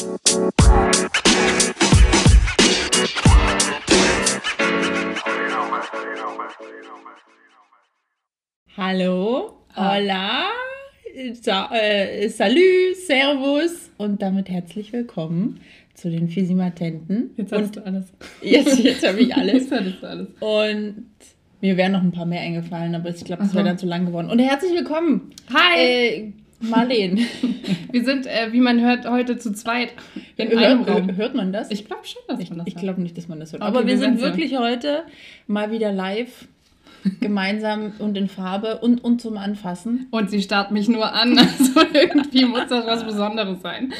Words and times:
Hallo, 0.00 0.12
hola, 9.76 10.44
sa 11.42 11.70
äh, 11.74 12.28
salut, 12.30 12.96
servus 13.06 13.90
und 13.98 14.22
damit 14.22 14.48
herzlich 14.48 14.90
willkommen 14.94 15.60
zu 15.92 16.08
den 16.08 16.30
Fisimatenten. 16.30 17.34
Jetzt 17.36 17.52
hast 17.52 17.76
du 17.76 17.84
alles. 17.84 18.06
Jetzt, 18.40 18.78
jetzt 18.78 19.06
habe 19.06 19.20
ich 19.20 19.34
alles. 19.34 19.52
Jetzt 19.52 19.72
hattest 19.72 20.02
du 20.02 20.06
alles. 20.06 20.28
Und 20.40 21.04
mir 21.60 21.76
wären 21.76 21.92
noch 21.92 22.02
ein 22.02 22.12
paar 22.12 22.24
mehr 22.24 22.40
eingefallen, 22.40 22.94
aber 22.94 23.10
ich 23.10 23.22
glaube, 23.22 23.42
das 23.42 23.54
wäre 23.54 23.66
dann 23.66 23.76
zu 23.76 23.84
lang 23.84 24.06
geworden. 24.06 24.30
Und 24.30 24.38
herzlich 24.38 24.72
willkommen, 24.72 25.34
Hi! 25.52 25.78
äh, 25.78 26.32
Marleen. 26.60 27.18
Wir 27.92 28.04
sind, 28.04 28.26
äh, 28.26 28.52
wie 28.52 28.60
man 28.60 28.80
hört, 28.80 29.08
heute 29.08 29.38
zu 29.38 29.52
zweit 29.52 29.92
in 30.36 30.56
einem 30.56 30.86
hört, 30.86 30.96
Raum. 30.96 31.16
hört 31.16 31.34
man 31.34 31.52
das? 31.52 31.70
Ich 31.70 31.86
glaube 31.86 32.06
schon, 32.06 32.22
dass 32.28 32.40
Ich, 32.40 32.50
man 32.50 32.58
das 32.58 32.66
ich 32.68 32.76
glaube 32.76 33.00
nicht, 33.00 33.16
dass 33.16 33.28
man 33.28 33.40
das 33.40 33.52
hört. 33.52 33.62
Okay, 33.62 33.68
Aber 33.68 33.80
wir 33.86 33.94
wir 33.94 33.98
sind 33.98 34.20
wirklich 34.20 34.56
heute 34.56 35.04
mal 35.46 35.70
wieder 35.72 35.92
live, 35.92 36.46
gemeinsam 37.20 37.92
und 37.98 38.16
in 38.16 38.28
Farbe 38.28 38.78
und, 38.78 39.02
und 39.02 39.20
zum 39.20 39.38
Anfassen. 39.38 40.06
Und 40.10 40.30
sie 40.30 40.42
starrt 40.42 40.70
mich 40.70 40.88
nur 40.88 41.12
an. 41.12 41.38
Also 41.38 41.80
irgendwie 41.92 42.44
muss 42.44 42.66
das 42.68 42.86
was 42.86 43.04
Besonderes 43.04 43.62
sein. 43.62 43.92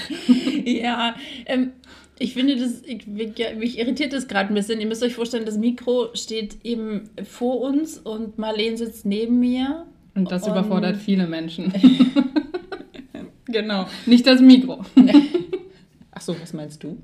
Ja, 0.64 1.14
ähm, 1.46 1.72
ich 2.18 2.34
finde 2.34 2.56
das, 2.56 2.82
ich, 2.84 3.06
mich, 3.06 3.32
mich 3.56 3.78
irritiert 3.78 4.12
das 4.12 4.28
gerade 4.28 4.52
ein 4.52 4.54
bisschen. 4.54 4.80
Ihr 4.80 4.86
müsst 4.86 5.02
euch 5.02 5.14
vorstellen, 5.14 5.46
das 5.46 5.56
Mikro 5.56 6.08
steht 6.14 6.58
eben 6.64 7.08
vor 7.24 7.60
uns 7.62 7.96
und 7.96 8.36
Marleen 8.38 8.76
sitzt 8.76 9.06
neben 9.06 9.40
mir. 9.40 9.86
Und 10.14 10.30
das 10.30 10.42
Und- 10.44 10.50
überfordert 10.52 10.96
viele 10.96 11.26
Menschen. 11.26 11.72
Genau. 13.46 13.86
Nicht 14.06 14.26
das 14.28 14.40
Mikro. 14.40 14.84
Ach 16.12 16.20
so, 16.20 16.36
was 16.40 16.52
meinst 16.52 16.84
du? 16.84 16.98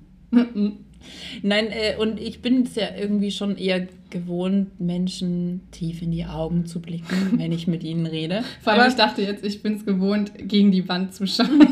Nein, 1.42 1.66
äh, 1.70 1.96
und 1.98 2.20
ich 2.20 2.40
bin 2.40 2.62
es 2.62 2.76
ja 2.76 2.86
irgendwie 2.96 3.32
schon 3.32 3.56
eher 3.56 3.88
gewohnt, 4.10 4.78
Menschen 4.80 5.62
tief 5.72 6.02
in 6.02 6.12
die 6.12 6.24
Augen 6.24 6.66
zu 6.66 6.80
blicken, 6.80 7.32
wenn 7.38 7.50
ich 7.50 7.66
mit 7.66 7.82
ihnen 7.82 8.06
rede. 8.06 8.44
Vor 8.62 8.72
allem, 8.72 8.80
Aber 8.82 8.88
ich 8.90 8.94
dachte 8.96 9.22
jetzt, 9.22 9.44
ich 9.44 9.60
bin 9.62 9.74
es 9.74 9.84
gewohnt, 9.84 10.32
gegen 10.38 10.70
die 10.70 10.88
Wand 10.88 11.14
zu 11.14 11.26
schauen. 11.26 11.66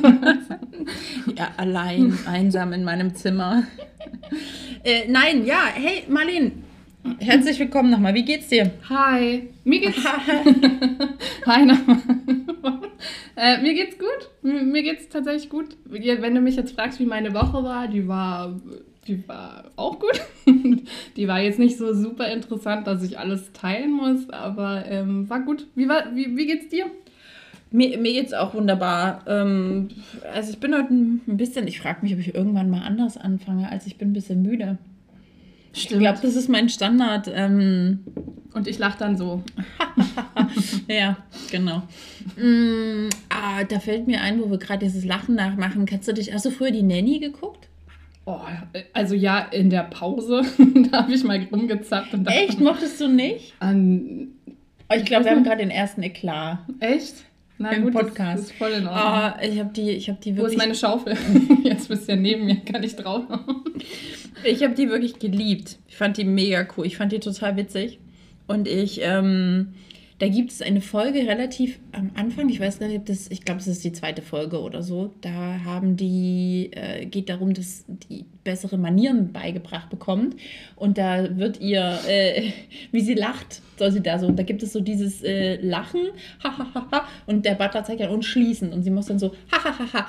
ja, 1.36 1.52
allein, 1.56 2.18
einsam 2.26 2.72
in 2.72 2.82
meinem 2.84 3.14
Zimmer. 3.14 3.62
Äh, 4.82 5.08
nein, 5.08 5.46
ja, 5.46 5.66
hey, 5.72 6.02
Marleen, 6.08 6.64
herzlich 7.18 7.58
willkommen 7.58 7.90
nochmal. 7.90 8.14
Wie 8.14 8.24
geht's 8.24 8.48
dir? 8.48 8.70
Hi. 8.88 9.48
Mir 9.64 9.80
geht's. 9.80 10.04
Hi 11.46 11.64
nochmal. 11.64 11.98
äh, 13.36 13.60
mir 13.62 13.74
geht's 13.74 13.98
gut. 13.98 14.30
Mir, 14.42 14.62
mir 14.62 14.82
geht's 14.82 15.08
tatsächlich 15.08 15.48
gut. 15.48 15.76
Wenn 15.84 16.34
du 16.34 16.40
mich 16.40 16.56
jetzt 16.56 16.74
fragst, 16.74 17.00
wie 17.00 17.06
meine 17.06 17.34
Woche 17.34 17.62
war, 17.62 17.88
die 17.88 18.06
war, 18.06 18.60
die 19.06 19.26
war 19.28 19.70
auch 19.76 19.98
gut. 19.98 20.20
die 21.16 21.28
war 21.28 21.40
jetzt 21.40 21.58
nicht 21.58 21.76
so 21.76 21.92
super 21.94 22.28
interessant, 22.28 22.86
dass 22.86 23.02
ich 23.02 23.18
alles 23.18 23.52
teilen 23.52 23.92
muss, 23.92 24.30
aber 24.30 24.84
ähm, 24.86 25.28
war 25.28 25.40
gut. 25.40 25.66
Wie, 25.74 25.88
war, 25.88 26.14
wie, 26.14 26.36
wie 26.36 26.46
geht's 26.46 26.68
dir? 26.68 26.86
Mir, 27.70 27.98
mir 27.98 28.12
geht's 28.12 28.32
auch 28.32 28.54
wunderbar. 28.54 29.24
Ähm, 29.26 29.88
also 30.32 30.50
ich 30.50 30.58
bin 30.58 30.74
heute 30.74 30.94
ein 30.94 31.36
bisschen, 31.36 31.66
ich 31.66 31.80
frage 31.80 31.98
mich, 32.02 32.14
ob 32.14 32.20
ich 32.20 32.34
irgendwann 32.34 32.70
mal 32.70 32.82
anders 32.82 33.16
anfange, 33.16 33.70
als 33.70 33.86
ich 33.86 33.98
bin 33.98 34.10
ein 34.10 34.14
bisschen 34.14 34.42
müde. 34.42 34.78
Ich 35.74 35.88
glaube, 35.88 36.18
das 36.22 36.36
ist 36.36 36.48
mein 36.48 36.68
Standard. 36.68 37.30
Ähm, 37.32 38.00
Und 38.54 38.68
ich 38.68 38.78
lach 38.78 38.96
dann 38.96 39.16
so. 39.16 39.42
ja, 40.88 41.16
genau. 41.50 41.82
Mm, 42.36 43.08
ah, 43.28 43.64
da 43.64 43.80
fällt 43.80 44.06
mir 44.06 44.20
ein, 44.20 44.40
wo 44.40 44.50
wir 44.50 44.58
gerade 44.58 44.84
dieses 44.86 45.04
Lachen 45.04 45.34
nachmachen. 45.34 45.84
Kennst 45.86 46.06
du 46.08 46.12
dich, 46.14 46.32
hast 46.32 46.46
du 46.46 46.50
früher 46.50 46.70
die 46.70 46.82
Nanny 46.82 47.18
geguckt? 47.18 47.68
Oh, 48.26 48.38
also 48.94 49.14
ja, 49.14 49.40
in 49.40 49.68
der 49.68 49.82
Pause, 49.82 50.42
da 50.90 51.02
habe 51.02 51.12
ich 51.12 51.24
mal 51.24 51.46
rumgezappt 51.50 52.14
und 52.14 52.26
Echt? 52.26 52.58
Mochtest 52.60 53.00
du 53.00 53.08
nicht? 53.08 53.52
An, 53.60 54.28
Oh, 54.88 54.94
ich 54.96 55.04
glaube, 55.06 55.24
wir 55.24 55.32
haben 55.32 55.44
gerade 55.44 55.62
den 55.62 55.70
ersten 55.70 56.02
Eklat. 56.02 56.58
echt? 56.80 57.24
Na 57.56 57.70
Im 57.72 57.84
gut, 57.84 57.92
Podcast. 57.92 58.42
Das 58.42 58.50
ist 58.50 58.58
voll 58.58 58.72
in 58.72 58.86
Ordnung. 58.86 58.94
Ah, 58.94 59.38
ich 59.40 59.58
habe 59.60 59.72
die, 59.72 59.90
ich 59.90 60.08
habe 60.08 60.18
die 60.20 60.32
Wo 60.32 60.38
ist 60.38 60.42
wirklich, 60.42 60.58
meine 60.58 60.74
Schaufel? 60.74 61.16
Jetzt 61.62 61.88
bist 61.88 62.08
du 62.08 62.12
ja 62.12 62.16
neben 62.16 62.46
mir, 62.46 62.56
kann 62.56 62.82
ich 62.82 62.96
drauf. 62.96 63.22
ich 64.44 64.62
habe 64.64 64.74
die 64.74 64.88
wirklich 64.88 65.18
geliebt. 65.20 65.78
Ich 65.88 65.96
fand 65.96 66.16
die 66.16 66.24
mega 66.24 66.66
cool. 66.76 66.86
Ich 66.86 66.96
fand 66.96 67.12
die 67.12 67.20
total 67.20 67.56
witzig. 67.56 68.00
Und 68.48 68.66
ich, 68.66 69.00
ähm, 69.02 69.74
da 70.18 70.28
gibt 70.28 70.52
es 70.52 70.62
eine 70.62 70.80
Folge 70.80 71.26
relativ 71.26 71.80
am 71.90 72.12
Anfang. 72.14 72.48
Ich 72.48 72.60
weiß 72.60 72.78
gar 72.78 72.86
nicht, 72.86 72.98
ob 72.98 73.06
das, 73.06 73.28
ich 73.30 73.44
glaube, 73.44 73.60
es 73.60 73.66
ist 73.66 73.82
die 73.82 73.92
zweite 73.92 74.22
Folge 74.22 74.60
oder 74.60 74.82
so. 74.82 75.12
Da 75.20 75.60
haben 75.64 75.96
die, 75.96 76.70
äh, 76.72 77.04
geht 77.06 77.28
darum, 77.28 77.52
dass 77.52 77.84
die 77.88 78.24
bessere 78.44 78.78
Manieren 78.78 79.32
beigebracht 79.32 79.90
bekommt. 79.90 80.36
Und 80.76 80.98
da 80.98 81.36
wird 81.36 81.60
ihr, 81.60 81.98
äh, 82.06 82.52
wie 82.92 83.00
sie 83.00 83.14
lacht, 83.14 83.60
soll 83.76 83.90
sie 83.90 84.02
da 84.02 84.20
so. 84.20 84.28
Und 84.28 84.38
da 84.38 84.44
gibt 84.44 84.62
es 84.62 84.72
so 84.72 84.80
dieses 84.80 85.22
äh, 85.24 85.56
Lachen, 85.56 86.02
ha, 86.44 86.58
ha, 86.58 86.66
ha, 86.74 86.86
ha, 86.92 87.08
und 87.26 87.44
der 87.44 87.54
Butler 87.54 87.82
zeigt 87.82 88.00
dann 88.00 88.10
und 88.10 88.24
schließen. 88.24 88.72
Und 88.72 88.84
sie 88.84 88.90
muss 88.90 89.06
dann 89.06 89.18
so, 89.18 89.34
ha, 89.52 89.64
ha, 89.64 89.78
ha, 89.78 89.92
ha. 89.92 90.06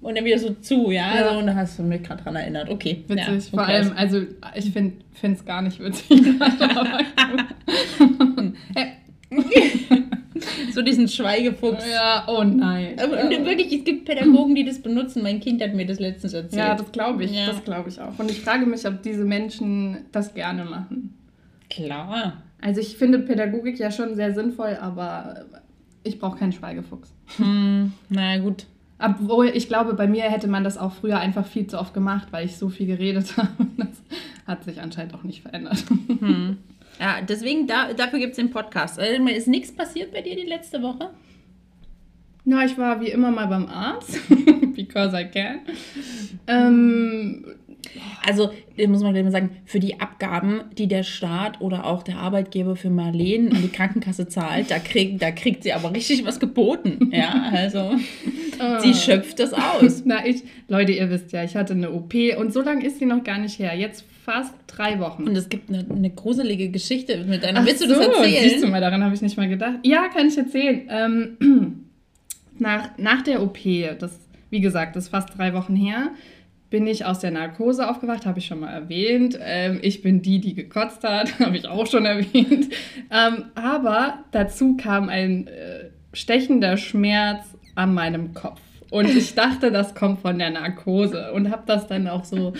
Und 0.00 0.16
dann 0.16 0.24
wieder 0.24 0.38
so 0.38 0.50
zu, 0.54 0.90
ja. 0.90 1.14
Ja. 1.14 1.26
Also, 1.26 1.38
und 1.38 1.46
da 1.46 1.54
hast 1.54 1.78
du 1.78 1.82
mich 1.84 2.02
gerade 2.02 2.22
dran 2.22 2.34
erinnert. 2.34 2.68
Okay. 2.70 3.04
Witzig, 3.06 3.26
ja, 3.26 3.40
vor 3.50 3.62
okay. 3.62 3.72
allem, 3.72 3.92
also 3.96 4.22
ich 4.54 4.70
finde 4.70 4.94
es 5.22 5.44
gar 5.44 5.62
nicht 5.62 5.80
witzig. 5.80 6.22
aber 6.40 6.98
gut. 7.32 8.54
So 10.72 10.82
diesen 10.82 11.08
Schweigefuchs. 11.08 11.84
ja, 11.90 12.24
oh 12.28 12.44
nein. 12.44 12.94
Aber 13.02 13.20
und 13.24 13.30
wirklich, 13.44 13.72
es 13.72 13.84
gibt 13.84 14.04
Pädagogen, 14.04 14.54
die 14.54 14.64
das 14.64 14.80
benutzen. 14.80 15.22
Mein 15.24 15.40
Kind 15.40 15.60
hat 15.60 15.74
mir 15.74 15.84
das 15.86 15.98
letztens 15.98 16.32
erzählt. 16.32 16.60
Ja, 16.60 16.74
das 16.76 16.92
glaube 16.92 17.24
ich, 17.24 17.32
Ja. 17.34 17.46
das 17.46 17.64
glaube 17.64 17.88
ich 17.88 18.00
auch. 18.00 18.16
Und 18.18 18.30
ich 18.30 18.40
frage 18.42 18.64
mich, 18.64 18.86
ob 18.86 19.02
diese 19.02 19.24
Menschen 19.24 19.98
das 20.12 20.34
gerne 20.34 20.64
machen. 20.64 21.14
Klar. 21.70 22.34
Also 22.60 22.80
ich 22.80 22.96
finde 22.96 23.18
Pädagogik 23.18 23.80
ja 23.80 23.90
schon 23.90 24.14
sehr 24.14 24.32
sinnvoll, 24.32 24.78
aber 24.80 25.44
ich 26.04 26.20
brauche 26.20 26.38
keinen 26.38 26.52
Schweigefuchs. 26.52 27.12
Hm, 27.38 27.92
na 28.08 28.38
gut. 28.38 28.66
Obwohl, 29.00 29.46
ich 29.48 29.66
glaube, 29.68 29.94
bei 29.94 30.06
mir 30.06 30.22
hätte 30.24 30.46
man 30.48 30.62
das 30.64 30.78
auch 30.78 30.92
früher 30.92 31.18
einfach 31.18 31.46
viel 31.46 31.66
zu 31.66 31.78
oft 31.80 31.94
gemacht, 31.94 32.28
weil 32.30 32.44
ich 32.46 32.56
so 32.56 32.68
viel 32.68 32.86
geredet 32.86 33.36
habe. 33.36 33.48
Das 33.76 33.88
hat 34.46 34.64
sich 34.64 34.80
anscheinend 34.80 35.14
auch 35.14 35.24
nicht 35.24 35.42
verändert. 35.42 35.84
Hm. 36.20 36.58
Ja, 37.00 37.20
deswegen, 37.20 37.66
da, 37.66 37.92
dafür 37.92 38.18
gibt 38.18 38.32
es 38.32 38.36
den 38.36 38.50
Podcast. 38.50 38.98
Also, 38.98 39.24
ist 39.26 39.48
nichts 39.48 39.72
passiert 39.72 40.12
bei 40.12 40.20
dir 40.20 40.36
die 40.36 40.48
letzte 40.48 40.82
Woche? 40.82 41.10
Na, 42.44 42.64
ich 42.64 42.76
war 42.78 43.00
wie 43.00 43.08
immer 43.08 43.30
mal 43.30 43.46
beim 43.46 43.66
Arzt, 43.66 44.18
because 44.74 45.14
I 45.18 45.24
can. 45.26 45.60
Ähm, 46.46 47.44
Also, 48.26 48.50
muss 48.86 49.02
man 49.02 49.12
gleich 49.12 49.24
mal 49.24 49.30
sagen, 49.30 49.50
für 49.64 49.80
die 49.80 50.00
Abgaben, 50.00 50.62
die 50.76 50.88
der 50.88 51.02
Staat 51.02 51.60
oder 51.60 51.84
auch 51.86 52.02
der 52.02 52.16
Arbeitgeber 52.18 52.74
für 52.76 52.90
Marleen 52.90 53.52
an 53.54 53.62
die 53.62 53.68
Krankenkasse 53.68 54.28
zahlt, 54.28 54.70
da, 54.70 54.78
krieg, 54.78 55.18
da 55.18 55.30
kriegt 55.30 55.62
sie 55.62 55.72
aber 55.72 55.94
richtig 55.94 56.24
was 56.24 56.40
geboten. 56.40 57.10
Ja, 57.12 57.50
also, 57.52 57.92
sie 58.80 58.94
schöpft 58.94 59.38
das 59.38 59.52
aus. 59.52 60.02
na, 60.04 60.26
ich, 60.26 60.42
Leute, 60.68 60.92
ihr 60.92 61.10
wisst 61.10 61.32
ja, 61.32 61.44
ich 61.44 61.54
hatte 61.56 61.74
eine 61.74 61.92
OP 61.92 62.14
und 62.38 62.52
so 62.52 62.60
lange 62.62 62.84
ist 62.84 62.98
sie 62.98 63.06
noch 63.06 63.22
gar 63.24 63.38
nicht 63.38 63.58
her. 63.58 63.74
Jetzt 63.76 64.04
fast 64.28 64.52
drei 64.66 65.00
Wochen. 65.00 65.24
Und 65.26 65.34
es 65.36 65.48
gibt 65.48 65.70
eine, 65.70 65.86
eine 65.88 66.10
gruselige 66.10 66.68
Geschichte 66.68 67.24
mit 67.24 67.42
deiner. 67.42 67.60
Ach 67.60 67.66
Willst 67.66 67.82
du 67.82 67.88
so, 67.88 67.94
das 67.94 68.08
erzählen? 68.08 68.50
Siehst 68.50 68.62
du 68.62 68.68
mal, 68.68 68.82
daran 68.82 69.02
habe 69.02 69.14
ich 69.14 69.22
nicht 69.22 69.38
mal 69.38 69.48
gedacht. 69.48 69.78
Ja, 69.84 70.08
kann 70.08 70.28
ich 70.28 70.36
erzählen. 70.36 70.82
Ähm, 70.90 71.86
nach, 72.58 72.90
nach 72.98 73.22
der 73.22 73.42
OP, 73.42 73.56
das, 73.98 74.20
wie 74.50 74.60
gesagt, 74.60 74.96
das 74.96 75.04
ist 75.04 75.10
fast 75.10 75.38
drei 75.38 75.54
Wochen 75.54 75.74
her, 75.74 76.10
bin 76.68 76.86
ich 76.86 77.06
aus 77.06 77.20
der 77.20 77.30
Narkose 77.30 77.88
aufgewacht, 77.88 78.26
habe 78.26 78.38
ich 78.38 78.44
schon 78.44 78.60
mal 78.60 78.70
erwähnt. 78.70 79.38
Ähm, 79.40 79.78
ich 79.80 80.02
bin 80.02 80.20
die, 80.20 80.40
die 80.40 80.52
gekotzt 80.52 81.04
hat, 81.04 81.38
habe 81.40 81.56
ich 81.56 81.66
auch 81.66 81.86
schon 81.86 82.04
erwähnt. 82.04 82.68
Ähm, 83.10 83.44
aber 83.54 84.24
dazu 84.32 84.76
kam 84.76 85.08
ein 85.08 85.46
äh, 85.46 85.84
stechender 86.12 86.76
Schmerz 86.76 87.46
an 87.74 87.94
meinem 87.94 88.34
Kopf. 88.34 88.60
Und 88.90 89.08
ich 89.08 89.34
dachte, 89.34 89.70
das 89.70 89.94
kommt 89.94 90.20
von 90.20 90.38
der 90.38 90.50
Narkose 90.50 91.32
und 91.32 91.50
habe 91.50 91.64
das 91.66 91.86
dann 91.86 92.08
auch 92.08 92.24
so, 92.24 92.54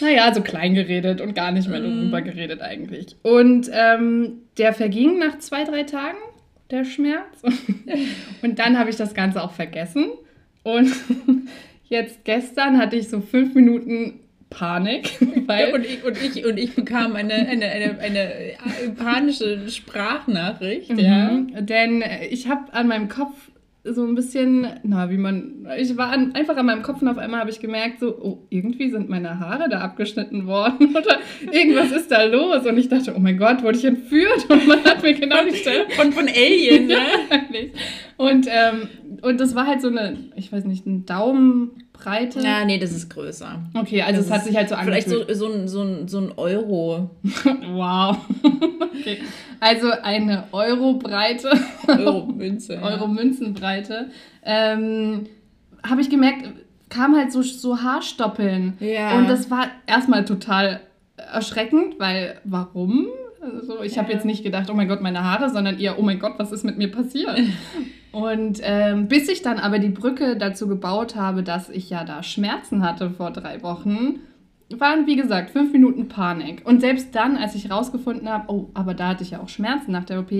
naja, 0.00 0.32
so 0.32 0.40
klein 0.40 0.74
geredet 0.74 1.20
und 1.20 1.34
gar 1.34 1.52
nicht 1.52 1.68
mehr 1.68 1.80
darüber 1.80 2.22
geredet 2.22 2.62
eigentlich. 2.62 3.16
Und 3.22 3.70
ähm, 3.72 4.38
der 4.56 4.72
verging 4.72 5.18
nach 5.18 5.38
zwei, 5.38 5.64
drei 5.64 5.82
Tagen, 5.82 6.18
der 6.70 6.84
Schmerz. 6.84 7.42
Und 8.42 8.58
dann 8.58 8.78
habe 8.78 8.90
ich 8.90 8.96
das 8.96 9.14
Ganze 9.14 9.42
auch 9.42 9.52
vergessen. 9.52 10.10
Und 10.62 10.92
jetzt 11.88 12.24
gestern 12.24 12.78
hatte 12.78 12.96
ich 12.96 13.08
so 13.08 13.20
fünf 13.20 13.54
Minuten 13.54 14.20
Panik, 14.50 15.18
weil 15.46 15.74
und, 15.74 15.84
ich, 15.84 16.04
und, 16.04 16.16
ich, 16.22 16.46
und 16.46 16.58
ich 16.58 16.74
bekam 16.74 17.16
eine, 17.16 17.34
eine, 17.34 17.70
eine, 17.70 17.98
eine 18.00 18.30
panische 18.96 19.68
Sprachnachricht. 19.68 20.90
Ja. 20.98 21.32
Mhm. 21.32 21.66
Denn 21.66 22.02
äh, 22.02 22.26
ich 22.26 22.48
habe 22.48 22.72
an 22.72 22.88
meinem 22.88 23.08
Kopf 23.08 23.34
so 23.84 24.04
ein 24.04 24.14
bisschen, 24.14 24.66
na, 24.82 25.10
wie 25.10 25.16
man, 25.16 25.66
ich 25.78 25.96
war 25.96 26.10
an, 26.10 26.34
einfach 26.34 26.56
an 26.56 26.66
meinem 26.66 26.82
Kopf 26.82 27.00
und 27.00 27.08
auf 27.08 27.18
einmal 27.18 27.40
habe 27.40 27.50
ich 27.50 27.60
gemerkt, 27.60 28.00
so, 28.00 28.18
oh, 28.20 28.46
irgendwie 28.50 28.90
sind 28.90 29.08
meine 29.08 29.38
Haare 29.38 29.68
da 29.68 29.80
abgeschnitten 29.80 30.46
worden 30.46 30.96
oder 30.96 31.18
irgendwas 31.52 31.92
ist 31.92 32.10
da 32.10 32.24
los. 32.24 32.66
Und 32.66 32.76
ich 32.76 32.88
dachte, 32.88 33.14
oh 33.16 33.20
mein 33.20 33.38
Gott, 33.38 33.62
wurde 33.62 33.78
ich 33.78 33.84
entführt? 33.84 34.46
Und 34.48 34.66
man 34.66 34.82
hat 34.84 35.02
mir 35.02 35.14
genau 35.14 35.44
die 35.44 35.56
Stelle 35.56 35.86
Von, 35.90 36.12
von 36.12 36.26
Alien, 36.28 36.86
ne? 36.88 36.96
Wirklich. 37.30 37.72
Und, 38.16 38.46
ähm, 38.48 38.88
und 39.22 39.40
das 39.40 39.54
war 39.54 39.66
halt 39.66 39.80
so 39.80 39.88
eine, 39.88 40.16
ich 40.36 40.52
weiß 40.52 40.64
nicht, 40.64 40.86
ein 40.86 41.06
Breite? 42.02 42.40
Ja, 42.40 42.64
nee, 42.64 42.78
das 42.78 42.92
ist 42.92 43.10
größer. 43.10 43.60
Okay, 43.74 44.02
also 44.02 44.18
Das 44.18 44.26
es 44.26 44.32
hat 44.32 44.44
sich 44.44 44.56
halt 44.56 44.68
so 44.68 44.76
Vielleicht 44.76 45.08
angefühlt. 45.08 45.36
so, 45.36 45.46
so, 45.48 45.52
ein, 45.52 45.68
so, 45.68 45.82
ein, 45.82 46.08
so 46.08 46.18
ein 46.18 46.32
Euro. 46.36 47.10
wow. 47.72 48.16
okay. 48.98 49.18
Also 49.60 49.90
eine 50.02 50.44
Euro-Breite, 50.52 51.50
Euro-Münze. 51.88 52.78
Euro-Münzenbreite. 52.82 54.10
Ähm, 54.44 55.26
Habe 55.82 56.00
ich 56.00 56.10
gemerkt, 56.10 56.48
kam 56.88 57.16
halt 57.16 57.32
so, 57.32 57.42
so 57.42 57.82
Haarstoppeln. 57.82 58.74
Ja. 58.80 59.18
Und 59.18 59.28
das 59.28 59.50
war 59.50 59.66
erstmal 59.86 60.24
total 60.24 60.80
erschreckend, 61.16 61.98
weil 61.98 62.40
warum? 62.44 63.08
Also 63.40 63.82
ich 63.82 63.98
habe 63.98 64.12
jetzt 64.12 64.24
nicht 64.24 64.42
gedacht, 64.42 64.68
oh 64.70 64.74
mein 64.74 64.88
Gott, 64.88 65.00
meine 65.00 65.22
Haare, 65.24 65.50
sondern 65.50 65.78
eher, 65.78 65.98
oh 65.98 66.02
mein 66.02 66.18
Gott, 66.18 66.34
was 66.38 66.52
ist 66.52 66.64
mit 66.64 66.78
mir 66.78 66.90
passiert? 66.90 67.38
Und 68.12 68.60
ähm, 68.62 69.06
bis 69.06 69.28
ich 69.28 69.42
dann 69.42 69.58
aber 69.58 69.78
die 69.78 69.90
Brücke 69.90 70.36
dazu 70.36 70.66
gebaut 70.66 71.14
habe, 71.14 71.42
dass 71.42 71.68
ich 71.68 71.90
ja 71.90 72.04
da 72.04 72.22
Schmerzen 72.22 72.82
hatte 72.82 73.10
vor 73.10 73.30
drei 73.30 73.62
Wochen, 73.62 74.20
waren 74.70 75.06
wie 75.06 75.16
gesagt 75.16 75.50
fünf 75.50 75.72
Minuten 75.72 76.08
Panik. 76.08 76.62
Und 76.66 76.80
selbst 76.80 77.14
dann, 77.14 77.36
als 77.36 77.54
ich 77.54 77.70
rausgefunden 77.70 78.28
habe, 78.28 78.52
oh, 78.52 78.70
aber 78.74 78.94
da 78.94 79.08
hatte 79.08 79.22
ich 79.22 79.30
ja 79.30 79.40
auch 79.40 79.48
Schmerzen 79.48 79.92
nach 79.92 80.04
der 80.04 80.20
OP, 80.20 80.32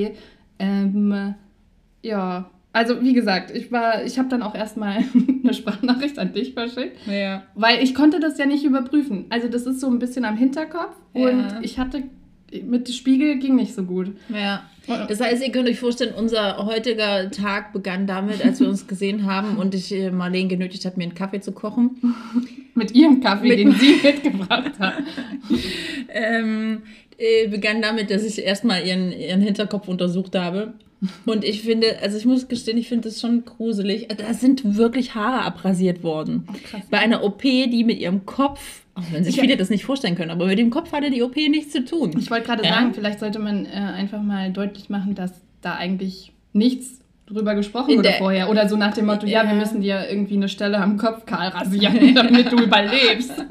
ähm, 0.59 1.35
ja, 2.03 2.51
also 2.73 3.03
wie 3.03 3.13
gesagt, 3.13 3.51
ich 3.51 3.73
war, 3.73 4.05
ich 4.05 4.19
habe 4.19 4.29
dann 4.29 4.43
auch 4.43 4.55
erstmal 4.55 4.99
eine 5.43 5.55
Sprachnachricht 5.55 6.19
an 6.19 6.33
dich 6.33 6.55
verschickt. 6.55 6.97
Ja. 7.07 7.43
Weil 7.55 7.83
ich 7.83 7.95
konnte 7.95 8.21
das 8.21 8.39
ja 8.39 8.47
nicht 8.47 8.65
überprüfen. 8.65 9.27
Also 9.31 9.49
das 9.49 9.67
ist 9.67 9.81
so 9.81 9.89
ein 9.89 9.99
bisschen 9.99 10.25
am 10.25 10.37
Hinterkopf 10.37 10.97
Ja. 11.15 11.29
und 11.29 11.47
ich 11.63 11.79
hatte 11.79 12.05
mit 12.65 12.89
dem 12.89 12.95
Spiegel 12.95 13.39
ging 13.39 13.57
nicht 13.57 13.75
so 13.75 13.83
gut. 13.85 14.13
Ja. 14.29 14.63
Das 15.07 15.21
heißt, 15.21 15.45
ihr 15.45 15.53
könnt 15.53 15.69
euch 15.69 15.79
vorstellen, 15.79 16.15
unser 16.15 16.65
heutiger 16.65 17.31
Tag 17.31 17.75
begann 17.75 18.07
damit, 18.07 18.43
als 18.43 18.59
wir 18.61 18.69
uns 18.69 18.87
gesehen 18.87 19.27
haben 19.27 19.59
und 19.59 19.75
ich 19.75 19.93
äh, 19.93 20.11
Marlene 20.11 20.49
genötigt 20.49 20.87
habe, 20.87 20.97
mir 20.97 21.03
einen 21.05 21.15
Kaffee 21.15 21.41
zu 21.41 21.53
kochen. 21.53 21.91
Mit 22.75 22.93
ihrem 22.95 23.21
Kaffee, 23.21 23.49
Mit- 23.49 23.59
den 23.59 23.73
sie 23.73 23.97
mitgebracht 24.03 24.73
hat. 24.79 24.95
ähm, 26.09 26.83
äh, 27.19 27.49
begann 27.49 27.83
damit, 27.83 28.11
dass 28.11 28.25
ich 28.25 28.43
erstmal 28.43 28.87
ihren, 28.87 29.13
ihren 29.13 29.41
Hinterkopf 29.41 29.89
untersucht 29.89 30.35
habe. 30.37 30.75
Und 31.27 31.45
ich 31.45 31.63
finde, 31.63 31.99
also 32.03 32.17
ich 32.19 32.25
muss 32.25 32.49
gestehen, 32.49 32.77
ich 32.79 32.89
finde 32.89 33.09
das 33.09 33.21
schon 33.21 33.45
gruselig. 33.45 34.09
Da 34.17 34.35
sind 34.35 34.77
wirklich 34.77 35.15
Haare 35.15 35.43
abrasiert 35.45 36.03
worden. 36.03 36.47
krass. 36.65 36.83
Bei 36.91 36.99
einer 36.99 37.23
OP, 37.23 37.43
die 37.43 37.85
mit 37.85 38.01
ihrem 38.01 38.27
Kopf, 38.27 38.83
auch 38.99 39.13
wenn 39.13 39.25
sich 39.25 39.37
Ja. 39.37 39.43
viele 39.43 39.57
das 39.57 39.71
nicht 39.71 39.85
vorstellen 39.85 40.15
können, 40.17 40.31
aber 40.31 40.47
mit 40.47 40.59
dem 40.59 40.71
Kopf 40.71 40.93
hatte 40.93 41.11
die 41.11 41.23
OP 41.23 41.37
nichts 41.37 41.73
zu 41.73 41.85
tun. 41.85 42.15
Ich 42.19 42.31
wollte 42.31 42.47
gerade 42.47 42.65
Ja? 42.65 42.75
sagen, 42.75 42.95
vielleicht 42.95 43.21
sollte 43.21 43.39
man 43.39 43.65
äh, 43.67 43.71
einfach 43.71 44.21
mal 44.23 44.51
deutlich 44.53 44.89
machen, 44.91 45.15
dass 45.15 45.33
da 45.63 45.75
eigentlich 45.77 46.33
nichts 46.53 46.99
drüber 47.27 47.55
gesprochen 47.55 47.95
wurde 47.97 48.15
vorher. 48.17 48.49
Oder 48.49 48.69
so 48.71 48.77
nach 48.77 48.95
dem 48.95 49.05
Motto, 49.05 49.27
ja, 49.27 49.43
Ja. 49.45 49.49
wir 49.51 49.55
müssen 49.55 49.83
dir 49.83 50.07
irgendwie 50.09 50.37
eine 50.37 50.49
Stelle 50.49 50.79
am 50.79 50.97
Kopf 50.97 51.27
kahl 51.27 51.49
rasieren, 51.49 52.15
damit 52.15 52.51
du 52.53 52.57
überlebst. 52.57 53.33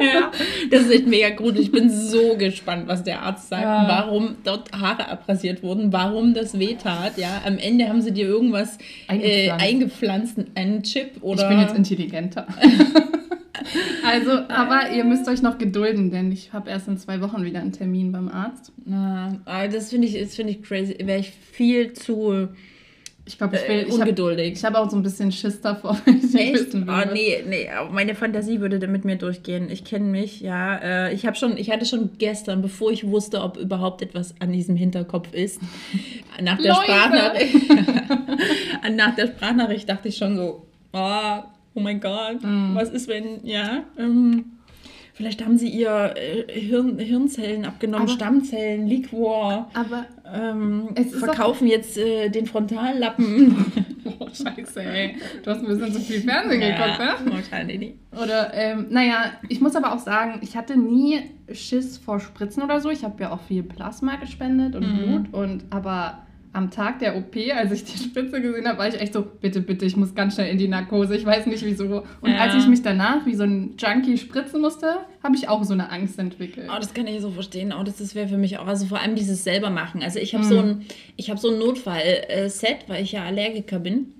Ja, 0.00 0.30
das 0.70 0.82
ist 0.82 0.92
echt 0.92 1.06
mega 1.08 1.30
gruselig. 1.30 1.66
Ich 1.66 1.72
bin 1.72 1.90
so 1.90 2.36
gespannt, 2.36 2.86
was 2.86 3.02
der 3.02 3.20
Arzt 3.22 3.48
sagt, 3.48 3.62
Ja. 3.64 3.84
warum 3.88 4.36
dort 4.44 4.70
Haare 4.72 5.08
abrasiert 5.08 5.60
wurden, 5.64 5.92
warum 5.92 6.34
das 6.34 6.56
wehtat. 6.56 7.18
Ja, 7.18 7.42
am 7.44 7.58
Ende 7.58 7.88
haben 7.88 8.00
sie 8.00 8.12
dir 8.12 8.28
irgendwas 8.28 8.78
äh, 9.08 9.50
Eingepflanzt. 9.50 9.64
eingepflanzt, 9.64 10.38
einen 10.54 10.82
Chip 10.84 11.10
oder. 11.20 11.42
Ich 11.42 11.48
bin 11.48 11.58
jetzt 11.60 11.76
intelligenter. 11.76 12.46
also, 14.04 14.32
aber 14.48 14.90
ihr 14.94 15.04
müsst 15.04 15.28
euch 15.28 15.42
noch 15.42 15.58
gedulden, 15.58 16.10
denn 16.10 16.30
ich 16.32 16.52
habe 16.52 16.70
erst 16.70 16.88
in 16.88 16.96
zwei 16.98 17.20
Wochen 17.20 17.44
wieder 17.44 17.60
einen 17.60 17.72
Termin 17.72 18.12
beim 18.12 18.28
Arzt. 18.28 18.72
Aber 19.44 19.68
das 19.68 19.90
finde 19.90 20.06
ich, 20.08 20.18
das 20.20 20.34
finde 20.34 20.52
ich 20.52 20.62
crazy. 20.62 20.96
Wäre 21.00 21.20
ich 21.20 21.30
viel 21.30 21.92
zu 21.92 22.48
Ich 23.26 23.36
glaube, 23.38 23.56
ich 23.56 23.62
will. 23.68 23.76
äh, 23.76 23.82
Ich 23.82 23.90
habe 23.92 24.00
ungeduldig. 24.02 24.52
ich 24.54 24.64
hab 24.64 24.74
auch 24.74 24.88
so 24.90 24.96
ein 24.96 25.02
bisschen 25.02 25.30
Schiss 25.32 25.60
davor, 25.60 25.98
wenn 26.06 26.18
ich 26.18 26.34
Echt? 26.34 26.54
wissen 26.54 26.86
will. 26.86 26.94
Oh, 26.94 26.98
was- 27.06 27.12
nee, 27.12 27.44
nee, 27.46 27.68
meine 27.92 28.14
Fantasie 28.14 28.60
würde 28.60 28.86
mit 28.88 29.04
mir 29.04 29.16
durchgehen. 29.16 29.68
Ich 29.70 29.84
kenne 29.84 30.06
mich, 30.06 30.40
ja. 30.40 30.76
Äh, 30.78 31.14
ich 31.14 31.26
habe 31.26 31.36
schon, 31.36 31.56
ich 31.58 31.70
hatte 31.70 31.84
schon 31.84 32.10
gestern, 32.18 32.62
bevor 32.62 32.90
ich 32.90 33.06
wusste, 33.06 33.42
ob 33.42 33.56
überhaupt 33.58 34.00
etwas 34.02 34.34
an 34.40 34.52
diesem 34.52 34.76
Hinterkopf 34.76 35.32
ist, 35.34 35.60
nach 36.42 36.56
der. 36.58 36.74
Sprachnachricht, 36.74 37.54
nach 38.96 39.14
der 39.14 39.26
Sprachnachricht 39.26 39.88
dachte 39.88 40.08
ich 40.08 40.16
schon 40.16 40.36
so, 40.36 40.66
oh, 40.92 41.38
oh 41.78 41.82
mein 41.82 42.00
Gott, 42.00 42.42
Mm. 42.42 42.74
was 42.74 42.90
ist 42.90 43.08
wenn, 43.08 43.44
ja, 43.44 43.84
ähm, 43.98 44.44
vielleicht 45.14 45.44
haben 45.44 45.56
sie 45.58 45.68
ihr 45.68 46.14
äh, 46.16 46.52
Hirn, 46.60 46.98
Hirnzellen 46.98 47.64
abgenommen, 47.64 48.06
Aber- 48.08 48.12
Stammzellen, 48.16 48.86
Liquor. 48.86 49.70
Aber. 49.74 50.06
Ähm, 50.32 50.88
verkaufen 51.18 51.66
jetzt 51.68 51.96
äh, 51.96 52.28
den 52.28 52.46
Frontallappen. 52.46 53.64
Oh, 54.20 54.26
Scheiße, 54.26 54.82
ey. 54.82 55.16
Du 55.44 55.50
hast 55.50 55.60
ein 55.60 55.66
bisschen 55.66 55.92
zu 55.92 56.00
viel 56.00 56.20
Fernsehen 56.22 56.60
geguckt, 56.60 56.98
ne? 56.98 57.32
wahrscheinlich 57.32 57.78
nicht. 57.78 57.94
Oder, 58.12 58.52
ähm, 58.54 58.86
naja, 58.90 59.32
ich 59.48 59.60
muss 59.60 59.76
aber 59.76 59.92
auch 59.92 59.98
sagen, 59.98 60.40
ich 60.42 60.56
hatte 60.56 60.76
nie 60.78 61.20
Schiss 61.52 61.98
vor 61.98 62.18
Spritzen 62.18 62.62
oder 62.62 62.80
so. 62.80 62.90
Ich 62.90 63.04
habe 63.04 63.22
ja 63.22 63.30
auch 63.32 63.40
viel 63.42 63.62
Plasma 63.62 64.16
gespendet 64.16 64.74
und 64.74 64.82
Mhm. 64.86 65.24
Blut. 65.30 65.34
Und 65.34 65.64
aber 65.70 66.26
am 66.58 66.70
Tag 66.70 66.98
der 66.98 67.16
OP, 67.16 67.34
als 67.54 67.72
ich 67.72 67.84
die 67.84 67.96
Spritze 68.04 68.40
gesehen 68.42 68.66
habe, 68.68 68.78
war 68.78 68.88
ich 68.88 69.00
echt 69.00 69.12
so, 69.14 69.22
bitte, 69.22 69.60
bitte, 69.62 69.86
ich 69.86 69.96
muss 69.96 70.14
ganz 70.14 70.34
schnell 70.34 70.50
in 70.50 70.58
die 70.58 70.68
Narkose. 70.68 71.16
Ich 71.16 71.24
weiß 71.24 71.46
nicht 71.46 71.64
wieso. 71.64 72.04
Und 72.20 72.30
Ja. 72.30 72.38
als 72.38 72.54
ich 72.54 72.66
mich 72.68 72.82
danach 72.82 73.24
wie 73.24 73.34
so 73.34 73.44
ein 73.44 73.74
Junkie 73.78 74.18
spritzen 74.18 74.60
musste, 74.60 74.96
habe 75.22 75.34
ich 75.36 75.48
auch 75.48 75.64
so 75.64 75.72
eine 75.72 75.90
Angst 75.90 76.18
entwickelt. 76.18 76.68
Oh, 76.70 76.78
das 76.78 76.92
kann 76.92 77.06
ich 77.06 77.20
so 77.22 77.30
verstehen. 77.30 77.72
Oh, 77.78 77.82
das, 77.82 77.96
das 77.96 78.14
wäre 78.14 78.28
für 78.28 78.36
mich 78.38 78.58
auch, 78.58 78.66
also 78.66 78.84
vor 78.86 79.00
allem 79.00 79.14
dieses 79.14 79.42
selber 79.44 79.70
machen. 79.70 80.02
Also 80.02 80.18
ich 80.18 80.34
habe 80.34 80.44
Mhm. 80.44 80.48
so 80.48 80.58
ein, 80.58 80.84
ich 81.16 81.30
habe 81.30 81.40
so 81.40 81.50
ein 81.50 81.58
Notfall-Set, 81.58 82.78
weil 82.88 83.02
ich 83.02 83.12
ja 83.12 83.22
Allergiker 83.24 83.78
bin, 83.78 84.12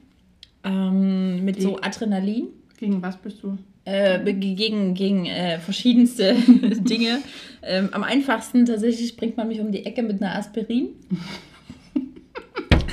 ähm, 0.65 1.45
mit 1.45 1.61
so? 1.61 1.77
Adrenalin. 1.81 2.49
Gegen 2.79 3.03
was 3.03 3.17
bist 3.17 3.43
du? 3.43 3.59
Äh, 3.85 4.21
gegen 4.35 4.93
gegen 4.95 5.25
äh, 5.27 5.59
verschiedenste 5.59 6.35
Dinge. 6.61 7.21
Ähm, 7.63 7.89
am 7.93 8.05
einfachsten 8.05 8.67
tatsächlich 8.67 9.17
bringt 9.17 9.37
man 9.39 9.49
mich 9.49 9.61
um 9.61 9.73
die 9.73 9.87
Ecke 9.87 10.03
mit 10.03 10.23
einer 10.23 10.37
Aspirin. 10.37 10.89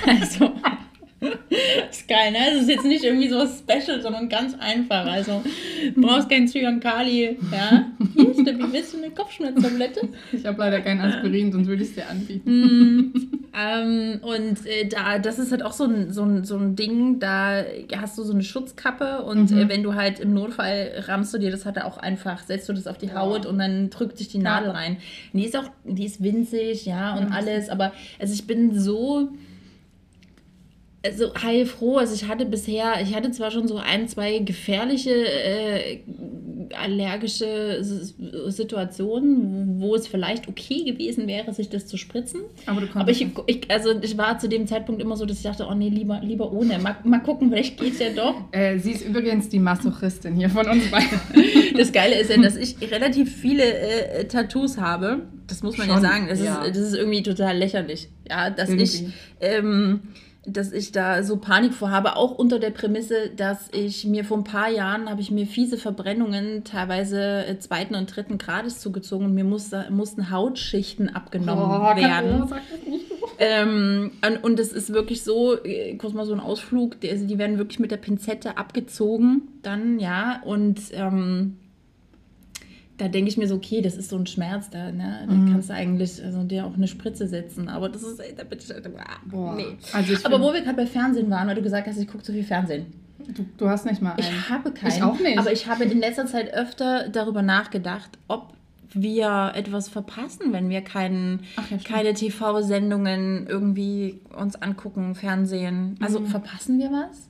also, 0.06 0.52
ist 1.90 2.08
geil, 2.08 2.32
ne? 2.32 2.38
Das 2.54 2.62
ist 2.64 2.70
jetzt 2.70 2.86
nicht 2.86 3.04
irgendwie 3.04 3.30
so 3.30 3.46
Special, 3.48 4.02
sondern 4.02 4.30
ganz 4.30 4.56
einfach. 4.60 5.06
Also, 5.06 5.44
du 5.96 6.02
brauchst 6.02 6.30
kein 6.30 6.48
Zyankali, 6.48 7.38
ja? 7.52 7.88
Hier, 8.14 8.34
Steffi, 8.34 8.66
willst 8.72 8.94
du 8.94 8.98
eine 8.98 9.12
Kopfschmerztablette? 9.12 10.10
Ich 10.34 10.46
habe 10.46 10.60
leider 10.60 10.82
kein 10.82 11.00
Aspirin, 11.00 11.52
sonst 11.52 11.68
würde 11.68 11.84
ich 11.84 11.90
es 11.90 11.96
dir 11.96 12.08
anbieten. 12.10 13.14
Ähm, 13.58 14.20
und 14.22 14.66
äh, 14.66 14.86
da, 14.86 15.18
das 15.18 15.40
ist 15.40 15.54
halt 15.54 15.64
auch 15.64 15.72
so 15.72 15.86
ein, 15.86 16.12
so, 16.12 16.24
ein, 16.24 16.44
so 16.44 16.58
ein 16.58 16.76
Ding, 16.76 17.20
da 17.22 17.64
hast 17.96 18.18
du 18.18 18.24
so 18.24 18.34
eine 18.34 18.44
Schutzkappe 18.44 19.24
und 19.24 19.50
Mhm. 19.50 19.58
äh, 19.58 19.70
wenn 19.70 19.82
du 19.82 19.96
halt 19.96 20.20
im 20.20 20.34
Notfall 20.34 20.92
rammst 21.08 21.34
du 21.34 21.38
dir 21.38 21.52
das 21.52 21.66
halt 21.66 21.82
auch 21.82 21.98
einfach, 21.98 22.44
setzt 22.44 22.68
du 22.68 22.74
das 22.74 22.86
auf 22.86 22.98
die 22.98 23.14
Haut 23.14 23.46
und 23.46 23.58
dann 23.58 23.90
drückt 23.92 24.18
sich 24.18 24.28
die 24.28 24.40
Nadel 24.40 24.72
rein. 24.72 24.98
Und 25.32 25.40
die 25.40 25.46
ist 25.46 25.56
auch, 25.56 25.70
die 25.86 26.04
ist 26.06 26.22
winzig, 26.22 26.86
ja, 26.86 27.16
und 27.16 27.30
Ja. 27.30 27.34
alles, 27.34 27.70
aber 27.70 27.94
also 28.20 28.34
ich 28.34 28.46
bin 28.46 28.78
so 28.78 29.30
also 31.06 31.34
heilfroh. 31.36 31.98
Also 31.98 32.16
ich 32.16 32.28
hatte 32.28 32.46
bisher, 32.46 33.02
ich 33.02 33.16
hatte 33.16 33.32
zwar 33.32 33.52
schon 33.52 33.68
so 33.68 33.78
ein, 33.78 34.08
zwei 34.08 34.40
gefährliche 34.40 35.12
äh, 35.12 36.00
allergische 36.74 37.84
Situationen, 38.48 39.80
wo 39.80 39.96
es 39.96 40.08
vielleicht 40.08 40.48
okay 40.48 40.84
gewesen 40.84 41.28
wäre, 41.28 41.54
sich 41.54 41.70
das 41.70 41.88
zu 41.88 41.98
spritzen. 41.98 42.42
Aber 42.66 42.82
du 42.82 42.88
Aber 42.94 43.12
ich, 43.12 43.26
ich, 43.46 43.72
also 43.72 43.92
ich 44.02 44.18
war 44.18 44.40
zu 44.40 44.50
dem 44.50 44.68
Zeitpunkt 44.68 45.02
immer 45.02 45.16
so, 45.16 45.26
dass 45.26 45.38
ich 45.38 45.44
dachte, 45.44 45.68
oh 45.70 45.74
nee, 45.74 45.90
lieber, 45.90 46.20
lieber 46.24 46.52
ohne. 46.52 46.80
Mal, 46.80 46.98
mal 47.04 47.20
gucken, 47.20 47.50
vielleicht 47.50 47.80
geht's 47.80 48.00
ja 48.00 48.10
doch. 48.10 48.36
Äh, 48.52 48.80
sie 48.80 48.92
ist 48.92 49.06
übrigens 49.06 49.50
die 49.50 49.60
Masochistin 49.60 50.36
hier 50.36 50.50
von 50.50 50.68
uns 50.68 50.90
beiden. 50.90 51.20
Das 51.78 51.92
Geile 51.92 52.20
ist 52.20 52.30
ja, 52.30 52.38
dass 52.38 52.56
ich 52.56 52.78
relativ 52.90 53.36
viele 53.36 53.64
äh, 53.64 54.26
Tattoos 54.28 54.78
habe. 54.78 55.24
Das 55.48 55.62
muss 55.62 55.78
man 55.78 55.88
ja 55.88 55.96
Schon, 55.96 56.04
sagen. 56.04 56.28
Das, 56.30 56.42
ja. 56.42 56.64
Ist, 56.64 56.78
das 56.78 56.88
ist 56.90 56.96
irgendwie 56.96 57.22
total 57.22 57.58
lächerlich. 57.58 58.08
Ja, 58.30 58.50
dass 58.50 58.70
ich, 58.70 59.02
Irgendwie. 59.02 59.14
ähm, 59.42 60.00
dass 60.48 60.72
ich 60.72 60.92
da 60.92 61.24
so 61.24 61.38
Panik 61.38 61.74
vor 61.74 61.92
habe, 61.92 62.16
auch 62.16 62.32
unter 62.32 62.60
der 62.60 62.70
Prämisse, 62.70 63.30
dass 63.36 63.70
ich 63.72 64.06
mir 64.06 64.24
vor 64.24 64.38
ein 64.38 64.44
paar 64.44 64.70
Jahren 64.70 65.10
habe 65.10 65.22
ich 65.22 65.32
mir 65.32 65.48
fiese 65.48 65.78
Verbrennungen 65.78 66.64
teilweise 66.64 67.46
äh, 67.46 67.58
zweiten 67.60 67.96
und 67.96 68.16
dritten 68.16 68.38
Grades 68.38 68.80
zugezogen 68.80 69.26
und 69.28 69.34
mir 69.34 69.44
musste, 69.44 69.88
mussten 69.90 70.30
Hautschichten 70.30 71.10
abgenommen 71.10 71.66
kann- 71.82 71.98
werden. 71.98 72.42
oh, 72.44 72.48
sag 72.48 72.62
das 72.70 72.88
nicht 72.88 73.10
so. 73.10 73.16
Ähm, 73.40 74.12
und, 74.26 74.44
und 74.44 74.60
es 74.60 74.72
ist 74.72 74.94
wirklich 74.94 75.24
so, 75.24 75.62
äh, 75.64 75.96
kurz 75.98 76.14
mal 76.14 76.26
so 76.26 76.34
ein 76.34 76.40
Ausflug, 76.40 77.00
die, 77.02 77.10
also 77.10 77.26
die 77.26 77.38
werden 77.38 77.58
wirklich 77.58 77.80
mit 77.80 77.92
der 77.92 77.98
Pinzette 77.98 78.58
abgezogen 78.58 79.42
dann, 79.62 80.00
ja, 80.00 80.42
und 80.46 80.80
ähm, 80.94 81.58
da 82.98 83.08
denke 83.10 83.30
ich 83.30 83.38
mir 83.38 83.48
so, 83.48 83.56
okay, 83.56 83.82
das 83.82 83.96
ist 83.98 84.10
so 84.10 84.16
ein 84.18 84.26
Schmerz, 84.26 84.70
da, 84.70 84.92
ne, 84.92 85.26
da 85.28 85.34
Mhm. 85.34 85.52
kannst 85.52 85.70
du 85.70 85.74
eigentlich 85.74 86.24
also 86.24 86.44
dir 86.44 86.66
auch 86.66 86.74
eine 86.76 86.88
Spritze 86.88 87.28
setzen, 87.28 87.68
aber 87.68 87.90
das 87.90 88.04
ist, 88.04 88.22
da 88.38 88.44
bin 88.44 88.58
ich 88.60 88.70
halt, 88.70 88.86
ah, 88.98 89.18
Boah. 89.26 89.56
nee. 89.56 89.76
Also 89.92 90.16
Aber 90.24 90.40
wo 90.42 90.54
wir 90.54 90.62
gerade 90.62 90.78
bei 90.78 90.88
Fernsehen 90.88 91.30
waren, 91.30 91.48
weil 91.48 91.56
du 91.56 91.62
gesagt 91.62 91.88
hast, 91.88 91.98
ich 91.98 92.08
gucke 92.08 92.24
zu 92.24 92.32
viel 92.32 92.44
Fernsehen. 92.46 92.86
Du, 93.28 93.46
du 93.58 93.70
hast 93.70 93.86
nicht 93.86 94.02
mal 94.02 94.12
einen. 94.14 94.20
Ich 94.22 94.50
habe 94.50 94.72
keinen. 94.72 94.92
Ich 94.92 95.02
auch 95.04 95.20
nicht. 95.20 95.38
Aber 95.40 95.52
ich 95.52 95.68
habe 95.68 95.84
in 95.86 96.00
letzter 96.00 96.26
Zeit 96.28 96.54
öfter 96.54 97.10
darüber 97.10 97.42
nachgedacht, 97.42 98.12
ob 98.28 98.54
wir 98.94 99.52
etwas 99.56 99.90
verpassen, 99.90 100.54
wenn 100.54 100.70
wir 100.70 100.82
keinen, 100.82 101.42
Ach 101.58 101.70
ja, 101.72 101.78
keine 101.78 102.14
TV-Sendungen 102.14 103.48
irgendwie 103.48 104.20
uns 104.38 104.56
angucken, 104.62 105.16
Fernsehen. 105.16 105.98
Also 106.02 106.20
Mhm. 106.22 106.28
verpassen 106.28 106.80
wir 106.80 106.92
was? 106.92 107.28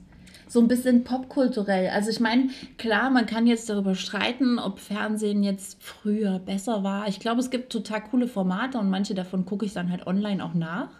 So 0.48 0.60
ein 0.60 0.68
bisschen 0.68 1.04
popkulturell. 1.04 1.88
Also 1.88 2.10
ich 2.10 2.20
meine, 2.20 2.50
klar, 2.78 3.10
man 3.10 3.26
kann 3.26 3.46
jetzt 3.46 3.68
darüber 3.68 3.94
streiten, 3.94 4.58
ob 4.58 4.78
Fernsehen 4.78 5.42
jetzt 5.42 5.82
früher 5.82 6.38
besser 6.38 6.84
war. 6.84 7.08
Ich 7.08 7.20
glaube, 7.20 7.40
es 7.40 7.50
gibt 7.50 7.72
total 7.72 8.02
coole 8.02 8.28
Formate 8.28 8.78
und 8.78 8.90
manche 8.90 9.14
davon 9.14 9.44
gucke 9.44 9.66
ich 9.66 9.72
dann 9.72 9.90
halt 9.90 10.06
online 10.06 10.44
auch 10.44 10.54
nach. 10.54 10.90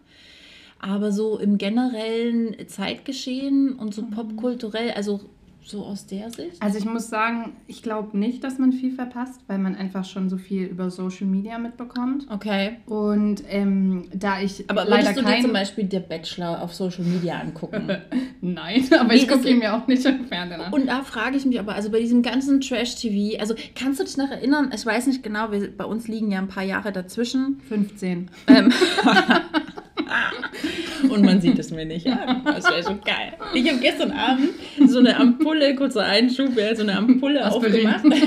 Aber 0.78 1.10
so 1.10 1.38
im 1.38 1.58
generellen 1.58 2.68
Zeitgeschehen 2.68 3.72
und 3.72 3.94
so 3.94 4.02
popkulturell, 4.02 4.90
also 4.90 5.20
so 5.66 5.84
aus 5.84 6.06
der 6.06 6.30
Sicht? 6.30 6.60
Also 6.60 6.78
ich 6.78 6.84
muss 6.84 7.08
sagen, 7.08 7.56
ich 7.66 7.82
glaube 7.82 8.16
nicht, 8.16 8.44
dass 8.44 8.58
man 8.58 8.72
viel 8.72 8.92
verpasst, 8.92 9.40
weil 9.46 9.58
man 9.58 9.74
einfach 9.74 10.04
schon 10.04 10.28
so 10.28 10.36
viel 10.36 10.64
über 10.64 10.90
Social 10.90 11.26
Media 11.26 11.58
mitbekommt. 11.58 12.26
Okay. 12.30 12.76
Und 12.86 13.42
ähm, 13.48 14.08
da 14.14 14.40
ich 14.40 14.68
aber 14.68 14.84
leider 14.84 15.12
du 15.12 15.22
kein... 15.22 15.36
dir 15.36 15.42
zum 15.42 15.52
Beispiel 15.52 15.84
der 15.84 16.00
Bachelor 16.00 16.62
auf 16.62 16.74
Social 16.74 17.04
Media 17.04 17.38
angucken? 17.38 17.90
Nein, 18.40 18.86
aber 18.92 19.12
nee, 19.12 19.16
ich 19.16 19.28
gucke 19.28 19.48
ihn 19.48 19.58
mir 19.58 19.74
auch 19.74 19.86
nicht 19.86 20.04
im 20.04 20.26
Fernsehen 20.26 20.60
an. 20.60 20.72
Und 20.72 20.86
da 20.86 21.02
frage 21.02 21.36
ich 21.36 21.44
mich 21.44 21.58
aber, 21.58 21.74
also 21.74 21.90
bei 21.90 22.00
diesem 22.00 22.22
ganzen 22.22 22.60
Trash-TV, 22.60 23.40
also 23.40 23.54
kannst 23.74 24.00
du 24.00 24.04
dich 24.04 24.16
noch 24.16 24.30
erinnern, 24.30 24.70
ich 24.74 24.86
weiß 24.86 25.06
nicht 25.08 25.22
genau, 25.22 25.50
wir, 25.50 25.76
bei 25.76 25.84
uns 25.84 26.08
liegen 26.08 26.30
ja 26.30 26.38
ein 26.38 26.48
paar 26.48 26.64
Jahre 26.64 26.92
dazwischen. 26.92 27.60
15. 27.68 28.30
Ähm, 28.48 28.72
und 31.08 31.24
man 31.24 31.40
sieht 31.40 31.58
es 31.58 31.70
mir 31.70 31.84
nicht 31.84 32.06
an. 32.06 32.42
Das 32.44 32.64
wäre 32.64 32.82
schon 32.82 33.00
geil. 33.00 33.34
Ich 33.54 33.68
habe 33.68 33.80
gestern 33.80 34.12
Abend 34.12 34.50
so 34.86 34.98
eine 34.98 35.16
Ampulle, 35.16 35.74
kurzer 35.74 36.04
Einschub, 36.04 36.50
so 36.74 36.82
eine 36.82 36.96
Ampulle 36.96 37.44
Aspirin. 37.44 37.86
aufgemacht. 37.86 38.04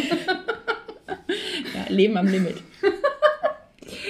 ja, 1.08 1.86
Leben 1.90 2.18
am 2.18 2.28
Limit. 2.28 2.58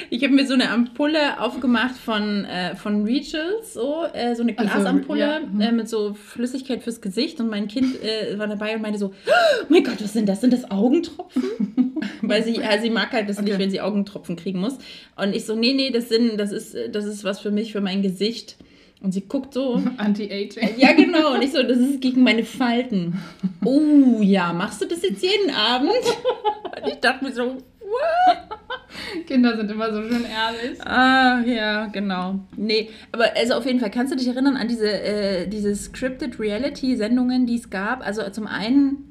Ich 0.10 0.24
habe 0.24 0.34
mir 0.34 0.48
so 0.48 0.54
eine 0.54 0.70
Ampulle 0.70 1.40
aufgemacht 1.40 1.96
von, 1.96 2.46
äh, 2.46 2.76
von 2.76 3.04
Rituals, 3.04 3.74
so, 3.74 4.06
äh, 4.14 4.36
so 4.36 4.44
eine 4.44 4.54
Glasampulle 4.54 5.34
also, 5.36 5.48
ja. 5.60 5.68
äh, 5.68 5.72
mit 5.72 5.88
so 5.88 6.14
Flüssigkeit 6.14 6.84
fürs 6.84 7.02
Gesicht. 7.02 7.40
Und 7.40 7.50
mein 7.50 7.68
Kind 7.68 8.04
äh, 8.04 8.38
war 8.40 8.48
dabei 8.48 8.76
und 8.76 8.82
meinte 8.82 9.00
so: 9.00 9.14
Oh 9.28 9.66
mein 9.70 9.84
Gott, 9.84 10.02
was 10.02 10.14
sind 10.14 10.28
das? 10.28 10.42
Sind 10.42 10.54
das 10.54 10.70
Augentropfen? 10.72 11.96
Weil 12.22 12.44
sie, 12.44 12.56
äh, 12.56 12.82
sie 12.82 12.90
mag 12.90 13.12
halt 13.12 13.30
das 13.30 13.38
okay. 13.38 13.50
nicht, 13.50 13.60
wenn 13.60 13.72
sie 13.72 13.82
Augentropfen 13.82 14.36
kriegen 14.36 14.60
muss. 14.60 14.78
Und 15.16 15.36
ich 15.36 15.46
so: 15.46 15.56
Nee, 15.56 15.74
nee, 15.74 15.92
das, 15.92 16.10
sind, 16.10 16.40
das, 16.40 16.52
ist, 16.52 16.76
das 16.92 17.06
ist 17.06 17.24
was 17.24 17.40
für 17.40 17.52
mich, 17.52 17.72
für 17.72 17.82
mein 17.82 18.02
Gesicht. 18.02 18.58
Und 19.02 19.14
sie 19.14 19.22
guckt 19.22 19.54
so. 19.54 19.82
Anti-Aging. 19.98 20.78
Ja, 20.78 20.94
genau. 20.94 21.36
Und 21.36 21.42
ich 21.42 21.52
so, 21.52 21.64
das 21.64 21.78
ist 21.78 22.02
gegen 22.02 22.24
meine 22.24 22.44
Falten. 22.44 23.20
Oh 23.64 24.22
ja, 24.22 24.52
machst 24.54 24.82
du 24.82 24.86
das 24.86 25.02
jetzt 25.04 25.24
jeden 25.24 25.52
Abend? 25.52 25.92
Und 26.84 26.92
ich 26.92 27.00
dachte 27.00 27.26
mir 27.26 27.32
so, 27.32 27.46
what? 27.46 28.60
Kinder 29.28 29.56
sind 29.56 29.72
immer 29.72 29.94
so 29.94 30.02
schön 30.02 30.26
ehrlich. 30.26 30.82
Ah, 30.86 31.42
ja, 31.46 31.88
genau. 31.88 32.40
Nee, 32.56 32.90
aber 33.12 33.36
also 33.36 33.56
auf 33.56 33.66
jeden 33.66 33.80
Fall, 33.80 33.92
kannst 33.92 34.14
du 34.14 34.18
dich 34.18 34.28
erinnern 34.28 34.58
an 34.58 34.68
diese, 34.68 34.92
äh, 34.92 35.48
diese 35.48 35.76
Scripted 35.76 36.40
Reality-Sendungen, 36.40 37.46
die 37.46 37.56
es 37.56 37.70
gab? 37.70 38.06
Also 38.06 38.28
zum 38.30 38.48
einen 38.48 39.09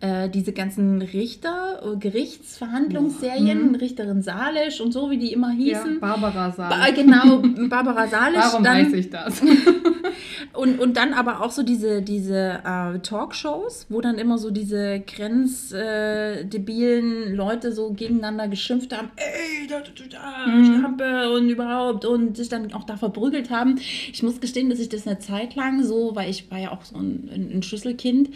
äh, 0.00 0.28
diese 0.28 0.52
ganzen 0.52 1.00
Richter, 1.00 1.80
äh, 1.82 1.96
Gerichtsverhandlungsserien, 1.96 3.68
mhm. 3.68 3.76
Richterin 3.76 4.20
Salisch 4.20 4.82
und 4.82 4.92
so, 4.92 5.10
wie 5.10 5.16
die 5.16 5.32
immer 5.32 5.52
hießen. 5.52 5.94
Ja, 5.94 6.00
Barbara 6.00 6.52
Salisch. 6.52 6.78
Ba 6.78 6.90
genau, 6.90 7.38
Barbara 7.68 8.06
Salisch. 8.06 8.38
Warum 8.38 8.62
dann, 8.62 8.86
weiß 8.86 8.92
ich 8.92 9.08
das? 9.08 9.40
und, 10.52 10.78
und 10.80 10.98
dann 10.98 11.14
aber 11.14 11.40
auch 11.40 11.50
so 11.50 11.62
diese, 11.62 12.02
diese 12.02 12.60
äh, 12.62 12.98
Talkshows, 12.98 13.86
wo 13.88 14.02
dann 14.02 14.18
immer 14.18 14.36
so 14.36 14.50
diese 14.50 15.00
grenzdebilen 15.00 17.34
Leute 17.34 17.72
so 17.72 17.94
gegeneinander 17.94 18.48
geschimpft 18.48 18.94
haben, 18.94 19.08
ey, 19.16 19.66
da, 19.66 19.80
da, 19.80 19.86
da, 20.10 20.46
mhm. 20.46 20.78
Schlampe 20.78 21.32
und 21.32 21.48
überhaupt 21.48 22.04
und 22.04 22.36
sich 22.36 22.50
dann 22.50 22.70
auch 22.74 22.84
da 22.84 22.98
verprügelt 22.98 23.48
haben. 23.48 23.80
Ich 24.12 24.22
muss 24.22 24.42
gestehen, 24.42 24.68
dass 24.68 24.78
ich 24.78 24.90
das 24.90 25.06
eine 25.06 25.20
Zeit 25.20 25.54
lang 25.54 25.82
so, 25.82 26.14
weil 26.14 26.28
ich 26.28 26.50
war 26.50 26.58
ja 26.58 26.72
auch 26.72 26.84
so 26.84 26.98
ein, 26.98 27.30
ein 27.32 27.62
Schlüsselkind, 27.62 28.28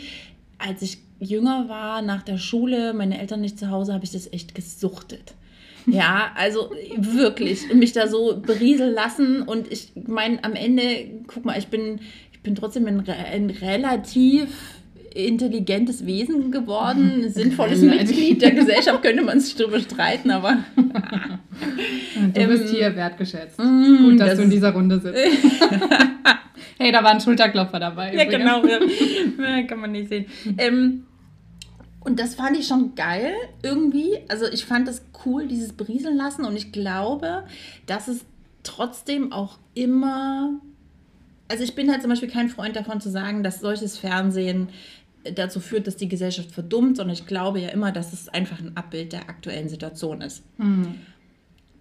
als 0.59 0.81
ich 0.81 1.10
jünger 1.21 1.69
war, 1.69 2.03
nach 2.03 2.23
der 2.23 2.39
Schule, 2.39 2.93
meine 2.95 3.21
Eltern 3.21 3.41
nicht 3.41 3.59
zu 3.59 3.71
Hause, 3.71 3.95
habe 3.95 4.05
ich 4.05 4.11
das 4.11 4.33
echt 4.33 4.55
gesuchtet. 4.55 5.35
Ja, 5.87 6.33
also 6.35 6.71
wirklich, 6.97 7.73
mich 7.73 7.93
da 7.93 8.07
so 8.09 8.41
berieseln 8.45 8.95
lassen 8.95 9.43
und 9.43 9.71
ich 9.73 9.93
meine, 10.07 10.43
am 10.45 10.55
Ende, 10.55 10.83
guck 11.27 11.45
mal, 11.45 11.59
ich 11.59 11.69
bin, 11.69 12.01
ich 12.33 12.41
bin 12.41 12.55
trotzdem 12.55 12.87
ein, 12.87 13.09
ein 13.09 13.51
relativ 13.51 14.49
intelligentes 15.15 16.07
Wesen 16.07 16.51
geworden, 16.51 17.29
sinnvolles 17.29 17.81
Mitglied 17.83 18.43
der 18.43 18.53
Gesellschaft, 18.53 19.03
könnte 19.03 19.23
man 19.23 19.41
sich 19.41 19.57
darüber 19.57 19.81
streiten, 19.81 20.31
aber. 20.31 20.59
du 20.77 22.47
bist 22.47 22.65
ähm, 22.65 22.75
hier 22.75 22.97
wertgeschätzt. 22.97 23.59
Mm, 23.59 23.97
Gut, 24.05 24.21
dass 24.21 24.31
das 24.31 24.39
du 24.39 24.45
in 24.45 24.51
dieser 24.51 24.73
Runde 24.73 25.01
sitzt. 25.01 25.19
hey, 26.79 26.93
da 26.93 27.03
war 27.03 27.11
ein 27.11 27.21
Schulterklopfer 27.21 27.81
dabei. 27.81 28.15
Ja, 28.15 28.25
übrigens. 28.25 28.45
genau. 28.45 28.63
Ja. 28.67 29.63
Kann 29.63 29.81
man 29.81 29.93
nicht 29.93 30.09
sehen. 30.09 30.27
Ähm, 30.59 31.05
und 32.01 32.19
das 32.19 32.35
fand 32.35 32.57
ich 32.59 32.67
schon 32.67 32.95
geil 32.95 33.35
irgendwie. 33.63 34.19
Also 34.29 34.47
ich 34.47 34.65
fand 34.65 34.89
das 34.89 35.03
cool, 35.25 35.47
dieses 35.47 35.73
Berieseln 35.75 36.17
lassen. 36.17 36.45
Und 36.45 36.57
ich 36.57 36.73
glaube, 36.73 37.45
dass 37.87 38.09
es 38.09 38.25
trotzdem 38.63 39.33
auch 39.33 39.59
immer. 39.75 40.51
Also 41.49 41.63
ich 41.63 41.75
bin 41.75 41.91
halt 41.91 42.01
zum 42.01 42.11
Beispiel 42.11 42.31
kein 42.31 42.49
Freund 42.49 42.75
davon 42.75 43.01
zu 43.01 43.11
sagen, 43.11 43.43
dass 43.43 43.61
solches 43.61 43.99
Fernsehen 43.99 44.71
dazu 45.35 45.61
führt, 45.61 45.87
dass 45.87 45.97
die 45.97 46.09
Gesellschaft 46.09 46.51
verdummt, 46.53 46.97
sondern 46.97 47.13
ich 47.13 47.27
glaube 47.27 47.61
ja 47.61 47.69
immer, 47.69 47.93
dass 47.93 48.15
es 48.15 48.31
einfach 48.31 48.59
ein 48.61 48.77
Abbild 48.77 49.13
der 49.13 49.29
aktuellen 49.29 49.69
Situation 49.69 50.23
ist. 50.23 50.43
Mhm. 50.57 50.95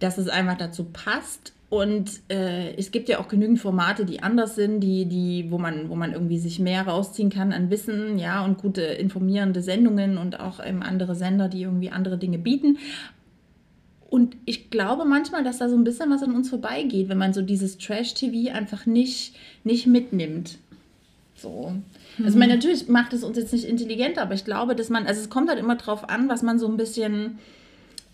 Dass 0.00 0.18
es 0.18 0.28
einfach 0.28 0.58
dazu 0.58 0.84
passt 0.84 1.54
und 1.70 2.20
äh, 2.28 2.74
es 2.74 2.90
gibt 2.90 3.08
ja 3.08 3.20
auch 3.20 3.28
genügend 3.28 3.60
Formate, 3.60 4.04
die 4.04 4.24
anders 4.24 4.56
sind, 4.56 4.80
die, 4.80 5.06
die, 5.06 5.46
wo, 5.50 5.58
man, 5.58 5.88
wo 5.88 5.94
man 5.94 6.12
irgendwie 6.12 6.38
sich 6.38 6.58
mehr 6.58 6.82
rausziehen 6.82 7.30
kann 7.30 7.52
an 7.52 7.70
Wissen, 7.70 8.18
ja, 8.18 8.44
und 8.44 8.58
gute 8.58 8.82
informierende 8.82 9.62
Sendungen 9.62 10.18
und 10.18 10.40
auch 10.40 10.58
ähm, 10.62 10.82
andere 10.82 11.14
Sender, 11.14 11.48
die 11.48 11.62
irgendwie 11.62 11.90
andere 11.90 12.18
Dinge 12.18 12.38
bieten. 12.38 12.78
Und 14.10 14.36
ich 14.46 14.70
glaube 14.70 15.04
manchmal, 15.04 15.44
dass 15.44 15.58
da 15.58 15.68
so 15.68 15.76
ein 15.76 15.84
bisschen 15.84 16.10
was 16.10 16.24
an 16.24 16.34
uns 16.34 16.50
vorbeigeht, 16.50 17.08
wenn 17.08 17.18
man 17.18 17.32
so 17.32 17.40
dieses 17.40 17.78
Trash-TV 17.78 18.52
einfach 18.52 18.84
nicht, 18.86 19.36
nicht 19.62 19.86
mitnimmt. 19.86 20.58
So. 21.36 21.72
Also, 22.18 22.32
mhm. 22.32 22.38
man, 22.40 22.48
natürlich 22.48 22.88
macht 22.88 23.12
es 23.12 23.22
uns 23.22 23.36
jetzt 23.36 23.52
nicht 23.52 23.64
intelligenter, 23.64 24.22
aber 24.22 24.34
ich 24.34 24.44
glaube, 24.44 24.74
dass 24.74 24.88
man, 24.88 25.06
also 25.06 25.20
es 25.20 25.30
kommt 25.30 25.48
halt 25.48 25.60
immer 25.60 25.76
drauf 25.76 26.08
an, 26.08 26.28
was 26.28 26.42
man 26.42 26.58
so 26.58 26.66
ein 26.66 26.76
bisschen 26.76 27.38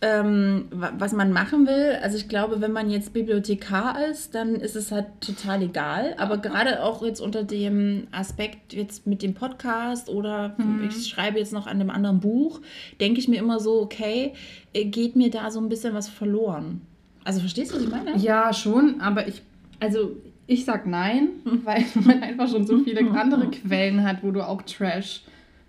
ähm, 0.02 0.66
was 0.70 1.12
man 1.12 1.32
machen 1.32 1.66
will. 1.66 1.98
Also 2.02 2.18
ich 2.18 2.28
glaube, 2.28 2.60
wenn 2.60 2.72
man 2.72 2.90
jetzt 2.90 3.14
Bibliothekar 3.14 4.06
ist, 4.06 4.34
dann 4.34 4.56
ist 4.56 4.76
es 4.76 4.92
halt 4.92 5.06
total 5.20 5.62
egal. 5.62 6.14
Aber 6.18 6.36
gerade 6.36 6.82
auch 6.82 7.02
jetzt 7.02 7.20
unter 7.20 7.44
dem 7.44 8.06
Aspekt 8.12 8.74
jetzt 8.74 9.06
mit 9.06 9.22
dem 9.22 9.32
Podcast 9.32 10.10
oder 10.10 10.54
mhm. 10.58 10.88
ich 10.88 11.06
schreibe 11.06 11.38
jetzt 11.38 11.52
noch 11.52 11.66
an 11.66 11.80
einem 11.80 11.90
anderen 11.90 12.20
Buch, 12.20 12.60
denke 13.00 13.20
ich 13.20 13.28
mir 13.28 13.38
immer 13.38 13.58
so, 13.58 13.80
okay, 13.80 14.34
äh, 14.74 14.84
geht 14.84 15.16
mir 15.16 15.30
da 15.30 15.50
so 15.50 15.60
ein 15.60 15.70
bisschen 15.70 15.94
was 15.94 16.08
verloren. 16.08 16.82
Also 17.24 17.40
verstehst 17.40 17.72
du, 17.72 17.76
was 17.76 17.82
ich 17.82 17.90
meine? 17.90 18.16
Ja, 18.18 18.52
schon, 18.52 19.00
aber 19.00 19.26
ich, 19.26 19.42
also 19.80 20.16
ich 20.46 20.66
sag 20.66 20.86
nein, 20.86 21.28
weil 21.64 21.84
man 21.94 22.22
einfach 22.22 22.50
schon 22.50 22.66
so 22.66 22.80
viele 22.80 23.00
andere 23.18 23.50
Quellen 23.50 24.04
hat, 24.04 24.22
wo 24.22 24.30
du 24.30 24.46
auch 24.46 24.60
Trash 24.62 25.22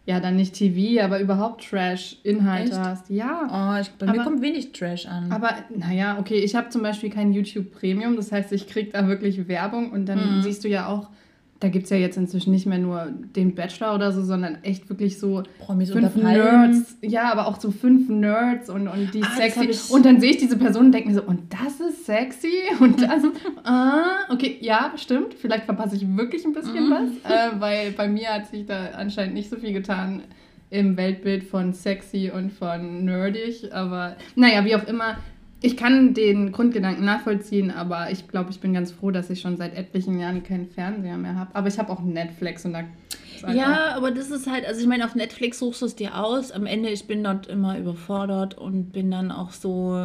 ja, 0.07 0.21
dann 0.21 0.37
nicht 0.37 0.53
TV, 0.53 1.03
aber 1.03 1.19
überhaupt 1.19 1.69
Trash-Inhalte 1.69 2.79
hast. 2.79 3.09
Ja. 3.09 3.41
Oh, 3.51 3.81
ich, 3.81 3.89
bei 3.91 4.07
aber, 4.07 4.17
mir 4.17 4.23
kommt 4.23 4.41
wenig 4.41 4.71
Trash 4.71 5.05
an. 5.05 5.29
Aber 5.33 5.49
naja, 5.75 6.17
okay, 6.17 6.35
ich 6.35 6.55
habe 6.55 6.69
zum 6.69 6.81
Beispiel 6.81 7.09
kein 7.09 7.33
YouTube 7.33 7.73
Premium, 7.73 8.15
das 8.15 8.31
heißt, 8.31 8.53
ich 8.53 8.67
kriege 8.67 8.91
da 8.91 9.09
wirklich 9.09 9.49
Werbung 9.49 9.91
und 9.91 10.05
dann 10.05 10.37
mhm. 10.37 10.41
siehst 10.43 10.63
du 10.63 10.69
ja 10.69 10.87
auch 10.87 11.09
da 11.59 11.69
gibt 11.69 11.85
es 11.85 11.89
ja 11.89 11.97
jetzt 11.97 12.17
inzwischen 12.17 12.51
nicht 12.51 12.65
mehr 12.65 12.77
nur 12.77 13.07
den 13.35 13.55
Bachelor 13.55 13.95
oder 13.95 14.11
so, 14.11 14.21
sondern 14.21 14.63
echt 14.63 14.89
wirklich 14.89 15.19
so 15.19 15.43
Promis 15.59 15.91
fünf 15.91 16.15
Nerds. 16.15 16.97
Ja, 17.01 17.31
aber 17.31 17.47
auch 17.47 17.59
so 17.59 17.71
fünf 17.71 18.09
Nerds 18.09 18.69
und, 18.69 18.87
und 18.87 19.13
die 19.13 19.23
ah, 19.23 19.35
sexy. 19.35 19.93
Und 19.93 20.05
dann 20.05 20.19
sehe 20.19 20.31
ich 20.31 20.37
diese 20.37 20.57
Person 20.57 20.87
und 20.87 20.91
denke 20.91 21.09
mir 21.09 21.15
so, 21.15 21.23
und 21.23 21.51
das 21.51 21.79
ist 21.79 22.05
sexy? 22.05 22.53
Und 22.79 23.01
das, 23.01 23.23
ah, 23.63 24.19
okay, 24.29 24.57
ja, 24.61 24.93
stimmt. 24.97 25.33
Vielleicht 25.33 25.65
verpasse 25.65 25.95
ich 25.95 26.17
wirklich 26.17 26.45
ein 26.45 26.53
bisschen 26.53 26.89
mhm. 26.89 26.91
was, 26.91 27.31
äh, 27.31 27.59
weil 27.59 27.91
bei 27.91 28.07
mir 28.07 28.29
hat 28.29 28.47
sich 28.47 28.65
da 28.65 28.91
anscheinend 28.95 29.33
nicht 29.33 29.49
so 29.49 29.55
viel 29.55 29.73
getan 29.73 30.21
im 30.69 30.97
Weltbild 30.97 31.43
von 31.43 31.73
sexy 31.73 32.31
und 32.33 32.51
von 32.51 33.05
nerdig. 33.05 33.73
Aber 33.73 34.15
naja, 34.35 34.63
wie 34.65 34.75
auch 34.75 34.85
immer, 34.85 35.17
ich 35.61 35.75
kann 35.75 36.13
den 36.13 36.51
Grundgedanken 36.51 37.03
nachvollziehen, 37.03 37.71
aber 37.71 38.11
ich 38.11 38.27
glaube, 38.27 38.51
ich 38.51 38.59
bin 38.59 38.73
ganz 38.73 38.91
froh, 38.91 39.09
dass 39.09 39.29
ich 39.29 39.41
schon 39.41 39.57
seit 39.57 39.75
etlichen 39.75 40.19
Jahren 40.19 40.43
keinen 40.43 40.67
Fernseher 40.67 41.17
mehr 41.17 41.35
habe. 41.35 41.55
Aber 41.55 41.67
ich 41.67 41.79
habe 41.79 41.91
auch 41.91 42.01
Netflix 42.01 42.63
und 42.65 42.73
da. 42.73 42.83
Ja, 43.53 43.95
aber 43.95 44.09
das 44.09 44.31
ist 44.31 44.47
halt, 44.47 44.65
also 44.65 44.81
ich 44.81 44.87
meine, 44.87 45.05
auf 45.05 45.13
Netflix 45.13 45.59
suchst 45.59 45.81
du 45.81 45.85
es 45.85 45.95
dir 45.95 46.15
aus. 46.15 46.51
Am 46.51 46.65
Ende, 46.65 46.89
ich 46.89 47.05
bin 47.05 47.23
dort 47.23 47.47
immer 47.47 47.77
überfordert 47.77 48.57
und 48.57 48.91
bin 48.91 49.11
dann 49.11 49.31
auch 49.31 49.51
so, 49.51 49.95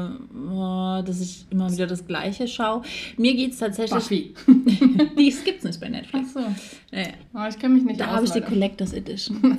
oh, 0.50 1.02
dass 1.04 1.20
ich 1.20 1.46
immer 1.50 1.70
wieder 1.72 1.86
das 1.86 2.06
Gleiche 2.06 2.46
schaue. 2.46 2.82
Mir 3.16 3.34
geht 3.34 3.52
es 3.52 3.58
tatsächlich. 3.58 4.34
Buffy. 4.34 4.34
die 5.18 5.34
gibt 5.44 5.58
es 5.58 5.64
nicht 5.64 5.80
bei 5.80 5.88
Netflix. 5.88 6.34
Ach 6.36 6.42
so. 6.42 6.96
Ja. 6.96 7.06
Oh, 7.34 7.48
ich 7.48 7.58
kenne 7.58 7.74
mich 7.74 7.84
nicht 7.84 8.00
Da 8.00 8.08
habe 8.08 8.24
ich 8.24 8.32
die 8.32 8.42
Collectors 8.42 8.92
Edition. 8.92 9.58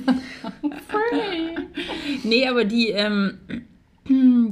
nee, 2.22 2.46
aber 2.46 2.64
die, 2.64 2.90
ähm, 2.90 3.38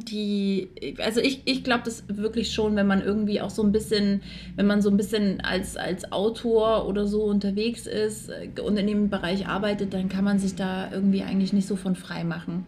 die, 0.01 0.69
also 0.99 1.21
ich, 1.21 1.43
ich 1.45 1.65
glaube 1.65 1.83
das 1.85 2.05
wirklich 2.09 2.53
schon, 2.53 2.77
wenn 2.77 2.87
man 2.87 3.03
irgendwie 3.03 3.41
auch 3.41 3.51
so 3.51 3.63
ein 3.63 3.73
bisschen, 3.73 4.23
wenn 4.57 4.67
man 4.67 4.83
so 4.83 4.91
ein 4.91 4.97
bisschen 4.97 5.41
als, 5.41 5.77
als 5.77 6.11
Autor 6.13 6.87
oder 6.87 7.07
so 7.07 7.25
unterwegs 7.25 7.87
ist 7.87 8.29
äh, 8.29 8.49
und 8.61 8.77
in 8.77 8.87
dem 8.87 9.11
Bereich 9.11 9.47
arbeitet, 9.47 9.95
dann 9.95 10.09
kann 10.09 10.25
man 10.25 10.39
sich 10.39 10.55
da 10.55 10.91
irgendwie 10.93 11.23
eigentlich 11.23 11.53
nicht 11.53 11.67
so 11.67 11.77
von 11.77 11.97
frei 11.97 12.25
machen. 12.25 12.67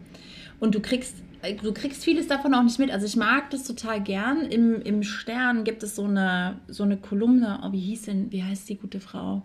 Und 0.59 0.75
du 0.75 0.79
kriegst 0.79 1.15
äh, 1.41 1.55
du 1.55 1.73
kriegst 1.73 2.03
vieles 2.03 2.27
davon 2.27 2.53
auch 2.53 2.63
nicht 2.63 2.79
mit. 2.79 2.91
Also 2.91 3.05
ich 3.05 3.15
mag 3.15 3.49
das 3.51 3.65
total 3.65 4.01
gern. 4.01 4.41
Im, 4.45 4.81
im 4.81 5.03
Stern 5.03 5.63
gibt 5.63 5.83
es 5.83 5.95
so 5.95 6.05
eine, 6.05 6.59
so 6.67 6.83
eine 6.83 6.97
Kolumne, 6.97 7.59
oh, 7.63 7.71
wie 7.71 7.79
hieß 7.79 8.03
denn, 8.03 8.31
wie 8.31 8.43
heißt 8.43 8.67
die 8.69 8.77
gute 8.77 8.99
Frau? 8.99 9.43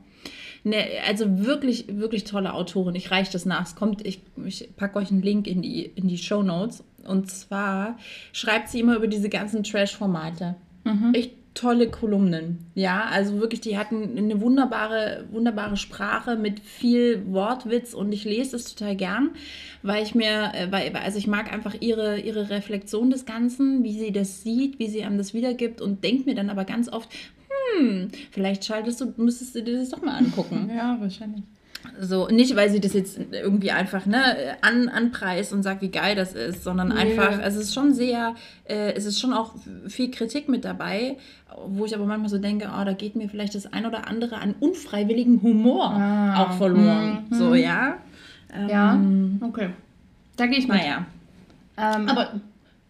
Ne, 0.62 0.84
also 1.06 1.44
wirklich, 1.44 1.86
wirklich 1.88 2.24
tolle 2.24 2.52
Autorin. 2.52 2.94
Ich 2.94 3.10
reiche 3.10 3.32
das 3.32 3.46
nach. 3.46 3.66
Es 3.66 3.76
kommt, 3.76 4.06
ich, 4.06 4.20
ich 4.44 4.68
packe 4.76 4.98
euch 4.98 5.10
einen 5.10 5.22
Link 5.22 5.46
in 5.46 5.62
die, 5.62 5.84
in 5.84 6.08
die 6.08 6.18
Show 6.18 6.42
Notes. 6.42 6.84
Und 7.06 7.30
zwar 7.30 7.98
schreibt 8.32 8.68
sie 8.68 8.80
immer 8.80 8.96
über 8.96 9.06
diese 9.06 9.30
ganzen 9.30 9.62
Trash-Formate. 9.62 10.56
Mhm. 10.84 11.14
Echt 11.14 11.32
tolle 11.54 11.88
Kolumnen. 11.90 12.66
Ja, 12.74 13.06
also 13.10 13.40
wirklich, 13.40 13.60
die 13.60 13.76
hatten 13.76 14.16
eine 14.16 14.40
wunderbare, 14.40 15.24
wunderbare 15.30 15.76
Sprache 15.76 16.36
mit 16.36 16.60
viel 16.60 17.24
Wortwitz 17.26 17.92
und 17.92 18.12
ich 18.12 18.24
lese 18.24 18.52
das 18.52 18.74
total 18.74 18.94
gern, 18.96 19.30
weil 19.82 20.02
ich 20.02 20.14
mir, 20.14 20.52
äh, 20.54 20.70
weil, 20.70 20.94
also 20.94 21.18
ich 21.18 21.26
mag 21.26 21.52
einfach 21.52 21.74
ihre, 21.80 22.20
ihre 22.20 22.50
Reflexion 22.50 23.10
des 23.10 23.26
Ganzen, 23.26 23.82
wie 23.82 23.98
sie 23.98 24.12
das 24.12 24.42
sieht, 24.42 24.78
wie 24.78 24.88
sie 24.88 25.02
einem 25.02 25.18
das 25.18 25.34
wiedergibt 25.34 25.80
und 25.80 26.04
denke 26.04 26.24
mir 26.24 26.36
dann 26.36 26.50
aber 26.50 26.64
ganz 26.64 26.88
oft, 26.90 27.08
hm, 27.78 28.10
vielleicht 28.30 28.64
schaltest 28.64 29.00
du, 29.00 29.12
müsstest 29.16 29.54
du 29.54 29.62
dir 29.62 29.78
das 29.78 29.90
doch 29.90 30.02
mal 30.02 30.16
angucken. 30.16 30.70
ja, 30.74 30.96
wahrscheinlich. 31.00 31.44
So, 31.98 32.28
nicht, 32.28 32.56
weil 32.56 32.70
sie 32.70 32.80
das 32.80 32.92
jetzt 32.92 33.18
irgendwie 33.30 33.70
einfach 33.70 34.04
ne, 34.04 34.56
an, 34.60 34.88
anpreist 34.88 35.52
und 35.52 35.62
sagt, 35.62 35.80
wie 35.80 35.90
geil 35.90 36.14
das 36.14 36.34
ist, 36.34 36.62
sondern 36.62 36.88
nee. 36.88 36.94
einfach, 36.94 37.38
also 37.38 37.58
es 37.58 37.68
ist 37.68 37.74
schon 37.74 37.94
sehr, 37.94 38.34
äh, 38.64 38.92
es 38.92 39.06
ist 39.06 39.18
schon 39.18 39.32
auch 39.32 39.54
viel 39.88 40.10
Kritik 40.10 40.48
mit 40.48 40.64
dabei, 40.64 41.16
wo 41.66 41.86
ich 41.86 41.94
aber 41.94 42.04
manchmal 42.04 42.28
so 42.28 42.38
denke, 42.38 42.70
oh, 42.70 42.84
da 42.84 42.92
geht 42.92 43.16
mir 43.16 43.28
vielleicht 43.28 43.54
das 43.54 43.72
ein 43.72 43.86
oder 43.86 44.08
andere 44.08 44.36
an 44.36 44.54
unfreiwilligem 44.60 45.42
Humor 45.42 45.90
ah. 45.90 46.44
auch 46.44 46.52
verloren. 46.58 47.26
Hm, 47.30 47.38
so, 47.38 47.54
ja. 47.54 47.96
Ähm, 48.54 48.68
ja, 49.40 49.46
okay. 49.46 49.70
Da 50.36 50.46
gehe 50.46 50.58
ich 50.58 50.68
mal. 50.68 50.78
Naja. 50.78 51.06
Ähm, 51.76 52.08
aber, 52.08 52.40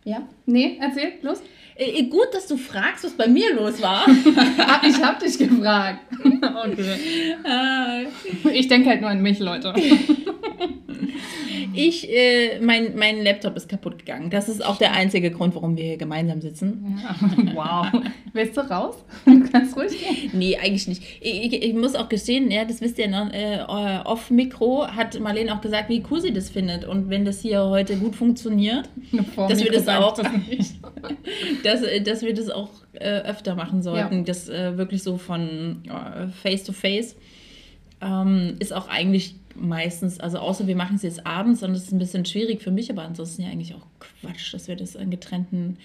ja? 0.05 0.23
Nee, 0.47 0.79
erzähl, 0.81 1.13
los. 1.23 1.43
Äh, 1.81 2.03
gut, 2.05 2.29
dass 2.33 2.47
du 2.47 2.59
fragst, 2.59 3.05
was 3.05 3.13
bei 3.13 3.27
mir 3.27 3.55
los 3.55 3.81
war. 3.81 4.07
ich 4.87 5.03
habe 5.03 5.25
dich 5.25 5.39
gefragt. 5.39 6.01
okay. 6.23 7.37
Äh. 7.43 8.07
Ich 8.53 8.69
denke 8.69 8.91
halt 8.91 9.01
nur 9.01 9.09
an 9.09 9.23
mich, 9.23 9.39
Leute. 9.39 9.73
Ich, 11.75 12.11
äh, 12.11 12.61
mein, 12.61 12.97
mein 12.97 13.23
Laptop 13.23 13.57
ist 13.57 13.69
kaputt 13.69 13.99
gegangen. 13.99 14.31
Das 14.31 14.49
ist 14.49 14.65
auch 14.65 14.77
der 14.77 14.93
einzige 14.93 15.31
Grund, 15.31 15.55
warum 15.55 15.77
wir 15.77 15.85
hier 15.85 15.97
gemeinsam 15.97 16.41
sitzen. 16.41 17.01
Ja. 17.03 17.17
Wow. 17.61 17.87
Willst 18.33 18.57
du 18.57 18.61
raus? 18.61 18.97
Kannst 19.53 19.77
ruhig 19.77 19.91
gehen. 19.99 20.31
Nee, 20.33 20.57
eigentlich 20.57 20.87
nicht. 20.89 21.03
Ich, 21.21 21.53
ich, 21.53 21.63
ich 21.63 21.75
muss 21.75 21.95
auch 21.95 22.09
gestehen, 22.09 22.51
ja, 22.51 22.65
das 22.65 22.81
wisst 22.81 22.99
ihr 22.99 23.09
noch, 23.09 23.33
äh, 23.33 23.59
off-Mikro 24.05 24.87
hat 24.87 25.19
Marlene 25.19 25.55
auch 25.55 25.61
gesagt, 25.61 25.89
wie 25.89 26.03
cool 26.11 26.21
sie 26.21 26.33
das 26.33 26.49
findet. 26.49 26.85
Und 26.85 27.11
wenn 27.11 27.25
das 27.25 27.41
hier 27.41 27.65
heute 27.65 27.97
gut 27.97 28.15
funktioniert, 28.15 28.89
dass 29.37 29.63
wir 29.63 29.73
das 29.73 29.89
auch, 29.89 30.15
das 30.15 30.27
dass, 31.65 31.83
dass 32.05 32.23
wir 32.23 32.35
das 32.35 32.51
auch 32.51 32.71
äh, 32.93 33.21
öfter 33.21 33.55
machen 33.55 33.83
sollten. 33.83 34.19
Ja. 34.19 34.25
Das 34.25 34.49
äh, 34.49 34.77
wirklich 34.79 35.03
so 35.03 35.19
von 35.19 35.83
face 36.43 36.65
to 36.65 36.73
face. 36.73 37.17
Ähm, 38.01 38.57
ist 38.61 38.73
auch 38.73 38.89
eigentlich 38.89 39.40
meistens, 39.61 40.19
also 40.21 40.39
außer 40.39 40.67
wir 40.67 40.77
machen 40.77 40.97
es 40.97 41.03
jetzt 41.03 41.27
abends, 41.27 41.63
ist 41.63 41.71
es 41.71 41.93
ein 41.93 41.99
bisschen 41.99 42.25
schwierig 42.25 42.63
für 42.63 42.71
mich, 42.71 42.91
aber 42.91 43.03
ansonsten 43.03 43.43
ja 43.43 43.49
eigentlich 43.49 43.75
auch 43.75 43.87
Quatsch, 43.99 44.53
dass 44.55 44.69
wir 44.69 44.77
das 44.77 44.95
in 44.95 45.11
getrennten 45.11 45.77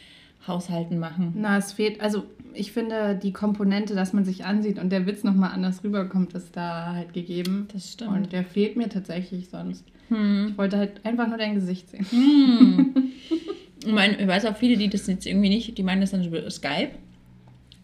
Haushalten 0.48 1.00
machen. 1.00 1.34
Na, 1.36 1.58
es 1.58 1.74
fehlt, 1.74 2.02
also 2.02 2.24
ich 2.54 2.72
finde 2.72 3.20
die 3.22 3.34
Komponente, 3.34 3.96
dass 3.96 4.14
man 4.14 4.26
sich 4.26 4.46
ansieht 4.46 4.80
und 4.80 4.92
der 4.92 5.06
Witz 5.06 5.24
nochmal 5.24 5.52
anders 5.52 5.84
rüberkommt, 5.84 6.34
ist 6.34 6.56
da 6.56 6.94
halt 6.94 7.14
gegeben. 7.14 7.68
Das 7.74 7.94
stimmt. 7.94 8.12
Und 8.12 8.32
der 8.32 8.44
fehlt 8.44 8.78
mir 8.78 8.90
tatsächlich 8.90 9.50
sonst. 9.50 9.84
Hm. 10.10 10.50
Ich 10.52 10.58
wollte 10.58 10.78
halt 10.78 11.06
einfach 11.06 11.28
nur 11.28 11.38
dein 11.38 11.56
Gesicht 11.56 11.90
sehen. 11.90 12.06
Hm. 12.10 12.96
ich, 13.86 13.92
meine, 13.92 14.20
ich 14.22 14.28
weiß 14.28 14.46
auch 14.46 14.56
viele, 14.56 14.78
die 14.78 14.90
das 14.90 15.08
jetzt 15.08 15.26
irgendwie 15.26 15.50
nicht, 15.50 15.78
die 15.78 15.84
meinen 15.84 16.02
das 16.02 16.12
dann 16.12 16.24
über 16.24 16.50
Skype. 16.50 16.92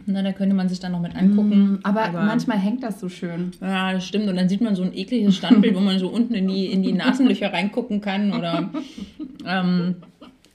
Na, 0.05 0.21
da 0.21 0.31
könnte 0.31 0.55
man 0.55 0.69
sich 0.69 0.79
dann 0.79 0.91
noch 0.91 1.01
mit 1.01 1.15
angucken. 1.15 1.73
Mm, 1.73 1.79
aber, 1.83 2.03
aber, 2.03 2.23
manchmal 2.23 2.57
hängt 2.57 2.83
das 2.83 2.99
so 2.99 3.09
schön. 3.09 3.51
Ja, 3.61 3.93
das 3.93 4.05
stimmt. 4.05 4.27
Und 4.27 4.35
dann 4.35 4.49
sieht 4.49 4.61
man 4.61 4.75
so 4.75 4.83
ein 4.83 4.95
ekliges 4.95 5.37
Standbild, 5.37 5.75
wo 5.75 5.79
man 5.79 5.99
so 5.99 6.07
unten 6.09 6.33
in 6.33 6.47
die, 6.47 6.67
in 6.67 6.83
die 6.83 6.93
Nasenlöcher 6.93 7.53
reingucken 7.53 8.01
kann. 8.01 8.33
Oder 8.33 8.69
ähm, 9.45 9.95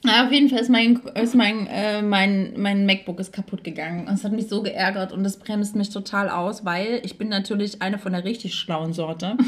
ja, 0.04 0.24
auf 0.24 0.32
jeden 0.32 0.48
Fall 0.48 0.60
ist 0.60 0.70
mein, 0.70 1.00
ist 1.20 1.34
mein, 1.34 1.66
äh, 1.66 2.02
mein, 2.02 2.54
mein 2.56 2.86
MacBook 2.86 3.18
ist 3.18 3.32
kaputt 3.32 3.64
gegangen. 3.64 4.08
Es 4.12 4.24
hat 4.24 4.32
mich 4.32 4.48
so 4.48 4.62
geärgert 4.62 5.12
und 5.12 5.24
das 5.24 5.38
bremst 5.38 5.74
mich 5.74 5.90
total 5.90 6.28
aus, 6.28 6.64
weil 6.64 7.00
ich 7.02 7.18
bin 7.18 7.28
natürlich 7.28 7.82
eine 7.82 7.98
von 7.98 8.12
der 8.12 8.24
richtig 8.24 8.54
schlauen 8.54 8.92
Sorte. 8.92 9.36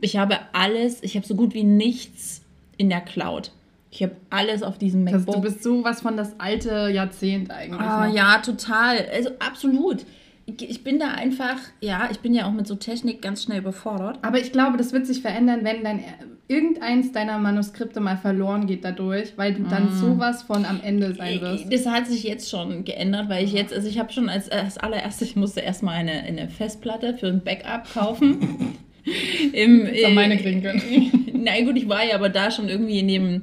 Ich 0.00 0.16
habe 0.16 0.38
alles, 0.52 1.02
ich 1.02 1.16
habe 1.16 1.26
so 1.26 1.34
gut 1.34 1.54
wie 1.54 1.64
nichts 1.64 2.42
in 2.76 2.88
der 2.88 3.00
Cloud. 3.00 3.50
Ich 3.90 4.02
habe 4.02 4.16
alles 4.30 4.62
auf 4.62 4.78
diesem 4.78 5.04
MacBook. 5.04 5.26
Das, 5.26 5.34
du 5.34 5.40
bist 5.40 5.62
sowas 5.62 6.00
von 6.02 6.16
das 6.16 6.38
alte 6.38 6.90
Jahrzehnt 6.90 7.50
eigentlich. 7.50 7.80
Ah, 7.80 8.06
ne? 8.06 8.14
ja, 8.14 8.38
total. 8.38 9.06
Also 9.12 9.30
absolut. 9.38 10.04
Ich, 10.46 10.82
bin 10.82 10.98
da 10.98 11.08
einfach, 11.08 11.58
ja, 11.80 12.08
ich 12.10 12.20
bin 12.20 12.32
ja 12.32 12.46
auch 12.46 12.52
mit 12.52 12.66
so 12.66 12.74
Technik 12.74 13.20
ganz 13.20 13.42
schnell 13.42 13.58
überfordert. 13.58 14.18
Aber 14.22 14.38
ich 14.38 14.50
glaube, 14.50 14.78
das 14.78 14.94
wird 14.94 15.06
sich 15.06 15.20
verändern, 15.20 15.60
wenn 15.62 15.84
dein 15.84 16.02
irgendeins 16.48 17.12
deiner 17.12 17.38
Manuskripte 17.38 18.00
mal 18.00 18.16
verloren 18.16 18.66
geht 18.66 18.82
dadurch, 18.82 19.34
weil 19.36 19.52
du 19.52 19.64
dann 19.64 19.90
mm. 19.90 19.98
sowas 19.98 20.42
von 20.42 20.64
am 20.64 20.80
Ende 20.82 21.14
sein 21.14 21.42
wirst. 21.42 21.70
Das 21.70 21.84
hat 21.86 22.06
sich 22.06 22.22
jetzt 22.22 22.48
schon 22.48 22.84
geändert, 22.84 23.28
weil 23.28 23.44
ich 23.44 23.52
jetzt, 23.52 23.74
also 23.74 23.86
ich 23.86 23.98
habe 23.98 24.10
schon 24.10 24.30
als, 24.30 24.48
als 24.48 24.78
allererstes, 24.78 25.28
ich 25.28 25.36
musste 25.36 25.60
erstmal 25.60 25.96
eine, 25.96 26.12
eine 26.12 26.48
Festplatte 26.48 27.14
für 27.18 27.26
ein 27.26 27.44
Backup 27.44 27.92
kaufen. 27.92 28.74
Im, 29.52 29.84
das 29.84 30.12
meine 30.12 30.38
Klinke. 30.38 30.80
Nein, 31.34 31.66
gut, 31.66 31.76
ich 31.76 31.88
war 31.88 32.04
ja 32.04 32.14
aber 32.14 32.30
da 32.30 32.50
schon 32.50 32.68
irgendwie 32.68 32.98
in 32.98 33.08
dem 33.08 33.42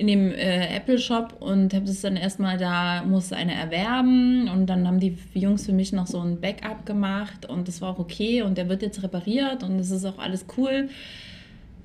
in 0.00 0.06
dem 0.06 0.32
äh, 0.32 0.74
Apple 0.74 0.98
Shop 0.98 1.36
und 1.40 1.74
habe 1.74 1.84
das 1.84 2.00
dann 2.00 2.16
erstmal 2.16 2.56
da, 2.56 3.02
musste 3.04 3.36
eine 3.36 3.52
erwerben 3.52 4.48
und 4.48 4.66
dann 4.66 4.86
haben 4.86 4.98
die 4.98 5.18
Jungs 5.34 5.66
für 5.66 5.74
mich 5.74 5.92
noch 5.92 6.06
so 6.06 6.20
ein 6.20 6.40
Backup 6.40 6.86
gemacht 6.86 7.44
und 7.44 7.68
das 7.68 7.82
war 7.82 7.90
auch 7.90 7.98
okay 7.98 8.40
und 8.40 8.56
der 8.56 8.70
wird 8.70 8.80
jetzt 8.80 9.02
repariert 9.02 9.62
und 9.62 9.78
es 9.78 9.90
ist 9.90 10.06
auch 10.06 10.18
alles 10.18 10.46
cool. 10.56 10.88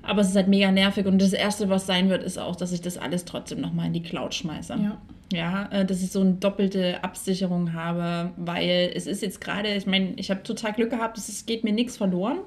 Aber 0.02 0.22
es 0.22 0.28
ist 0.28 0.36
halt 0.36 0.48
mega 0.48 0.70
nervig 0.70 1.04
und 1.04 1.20
das 1.20 1.34
Erste, 1.34 1.68
was 1.68 1.86
sein 1.86 2.08
wird, 2.08 2.22
ist 2.22 2.38
auch, 2.38 2.56
dass 2.56 2.72
ich 2.72 2.80
das 2.80 2.96
alles 2.96 3.26
trotzdem 3.26 3.60
nochmal 3.60 3.88
in 3.88 3.92
die 3.92 4.02
Cloud 4.02 4.34
schmeiße. 4.34 4.74
Ja. 4.74 4.98
Ja, 5.32 5.68
äh, 5.72 5.84
dass 5.84 6.02
ich 6.02 6.12
so 6.12 6.20
eine 6.20 6.34
doppelte 6.34 7.02
Absicherung 7.02 7.72
habe, 7.72 8.30
weil 8.36 8.92
es 8.94 9.06
ist 9.08 9.22
jetzt 9.22 9.40
gerade, 9.40 9.74
ich 9.74 9.84
meine, 9.84 10.12
ich 10.16 10.30
habe 10.30 10.42
total 10.44 10.72
Glück 10.72 10.90
gehabt, 10.90 11.18
es 11.18 11.44
geht 11.44 11.64
mir 11.64 11.72
nichts 11.72 11.96
verloren. 11.96 12.38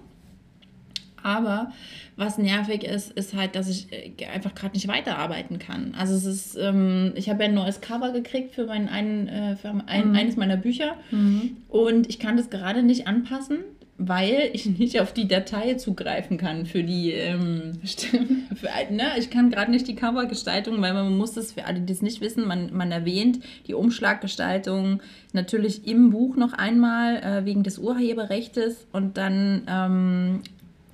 Aber 1.24 1.72
was 2.16 2.38
nervig 2.38 2.84
ist, 2.84 3.12
ist 3.12 3.36
halt, 3.36 3.56
dass 3.56 3.70
ich 3.70 3.88
äh, 3.92 4.26
einfach 4.26 4.54
gerade 4.54 4.74
nicht 4.74 4.88
weiterarbeiten 4.88 5.58
kann. 5.58 5.96
Also 5.98 6.16
es 6.16 6.26
ist, 6.26 6.58
ähm, 6.58 7.14
ich 7.16 7.30
habe 7.30 7.44
ja 7.44 7.50
ein 7.50 7.56
neues 7.56 7.82
Cover 7.82 8.12
gekriegt 8.12 8.54
für, 8.56 8.66
mein 8.66 8.90
ein, 8.90 9.28
äh, 9.28 9.56
für 9.56 9.70
ein, 9.70 10.10
mhm. 10.10 10.16
eines 10.16 10.36
meiner 10.36 10.58
Bücher 10.58 10.96
mhm. 11.12 11.58
und 11.70 12.10
ich 12.10 12.20
kann 12.20 12.36
das 12.36 12.50
gerade 12.50 12.84
nicht 12.84 13.08
anpassen, 13.08 13.60
weil 14.00 14.50
ich 14.54 14.66
nicht 14.66 15.00
auf 15.02 15.14
die 15.14 15.28
Datei 15.28 15.74
zugreifen 15.76 16.38
kann 16.38 16.66
für 16.66 16.84
die, 16.84 17.12
ähm, 17.12 17.80
für, 17.84 18.94
ne? 18.94 19.12
ich 19.18 19.30
kann 19.30 19.52
gerade 19.52 19.70
nicht 19.70 19.88
die 19.88 19.96
Covergestaltung, 19.96 20.82
weil 20.82 20.94
man 20.94 21.18
muss 21.18 21.34
das 21.34 21.52
für 21.52 21.66
alle, 21.66 21.82
die 21.82 21.94
es 21.94 22.02
nicht 22.02 22.22
wissen, 22.22 22.48
man, 22.48 22.74
man 22.74 22.92
erwähnt 22.92 23.40
die 23.68 23.74
Umschlaggestaltung 23.74 25.02
natürlich 25.34 25.86
im 25.86 26.10
Buch 26.12 26.38
noch 26.38 26.54
einmal 26.54 27.18
äh, 27.18 27.46
wegen 27.46 27.64
des 27.64 27.78
Urheberrechts 27.78 28.88
und 28.94 29.18
dann 29.18 29.64
ähm, 29.68 30.42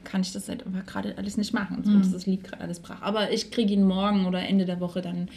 kann 0.05 0.21
ich 0.21 0.31
das 0.31 0.47
halt 0.47 0.63
gerade 0.85 1.17
alles 1.17 1.37
nicht 1.37 1.53
machen. 1.53 1.83
So, 1.83 1.91
mhm. 1.91 2.11
Das 2.11 2.25
liegt 2.25 2.45
gerade 2.45 2.63
alles 2.63 2.79
brach. 2.79 3.01
Aber 3.01 3.31
ich 3.31 3.51
kriege 3.51 3.73
ihn 3.73 3.83
morgen 3.83 4.25
oder 4.25 4.39
Ende 4.39 4.65
der 4.65 4.79
Woche 4.79 5.01
dann 5.01 5.27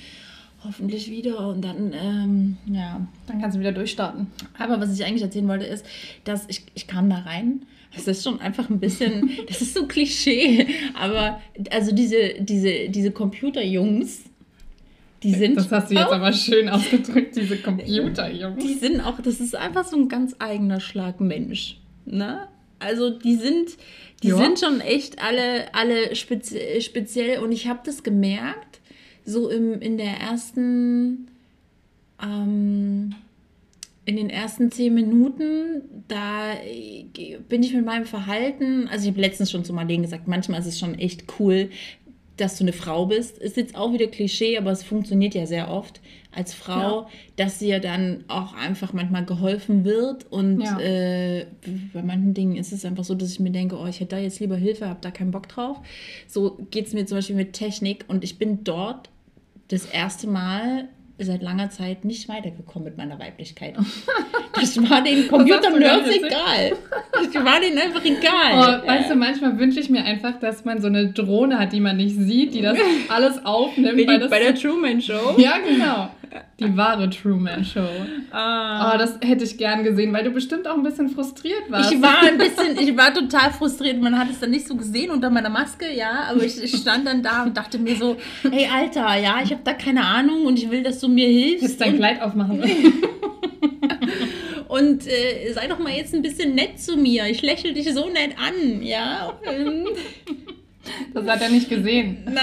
hoffentlich 0.64 1.10
wieder 1.10 1.48
und 1.48 1.62
dann, 1.62 1.92
ähm, 1.92 2.56
ja. 2.66 3.06
Dann 3.26 3.40
kannst 3.40 3.56
du 3.56 3.60
wieder 3.60 3.72
durchstarten. 3.72 4.26
Aber 4.58 4.80
was 4.80 4.92
ich 4.92 5.04
eigentlich 5.04 5.22
erzählen 5.22 5.48
wollte, 5.48 5.66
ist, 5.66 5.84
dass 6.24 6.46
ich, 6.48 6.62
ich 6.74 6.86
kam 6.86 7.08
da 7.10 7.18
rein. 7.18 7.62
Das 7.94 8.06
ist 8.06 8.24
schon 8.24 8.40
einfach 8.40 8.68
ein 8.68 8.80
bisschen, 8.80 9.30
das 9.48 9.62
ist 9.62 9.74
so 9.74 9.86
Klischee, 9.86 10.66
aber 10.94 11.40
also 11.70 11.94
diese, 11.94 12.34
diese, 12.40 12.88
diese 12.88 13.10
Computerjungs, 13.12 14.24
die 15.22 15.34
sind. 15.34 15.56
Das 15.56 15.70
hast 15.72 15.90
du 15.90 15.94
jetzt 15.94 16.06
auch, 16.06 16.12
aber 16.12 16.32
schön 16.32 16.68
ausgedrückt, 16.68 17.34
diese 17.36 17.56
Computerjungs. 17.58 18.62
Die 18.62 18.74
sind 18.74 19.00
auch, 19.00 19.20
das 19.20 19.40
ist 19.40 19.56
einfach 19.56 19.84
so 19.84 19.96
ein 19.96 20.08
ganz 20.08 20.36
eigener 20.38 20.80
Schlag 20.80 21.20
Mensch. 21.20 21.78
Ne? 22.04 22.46
Also 22.78 23.10
die 23.10 23.36
sind, 23.36 23.76
die 24.22 24.28
ja. 24.28 24.36
sind 24.36 24.58
schon 24.58 24.80
echt 24.80 25.22
alle, 25.22 25.74
alle 25.74 26.14
spezi 26.14 26.80
speziell 26.80 27.40
und 27.40 27.52
ich 27.52 27.68
habe 27.68 27.80
das 27.84 28.02
gemerkt, 28.02 28.80
so 29.24 29.50
im, 29.50 29.80
in 29.80 29.98
der 29.98 30.18
ersten, 30.18 31.28
ähm, 32.22 33.14
in 34.04 34.16
den 34.16 34.30
ersten 34.30 34.70
zehn 34.70 34.94
Minuten, 34.94 35.82
da 36.08 36.54
bin 37.48 37.62
ich 37.62 37.74
mit 37.74 37.84
meinem 37.84 38.06
Verhalten, 38.06 38.88
also 38.88 39.04
ich 39.04 39.10
habe 39.10 39.20
letztens 39.20 39.50
schon 39.50 39.64
zu 39.64 39.74
Marlene 39.74 40.04
gesagt, 40.04 40.28
manchmal 40.28 40.60
ist 40.60 40.66
es 40.66 40.78
schon 40.78 40.94
echt 40.94 41.24
cool, 41.38 41.70
dass 42.40 42.56
du 42.58 42.64
eine 42.64 42.72
Frau 42.72 43.06
bist, 43.06 43.38
ist 43.38 43.56
jetzt 43.56 43.74
auch 43.76 43.92
wieder 43.92 44.06
Klischee, 44.06 44.56
aber 44.58 44.70
es 44.70 44.82
funktioniert 44.82 45.34
ja 45.34 45.46
sehr 45.46 45.70
oft 45.70 46.00
als 46.32 46.54
Frau, 46.54 47.02
Ja. 47.02 47.06
dass 47.36 47.58
dir 47.58 47.80
dann 47.80 48.24
auch 48.28 48.54
einfach 48.54 48.92
manchmal 48.92 49.24
geholfen 49.24 49.84
wird. 49.84 50.26
Und 50.30 50.60
Ja. 50.60 50.78
äh, 50.78 51.46
bei 51.92 52.02
manchen 52.02 52.34
Dingen 52.34 52.56
ist 52.56 52.72
es 52.72 52.84
einfach 52.84 53.04
so, 53.04 53.14
dass 53.14 53.30
ich 53.32 53.40
mir 53.40 53.50
denke, 53.50 53.76
oh, 53.78 53.86
ich 53.86 54.00
hätte 54.00 54.16
da 54.16 54.18
jetzt 54.22 54.38
lieber 54.40 54.56
Hilfe, 54.56 54.86
habe 54.88 55.00
da 55.00 55.10
keinen 55.10 55.30
Bock 55.32 55.48
drauf. 55.48 55.78
So 56.28 56.58
geht 56.70 56.86
es 56.86 56.92
mir 56.92 57.06
zum 57.06 57.18
Beispiel 57.18 57.36
mit 57.36 57.54
Technik 57.54 58.04
und 58.08 58.22
ich 58.24 58.38
bin 58.38 58.62
dort 58.64 59.10
das 59.68 59.84
erste 59.86 60.26
Mal 60.28 60.88
seit 61.18 61.42
langer 61.42 61.70
Zeit 61.70 62.04
nicht 62.04 62.28
weitergekommen 62.28 62.84
mit 62.88 62.96
meiner 62.96 63.18
Weiblichkeit. 63.18 63.76
Das 64.60 64.76
war 64.90 65.02
den 65.02 65.28
Computer-Nerds 65.28 66.08
egal. 66.08 66.72
Das 67.12 67.44
war 67.44 67.60
denen 67.60 67.78
einfach 67.78 68.04
egal. 68.04 68.80
Oh, 68.82 68.88
weißt 68.88 69.08
du, 69.10 69.14
manchmal 69.14 69.56
wünsche 69.56 69.78
ich 69.78 69.88
mir 69.88 70.04
einfach, 70.04 70.40
dass 70.40 70.64
man 70.64 70.80
so 70.80 70.88
eine 70.88 71.12
Drohne 71.12 71.60
hat, 71.60 71.72
die 71.72 71.78
man 71.78 71.96
nicht 71.96 72.16
sieht, 72.16 72.54
die 72.54 72.62
das 72.62 72.76
alles 73.08 73.44
aufnimmt. 73.44 74.08
Das 74.08 74.28
bei 74.28 74.40
der 74.40 74.56
Truman 74.56 75.00
Show. 75.00 75.36
ja, 75.36 75.58
genau. 75.58 76.10
Die 76.60 76.76
wahre 76.76 77.08
Truman 77.08 77.64
Show. 77.64 77.88
Ah. 78.30 78.94
Oh, 78.94 78.98
das 78.98 79.18
hätte 79.22 79.44
ich 79.44 79.56
gern 79.56 79.84
gesehen, 79.84 80.12
weil 80.12 80.24
du 80.24 80.30
bestimmt 80.30 80.66
auch 80.66 80.74
ein 80.74 80.82
bisschen 80.82 81.08
frustriert 81.08 81.70
warst. 81.70 81.92
Ich 81.92 82.02
war 82.02 82.22
ein 82.22 82.36
bisschen, 82.36 82.78
ich 82.78 82.96
war 82.96 83.14
total 83.14 83.52
frustriert. 83.52 84.00
Man 84.00 84.18
hat 84.18 84.28
es 84.30 84.40
dann 84.40 84.50
nicht 84.50 84.66
so 84.66 84.76
gesehen 84.76 85.10
unter 85.10 85.30
meiner 85.30 85.50
Maske, 85.50 85.86
ja. 85.94 86.24
Aber 86.30 86.42
ich, 86.42 86.62
ich 86.62 86.76
stand 86.76 87.06
dann 87.06 87.22
da 87.22 87.44
und 87.44 87.56
dachte 87.56 87.78
mir 87.78 87.96
so, 87.96 88.16
hey 88.50 88.68
Alter, 88.72 89.16
ja, 89.16 89.40
ich 89.42 89.52
habe 89.52 89.62
da 89.64 89.74
keine 89.74 90.04
Ahnung 90.04 90.46
und 90.46 90.58
ich 90.58 90.70
will, 90.70 90.82
dass 90.82 91.00
du 91.00 91.08
mir 91.08 91.28
hilfst. 91.28 91.62
Jetzt 91.62 91.80
dein 91.80 91.96
Kleid 91.96 92.20
aufmachen. 92.20 92.62
und 94.68 95.06
äh, 95.06 95.52
sei 95.52 95.68
doch 95.68 95.78
mal 95.78 95.92
jetzt 95.92 96.14
ein 96.14 96.22
bisschen 96.22 96.54
nett 96.54 96.80
zu 96.80 96.96
mir. 96.96 97.26
Ich 97.26 97.42
lächle 97.42 97.72
dich 97.72 97.92
so 97.92 98.08
nett 98.08 98.32
an, 98.36 98.82
ja. 98.82 99.38
Das 101.14 101.26
hat 101.26 101.40
er 101.42 101.48
nicht 101.48 101.68
gesehen. 101.68 102.18
Na, 102.26 102.40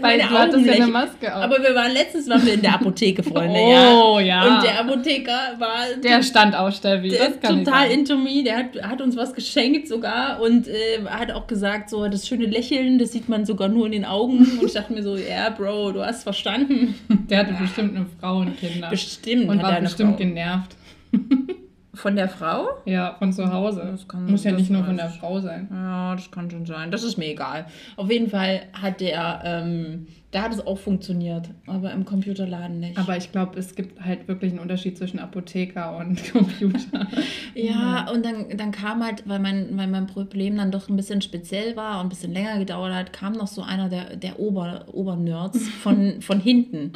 Weil 0.00 0.18
du 0.18 0.30
hattest 0.30 0.66
ja 0.66 0.72
eine. 0.74 0.86
Maske 0.86 1.34
auf. 1.34 1.42
Aber 1.42 1.62
wir 1.62 1.74
waren 1.74 1.92
letztens 1.92 2.28
waren 2.28 2.44
wir 2.44 2.54
in 2.54 2.62
der 2.62 2.74
Apotheke, 2.74 3.22
Freunde, 3.22 3.58
Oh, 3.58 4.18
ja. 4.18 4.26
ja. 4.26 4.56
Und 4.56 4.62
der 4.64 4.80
Apotheker 4.80 5.38
war 5.58 5.84
Der 6.02 6.22
stand 6.22 6.54
auch 6.54 6.72
stabil. 6.72 7.10
Der 7.10 7.28
ist 7.28 7.42
total 7.42 7.90
into 7.90 8.16
me, 8.16 8.42
der 8.44 8.56
hat, 8.58 8.82
hat 8.82 9.00
uns 9.02 9.16
was 9.16 9.34
geschenkt 9.34 9.88
sogar 9.88 10.40
und 10.40 10.68
äh, 10.68 10.72
hat 11.08 11.30
auch 11.32 11.46
gesagt, 11.46 11.90
so 11.90 12.06
das 12.08 12.26
schöne 12.26 12.46
Lächeln, 12.46 12.98
das 12.98 13.12
sieht 13.12 13.28
man 13.28 13.44
sogar 13.44 13.68
nur 13.68 13.86
in 13.86 13.92
den 13.92 14.04
Augen. 14.04 14.38
Und 14.38 14.64
ich 14.66 14.72
dachte 14.72 14.92
mir 14.92 15.02
so, 15.02 15.16
ja, 15.16 15.50
Bro, 15.50 15.92
du 15.92 16.04
hast 16.04 16.22
verstanden. 16.22 16.94
Der 17.30 17.40
hatte 17.40 17.54
bestimmt 17.54 17.96
eine 17.96 18.06
Frau 18.20 18.38
und 18.38 18.58
Kinder. 18.58 18.88
Bestimmt. 18.90 19.48
und 19.48 19.62
hat 19.62 19.74
war 19.74 19.80
bestimmt 19.80 20.10
Frau. 20.10 20.18
genervt. 20.18 20.76
Von 21.96 22.14
der 22.16 22.28
Frau? 22.28 22.68
Ja, 22.84 23.14
von 23.18 23.32
zu 23.32 23.50
Hause. 23.52 23.88
Das 23.90 24.06
kann- 24.06 24.26
Muss 24.26 24.44
ja 24.44 24.50
das 24.52 24.60
nicht 24.60 24.70
nur 24.70 24.84
von 24.84 24.96
der. 24.96 25.08
Frau 25.08 25.40
sein. 25.40 25.68
Ja, 25.72 26.14
das 26.14 26.30
kann 26.30 26.50
schon 26.50 26.66
sein. 26.66 26.90
Das 26.90 27.02
ist 27.02 27.16
mir 27.16 27.26
egal. 27.30 27.66
Auf 27.96 28.10
jeden 28.10 28.28
Fall 28.30 28.62
hat 28.72 29.00
der, 29.00 29.40
ähm, 29.44 30.06
da 30.36 30.42
hat 30.42 30.52
es 30.52 30.66
auch 30.66 30.76
funktioniert, 30.76 31.48
aber 31.66 31.92
im 31.92 32.04
Computerladen 32.04 32.78
nicht. 32.78 32.98
Aber 32.98 33.16
ich 33.16 33.32
glaube, 33.32 33.58
es 33.58 33.74
gibt 33.74 34.04
halt 34.04 34.28
wirklich 34.28 34.52
einen 34.52 34.60
Unterschied 34.60 34.98
zwischen 34.98 35.18
Apotheker 35.18 35.96
und 35.96 36.22
Computer. 36.32 37.06
Ja, 37.54 38.06
und 38.12 38.22
dann, 38.22 38.54
dann 38.54 38.70
kam 38.70 39.02
halt, 39.02 39.26
weil 39.26 39.38
mein, 39.38 39.78
weil 39.78 39.86
mein 39.86 40.06
Problem 40.06 40.58
dann 40.58 40.70
doch 40.70 40.90
ein 40.90 40.96
bisschen 40.96 41.22
speziell 41.22 41.74
war 41.74 42.00
und 42.00 42.06
ein 42.06 42.08
bisschen 42.10 42.34
länger 42.34 42.58
gedauert 42.58 42.92
hat, 42.92 43.14
kam 43.14 43.32
noch 43.32 43.46
so 43.46 43.62
einer 43.62 43.88
der, 43.88 44.16
der 44.16 44.38
Ober, 44.38 44.84
Obernerds 44.92 45.70
von, 45.70 46.20
von 46.20 46.38
hinten. 46.38 46.92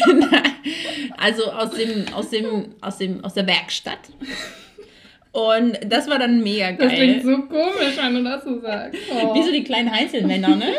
also 1.18 1.52
aus 1.52 1.72
dem, 1.72 2.14
aus 2.14 2.30
dem, 2.30 2.68
aus 2.80 2.96
dem, 2.96 3.22
aus 3.22 3.34
der 3.34 3.46
Werkstatt. 3.46 3.98
Und 5.32 5.78
das 5.86 6.08
war 6.08 6.18
dann 6.18 6.42
mega 6.42 6.72
Das 6.72 6.90
klingt 6.90 7.22
geil. 7.22 7.36
so 7.36 7.42
komisch, 7.42 7.98
wenn 8.02 8.14
du 8.14 8.24
das 8.24 8.44
so 8.44 8.60
sagst. 8.62 8.98
Oh. 9.12 9.34
Wie 9.34 9.42
so 9.42 9.52
die 9.52 9.62
kleinen 9.62 9.90
Einzelmänner, 9.90 10.56
ne? 10.56 10.72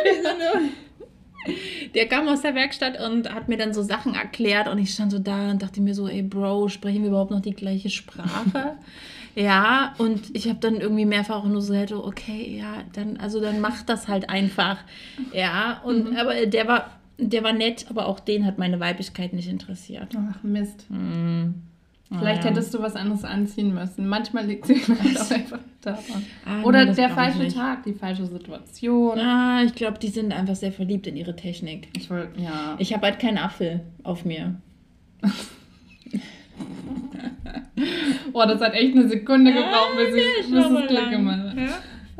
Der 1.95 2.07
kam 2.07 2.27
aus 2.27 2.41
der 2.41 2.55
Werkstatt 2.55 2.99
und 2.99 3.33
hat 3.33 3.49
mir 3.49 3.57
dann 3.57 3.73
so 3.73 3.81
Sachen 3.81 4.13
erklärt 4.13 4.67
und 4.67 4.77
ich 4.77 4.93
stand 4.93 5.11
so 5.11 5.19
da 5.19 5.51
und 5.51 5.61
dachte 5.61 5.81
mir 5.81 5.95
so, 5.95 6.07
ey 6.07 6.21
Bro, 6.21 6.69
sprechen 6.69 7.01
wir 7.01 7.09
überhaupt 7.09 7.31
noch 7.31 7.41
die 7.41 7.53
gleiche 7.53 7.89
Sprache? 7.89 8.77
ja, 9.35 9.93
und 9.97 10.35
ich 10.35 10.47
habe 10.47 10.59
dann 10.59 10.75
irgendwie 10.75 11.05
mehrfach 11.05 11.43
nur 11.43 11.61
so 11.61 11.73
gesagt, 11.73 11.91
okay, 11.93 12.57
ja, 12.57 12.83
dann, 12.93 13.17
also 13.17 13.39
dann 13.41 13.59
mach 13.59 13.81
das 13.83 14.07
halt 14.07 14.29
einfach. 14.29 14.77
Ja, 15.33 15.81
und 15.83 16.15
aber 16.17 16.45
der 16.45 16.67
war, 16.67 16.91
der 17.17 17.43
war 17.43 17.53
nett, 17.53 17.85
aber 17.89 18.07
auch 18.07 18.19
den 18.19 18.45
hat 18.45 18.57
meine 18.57 18.79
Weiblichkeit 18.79 19.33
nicht 19.33 19.49
interessiert. 19.49 20.15
Ach, 20.15 20.43
Mist. 20.43 20.85
Hm. 20.89 21.55
Vielleicht 22.17 22.41
Ah, 22.41 22.45
ja. 22.45 22.51
hättest 22.51 22.73
du 22.73 22.81
was 22.81 22.95
anderes 22.95 23.23
anziehen 23.23 23.73
müssen. 23.73 24.07
Manchmal 24.07 24.45
liegt 24.45 24.65
sie 24.67 24.75
vielleicht 24.75 25.19
auch 25.21 25.31
einfach 25.31 25.59
daran. 25.81 26.25
Ah, 26.45 26.61
Oder 26.63 26.85
das 26.85 26.97
der 26.97 27.09
falsche. 27.09 27.47
Tag, 27.47 27.83
die 27.83 27.93
falsche 27.93 28.25
Situation. 28.25 29.17
Ah, 29.17 29.63
ich 29.63 29.73
glaube, 29.75 29.97
die 29.97 30.09
sind 30.09 30.33
einfach 30.33 30.55
sehr 30.55 30.73
verliebt 30.73 31.07
in 31.07 31.15
ihre 31.15 31.35
Technik. 31.35 31.87
Ich 31.95 32.09
wollte, 32.09 32.41
ja. 32.41 32.75
Ich 32.79 32.93
habe 32.93 33.05
halt 33.07 33.19
keinen 33.19 33.37
Apfel 33.37 33.81
auf 34.03 34.25
mir. 34.25 34.55
Oh, 38.33 38.43
das 38.47 38.61
hat 38.61 38.73
echt 38.73 38.95
eine 38.95 39.07
Sekunde 39.07 39.51
gebraucht, 39.51 39.97
bis, 39.97 40.15
ich, 40.15 40.51
bis 40.53 40.65
es 40.65 40.87
Klick 40.87 40.91
lang. 40.91 41.11
gemacht 41.11 41.39
hat. 41.49 41.57
Ja. 41.57 41.69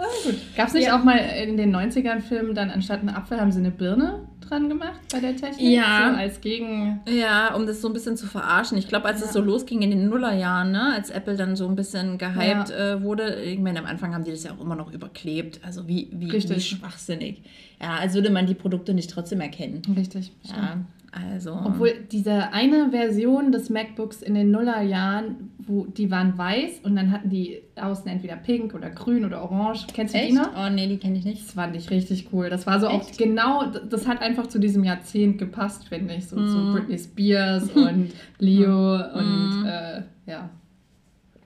Ah, 0.04 0.06
gut. 0.26 0.36
Gab 0.58 0.68
es 0.68 0.74
nicht 0.74 0.88
Ja. 0.88 1.00
auch 1.00 1.04
mal 1.04 1.16
in 1.18 1.58
den 1.58 1.76
90ern 1.76 2.22
Filmen 2.22 2.56
dann 2.56 2.72
anstatt 2.72 3.00
einen 3.02 3.10
Apfel 3.10 3.40
haben 3.40 3.52
sie 3.52 3.60
eine 3.60 3.70
Birne 3.70 4.22
dran 4.42 4.68
gemacht 4.68 5.00
bei 5.12 5.20
der 5.20 5.36
Technik? 5.36 5.62
Ja. 5.62 6.10
So 6.12 6.18
als 6.18 6.42
Gegen. 6.42 7.00
Ja, 7.08 7.54
um 7.54 7.68
das 7.68 7.82
so 7.82 7.88
ein 7.88 7.94
bisschen 7.94 8.18
zu 8.18 8.26
verarschen. 8.26 8.78
Ich 8.80 8.88
glaube, 8.88 9.06
als 9.06 9.22
es 9.24 9.32
so 9.32 9.40
losging 9.42 9.82
in 9.84 9.92
den 9.92 10.10
Nullerjahren, 10.10 10.72
ne, 10.72 10.94
als 10.96 11.12
Apple 11.12 11.36
dann 11.36 11.56
so 11.56 11.68
ein 11.68 11.76
bisschen 11.76 12.18
gehypt 12.18 12.72
äh, 12.72 13.02
wurde, 13.04 13.36
ich 13.44 13.60
meine, 13.60 13.78
am 13.80 13.86
Anfang 13.86 14.14
haben 14.16 14.24
die 14.24 14.32
das 14.32 14.44
ja 14.44 14.52
auch 14.54 14.60
immer 14.62 14.76
noch 14.76 14.92
überklebt. 14.92 15.60
Also 15.64 15.88
wie, 15.88 16.10
wie, 16.12 16.32
wie 16.32 16.60
schwachsinnig. 16.60 17.44
Ja, 17.80 17.98
als 17.98 18.14
würde 18.16 18.32
man 18.32 18.48
die 18.48 18.56
Produkte 18.56 18.94
nicht 18.96 19.12
trotzdem 19.12 19.40
erkennen. 19.42 19.82
Richtig. 19.96 20.32
Ja, 20.44 20.78
also. 21.12 21.52
Obwohl 21.66 21.92
diese 22.12 22.54
eine 22.54 22.90
Version 22.92 23.52
des 23.52 23.70
MacBooks 23.70 24.22
in 24.22 24.34
den 24.34 24.50
Nullerjahren, 24.52 25.52
wo 25.60 25.86
die 25.86 26.10
waren 26.10 26.38
weiß 26.38 26.80
und 26.84 26.96
dann 26.96 27.12
hatten 27.12 27.30
die 27.30 27.62
außen 27.76 28.08
entweder 28.08 28.36
pink 28.38 28.74
oder 28.74 28.90
grün 28.90 29.26
oder 29.26 29.42
orange. 29.44 29.88
Kennst 29.94 30.14
du 30.16 30.20
die 30.20 30.26
Echt? 30.26 30.36
noch? 30.36 30.50
Oh 30.58 30.70
nee, 30.70 30.88
die 30.88 30.98
kenne 30.98 31.18
ich 31.18 31.26
nicht. 31.26 31.44
Das 31.46 31.52
fand 31.54 31.76
ich 31.76 31.90
richtig 31.90 32.30
cool. 32.32 32.50
Das 32.50 32.66
war 32.66 32.80
so 32.80 32.88
auch 32.88 33.02
Echt? 33.02 33.18
genau, 33.18 33.66
das 33.90 34.08
hat 34.08 34.22
einfach 34.22 34.48
zu 34.48 34.60
diesem 34.60 34.84
Jahrzehnt 34.84 35.38
gepasst, 35.38 35.88
finde 35.90 36.14
ich. 36.16 36.28
So, 36.28 36.36
so 36.48 36.58
Mhm. 36.58 36.74
Britney 36.74 36.98
Spears 36.98 37.70
und 37.72 38.12
Leo 38.40 38.96
und 38.96 39.66
äh, 39.68 40.02
ja. 40.26 40.50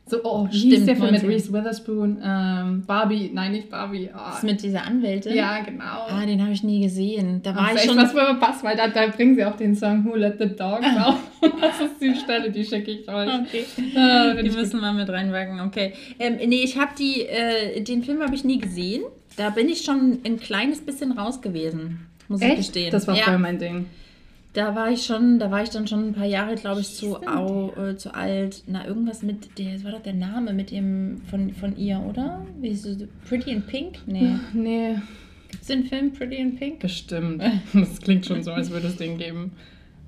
So, 0.07 0.17
oh, 0.23 0.47
wie 0.51 0.57
hieß 0.57 0.73
Stimmt, 0.73 0.87
der 0.87 0.95
Film 0.97 1.11
mit 1.13 1.23
90er. 1.23 1.27
Reese 1.29 1.51
Witherspoon? 1.53 2.17
Ähm, 2.23 2.83
Barbie, 2.85 3.31
nein, 3.33 3.53
nicht 3.53 3.71
Barbie. 3.71 4.07
Oh, 4.13 4.17
Das 4.31 4.43
mit 4.43 4.61
dieser 4.61 4.85
Anwältin? 4.85 5.35
ja, 5.35 5.59
genau. 5.63 6.05
Ah, 6.07 6.23
den 6.27 6.39
habe 6.43 6.51
ich 6.51 6.61
nie 6.63 6.81
gesehen. 6.81 7.41
Da 7.41 7.55
war 7.55 7.69
Das 7.71 7.73
ich 7.73 7.79
ist 7.79 7.85
schon. 7.87 7.97
was 7.97 8.11
für 8.11 8.35
passt, 8.39 8.63
weil 8.63 8.77
da, 8.77 8.87
da 8.87 9.07
bringen 9.07 9.33
sie 9.35 9.43
auch 9.43 9.55
den 9.57 9.75
Song 9.75 10.05
Who 10.05 10.15
Let 10.15 10.35
the 10.39 10.47
Dogs 10.55 10.85
auf. 11.03 11.17
Das 11.61 11.79
ist 11.79 12.01
die 12.01 12.13
Stelle, 12.15 12.51
die 12.51 12.63
schicke 12.65 12.91
ich 12.91 13.07
euch. 13.09 13.27
Okay. 13.29 13.65
Ah, 13.95 14.31
find 14.35 14.45
Die 14.45 14.49
ich 14.49 14.55
müssen 14.55 14.79
wir 14.79 14.93
mit 14.93 15.09
reinwagen, 15.09 15.59
okay. 15.61 15.93
Ähm, 16.19 16.37
nee, 16.47 16.63
ich 16.63 16.77
habe 16.77 16.91
die, 16.97 17.21
äh, 17.21 17.81
den 17.81 18.03
Film 18.03 18.21
habe 18.21 18.33
ich 18.35 18.43
nie 18.43 18.59
gesehen. 18.59 19.03
Da 19.37 19.49
bin 19.49 19.69
ich 19.69 19.83
schon 19.83 20.19
ein 20.23 20.39
kleines 20.39 20.81
bisschen 20.81 21.11
raus 21.13 21.41
gewesen, 21.41 22.07
muss 22.27 22.41
ich 22.41 22.47
Echt? 22.47 22.57
gestehen. 22.57 22.91
Das 22.91 23.07
war 23.07 23.15
ja, 23.15 23.23
voll 23.23 23.37
mein 23.39 23.57
Ding. 23.59 23.85
Da 24.55 24.73
war 24.73 24.89
ich 24.89 25.03
schon, 25.05 25.37
da 25.37 25.51
war 25.51 25.63
ich 25.63 25.69
dann 25.69 25.85
schon 25.85 26.07
ein 26.07 26.13
paar 26.13 26.25
Jahre, 26.25 26.55
glaube 26.55 26.79
ich, 26.79 26.95
zu, 26.95 27.17
au, 27.27 27.73
äh, 27.73 27.97
zu 27.97 28.15
alt. 28.15 28.63
Na, 28.67 28.87
irgendwas 28.87 29.21
mit, 29.21 29.59
der, 29.59 29.73
das 29.73 29.83
war 29.83 29.91
doch 29.91 30.01
der 30.01 30.13
Name 30.13 30.53
mit 30.53 30.71
dem, 30.71 31.21
von, 31.29 31.53
von 31.53 31.75
ihr, 31.75 31.99
oder? 31.99 32.45
Wie 32.61 32.69
ist 32.69 32.85
es? 32.85 33.05
Pretty 33.27 33.51
in 33.51 33.63
Pink? 33.63 33.97
Nee. 34.05 34.35
Nee, 34.53 34.95
Gibt 35.51 35.61
es 35.61 35.67
den 35.67 35.83
Film 35.83 36.13
Pretty 36.13 36.37
in 36.37 36.55
Pink? 36.55 36.79
bestimmt. 36.79 37.43
Das 37.73 37.99
klingt 37.99 38.25
schon 38.25 38.43
so, 38.43 38.53
als 38.53 38.71
würde 38.71 38.87
es 38.87 38.95
den 38.95 39.17
geben. 39.17 39.51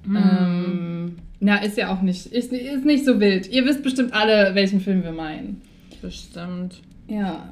Hm. 0.06 0.16
Ähm, 0.16 1.16
na, 1.42 1.58
ist 1.58 1.78
ja 1.78 1.94
auch 1.94 2.02
nicht, 2.02 2.28
ist, 2.28 2.54
ist 2.54 2.86
nicht 2.86 3.04
so 3.04 3.20
wild. 3.20 3.52
Ihr 3.52 3.66
wisst 3.66 3.84
bestimmt 3.84 4.14
alle, 4.14 4.56
welchen 4.56 4.80
Film 4.80 5.04
wir 5.04 5.12
meinen. 5.12 5.62
Bestimmt. 6.02 6.82
Ja. 7.10 7.52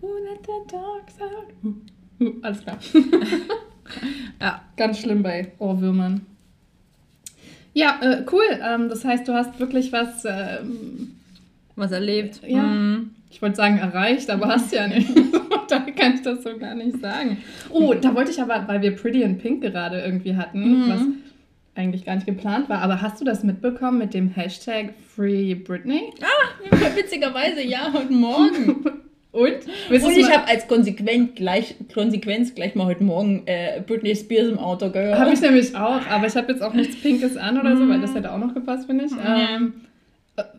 Who 0.00 0.08
let 0.08 0.40
the 0.46 0.74
dogs 0.74 1.20
out? 1.20 2.42
Alles 2.42 2.62
klar. 2.62 2.78
Ja. 4.40 4.62
Ganz 4.76 4.98
schlimm 5.00 5.22
bei 5.22 5.52
Ohrwürmern. 5.58 6.22
Ja, 7.72 7.98
äh, 8.02 8.24
cool. 8.32 8.44
Ähm, 8.62 8.88
das 8.88 9.04
heißt, 9.04 9.26
du 9.26 9.32
hast 9.34 9.58
wirklich 9.58 9.92
was, 9.92 10.24
ähm, 10.24 11.12
Was 11.76 11.90
erlebt. 11.92 12.40
Ja. 12.46 12.62
Hm. 12.62 13.10
ich 13.30 13.42
wollte 13.42 13.56
sagen, 13.56 13.78
erreicht, 13.78 14.30
aber 14.30 14.46
hast 14.48 14.72
ja 14.72 14.86
nicht. 14.86 15.08
da 15.68 15.80
kann 15.80 16.14
ich 16.14 16.22
das 16.22 16.44
so 16.44 16.56
gar 16.56 16.74
nicht 16.74 17.00
sagen. 17.00 17.38
Oh, 17.70 17.92
da 17.94 18.14
wollte 18.14 18.30
ich 18.30 18.40
aber, 18.40 18.62
weil 18.68 18.80
wir 18.82 18.94
Pretty 18.94 19.22
in 19.22 19.38
Pink 19.38 19.60
gerade 19.62 20.00
irgendwie 20.00 20.36
hatten, 20.36 20.84
Mhm. 20.84 20.88
was 20.88 21.00
eigentlich 21.76 22.04
gar 22.04 22.14
nicht 22.14 22.26
geplant 22.26 22.68
war, 22.68 22.78
aber 22.82 23.02
hast 23.02 23.20
du 23.20 23.24
das 23.24 23.42
mitbekommen 23.42 23.98
mit 23.98 24.14
dem 24.14 24.28
Hashtag 24.30 24.94
Free 25.16 25.56
Britney? 25.56 26.12
Witzigerweise, 26.94 27.62
ja, 27.64 27.92
heute 27.92 28.12
Morgen. 28.12 28.84
Und? 29.34 29.52
Willst 29.88 30.06
Und 30.06 30.16
ich 30.16 30.30
habe 30.30 30.46
als 30.46 30.68
Konsequent 30.68 31.34
gleich, 31.34 31.74
Konsequenz 31.92 32.54
gleich 32.54 32.76
mal 32.76 32.86
heute 32.86 33.02
Morgen 33.02 33.42
äh, 33.46 33.82
Britney 33.84 34.14
Spears 34.14 34.48
im 34.48 34.58
Auto 34.58 34.90
gehört. 34.90 35.18
Habe 35.18 35.32
ich 35.32 35.40
nämlich 35.40 35.74
auch, 35.74 36.06
aber 36.08 36.28
ich 36.28 36.36
habe 36.36 36.52
jetzt 36.52 36.62
auch 36.62 36.72
nichts 36.72 36.94
Pinkes 37.02 37.36
an 37.36 37.58
oder 37.58 37.76
so, 37.76 37.88
weil 37.88 38.00
das 38.00 38.14
hätte 38.14 38.32
auch 38.32 38.38
noch 38.38 38.54
gepasst, 38.54 38.86
finde 38.86 39.06
ich. 39.06 39.12
Ähm, 39.12 39.72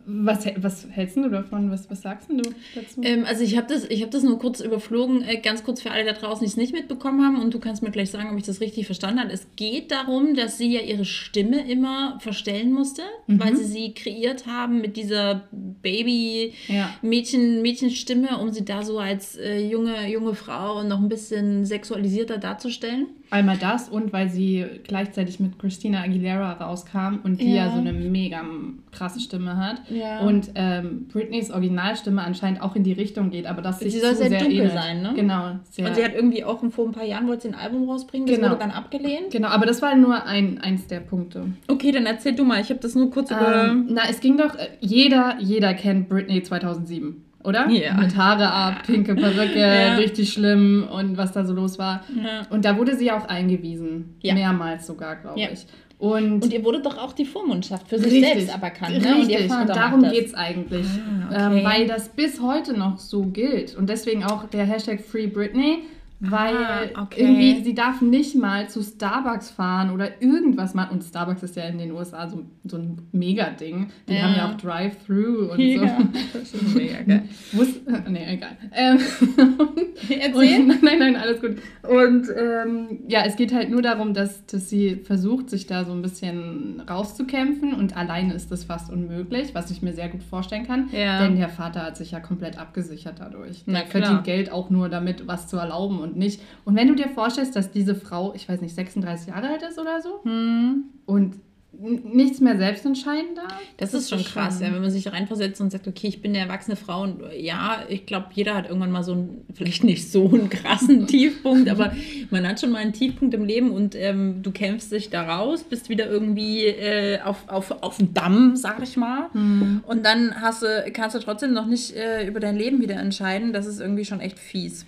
Was, 0.06 0.46
was 0.56 0.86
hältst 0.88 1.18
du 1.18 1.28
davon? 1.28 1.70
Was, 1.70 1.90
was 1.90 2.00
sagst 2.00 2.30
du 2.30 2.36
dazu? 2.36 3.02
Ähm, 3.02 3.26
also 3.26 3.42
ich 3.42 3.58
habe 3.58 3.66
das, 3.68 3.84
hab 3.84 4.10
das 4.10 4.22
nur 4.22 4.38
kurz 4.38 4.60
überflogen, 4.60 5.22
äh, 5.22 5.38
ganz 5.38 5.64
kurz 5.64 5.82
für 5.82 5.90
alle 5.90 6.06
da 6.06 6.12
draußen, 6.12 6.40
die 6.40 6.46
es 6.46 6.56
nicht 6.56 6.72
mitbekommen 6.72 7.22
haben 7.22 7.42
und 7.42 7.52
du 7.52 7.58
kannst 7.58 7.82
mir 7.82 7.90
gleich 7.90 8.10
sagen, 8.10 8.30
ob 8.30 8.38
ich 8.38 8.44
das 8.44 8.62
richtig 8.62 8.86
verstanden 8.86 9.20
habe. 9.20 9.32
Es 9.32 9.48
geht 9.56 9.90
darum, 9.90 10.34
dass 10.34 10.56
sie 10.56 10.72
ja 10.72 10.80
ihre 10.80 11.04
Stimme 11.04 11.70
immer 11.70 12.18
verstellen 12.20 12.72
musste, 12.72 13.02
mhm. 13.26 13.40
weil 13.40 13.56
sie 13.56 13.64
sie 13.64 13.92
kreiert 13.92 14.46
haben 14.46 14.80
mit 14.80 14.96
dieser 14.96 15.42
Baby-Mädchen, 15.50 17.56
ja. 17.56 17.62
Mädchenstimme, 17.62 18.38
um 18.38 18.52
sie 18.52 18.64
da 18.64 18.82
so 18.82 18.98
als 18.98 19.36
äh, 19.36 19.58
junge, 19.58 20.08
junge 20.08 20.34
Frau 20.34 20.84
noch 20.84 21.00
ein 21.00 21.10
bisschen 21.10 21.66
sexualisierter 21.66 22.38
darzustellen. 22.38 23.08
Einmal 23.28 23.58
das 23.58 23.88
und 23.88 24.12
weil 24.12 24.28
sie 24.28 24.64
gleichzeitig 24.84 25.40
mit 25.40 25.58
Christina 25.58 26.02
Aguilera 26.02 26.52
rauskam 26.52 27.18
und 27.24 27.40
die 27.40 27.50
ja, 27.50 27.66
ja 27.66 27.72
so 27.72 27.78
eine 27.78 27.92
mega 27.92 28.44
krasse 28.92 29.18
Stimme 29.18 29.56
hat. 29.56 29.65
Ja. 29.88 30.20
Und 30.20 30.50
ähm, 30.54 31.08
Britneys 31.12 31.50
Originalstimme 31.50 32.22
anscheinend 32.22 32.62
auch 32.62 32.76
in 32.76 32.84
die 32.84 32.92
Richtung 32.92 33.30
geht, 33.30 33.46
aber 33.46 33.62
das 33.62 33.80
sich 33.80 33.92
Sie 33.92 34.00
soll 34.00 34.14
sehr, 34.14 34.28
sehr 34.28 34.40
dunkel 34.40 34.58
ähnelt. 34.58 34.72
sein, 34.72 35.02
ne? 35.02 35.12
Genau. 35.14 35.50
und 35.50 35.60
sie 35.94 36.04
hat 36.04 36.14
irgendwie 36.14 36.44
auch 36.44 36.62
vor 36.70 36.86
ein 36.86 36.92
paar 36.92 37.04
Jahren 37.04 37.26
wollte 37.28 37.42
sie 37.42 37.48
ein 37.48 37.54
Album 37.54 37.88
rausbringen, 37.88 38.26
das 38.26 38.36
genau. 38.36 38.50
wurde 38.50 38.60
dann 38.60 38.70
abgelehnt. 38.70 39.30
Genau, 39.30 39.48
aber 39.48 39.66
das 39.66 39.82
war 39.82 39.94
nur 39.96 40.24
ein, 40.24 40.60
eins 40.60 40.86
der 40.86 41.00
Punkte. 41.00 41.46
Okay, 41.68 41.92
dann 41.92 42.06
erzähl 42.06 42.34
du 42.34 42.44
mal, 42.44 42.60
ich 42.60 42.70
habe 42.70 42.80
das 42.80 42.94
nur 42.94 43.10
kurz 43.10 43.30
ähm, 43.30 43.36
über... 43.36 43.74
Na, 43.88 44.02
es 44.08 44.20
ging 44.20 44.36
doch, 44.36 44.54
äh, 44.54 44.68
jeder, 44.80 45.36
jeder 45.40 45.74
kennt 45.74 46.08
Britney 46.08 46.42
2007 46.42 47.26
oder? 47.46 47.68
Ja. 47.70 47.94
Mit 47.94 48.16
Haare 48.16 48.50
ab, 48.50 48.82
pinke 48.84 49.14
Perücke, 49.14 49.58
ja. 49.60 49.94
richtig 49.94 50.32
schlimm 50.32 50.86
und 50.90 51.16
was 51.16 51.32
da 51.32 51.44
so 51.44 51.54
los 51.54 51.78
war. 51.78 52.02
Ja. 52.14 52.42
Und 52.50 52.64
da 52.64 52.76
wurde 52.76 52.96
sie 52.96 53.12
auch 53.12 53.28
eingewiesen. 53.28 54.16
Mehrmals 54.22 54.86
sogar, 54.86 55.16
glaube 55.16 55.40
ich. 55.40 55.66
Und, 55.98 56.42
und 56.42 56.52
ihr 56.52 56.62
wurde 56.62 56.82
doch 56.82 56.98
auch 56.98 57.14
die 57.14 57.24
Vormundschaft 57.24 57.88
für 57.88 57.98
sich 57.98 58.12
richtig, 58.12 58.32
selbst 58.34 58.54
aberkannt. 58.54 59.00
Ne? 59.00 59.14
Richtig, 59.16 59.50
und, 59.50 59.60
und 59.60 59.68
darum 59.70 60.02
geht 60.02 60.26
es 60.26 60.34
eigentlich. 60.34 60.86
Ah, 60.86 61.26
okay. 61.30 61.56
ähm, 61.58 61.64
weil 61.64 61.86
das 61.86 62.10
bis 62.10 62.40
heute 62.40 62.74
noch 62.74 62.98
so 62.98 63.22
gilt. 63.22 63.74
Und 63.74 63.88
deswegen 63.88 64.22
auch 64.22 64.44
der 64.44 64.66
Hashtag 64.66 65.00
Free 65.00 65.26
Britney 65.26 65.84
weil 66.20 66.56
ah, 66.94 67.02
okay. 67.02 67.20
irgendwie 67.20 67.62
sie 67.62 67.74
darf 67.74 68.00
nicht 68.00 68.34
mal 68.34 68.68
zu 68.68 68.82
Starbucks 68.82 69.50
fahren 69.50 69.90
oder 69.90 70.22
irgendwas 70.22 70.74
machen. 70.74 70.92
Und 70.92 71.04
Starbucks 71.04 71.42
ist 71.42 71.56
ja 71.56 71.64
in 71.64 71.78
den 71.78 71.92
USA 71.92 72.28
so, 72.28 72.44
so 72.64 72.78
ein 72.78 73.02
Mega-Ding. 73.12 73.88
Die 74.08 74.14
ja. 74.14 74.22
haben 74.22 74.34
ja 74.34 74.50
auch 74.50 74.56
Drive-Thru 74.56 75.52
und 75.52 75.58
ja, 75.58 75.80
so. 75.80 75.86
Das 76.32 76.54
ist 76.54 76.74
mega 76.74 77.02
geil. 77.02 77.22
Muss, 77.52 77.68
nee, 78.08 78.34
egal. 78.34 78.56
Ähm, 78.72 78.98
Erzähl? 80.08 80.60
Und, 80.70 80.82
nein, 80.82 80.98
nein, 80.98 81.16
alles 81.16 81.40
gut. 81.40 81.56
Und 81.82 82.28
ähm, 82.36 82.98
ja, 83.08 83.22
es 83.24 83.36
geht 83.36 83.54
halt 83.54 83.70
nur 83.70 83.82
darum, 83.82 84.14
dass, 84.14 84.44
dass 84.46 84.68
sie 84.68 84.96
versucht, 84.96 85.50
sich 85.50 85.66
da 85.66 85.84
so 85.84 85.92
ein 85.92 86.02
bisschen 86.02 86.82
rauszukämpfen. 86.88 87.74
Und 87.74 87.96
alleine 87.96 88.34
ist 88.34 88.50
das 88.50 88.64
fast 88.64 88.90
unmöglich, 88.90 89.54
was 89.54 89.70
ich 89.70 89.82
mir 89.82 89.92
sehr 89.92 90.08
gut 90.08 90.22
vorstellen 90.22 90.66
kann. 90.66 90.88
Ja. 90.92 91.22
Denn 91.22 91.36
der 91.36 91.48
Vater 91.48 91.82
hat 91.82 91.96
sich 91.96 92.10
ja 92.10 92.20
komplett 92.20 92.58
abgesichert 92.58 93.16
dadurch. 93.18 93.64
Der 93.66 93.86
verdient 93.86 94.24
Geld 94.24 94.52
auch 94.52 94.70
nur 94.70 94.88
damit, 94.88 95.26
was 95.26 95.48
zu 95.48 95.56
erlauben 95.56 96.00
und 96.06 96.16
nicht. 96.16 96.40
Und 96.64 96.76
wenn 96.76 96.88
du 96.88 96.94
dir 96.94 97.08
vorstellst, 97.08 97.56
dass 97.56 97.70
diese 97.70 97.94
Frau, 97.94 98.34
ich 98.34 98.48
weiß 98.48 98.60
nicht, 98.60 98.74
36 98.74 99.28
Jahre 99.28 99.48
alt 99.48 99.62
ist 99.62 99.78
oder 99.78 100.00
so 100.00 100.22
hm. 100.24 100.84
und 101.04 101.36
nichts 101.78 102.40
mehr 102.40 102.56
selbst 102.56 102.86
entscheiden 102.86 103.34
darf. 103.34 103.52
Das, 103.76 103.90
das 103.90 104.02
ist 104.02 104.10
schon 104.10 104.24
krass, 104.24 104.60
ja, 104.60 104.72
wenn 104.72 104.80
man 104.80 104.90
sich 104.90 105.10
reinversetzt 105.12 105.60
und 105.60 105.70
sagt, 105.70 105.86
okay, 105.86 106.08
ich 106.08 106.22
bin 106.22 106.32
eine 106.32 106.38
erwachsene 106.38 106.76
Frau 106.76 107.02
und 107.02 107.20
ja, 107.36 107.80
ich 107.88 108.06
glaube, 108.06 108.26
jeder 108.32 108.54
hat 108.54 108.68
irgendwann 108.68 108.90
mal 108.90 109.02
so 109.02 109.12
einen, 109.12 109.44
vielleicht 109.52 109.84
nicht 109.84 110.10
so 110.10 110.28
einen 110.28 110.48
krassen 110.48 111.06
Tiefpunkt, 111.06 111.68
aber 111.68 111.92
man 112.30 112.46
hat 112.46 112.60
schon 112.60 112.70
mal 112.70 112.78
einen 112.78 112.92
Tiefpunkt 112.92 113.34
im 113.34 113.44
Leben 113.44 113.70
und 113.70 113.94
ähm, 113.94 114.42
du 114.42 114.52
kämpfst 114.52 114.92
dich 114.92 115.10
da 115.10 115.22
raus, 115.22 115.64
bist 115.64 115.88
wieder 115.88 116.08
irgendwie 116.08 116.66
äh, 116.66 117.20
auf, 117.20 117.48
auf, 117.48 117.70
auf 117.82 117.98
dem 117.98 118.14
Damm, 118.14 118.56
sag 118.56 118.82
ich 118.82 118.96
mal. 118.96 119.28
Mhm. 119.34 119.82
Und 119.86 120.06
dann 120.06 120.40
hast 120.40 120.62
du, 120.62 120.90
kannst 120.92 121.14
du 121.14 121.20
trotzdem 121.20 121.52
noch 121.52 121.66
nicht 121.66 121.94
äh, 121.94 122.26
über 122.26 122.40
dein 122.40 122.56
Leben 122.56 122.80
wieder 122.80 122.96
entscheiden. 122.96 123.52
Das 123.52 123.66
ist 123.66 123.80
irgendwie 123.80 124.04
schon 124.04 124.20
echt 124.20 124.38
fies. 124.38 124.86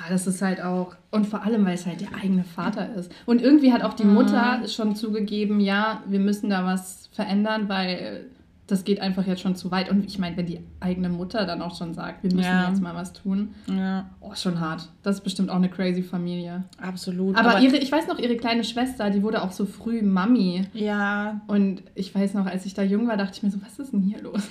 Ah, 0.00 0.08
das 0.08 0.26
ist 0.26 0.40
halt 0.40 0.62
auch, 0.62 0.94
und 1.10 1.26
vor 1.26 1.42
allem, 1.42 1.64
weil 1.66 1.74
es 1.74 1.84
halt 1.84 2.00
der 2.00 2.14
eigene 2.14 2.44
Vater 2.44 2.94
ist. 2.94 3.12
Und 3.26 3.42
irgendwie 3.42 3.72
hat 3.72 3.82
auch 3.82 3.92
die 3.92 4.04
Mutter 4.04 4.58
mhm. 4.58 4.68
schon 4.68 4.96
zugegeben, 4.96 5.60
ja, 5.60 6.02
wir 6.06 6.20
müssen 6.20 6.48
da 6.48 6.64
was 6.64 7.10
verändern, 7.12 7.68
weil 7.68 8.26
das 8.70 8.84
geht 8.84 9.00
einfach 9.00 9.26
jetzt 9.26 9.40
schon 9.40 9.56
zu 9.56 9.70
weit. 9.70 9.90
Und 9.90 10.04
ich 10.04 10.18
meine, 10.18 10.36
wenn 10.36 10.46
die 10.46 10.60
eigene 10.80 11.08
Mutter 11.08 11.46
dann 11.46 11.62
auch 11.62 11.76
schon 11.76 11.94
sagt, 11.94 12.22
wir 12.22 12.32
müssen 12.32 12.46
ja. 12.46 12.68
jetzt 12.68 12.80
mal 12.80 12.94
was 12.94 13.12
tun, 13.12 13.54
ja. 13.66 14.08
oh, 14.20 14.34
schon 14.34 14.60
hart. 14.60 14.88
Das 15.02 15.16
ist 15.16 15.24
bestimmt 15.24 15.50
auch 15.50 15.56
eine 15.56 15.68
crazy 15.68 16.02
Familie. 16.02 16.64
Absolut. 16.80 17.36
Aber, 17.36 17.50
aber 17.50 17.60
ihre, 17.60 17.76
ich 17.76 17.90
weiß 17.90 18.06
noch, 18.06 18.18
ihre 18.18 18.36
kleine 18.36 18.64
Schwester, 18.64 19.10
die 19.10 19.22
wurde 19.22 19.42
auch 19.42 19.52
so 19.52 19.66
früh 19.66 20.02
Mami. 20.02 20.66
Ja. 20.72 21.40
Und 21.46 21.82
ich 21.94 22.14
weiß 22.14 22.34
noch, 22.34 22.46
als 22.46 22.66
ich 22.66 22.74
da 22.74 22.82
jung 22.82 23.08
war, 23.08 23.16
dachte 23.16 23.32
ich 23.34 23.42
mir 23.42 23.50
so, 23.50 23.58
was 23.62 23.78
ist 23.78 23.92
denn 23.92 24.02
hier 24.02 24.22
los? 24.22 24.42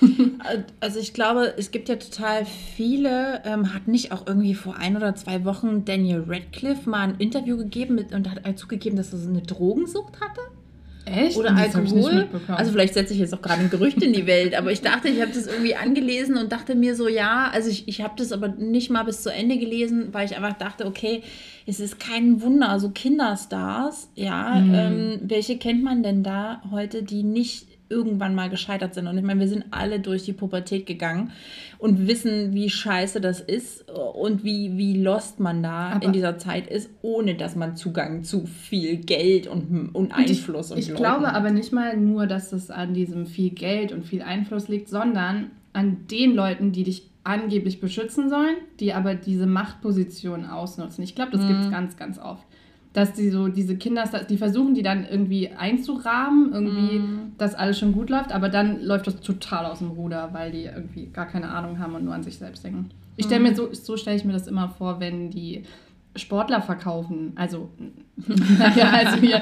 Also 0.80 0.98
ich 0.98 1.12
glaube, 1.12 1.54
es 1.58 1.70
gibt 1.70 1.88
ja 1.88 1.96
total 1.96 2.44
viele, 2.44 3.42
ähm, 3.44 3.74
hat 3.74 3.88
nicht 3.88 4.12
auch 4.12 4.26
irgendwie 4.26 4.54
vor 4.54 4.76
ein 4.76 4.96
oder 4.96 5.14
zwei 5.14 5.44
Wochen 5.44 5.84
Daniel 5.84 6.24
Radcliffe 6.26 6.88
mal 6.88 7.00
ein 7.00 7.16
Interview 7.18 7.56
gegeben 7.56 7.94
mit, 7.94 8.14
und 8.14 8.30
hat 8.30 8.58
zugegeben, 8.58 8.96
dass 8.96 9.12
er 9.12 9.18
so 9.18 9.28
eine 9.28 9.42
Drogensucht 9.42 10.20
hatte? 10.20 10.40
Echt? 11.04 11.36
Oder 11.36 11.50
das 11.50 11.74
Alkohol. 11.74 12.28
Also 12.48 12.72
vielleicht 12.72 12.94
setze 12.94 13.14
ich 13.14 13.20
jetzt 13.20 13.34
auch 13.34 13.42
gerade 13.42 13.60
ein 13.60 13.70
Gerücht 13.70 14.02
in 14.02 14.12
die 14.12 14.26
Welt, 14.26 14.54
aber 14.54 14.70
ich 14.70 14.82
dachte, 14.82 15.08
ich 15.08 15.20
habe 15.20 15.32
das 15.32 15.46
irgendwie 15.46 15.74
angelesen 15.74 16.36
und 16.36 16.52
dachte 16.52 16.74
mir 16.74 16.94
so, 16.94 17.08
ja, 17.08 17.50
also 17.52 17.70
ich, 17.70 17.88
ich 17.88 18.02
habe 18.02 18.14
das 18.16 18.32
aber 18.32 18.48
nicht 18.48 18.90
mal 18.90 19.04
bis 19.04 19.22
zu 19.22 19.32
Ende 19.32 19.58
gelesen, 19.58 20.08
weil 20.12 20.26
ich 20.26 20.36
einfach 20.36 20.56
dachte, 20.56 20.86
okay, 20.86 21.22
es 21.66 21.80
ist 21.80 21.98
kein 21.98 22.42
Wunder, 22.42 22.78
so 22.80 22.90
Kinderstars, 22.90 24.10
ja, 24.14 24.56
mhm. 24.56 24.74
ähm, 24.74 25.20
welche 25.22 25.56
kennt 25.56 25.82
man 25.82 26.02
denn 26.02 26.22
da 26.22 26.62
heute, 26.70 27.02
die 27.02 27.22
nicht 27.22 27.66
irgendwann 27.90 28.34
mal 28.34 28.48
gescheitert 28.48 28.94
sind. 28.94 29.08
Und 29.08 29.18
ich 29.18 29.24
meine, 29.24 29.40
wir 29.40 29.48
sind 29.48 29.64
alle 29.72 30.00
durch 30.00 30.24
die 30.24 30.32
Pubertät 30.32 30.86
gegangen 30.86 31.32
und 31.78 32.06
wissen, 32.06 32.54
wie 32.54 32.70
scheiße 32.70 33.20
das 33.20 33.40
ist 33.40 33.90
und 33.90 34.44
wie, 34.44 34.78
wie 34.78 34.96
lost 34.96 35.40
man 35.40 35.62
da 35.62 35.90
Aber 35.90 36.04
in 36.04 36.12
dieser 36.12 36.38
Zeit 36.38 36.68
ist, 36.68 36.88
ohne 37.02 37.34
dass 37.34 37.56
man 37.56 37.76
Zugang 37.76 38.22
zu 38.22 38.46
viel 38.46 38.98
Geld 38.98 39.48
und, 39.48 39.90
und 39.92 40.12
Einfluss 40.12 40.70
und 40.70 40.78
Ich, 40.78 40.88
ich 40.88 40.94
glaube 40.94 41.34
aber 41.34 41.50
nicht 41.50 41.72
mal 41.72 41.96
nur, 41.96 42.26
dass 42.26 42.52
es 42.52 42.70
an 42.70 42.94
diesem 42.94 43.26
viel 43.26 43.50
Geld 43.50 43.92
und 43.92 44.06
viel 44.06 44.22
Einfluss 44.22 44.68
liegt, 44.68 44.88
sondern 44.88 45.50
an 45.72 46.06
den 46.10 46.34
Leuten, 46.34 46.72
die 46.72 46.84
dich 46.84 47.10
angeblich 47.24 47.80
beschützen 47.80 48.30
sollen, 48.30 48.56
die 48.78 48.92
aber 48.92 49.14
diese 49.14 49.46
Machtposition 49.46 50.46
ausnutzen. 50.46 51.04
Ich 51.04 51.14
glaube, 51.14 51.32
das 51.32 51.42
mhm. 51.42 51.48
gibt 51.48 51.60
es 51.60 51.70
ganz, 51.70 51.96
ganz 51.96 52.18
oft 52.18 52.44
dass 52.92 53.12
die 53.12 53.30
so 53.30 53.48
diese 53.48 53.76
Kinder, 53.76 54.04
die 54.28 54.36
versuchen 54.36 54.74
die 54.74 54.82
dann 54.82 55.06
irgendwie 55.06 55.50
einzurahmen, 55.50 56.52
irgendwie, 56.52 56.98
mm. 56.98 57.32
dass 57.38 57.54
alles 57.54 57.78
schon 57.78 57.92
gut 57.92 58.10
läuft, 58.10 58.32
aber 58.32 58.48
dann 58.48 58.82
läuft 58.82 59.06
das 59.06 59.20
total 59.20 59.66
aus 59.66 59.78
dem 59.78 59.90
Ruder, 59.90 60.30
weil 60.32 60.50
die 60.50 60.64
irgendwie 60.64 61.06
gar 61.06 61.26
keine 61.26 61.50
Ahnung 61.50 61.78
haben 61.78 61.94
und 61.94 62.04
nur 62.04 62.14
an 62.14 62.24
sich 62.24 62.38
selbst 62.38 62.64
denken. 62.64 62.90
Ich 63.16 63.26
stelle 63.26 63.42
mir 63.42 63.52
mm. 63.52 63.56
so, 63.56 63.72
so 63.72 63.96
stelle 63.96 64.16
ich 64.16 64.24
mir 64.24 64.32
das 64.32 64.48
immer 64.48 64.68
vor, 64.68 64.98
wenn 64.98 65.30
die 65.30 65.62
Sportler 66.16 66.60
verkaufen, 66.60 67.32
also, 67.36 67.70
ja, 68.76 68.90
also 68.90 69.16
hier 69.18 69.40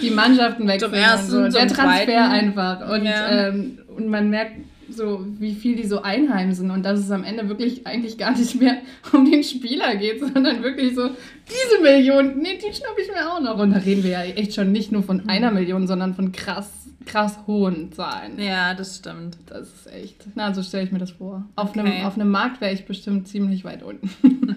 die 0.00 0.10
Mannschaften 0.10 0.66
wechseln 0.66 0.90
zum 0.90 0.98
ersten, 0.98 1.30
so. 1.30 1.58
der 1.58 1.68
Transfer 1.68 2.04
zweiten. 2.04 2.32
einfach 2.32 2.90
und, 2.90 3.04
ja. 3.04 3.48
ähm, 3.48 3.78
und 3.94 4.08
man 4.08 4.30
merkt 4.30 4.56
so 4.96 5.26
wie 5.38 5.54
viel 5.54 5.76
die 5.76 5.86
so 5.86 6.02
einheimsen 6.02 6.70
und 6.70 6.82
dass 6.82 7.00
es 7.00 7.10
am 7.10 7.24
Ende 7.24 7.48
wirklich 7.48 7.86
eigentlich 7.86 8.18
gar 8.18 8.36
nicht 8.36 8.60
mehr 8.60 8.78
um 9.12 9.30
den 9.30 9.42
Spieler 9.42 9.96
geht, 9.96 10.20
sondern 10.20 10.62
wirklich 10.62 10.94
so, 10.94 11.08
diese 11.08 11.82
Million, 11.82 12.38
nee, 12.38 12.58
die 12.58 12.72
schnapp 12.72 12.96
ich 13.00 13.08
mir 13.08 13.32
auch 13.32 13.40
noch. 13.40 13.58
Und 13.58 13.72
da 13.72 13.78
reden 13.78 14.02
wir 14.02 14.10
ja 14.10 14.22
echt 14.22 14.54
schon 14.54 14.72
nicht 14.72 14.92
nur 14.92 15.02
von 15.02 15.28
einer 15.28 15.50
mhm. 15.50 15.56
Million, 15.56 15.86
sondern 15.86 16.14
von 16.14 16.32
krass, 16.32 16.70
krass 17.04 17.38
hohen 17.46 17.92
Zahlen. 17.92 18.38
Ja, 18.38 18.74
das 18.74 18.96
stimmt. 18.96 19.36
Das 19.46 19.68
ist 19.68 19.92
echt, 19.92 20.24
na, 20.34 20.54
so 20.54 20.62
stelle 20.62 20.84
ich 20.84 20.92
mir 20.92 20.98
das 20.98 21.10
vor. 21.10 21.44
Auf, 21.56 21.70
okay. 21.70 21.80
einem, 21.80 22.06
auf 22.06 22.14
einem 22.14 22.30
Markt 22.30 22.60
wäre 22.60 22.72
ich 22.72 22.86
bestimmt 22.86 23.28
ziemlich 23.28 23.64
weit 23.64 23.82
unten. 23.82 24.10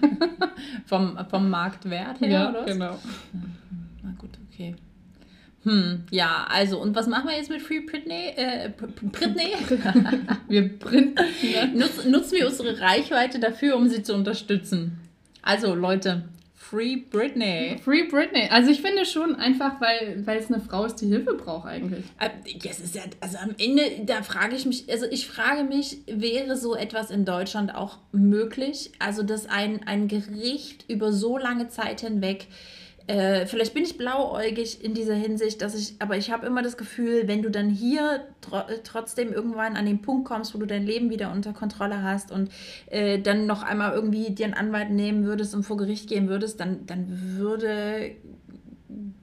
vom, 0.86 1.18
vom 1.30 1.50
Marktwert 1.50 2.22
her, 2.22 2.30
ja, 2.30 2.50
oder? 2.50 2.66
genau. 2.66 2.98
Na 4.04 4.14
gut, 4.18 4.32
okay. 4.52 4.76
Hm, 5.68 6.06
ja, 6.12 6.48
also, 6.50 6.80
und 6.80 6.96
was 6.96 7.08
machen 7.08 7.28
wir 7.28 7.36
jetzt 7.36 7.50
mit 7.50 7.62
Free 7.62 7.82
Britney? 7.82 8.32
Äh, 8.38 8.70
Britney? 9.12 9.52
wir 10.48 10.80
printen. 10.80 11.22
Nutz, 11.74 12.06
nutzen 12.06 12.38
wir 12.38 12.48
unsere 12.48 12.80
Reichweite 12.80 13.38
dafür, 13.38 13.76
um 13.76 13.90
sie 13.90 14.02
zu 14.02 14.14
unterstützen. 14.14 14.98
Also, 15.42 15.76
Leute, 15.76 16.24
Free 16.56 16.96
Britney. 16.96 17.80
Free 17.84 18.04
Britney. 18.04 18.48
Also 18.50 18.72
ich 18.72 18.82
finde 18.82 19.06
schon 19.06 19.36
einfach, 19.36 19.82
weil, 19.82 20.26
weil 20.26 20.38
es 20.40 20.50
eine 20.50 20.62
Frau 20.62 20.86
ist, 20.86 20.96
die 20.96 21.08
Hilfe 21.08 21.34
braucht 21.34 21.68
eigentlich. 21.68 22.04
Äh, 22.20 22.30
yes, 22.62 22.80
ist 22.80 22.96
ja, 22.96 23.02
also 23.20 23.38
am 23.38 23.56
Ende, 23.58 23.84
da 24.06 24.22
frage 24.22 24.56
ich 24.56 24.66
mich, 24.66 24.90
also 24.90 25.06
ich 25.10 25.28
frage 25.28 25.64
mich, 25.66 26.00
wäre 26.08 26.56
so 26.56 26.76
etwas 26.76 27.12
in 27.12 27.26
Deutschland 27.26 27.76
auch 27.76 27.98
möglich? 28.14 28.92
Also, 29.00 29.24
dass 29.24 29.48
ein, 29.48 29.86
ein 29.86 30.08
Gericht 30.08 30.86
über 30.90 31.12
so 31.12 31.38
lange 31.38 31.68
Zeit 31.68 32.02
hinweg 32.02 32.48
äh, 33.08 33.46
vielleicht 33.46 33.74
bin 33.74 33.84
ich 33.84 33.98
blauäugig 33.98 34.84
in 34.84 34.94
dieser 34.94 35.16
Hinsicht, 35.16 35.62
dass 35.62 35.76
ich, 35.76 35.96
aber 36.00 36.18
ich 36.18 36.30
habe 36.30 36.46
immer 36.46 36.62
das 36.62 36.76
Gefühl, 36.76 37.28
wenn 37.28 37.42
du 37.42 37.50
dann 37.50 37.70
hier 37.70 38.22
tro 38.42 38.62
trotzdem 38.84 39.32
irgendwann 39.32 39.78
an 39.78 39.86
den 39.86 40.02
Punkt 40.02 40.28
kommst, 40.28 40.54
wo 40.54 40.60
du 40.60 40.66
dein 40.66 40.86
Leben 40.86 41.10
wieder 41.10 41.32
unter 41.32 41.54
Kontrolle 41.54 42.04
hast 42.04 42.32
und 42.32 42.52
äh, 42.88 43.20
dann 43.20 43.46
noch 43.46 43.64
einmal 43.64 43.94
irgendwie 43.94 44.32
dir 44.32 44.46
einen 44.46 44.54
Anwalt 44.54 44.90
nehmen 44.90 45.24
würdest 45.24 45.56
und 45.56 45.64
vor 45.64 45.78
Gericht 45.78 46.10
gehen 46.10 46.28
würdest, 46.28 46.60
dann, 46.60 46.86
dann 46.86 47.06
würde 47.38 48.12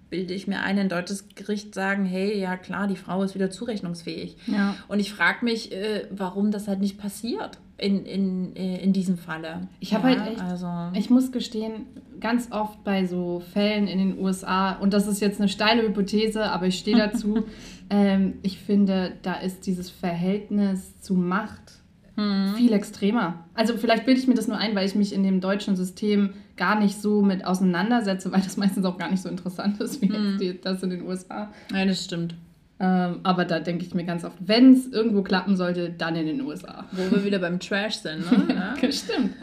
bilde 0.08 0.32
ich 0.32 0.46
mir 0.46 0.60
ein, 0.60 0.78
ein 0.78 0.88
deutsches 0.88 1.28
Gericht 1.34 1.74
sagen, 1.74 2.04
hey, 2.04 2.38
ja 2.38 2.56
klar, 2.56 2.86
die 2.86 2.94
Frau 2.94 3.24
ist 3.24 3.34
wieder 3.34 3.50
zurechnungsfähig. 3.50 4.36
Ja. 4.46 4.76
Und 4.86 5.00
ich 5.00 5.12
frage 5.12 5.44
mich, 5.44 5.72
äh, 5.72 6.06
warum 6.10 6.52
das 6.52 6.68
halt 6.68 6.78
nicht 6.78 6.98
passiert 6.98 7.58
in, 7.78 8.06
in, 8.06 8.56
äh, 8.56 8.82
in 8.82 8.92
diesem 8.92 9.16
Falle. 9.16 9.68
Ich 9.80 9.94
habe 9.94 10.10
ja, 10.10 10.20
halt 10.20 10.32
echt, 10.32 10.40
Also, 10.40 10.68
ich 10.94 11.10
muss 11.10 11.32
gestehen, 11.32 11.86
ganz 12.20 12.52
oft 12.52 12.84
bei 12.84 13.04
so 13.06 13.42
Fällen 13.52 13.88
in 13.88 13.98
den 13.98 14.18
USA, 14.18 14.72
und 14.72 14.92
das 14.92 15.06
ist 15.06 15.20
jetzt 15.20 15.40
eine 15.40 15.48
steile 15.48 15.82
Hypothese, 15.82 16.50
aber 16.50 16.66
ich 16.66 16.78
stehe 16.78 16.96
dazu, 16.96 17.44
ähm, 17.90 18.34
ich 18.42 18.58
finde, 18.58 19.12
da 19.22 19.34
ist 19.34 19.66
dieses 19.66 19.90
Verhältnis 19.90 20.98
zu 21.00 21.14
Macht 21.14 21.80
hm. 22.16 22.54
viel 22.56 22.72
extremer. 22.72 23.44
Also 23.54 23.76
vielleicht 23.76 24.06
bilde 24.06 24.20
ich 24.20 24.28
mir 24.28 24.34
das 24.34 24.46
nur 24.46 24.56
ein, 24.56 24.74
weil 24.76 24.86
ich 24.86 24.94
mich 24.94 25.12
in 25.12 25.24
dem 25.24 25.40
deutschen 25.40 25.74
System 25.74 26.34
gar 26.56 26.78
nicht 26.78 27.00
so 27.02 27.22
mit 27.22 27.44
auseinandersetze, 27.44 28.30
weil 28.30 28.40
das 28.40 28.56
meistens 28.56 28.84
auch 28.84 28.98
gar 28.98 29.10
nicht 29.10 29.22
so 29.22 29.28
interessant 29.28 29.80
ist 29.80 30.00
wie 30.00 30.08
Hm. 30.08 30.30
jetzt 30.30 30.40
die, 30.40 30.60
das 30.60 30.82
in 30.82 30.90
den 30.90 31.02
USA. 31.02 31.50
ja, 31.72 31.84
das 31.84 32.04
stimmt. 32.04 32.36
Ähm, 32.80 33.20
aber 33.22 33.44
da 33.44 33.60
denke 33.60 33.84
ich 33.84 33.94
mir 33.94 34.04
ganz 34.04 34.24
oft, 34.24 34.36
wenn 34.40 34.72
es 34.72 34.88
irgendwo 34.88 35.22
klappen 35.22 35.56
sollte, 35.56 35.90
dann 35.90 36.16
in 36.16 36.26
den 36.26 36.40
USA. 36.40 36.84
Wo 36.90 37.08
wir 37.14 37.24
wieder 37.24 37.38
beim 37.38 37.60
Trash 37.60 37.96
sind, 37.96 38.30
ne? 38.30 38.74
Ja. 38.82 38.92
Stimmt. 38.92 39.34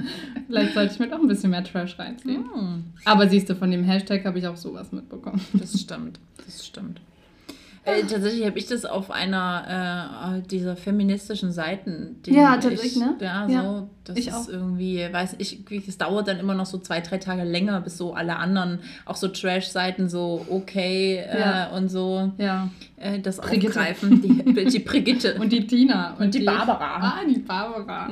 Vielleicht 0.48 0.74
sollte 0.74 0.94
ich 0.94 1.00
mir 1.00 1.08
doch 1.08 1.20
ein 1.20 1.28
bisschen 1.28 1.52
mehr 1.52 1.64
Trash 1.64 1.98
reinziehen. 1.98 2.44
Hm, 2.54 2.84
Aber 3.06 3.30
siehst 3.30 3.50
du, 3.50 3.56
von 3.56 3.72
dem 3.72 3.84
Hashtag 3.86 4.26
habe 4.26 4.38
ich 4.40 4.48
auch 4.48 4.58
sowas 4.58 4.92
mitbekommen. 4.92 5.40
das 5.54 5.80
stimmt, 5.80 6.20
das 6.46 6.66
stimmt. 6.66 7.00
Äh, 7.84 8.04
tatsächlich 8.04 8.46
habe 8.46 8.60
ich 8.60 8.68
das 8.68 8.86
auf 8.86 9.10
einer 9.10 10.38
äh, 10.44 10.48
dieser 10.48 10.76
feministischen 10.76 11.52
Seiten. 11.52 12.18
die 12.26 12.34
Ja, 12.36 12.56
ich- 12.56 12.64
tatsächlich, 12.64 12.96
ne? 12.98 13.16
Ja, 13.20 13.46
so. 13.48 13.54
Ja, 13.54 13.88
das 14.04 14.18
ich 14.18 14.28
ist 14.28 14.34
auch. 14.36 14.48
irgendwie, 14.50 15.08
weiß 15.12 15.36
ich, 15.40 15.60
es 15.88 15.98
dauert 15.98 16.28
dann 16.28 16.38
immer 16.40 16.54
noch 16.54 16.68
so 16.68 16.78
zwei, 16.78 17.02
drei 17.02 17.18
Tage 17.18 17.44
länger, 17.44 17.82
bis 17.82 17.98
so 17.98 18.14
alle 18.14 18.36
anderen, 18.36 18.80
auch 19.06 19.16
so 19.16 19.30
Trash-Seiten, 19.30 20.10
so 20.10 20.46
okay 20.50 21.18
äh, 21.28 21.40
Ja. 21.40 21.68
und 21.72 21.90
so, 21.90 22.32
Ja. 22.38 22.70
äh, 22.98 23.20
das 23.20 23.38
Brigitte. 23.38 23.68
aufgreifen. 23.70 24.22
Die, 24.22 24.66
die 24.66 24.80
Brigitte. 24.80 25.36
Und 25.40 25.52
die 25.52 25.66
Tina. 25.66 26.16
Und 26.20 26.36
die 26.36 26.44
Barbara. 26.44 26.98
Ah, 26.98 27.20
die 27.28 27.40
Barbara. 27.40 28.10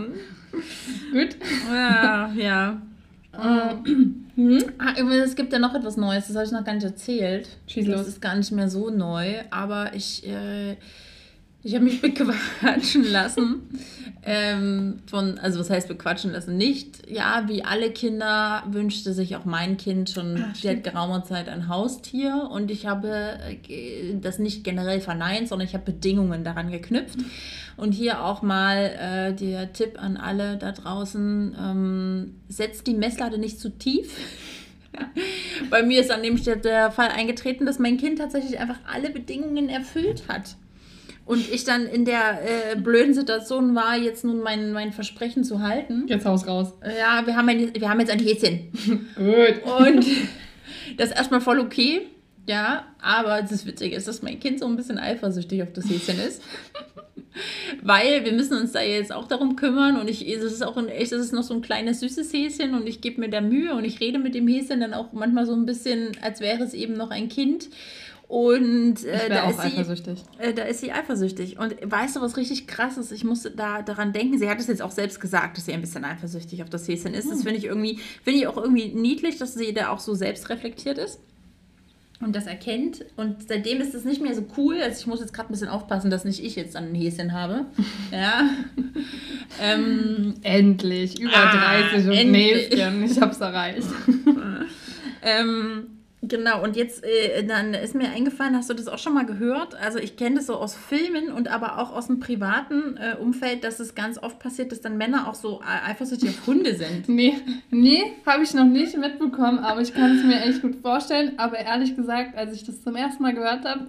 Gut. 1.11 1.35
ja, 1.71 2.31
ja. 2.35 2.81
Hm? 4.39 4.63
Ah, 4.77 4.93
es 4.93 5.35
gibt 5.35 5.51
ja 5.51 5.59
noch 5.59 5.75
etwas 5.75 5.97
Neues, 5.97 6.27
das 6.27 6.35
habe 6.37 6.45
ich 6.45 6.51
noch 6.53 6.63
gar 6.63 6.73
nicht 6.73 6.85
erzählt. 6.85 7.49
Schieß 7.67 7.87
das 7.87 7.97
los. 7.97 8.07
ist 8.07 8.21
gar 8.21 8.35
nicht 8.35 8.53
mehr 8.53 8.69
so 8.69 8.89
neu, 8.89 9.33
aber 9.49 9.93
ich, 9.93 10.25
äh, 10.25 10.77
ich 11.63 11.75
habe 11.75 11.85
mich 11.85 12.01
bequatschen 12.01 13.03
lassen. 13.03 13.61
ähm, 14.23 14.99
von, 15.05 15.37
also 15.39 15.59
was 15.59 15.69
heißt 15.69 15.87
bequatschen 15.87 16.31
lassen? 16.31 16.57
Nicht, 16.57 17.09
ja, 17.09 17.45
wie 17.47 17.63
alle 17.63 17.91
Kinder 17.91 18.63
wünschte 18.67 19.13
sich 19.13 19.35
auch 19.35 19.45
mein 19.45 19.77
Kind 19.77 20.09
schon 20.09 20.37
Ah, 20.37 20.53
seit 20.53 20.83
geraumer 20.83 21.23
Zeit 21.23 21.47
ein 21.47 21.67
Haustier 21.67 22.49
und 22.51 22.69
ich 22.69 22.85
habe 22.85 23.37
äh, 23.67 24.15
das 24.19 24.39
nicht 24.39 24.63
generell 24.63 24.99
verneint, 25.01 25.47
sondern 25.47 25.67
ich 25.67 25.73
habe 25.73 25.85
Bedingungen 25.85 26.43
daran 26.43 26.69
geknüpft. 26.71 27.19
Und 27.77 27.93
hier 27.93 28.25
auch 28.25 28.41
mal 28.41 28.77
äh, 28.99 29.33
der 29.33 29.71
Tipp 29.71 30.01
an 30.01 30.17
alle 30.17 30.57
da 30.57 30.73
draußen, 30.73 31.55
ähm, 31.57 32.35
setzt 32.49 32.87
die 32.87 32.93
Messlatte 32.93 33.37
nicht 33.37 33.59
zu 33.59 33.69
tief. 33.69 34.17
Bei 35.69 35.81
mir 35.81 36.01
ist 36.01 36.11
an 36.11 36.23
dem 36.23 36.37
Stelle 36.37 36.57
der 36.59 36.91
Fall 36.91 37.07
eingetreten, 37.07 37.65
dass 37.65 37.79
mein 37.79 37.97
Kind 37.97 38.19
tatsächlich 38.19 38.59
einfach 38.59 38.79
alle 38.91 39.09
Bedingungen 39.09 39.69
erfüllt 39.69 40.23
hat. 40.27 40.57
Und 41.29 41.47
ich 41.53 41.63
dann 41.63 41.85
in 41.85 42.05
der 42.05 42.39
äh, 42.41 42.75
blöden 42.75 43.13
Situation 43.13 43.75
war, 43.75 43.95
jetzt 43.95 44.23
nun 44.23 44.39
mein, 44.39 44.71
mein 44.71 44.91
Versprechen 44.91 45.43
zu 45.43 45.59
halten. 45.59 46.05
Jetzt 46.07 46.25
haus 46.25 46.47
raus. 46.47 46.73
Ja, 46.81 47.23
wir 47.23 47.35
haben, 47.35 47.47
ein, 47.47 47.71
wir 47.71 47.87
haben 47.87 47.99
jetzt 47.99 48.09
ein 48.11 48.17
Häschen. 48.17 48.71
Gut. 49.15 49.61
Und 49.77 50.07
das 50.97 51.09
ist 51.09 51.15
erstmal 51.15 51.39
voll 51.39 51.59
okay. 51.59 52.07
Ja, 52.47 52.87
aber 52.99 53.43
das 53.43 53.67
Witzige 53.67 53.95
ist, 53.95 54.07
dass 54.07 54.23
mein 54.23 54.39
Kind 54.39 54.59
so 54.59 54.65
ein 54.65 54.75
bisschen 54.75 54.97
eifersüchtig 54.97 55.61
auf 55.61 55.71
das 55.71 55.87
Häschen 55.87 56.19
ist. 56.19 56.41
Weil 57.83 58.25
wir 58.25 58.33
müssen 58.33 58.57
uns 58.57 58.71
da 58.71 58.81
jetzt 58.81 59.13
auch 59.13 59.27
darum 59.27 59.55
kümmern 59.55 59.99
und 59.99 60.09
ich, 60.09 60.27
es 60.27 60.43
ist 60.43 60.63
auch 60.63 60.77
ein 60.77 60.87
echt, 60.87 61.11
es 61.11 61.25
ist 61.25 61.31
noch 61.31 61.43
so 61.43 61.53
ein 61.53 61.61
kleines 61.61 61.99
süßes 61.99 62.33
Häschen 62.33 62.73
und 62.73 62.87
ich 62.87 63.01
gebe 63.01 63.21
mir 63.21 63.29
da 63.29 63.39
Mühe 63.39 63.75
und 63.75 63.85
ich 63.85 63.99
rede 63.99 64.17
mit 64.17 64.33
dem 64.33 64.47
Häschen 64.47 64.79
dann 64.79 64.95
auch 64.95 65.13
manchmal 65.13 65.45
so 65.45 65.53
ein 65.53 65.67
bisschen, 65.67 66.13
als 66.23 66.39
wäre 66.39 66.63
es 66.63 66.73
eben 66.73 66.93
noch 66.93 67.11
ein 67.11 67.29
Kind. 67.29 67.69
Und 68.29 69.03
äh, 69.05 69.27
da, 69.27 69.49
ist 69.49 69.59
sie, 69.59 69.67
eifersüchtig. 69.69 70.23
äh, 70.37 70.53
da 70.53 70.61
ist 70.63 70.81
sie 70.81 70.91
eifersüchtig. 70.91 71.57
Und 71.57 71.75
weißt 71.83 72.15
du, 72.15 72.21
was 72.21 72.37
richtig 72.37 72.67
krass 72.67 72.95
ist? 72.97 73.11
Ich 73.11 73.23
musste 73.23 73.49
da 73.49 73.81
daran 73.81 74.13
denken, 74.13 74.37
sie 74.37 74.47
hat 74.47 74.59
es 74.59 74.67
jetzt 74.67 74.83
auch 74.83 74.91
selbst 74.91 75.19
gesagt, 75.19 75.57
dass 75.57 75.65
sie 75.65 75.73
ein 75.73 75.81
bisschen 75.81 76.05
eifersüchtig 76.05 76.61
auf 76.61 76.69
das 76.69 76.87
Häschen 76.87 77.15
ist. 77.15 77.27
Das 77.31 77.41
finde 77.41 77.57
ich 77.57 77.65
irgendwie, 77.65 77.97
finde 78.23 78.39
ich 78.39 78.45
auch 78.47 78.57
irgendwie 78.57 78.89
niedlich, 78.89 79.39
dass 79.39 79.55
sie 79.55 79.73
da 79.73 79.89
auch 79.89 79.97
so 79.99 80.13
selbst 80.13 80.47
reflektiert 80.49 80.99
ist 80.99 81.19
und 82.21 82.35
das 82.35 82.45
erkennt. 82.45 83.03
Und 83.15 83.47
seitdem 83.47 83.81
ist 83.81 83.95
es 83.95 84.05
nicht 84.05 84.21
mehr 84.21 84.35
so 84.35 84.45
cool. 84.57 84.75
Also 84.79 84.99
ich 84.99 85.07
muss 85.07 85.21
jetzt 85.21 85.33
gerade 85.33 85.49
ein 85.49 85.53
bisschen 85.53 85.69
aufpassen, 85.69 86.11
dass 86.11 86.23
nicht 86.23 86.43
ich 86.43 86.55
jetzt 86.55 86.75
dann 86.75 86.89
ein 86.89 86.95
Häschen 86.95 87.33
habe. 87.33 87.65
Ja. 88.11 88.47
ähm, 89.59 90.35
Endlich. 90.43 91.19
Über 91.19 91.31
Ah, 91.35 91.79
30 91.91 92.05
und 92.07 92.13
endlich. 92.13 92.69
Näschen. 92.69 93.03
Ich 93.05 93.19
hab's 93.19 93.39
erreicht. 93.39 93.87
ähm, 95.23 95.87
genau, 96.21 96.63
und 96.63 96.75
jetzt 96.75 97.03
äh, 97.03 97.43
dann 97.43 97.73
ist 97.73 97.95
mir 97.95 98.09
eingefallen, 98.09 98.55
hast 98.55 98.69
du 98.69 98.73
das 98.73 98.87
auch 98.87 98.97
schon 98.97 99.13
mal 99.13 99.25
gehört? 99.25 99.75
Also 99.75 99.99
ich 99.99 100.17
kenne 100.17 100.35
das 100.35 100.47
so 100.47 100.55
aus 100.55 100.75
Filmen 100.75 101.31
und 101.31 101.47
aber 101.47 101.79
auch 101.79 101.91
aus 101.91 102.07
dem 102.07 102.19
privaten 102.19 102.97
äh, 102.97 103.15
Umfeld, 103.19 103.63
dass 103.63 103.79
es 103.79 103.95
ganz 103.95 104.17
oft 104.17 104.39
passiert, 104.39 104.71
dass 104.71 104.81
dann 104.81 104.97
Männer 104.97 105.27
auch 105.27 105.35
so 105.35 105.61
eifersüchtig 105.61 106.29
auf 106.29 106.47
Hunde 106.47 106.75
sind. 106.75 107.07
Nee, 107.19 107.35
nee, 107.69 108.13
habe 108.25 108.43
ich 108.43 108.53
noch 108.53 108.65
nicht 108.65 108.97
mitbekommen, 108.97 109.59
aber 109.59 109.81
ich 109.81 109.93
kann 109.93 110.17
es 110.17 110.23
mir 110.23 110.41
echt 110.41 110.61
gut 110.61 110.75
vorstellen. 110.81 111.33
Aber 111.37 111.57
ehrlich 111.57 111.95
gesagt, 111.95 112.37
als 112.37 112.53
ich 112.53 112.63
das 112.63 112.81
zum 112.81 112.95
ersten 112.95 113.23
Mal 113.23 113.33
gehört 113.33 113.65
habe, 113.65 113.87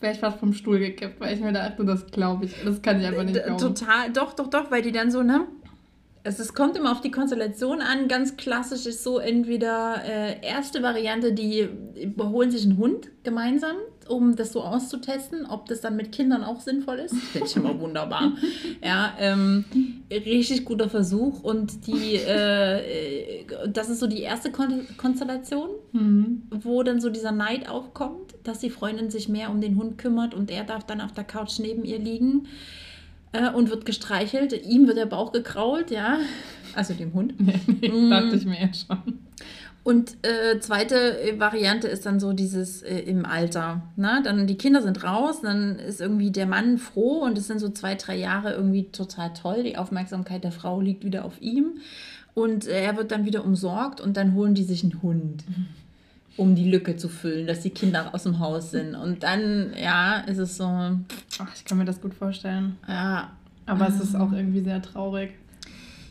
wäre 0.00 0.12
ich 0.12 0.18
fast 0.18 0.38
vom 0.38 0.52
Stuhl 0.52 0.78
gekippt, 0.78 1.20
weil 1.20 1.34
ich 1.34 1.40
mir 1.40 1.52
dachte, 1.52 1.84
das 1.84 2.06
glaube 2.06 2.46
ich, 2.46 2.54
das 2.64 2.80
kann 2.82 3.00
ich 3.00 3.06
einfach 3.06 3.24
nicht 3.24 3.42
glauben. 3.44 3.58
Total, 3.58 4.10
doch, 4.12 4.32
doch, 4.32 4.48
doch, 4.48 4.70
weil 4.70 4.82
die 4.82 4.92
dann 4.92 5.10
so, 5.10 5.22
ne? 5.22 5.46
Es, 6.28 6.38
es 6.38 6.52
kommt 6.52 6.76
immer 6.76 6.92
auf 6.92 7.00
die 7.00 7.10
Konstellation 7.10 7.80
an. 7.80 8.06
Ganz 8.06 8.36
klassisch 8.36 8.84
ist 8.86 9.02
so 9.02 9.18
entweder 9.18 10.02
äh, 10.04 10.46
erste 10.46 10.82
Variante, 10.82 11.32
die 11.32 11.68
holen 12.18 12.50
sich 12.50 12.64
einen 12.64 12.76
Hund 12.76 13.08
gemeinsam, 13.24 13.76
um 14.08 14.36
das 14.36 14.52
so 14.52 14.62
auszutesten, 14.62 15.46
ob 15.46 15.66
das 15.66 15.80
dann 15.80 15.96
mit 15.96 16.12
Kindern 16.12 16.44
auch 16.44 16.60
sinnvoll 16.60 16.98
ist. 16.98 17.14
Finde 17.14 17.46
ich 17.46 17.56
immer 17.56 17.78
wunderbar. 17.80 18.32
Ja, 18.84 19.14
ähm, 19.18 19.64
richtig 20.10 20.64
guter 20.64 20.88
Versuch. 20.88 21.42
Und 21.42 21.86
die, 21.86 22.14
äh, 22.14 23.44
das 23.66 23.88
ist 23.90 23.98
so 24.00 24.06
die 24.06 24.20
erste 24.22 24.52
Kon 24.52 24.86
Konstellation 24.96 25.70
Mhm. 25.92 26.42
wo 26.50 26.82
dann 26.82 27.00
so 27.00 27.08
dieser 27.08 27.32
Neid 27.32 27.68
aufkommt, 27.68 28.34
dass 28.44 28.58
die 28.58 28.68
Freundin 28.70 29.10
sich 29.10 29.28
mehr 29.28 29.50
um 29.50 29.60
den 29.60 29.76
Hund 29.76 29.96
kümmert 29.96 30.34
und 30.34 30.50
er 30.50 30.64
darf 30.64 30.84
dann 30.84 31.00
auf 31.00 31.12
der 31.12 31.24
Couch 31.24 31.58
neben 31.58 31.84
ihr 31.84 31.98
liegen 31.98 32.46
äh, 33.32 33.50
und 33.50 33.70
wird 33.70 33.84
gestreichelt. 33.84 34.52
Ihm 34.64 34.86
wird 34.86 34.98
der 34.98 35.06
Bauch 35.06 35.32
gekrault, 35.32 35.90
ja. 35.90 36.18
Also 36.74 36.94
dem 36.94 37.12
Hund. 37.14 37.34
Nee, 37.80 38.10
dachte 38.10 38.36
ich 38.36 38.44
mir 38.44 38.60
ja 38.60 38.70
schon. 38.72 39.20
Und 39.84 40.16
äh, 40.22 40.60
zweite 40.60 41.18
äh, 41.18 41.40
Variante 41.40 41.88
ist 41.88 42.04
dann 42.04 42.20
so 42.20 42.34
dieses 42.34 42.82
äh, 42.82 42.98
im 42.98 43.24
Alter. 43.24 43.82
Ne? 43.96 44.20
Dann 44.22 44.46
die 44.46 44.58
Kinder 44.58 44.82
sind 44.82 45.02
raus, 45.02 45.40
dann 45.40 45.76
ist 45.78 46.00
irgendwie 46.00 46.30
der 46.30 46.46
Mann 46.46 46.76
froh 46.76 47.22
und 47.24 47.38
es 47.38 47.46
sind 47.46 47.58
so 47.58 47.70
zwei, 47.70 47.94
drei 47.94 48.16
Jahre 48.16 48.52
irgendwie 48.52 48.90
total 48.90 49.32
toll. 49.32 49.62
Die 49.62 49.78
Aufmerksamkeit 49.78 50.44
der 50.44 50.52
Frau 50.52 50.80
liegt 50.80 51.04
wieder 51.04 51.24
auf 51.24 51.40
ihm 51.40 51.78
und 52.34 52.66
äh, 52.66 52.82
er 52.82 52.96
wird 52.96 53.10
dann 53.12 53.24
wieder 53.24 53.44
umsorgt 53.44 54.00
und 54.00 54.16
dann 54.16 54.34
holen 54.34 54.54
die 54.54 54.64
sich 54.64 54.82
einen 54.82 55.00
Hund, 55.00 55.44
um 56.38 56.54
die 56.54 56.70
Lücke 56.70 56.96
zu 56.96 57.08
füllen, 57.08 57.46
dass 57.46 57.60
die 57.60 57.70
Kinder 57.70 58.14
aus 58.14 58.22
dem 58.22 58.38
Haus 58.38 58.70
sind. 58.70 58.94
Und 58.94 59.22
dann, 59.22 59.74
ja, 59.76 60.20
ist 60.20 60.38
es 60.38 60.56
so, 60.56 60.64
Ach, 60.64 61.54
ich 61.54 61.64
kann 61.64 61.78
mir 61.78 61.84
das 61.84 62.00
gut 62.00 62.14
vorstellen. 62.14 62.78
ja, 62.88 63.32
Aber 63.66 63.88
es 63.88 64.00
ist 64.00 64.14
auch 64.14 64.32
irgendwie 64.32 64.62
sehr 64.62 64.80
traurig. 64.80 65.32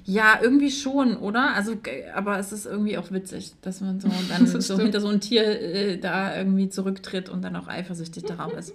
Ja, 0.05 0.39
irgendwie 0.41 0.71
schon, 0.71 1.17
oder? 1.17 1.53
Also, 1.53 1.73
aber 2.15 2.39
es 2.39 2.51
ist 2.53 2.65
irgendwie 2.65 2.97
auch 2.97 3.11
witzig, 3.11 3.53
dass 3.61 3.81
man 3.81 3.99
so 3.99 4.09
dann 4.29 4.47
so 4.47 4.61
stimmt. 4.61 4.83
hinter 4.83 5.01
so 5.01 5.09
ein 5.09 5.19
Tier 5.19 5.43
äh, 5.43 5.97
da 5.97 6.37
irgendwie 6.37 6.69
zurücktritt 6.69 7.27
und 7.29 7.41
dann 7.41 7.55
auch 7.55 7.67
eifersüchtig 7.67 8.23
darauf 8.23 8.53
ist. 8.53 8.73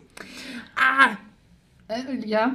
Ah! 0.76 1.16
Äh, 1.88 2.26
ja. 2.26 2.54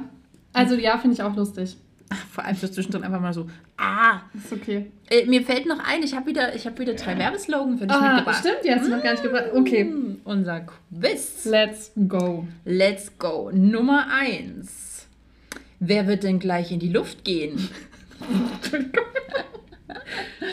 Also 0.52 0.74
ja, 0.76 0.98
finde 0.98 1.14
ich 1.14 1.22
auch 1.22 1.34
lustig. 1.34 1.76
Vor 2.32 2.44
allem 2.44 2.56
fürs 2.56 2.72
Zwischendrin 2.72 3.02
einfach 3.04 3.20
mal 3.20 3.32
so. 3.34 3.46
Ah! 3.76 4.20
Ist 4.34 4.52
okay. 4.52 4.90
Äh, 5.10 5.26
mir 5.26 5.42
fällt 5.42 5.66
noch 5.66 5.78
ein, 5.78 6.02
ich 6.02 6.14
habe 6.14 6.26
wieder, 6.26 6.54
ich 6.54 6.66
hab 6.66 6.78
wieder 6.78 6.94
drei 6.94 7.18
Werbeslogan 7.18 7.76
für 7.78 7.86
dich 7.86 7.96
Ah, 7.96 8.14
mitgebracht. 8.16 8.38
stimmt, 8.40 8.58
die 8.64 8.70
hast 8.72 8.86
du 8.86 8.90
noch 8.90 9.02
gar 9.02 9.12
nicht 9.12 9.22
gebracht. 9.22 9.46
Okay. 9.54 9.84
Mm, 9.84 10.20
Unser 10.24 10.60
Quiz. 11.00 11.44
Let's 11.44 11.92
go. 12.08 12.46
Let's 12.64 13.12
go. 13.18 13.50
Nummer 13.52 14.06
eins. 14.10 15.06
Wer 15.80 16.06
wird 16.06 16.22
denn 16.24 16.38
gleich 16.38 16.72
in 16.72 16.78
die 16.80 16.88
Luft 16.88 17.24
gehen? 17.24 17.68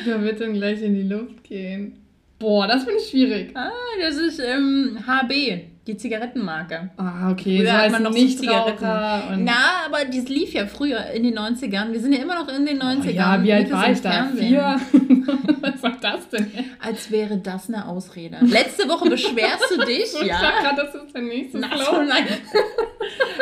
Wer 0.06 0.22
wird 0.22 0.40
denn 0.40 0.54
gleich 0.54 0.82
in 0.82 0.94
die 0.94 1.04
Luft 1.04 1.44
gehen? 1.44 1.98
Boah, 2.38 2.68
das 2.68 2.84
finde 2.84 3.00
ich 3.00 3.10
schwierig. 3.10 3.52
Ah, 3.56 3.72
das 4.02 4.18
ist 4.18 4.40
ähm, 4.40 5.00
HB, 5.08 5.62
die 5.88 5.98
Zigarettenmarke. 5.98 6.90
Ah, 6.98 7.30
okay. 7.32 7.60
Früher 7.60 7.72
so 7.72 7.78
hat 7.78 7.92
man 7.92 8.04
noch 8.04 8.12
Nichtraucher 8.12 9.30
und 9.32 9.44
Na, 9.44 9.86
aber 9.86 10.04
das 10.06 10.28
lief 10.28 10.54
ja 10.54 10.66
früher 10.66 11.12
in 11.12 11.24
den 11.24 11.38
90ern. 11.38 11.92
Wir 11.92 12.00
sind 12.00 12.14
ja 12.14 12.22
immer 12.24 12.36
noch 12.36 12.48
in 12.48 12.66
den 12.66 12.82
90ern. 12.82 13.06
Oh 13.08 13.10
ja, 13.12 13.44
wie 13.44 13.54
alt 13.54 13.72
war 13.72 13.92
ich 13.92 14.02
da? 14.02 14.12
Fernsehen. 14.12 14.48
Vier? 14.48 14.82
Was 15.62 15.84
war 15.84 15.98
das 16.02 16.28
denn? 16.30 16.48
Als 16.80 17.12
wäre 17.12 17.38
das 17.38 17.68
eine 17.68 17.88
Ausrede. 17.88 18.38
Letzte 18.42 18.88
Woche 18.90 19.10
beschwerst 19.10 19.66
du 19.72 19.86
dich, 19.86 20.06
Ich 20.22 20.28
ja. 20.28 20.40
sag 20.40 20.62
grad, 20.62 20.78
das 20.78 20.96
ist 20.96 21.14
der 21.14 21.22
nächste 21.22 21.60
Na, 21.60 21.70
so, 21.78 22.02
nein. 22.08 22.26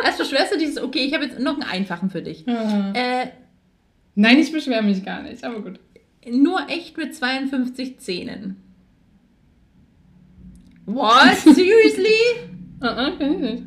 Als 0.04 0.18
beschwerst 0.18 0.54
du 0.54 0.58
dich, 0.58 0.82
okay, 0.82 1.00
ich 1.06 1.14
habe 1.14 1.26
jetzt 1.26 1.40
noch 1.40 1.54
einen 1.54 1.64
einfachen 1.64 2.10
für 2.10 2.22
dich. 2.22 2.46
Ah. 2.48 2.92
Äh, 2.94 3.28
Nein, 4.16 4.38
ich 4.38 4.52
beschwere 4.52 4.84
mich 4.84 5.04
gar 5.04 5.24
nicht, 5.24 5.44
aber 5.44 5.62
gut. 5.62 5.80
nur 6.30 6.70
echt 6.70 6.98
mit 6.98 7.16
52 7.16 8.00
Zähnen. 8.00 8.58
What? 10.86 11.38
Seriously? 11.38 12.20
Ah, 12.82 12.88
ah, 12.98 13.12
kenn 13.18 13.34
ich 13.34 13.40
nicht. 13.40 13.64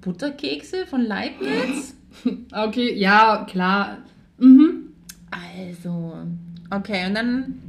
Butterkekse 0.00 0.86
von 0.86 1.02
Leibniz? 1.02 1.94
Okay, 2.52 2.94
ja, 2.98 3.46
klar. 3.48 3.98
Mhm. 4.38 4.92
Also, 5.30 6.14
okay, 6.70 7.06
und 7.06 7.14
dann, 7.14 7.60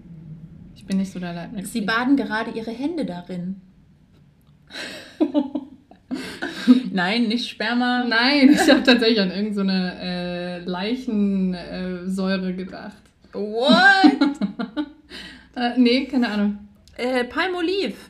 Ich 0.75 0.85
bin 0.85 0.97
nicht 0.97 1.11
so 1.11 1.19
der 1.19 1.33
Leibniz. 1.33 1.71
sie 1.71 1.81
baden 1.81 2.15
gerade 2.17 2.49
ihre 2.51 2.71
Hände 2.71 3.05
darin. 3.05 3.57
Nein, 6.91 7.27
nicht 7.27 7.47
Sperma. 7.47 8.05
Nein, 8.05 8.49
ich 8.51 8.69
habe 8.69 8.81
tatsächlich 8.81 9.19
an 9.19 9.29
irgendeine 9.29 9.91
so 9.93 10.01
äh, 10.01 10.59
Leichensäure 10.65 12.53
gedacht. 12.53 12.97
What? 13.33 14.39
Äh, 15.55 15.77
nee, 15.77 16.05
keine 16.05 16.29
Ahnung. 16.29 16.57
Äh, 16.99 17.23
Palmoliv. 17.23 18.09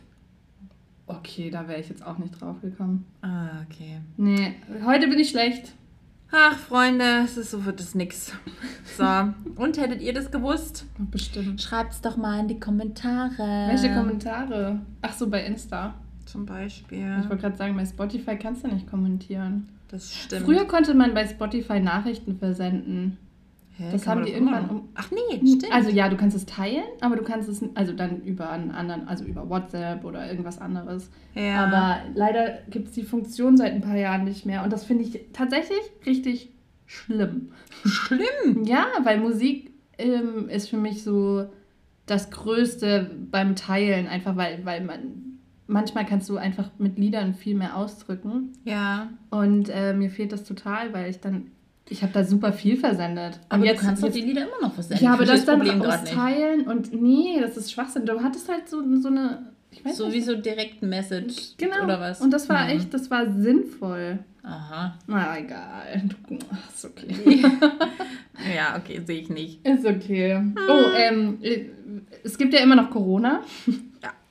Okay, 1.08 1.50
da 1.50 1.68
wäre 1.68 1.80
ich 1.80 1.90
jetzt 1.90 2.06
auch 2.06 2.18
nicht 2.18 2.40
drauf 2.40 2.62
gekommen. 2.62 3.06
Ah, 3.22 3.62
okay. 3.66 4.00
Nee, 4.18 4.56
heute 4.86 5.08
bin 5.08 5.20
ich 5.20 5.30
schlecht. 5.30 5.74
Ach, 6.32 6.56
Freunde, 6.56 7.24
es 7.26 7.38
ist 7.38 7.50
so 7.50 7.66
wird 7.66 7.80
es 7.80 7.96
nix. 7.96 8.34
So, 8.96 9.04
und 9.56 9.78
hättet 9.78 10.02
ihr 10.02 10.14
das 10.14 10.30
gewusst? 10.30 10.86
Bestimmt. 11.10 11.62
Schreibt's 11.62 12.02
doch 12.02 12.18
mal 12.18 12.40
in 12.40 12.48
die 12.48 12.60
Kommentare. 12.60 13.68
Welche 13.68 13.92
Kommentare? 13.94 14.80
Ach 15.02 15.14
so, 15.14 15.28
bei 15.28 15.44
Insta. 15.44 15.96
Zum 16.26 16.46
Beispiel. 16.46 17.18
Ich 17.22 17.30
wollte 17.30 17.42
gerade 17.42 17.58
sagen, 17.58 17.76
bei 17.76 17.86
Spotify 17.86 18.38
kannst 18.38 18.64
du 18.64 18.68
nicht 18.68 18.88
kommentieren. 18.88 19.68
Das 19.88 20.16
stimmt. 20.16 20.46
Früher 20.46 20.66
konnte 20.66 20.94
man 20.94 21.16
bei 21.16 21.28
Spotify 21.28 21.80
Nachrichten 21.80 22.38
versenden. 22.38 23.18
Hä, 23.80 23.86
das 23.92 24.06
haben 24.06 24.26
die 24.26 24.32
irgendwann 24.34 24.70
um- 24.70 24.90
Ach 24.94 25.10
nee, 25.12 25.38
stimmt. 25.38 25.74
Also 25.74 25.90
ja, 25.90 26.10
du 26.10 26.18
kannst 26.18 26.36
es 26.36 26.46
teilen, 26.46 26.84
aber 27.00 27.16
du 27.16 27.24
kannst 27.24 27.48
es 27.48 27.64
also 27.76 27.94
dann 27.94 28.22
über 28.24 28.50
einen 28.50 28.72
anderen, 28.72 29.08
also 29.08 29.24
über 29.24 29.50
WhatsApp 29.50 30.04
oder 30.04 30.30
irgendwas 30.30 30.60
anderes. 30.60 31.10
ja. 31.34 31.66
Aber 31.66 32.02
leider 32.14 32.60
gibt 32.70 32.90
es 32.90 32.94
die 32.94 33.04
Funktion 33.04 33.56
seit 33.56 33.72
ein 33.74 33.82
paar 33.82 33.96
Jahren 33.98 34.26
nicht 34.26 34.46
mehr. 34.46 34.64
Und 34.64 34.74
das 34.74 34.84
finde 34.84 35.06
ich 35.06 35.20
tatsächlich 35.34 35.80
richtig 36.06 36.50
schlimm. 36.86 37.52
schlimm. 37.86 38.64
Ja, 38.66 38.88
weil 39.04 39.20
Musik 39.20 39.72
ähm, 39.98 40.50
ist 40.50 40.70
für 40.70 40.78
mich 40.78 41.04
so 41.04 41.46
das 42.06 42.32
Größte 42.32 43.12
beim 43.32 43.56
Teilen, 43.56 44.08
einfach 44.08 44.36
weil, 44.36 44.66
weil 44.66 44.84
man 44.84 45.00
manchmal 45.68 46.06
kannst 46.06 46.28
du 46.30 46.38
einfach 46.38 46.70
mit 46.80 46.98
Liedern 46.98 47.36
viel 47.36 47.56
mehr 47.56 47.78
ausdrücken. 47.78 48.54
Ja. 48.66 49.10
Und 49.30 49.70
äh, 49.70 49.94
mir 49.94 50.10
fehlt 50.10 50.32
das 50.32 50.44
total, 50.44 50.94
weil 50.94 51.10
ich 51.10 51.20
dann, 51.20 51.52
ich 51.90 52.02
habe 52.04 52.12
da 52.14 52.24
super 52.24 52.54
viel 52.54 52.78
versendet. 52.78 53.40
Aber 53.50 53.62
und 53.64 53.70
du 53.70 53.76
kannst 53.76 54.04
doch 54.04 54.12
die 54.12 54.22
Lieder 54.22 54.44
immer 54.44 54.68
noch 54.68 54.74
versenden. 54.74 55.04
ja, 55.04 55.14
aber 55.14 55.26
das 55.26 55.44
verstehe 55.44 55.66
dann 55.70 55.80
grad 55.82 56.04
aus 56.04 56.10
Teilen 56.10 56.68
und 56.68 56.94
nee, 56.94 57.40
das 57.42 57.58
ist 57.58 57.72
Schwachsinn. 57.72 58.06
Du 58.06 58.22
hattest 58.22 58.48
halt 58.50 58.68
so, 58.70 58.82
so 59.00 59.08
eine, 59.10 59.48
ich 59.72 59.84
weiß 59.84 59.98
So 59.98 60.06
nicht. 60.06 60.16
wie 60.16 60.22
so 60.22 60.36
direkt 60.36 60.82
Message 60.82 61.56
Genau. 61.58 61.84
oder 61.84 62.00
was? 62.00 62.22
Und 62.22 62.32
das 62.32 62.48
war 62.50 62.68
Hm. 62.68 62.78
echt, 62.78 62.94
das 62.94 63.10
war 63.12 63.32
sinnvoll. 63.32 64.20
Aha. 64.44 64.98
Na, 65.06 65.38
egal. 65.38 66.04
Ach, 66.54 66.70
ist 66.74 66.86
okay. 66.86 67.44
Ja, 68.56 68.78
okay, 68.78 69.02
sehe 69.06 69.20
ich 69.20 69.30
nicht. 69.30 69.68
Ist 69.68 69.86
okay. 69.86 70.42
Oh, 70.70 70.84
ähm, 70.98 71.40
es 72.24 72.38
gibt 72.38 72.54
ja 72.54 72.62
immer 72.62 72.76
noch 72.76 72.90
Corona. 72.90 73.42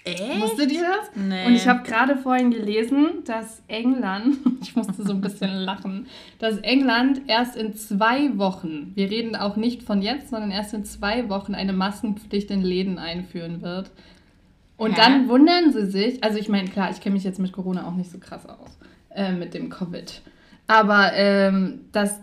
Echt? 0.08 0.40
Wusstet 0.40 0.72
ihr 0.72 0.82
das? 0.82 1.10
Nee. 1.14 1.46
Und 1.46 1.54
ich 1.54 1.66
habe 1.66 1.82
gerade 1.82 2.16
vorhin 2.16 2.50
gelesen, 2.50 3.24
dass 3.24 3.62
England, 3.68 4.36
ich 4.62 4.74
musste 4.76 5.02
so 5.02 5.12
ein 5.12 5.20
bisschen 5.20 5.50
lachen, 5.64 6.06
dass 6.38 6.58
England 6.58 7.22
erst 7.26 7.56
in 7.56 7.74
zwei 7.74 8.36
Wochen, 8.38 8.92
wir 8.94 9.10
reden 9.10 9.36
auch 9.36 9.56
nicht 9.56 9.82
von 9.82 10.02
jetzt, 10.02 10.30
sondern 10.30 10.50
erst 10.50 10.74
in 10.74 10.84
zwei 10.84 11.28
Wochen 11.28 11.54
eine 11.54 11.72
Maskenpflicht 11.72 12.50
in 12.50 12.62
Läden 12.62 12.98
einführen 12.98 13.62
wird. 13.62 13.90
Und 14.76 14.92
Hä? 14.92 15.00
dann 15.00 15.28
wundern 15.28 15.72
sie 15.72 15.86
sich, 15.86 16.22
also 16.22 16.38
ich 16.38 16.48
meine, 16.48 16.68
klar, 16.68 16.90
ich 16.90 17.00
kenne 17.00 17.14
mich 17.14 17.24
jetzt 17.24 17.40
mit 17.40 17.52
Corona 17.52 17.86
auch 17.86 17.94
nicht 17.94 18.10
so 18.10 18.18
krass 18.18 18.46
aus, 18.46 18.78
äh, 19.10 19.32
mit 19.32 19.54
dem 19.54 19.70
Covid. 19.70 20.22
Aber 20.68 21.12
ähm, 21.14 21.86
dass 21.92 22.20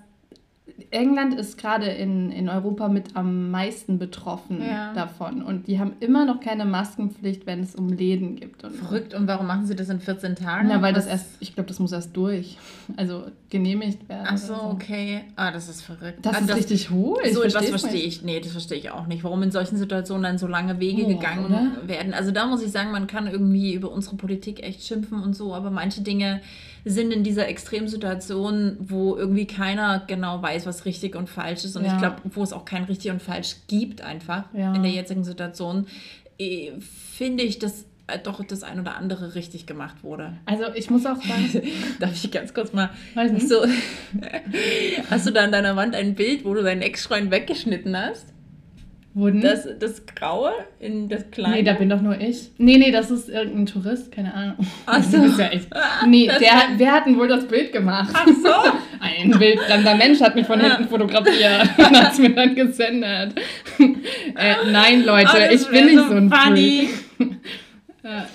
England 0.96 1.34
ist 1.38 1.58
gerade 1.58 1.86
in, 1.88 2.32
in 2.32 2.50
Europa 2.50 2.88
mit 2.88 3.16
am 3.16 3.52
meisten 3.52 4.00
betroffen 4.00 4.62
Ja. 4.62 4.94
davon. 4.94 5.42
Und 5.44 5.68
die 5.68 5.80
haben 5.80 5.94
immer 6.00 6.26
noch 6.26 6.40
keine 6.40 6.66
Maskenpflicht, 6.66 7.46
wenn 7.46 7.60
es 7.60 7.76
um 7.76 7.90
Läden 7.90 8.36
gibt. 8.38 8.64
Und 8.64 8.72
so. 8.76 8.86
Verrückt. 8.86 9.14
Und 9.14 9.28
warum 9.28 9.46
machen 9.46 9.66
sie 9.66 9.76
das 9.76 9.90
in 9.90 10.00
14 10.00 10.36
Tagen? 10.36 10.70
Ja, 10.70 10.82
weil 10.82 10.94
das 10.94 11.06
Was- 11.06 11.12
erst, 11.12 11.28
ich 11.42 11.54
glaube, 11.54 11.68
das 11.68 11.80
muss 11.80 11.92
erst 11.92 12.16
durch. 12.16 12.58
Also 12.98 13.24
genehmigt 13.50 14.08
werden. 14.10 14.28
Ach 14.30 14.38
so, 14.38 14.54
oder 14.54 14.70
okay. 14.72 15.22
Ah, 15.36 15.52
das 15.52 15.70
ist 15.70 15.82
verrückt. 15.82 16.20
Das 16.26 16.36
Ah, 16.38 16.40
ist 16.40 16.56
richtig 16.56 16.90
hoch. 16.90 17.20
So 17.32 17.44
etwas 17.44 17.70
verstehe 17.70 18.02
ich. 18.04 18.24
Nee, 18.24 18.40
das 18.40 18.52
verstehe 18.54 18.78
ich 18.78 18.90
auch 18.92 19.06
nicht. 19.08 19.24
Warum 19.24 19.44
in 19.44 19.52
solchen 19.52 19.78
Situationen 19.78 20.24
dann 20.24 20.38
so 20.38 20.48
lange 20.48 20.80
Wege 20.80 21.04
Oh, 21.06 21.08
gegangen 21.10 21.46
oder? 21.46 21.88
werden. 21.88 22.14
Also 22.14 22.32
da 22.32 22.46
muss 22.48 22.64
ich 22.64 22.72
sagen, 22.72 22.92
man 22.92 23.08
kann 23.08 23.28
irgendwie 23.28 23.74
über 23.74 23.92
unsere 23.92 24.16
Politik 24.16 24.64
echt 24.64 24.84
schimpfen 24.86 25.22
und 25.22 25.36
so, 25.36 25.54
aber 25.54 25.72
manche 25.72 26.02
Dinge 26.02 26.42
sind 26.88 27.12
in 27.12 27.24
dieser 27.24 27.48
Extremsituation, 27.48 28.78
wo 28.80 29.16
irgendwie 29.18 29.48
keiner 29.48 30.04
genau 30.08 30.42
weiß, 30.42 30.66
was 30.66 30.86
richtig 30.86 31.16
und 31.16 31.30
falsch 31.30 31.66
ist. 31.66 31.76
Und 31.76 31.84
Ja. 31.86 31.94
ich 31.94 31.98
glaube, 32.00 32.18
wo 32.26 32.44
es 32.44 32.54
auch 32.54 32.64
kein 32.66 32.84
richtig 32.84 33.12
und 33.12 33.22
falsch 33.22 33.56
gibt 33.68 34.02
einfach 34.02 34.46
Ja. 34.54 34.74
in 34.76 34.84
der 34.84 34.92
jetzigen 34.92 35.24
Situation, 35.24 35.88
eh, 36.38 36.72
finde 36.80 37.44
ich, 37.44 37.58
dass 37.60 37.86
äh, 38.08 38.20
doch 38.20 38.44
das 38.44 38.62
ein 38.62 38.80
oder 38.80 38.96
andere 38.98 39.34
richtig 39.34 39.66
gemacht 39.66 40.04
wurde. 40.04 40.34
Also 40.46 40.66
ich 40.76 40.92
muss 40.92 41.08
auch 41.08 41.16
sagen, 41.16 41.50
Darf 42.00 42.12
ich 42.24 42.30
ganz 42.30 42.54
kurz 42.54 42.72
mal. 42.72 42.92
Weiß 43.16 43.32
nicht. 43.32 43.44
Hast 43.44 43.52
du, 43.52 43.68
hast 45.10 45.26
du 45.28 45.32
da 45.32 45.44
an 45.44 45.52
deiner 45.52 45.76
Wand 45.76 45.96
ein 45.96 46.14
Bild, 46.14 46.46
wo 46.46 46.54
du 46.54 46.62
deinen 46.62 46.84
Ex-Freund 46.84 47.32
weggeschnitten 47.32 47.98
hast? 47.98 48.28
Wurden. 49.16 49.42
Das, 49.42 49.68
das 49.80 50.06
Graue 50.06 50.52
in 50.80 51.10
das 51.10 51.32
Kleine? 51.32 51.56
nee, 51.56 51.64
da 51.64 51.74
bin 51.74 51.90
doch 51.90 52.02
nur 52.02 52.20
ich. 52.20 52.52
Nee, 52.58 52.78
nee, 52.78 52.92
das 52.92 53.10
ist 53.10 53.30
irgendein 53.30 53.66
Tourist, 53.66 54.12
keine 54.12 54.34
Ahnung. 54.34 54.56
Ach 54.86 55.02
so. 55.02 55.18
Das 55.22 55.32
ist 55.32 55.40
ja 55.40 55.48
echt. 55.48 55.70
Nee, 56.06 56.28
Das 56.28 56.40
der, 56.40 56.52
wer 56.78 56.92
hat 56.92 57.06
denn 57.08 57.18
wohl 57.18 57.28
das 57.28 57.48
Bild 57.48 57.72
gemacht? 57.72 58.14
Ach 58.14 58.28
so. 58.28 58.72
Ein 59.00 59.40
wildfremder 59.40 59.96
Mensch 59.96 60.20
hat 60.22 60.36
mich 60.36 60.46
von 60.46 60.60
hinten 60.60 60.88
fotografiert 60.88 61.70
und 61.78 61.98
hat 62.00 62.12
es 62.14 62.20
mir 62.20 62.30
dann 62.36 62.54
gesendet. 62.56 63.34
äh, 63.80 64.56
nein, 64.72 65.04
Leute, 65.06 65.30
Oh, 65.50 65.54
ich 65.54 65.68
bin 65.70 65.86
nicht 65.86 65.98
so 66.08 66.14
ein 66.16 66.30
funny. 66.32 66.90
Freak. 67.18 67.36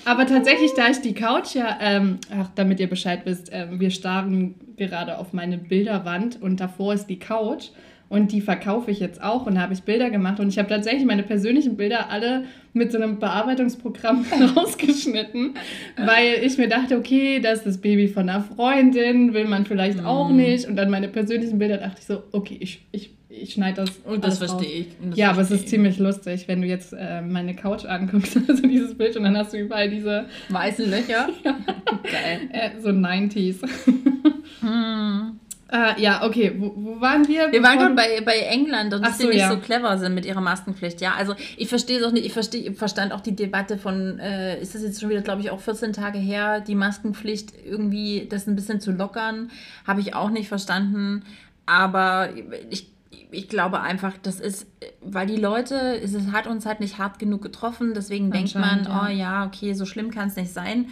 Aber 0.05 0.27
tatsächlich, 0.27 0.73
da 0.77 0.89
ich 0.89 1.01
die 1.01 1.15
Couch 1.15 1.55
ja, 1.55 1.79
ähm, 1.81 2.19
ach, 2.37 2.49
damit 2.57 2.81
ihr 2.81 2.89
Bescheid 2.89 3.21
wisst, 3.25 3.51
ähm, 3.53 3.79
wir 3.79 3.91
starren 3.91 4.57
gerade 4.77 5.19
auf 5.19 5.33
meine 5.33 5.59
Bilderwand 5.59 6.43
und 6.43 6.59
davor 6.59 6.95
ist 6.95 7.07
die 7.07 7.19
Couch 7.21 7.67
und 8.11 8.33
die 8.33 8.41
verkaufe 8.43 8.91
ich 8.91 9.01
jetzt 9.01 9.23
auch 9.23 9.47
und 9.47 9.55
da 9.55 9.63
habe 9.63 9.73
ich 9.73 9.83
Bilder 9.85 10.11
gemacht 10.11 10.39
und 10.41 10.49
ich 10.49 10.59
habe 10.59 10.69
tatsächlich 10.69 11.07
meine 11.07 11.23
persönlichen 11.23 11.77
Bilder 11.77 12.11
alle 12.11 12.45
mit 12.75 12.93
so 12.93 12.99
einem 12.99 13.19
Bearbeitungsprogramm 13.19 14.27
rausgeschnitten, 14.57 15.55
weil 15.97 16.35
ich 16.45 16.59
mir 16.59 16.69
dachte, 16.69 16.99
okay, 16.99 17.41
das 17.41 17.59
ist 17.61 17.67
das 17.67 17.79
Baby 17.79 18.09
von 18.09 18.29
einer 18.29 18.43
Freundin, 18.43 19.33
will 19.33 19.47
man 19.47 19.65
vielleicht 19.65 20.05
auch 20.05 20.29
nicht 20.31 20.67
und 20.69 20.77
dann 20.77 20.91
meine 20.91 21.09
persönlichen 21.09 21.59
Bilder 21.59 21.79
dachte 21.79 21.97
ich 22.01 22.07
so, 22.07 22.23
okay, 22.33 22.57
ich, 22.61 22.83
ich, 22.93 23.11
ich 23.29 23.53
schneide 23.53 23.77
das 23.83 23.91
Und 24.05 24.25
das 24.25 24.41
alles 24.41 24.51
raus. 24.53 24.61
verstehe 24.61 24.81
ich. 24.81 24.87
Das 25.09 25.17
Ja, 25.17 25.31
aber 25.31 25.43
es 25.43 25.49
verstehe 25.49 25.57
ist 25.59 25.63
ich. 25.65 25.71
ziemlich 25.71 25.99
lustig, 26.01 26.49
wenn 26.49 26.63
du 26.63 26.67
jetzt 26.67 26.93
äh, 26.93 27.23
meine 27.23 27.55
Couch 27.55 27.85
anguckst, 27.85 28.37
also 28.49 28.61
dieses 28.67 28.97
Bild 28.99 29.17
und 29.17 29.23
dann 29.23 29.37
hast 29.37 29.53
du 29.53 29.57
überall 29.59 29.89
diese 29.89 30.27
Weißen 30.49 30.91
Löcher. 30.91 31.29
Geil. 31.45 32.41
äh, 32.53 32.71
so 32.81 32.89
90s. 32.89 33.59
Hm. 34.61 35.39
Äh, 35.73 36.01
ja, 36.01 36.25
okay, 36.25 36.53
wo, 36.59 36.73
wo 36.75 37.01
waren 37.01 37.29
wir? 37.29 37.53
Wir 37.53 37.63
waren 37.63 37.79
gerade 37.79 37.95
bei, 37.95 38.21
bei 38.25 38.39
England 38.39 38.93
und 38.93 39.05
dass 39.05 39.19
so, 39.19 39.25
sie 39.25 39.29
nicht 39.29 39.39
ja. 39.39 39.51
so 39.51 39.59
clever 39.59 39.99
sind 39.99 40.15
mit 40.15 40.27
ihrer 40.27 40.41
Maskenpflicht. 40.41 41.01
Ja, 41.01 41.15
also 41.15 41.35
ich 41.57 41.69
verstehe 41.69 42.01
es 42.01 42.05
auch 42.05 42.11
nicht. 42.11 42.27
Ich 42.27 42.33
verstehe, 42.33 42.73
verstand 42.73 43.13
auch 43.13 43.21
die 43.21 43.37
Debatte 43.37 43.79
von, 43.79 44.19
äh, 44.19 44.61
ist 44.61 44.75
das 44.75 44.83
jetzt 44.83 45.01
schon 45.01 45.11
wieder, 45.11 45.21
glaube 45.21 45.43
ich, 45.43 45.51
auch 45.51 45.61
14 45.61 45.93
Tage 45.93 46.19
her, 46.19 46.61
die 46.61 46.75
Maskenpflicht 46.75 47.53
irgendwie 47.65 48.27
das 48.29 48.49
ein 48.49 48.57
bisschen 48.57 48.81
zu 48.81 48.91
lockern. 48.91 49.51
Habe 49.87 50.01
ich 50.01 50.15
auch 50.15 50.31
nicht 50.31 50.49
verstanden. 50.49 51.23
Aber 51.67 52.31
ich, 52.71 52.91
ich 53.31 53.49
glaube 53.49 53.81
einfach, 53.81 54.15
das 54.21 54.41
ist, 54.41 54.67
weil 55.01 55.29
die 55.29 55.37
Leute, 55.37 56.01
es 56.03 56.17
hat 56.33 56.49
uns 56.49 56.67
halt 56.67 56.81
nicht 56.81 56.99
hart 56.99 57.21
genug 57.21 57.43
getroffen. 57.43 57.95
Deswegen 57.95 58.33
denkt 58.33 58.57
man, 58.57 58.85
ja. 58.85 59.05
oh 59.05 59.09
ja, 59.09 59.47
okay, 59.47 59.75
so 59.75 59.87
schlimm 59.87 60.11
kann 60.11 60.29
es 60.29 60.37
nicht 60.37 60.53
sein. 60.53 60.89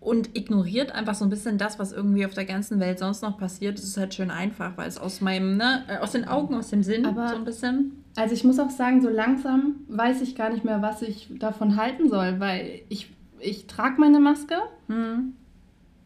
Und 0.00 0.34
ignoriert 0.34 0.92
einfach 0.92 1.14
so 1.14 1.24
ein 1.26 1.30
bisschen 1.30 1.58
das, 1.58 1.78
was 1.78 1.92
irgendwie 1.92 2.24
auf 2.24 2.32
der 2.32 2.46
ganzen 2.46 2.80
Welt 2.80 2.98
sonst 2.98 3.20
noch 3.22 3.36
passiert. 3.36 3.78
Es 3.78 3.84
ist 3.84 3.98
halt 3.98 4.14
schön 4.14 4.30
einfach, 4.30 4.78
weil 4.78 4.88
es 4.88 4.96
aus 4.96 5.20
meinem, 5.20 5.58
ne, 5.58 5.84
äh, 5.88 5.98
aus 5.98 6.12
den 6.12 6.26
Augen, 6.26 6.54
aus 6.54 6.70
dem 6.70 6.82
Sinn 6.82 7.04
Aber- 7.04 7.28
so 7.28 7.36
ein 7.36 7.44
bisschen. 7.44 8.02
Also 8.16 8.34
ich 8.34 8.42
muss 8.42 8.58
auch 8.58 8.70
sagen, 8.70 9.02
so 9.02 9.10
langsam 9.10 9.74
weiß 9.88 10.22
ich 10.22 10.34
gar 10.36 10.48
nicht 10.50 10.64
mehr, 10.64 10.80
was 10.80 11.02
ich 11.02 11.28
davon 11.38 11.76
halten 11.76 12.08
soll, 12.08 12.40
weil 12.40 12.80
ich, 12.88 13.10
ich 13.40 13.66
trage 13.66 14.00
meine 14.00 14.20
Maske, 14.20 14.56
Hm. 14.88 15.34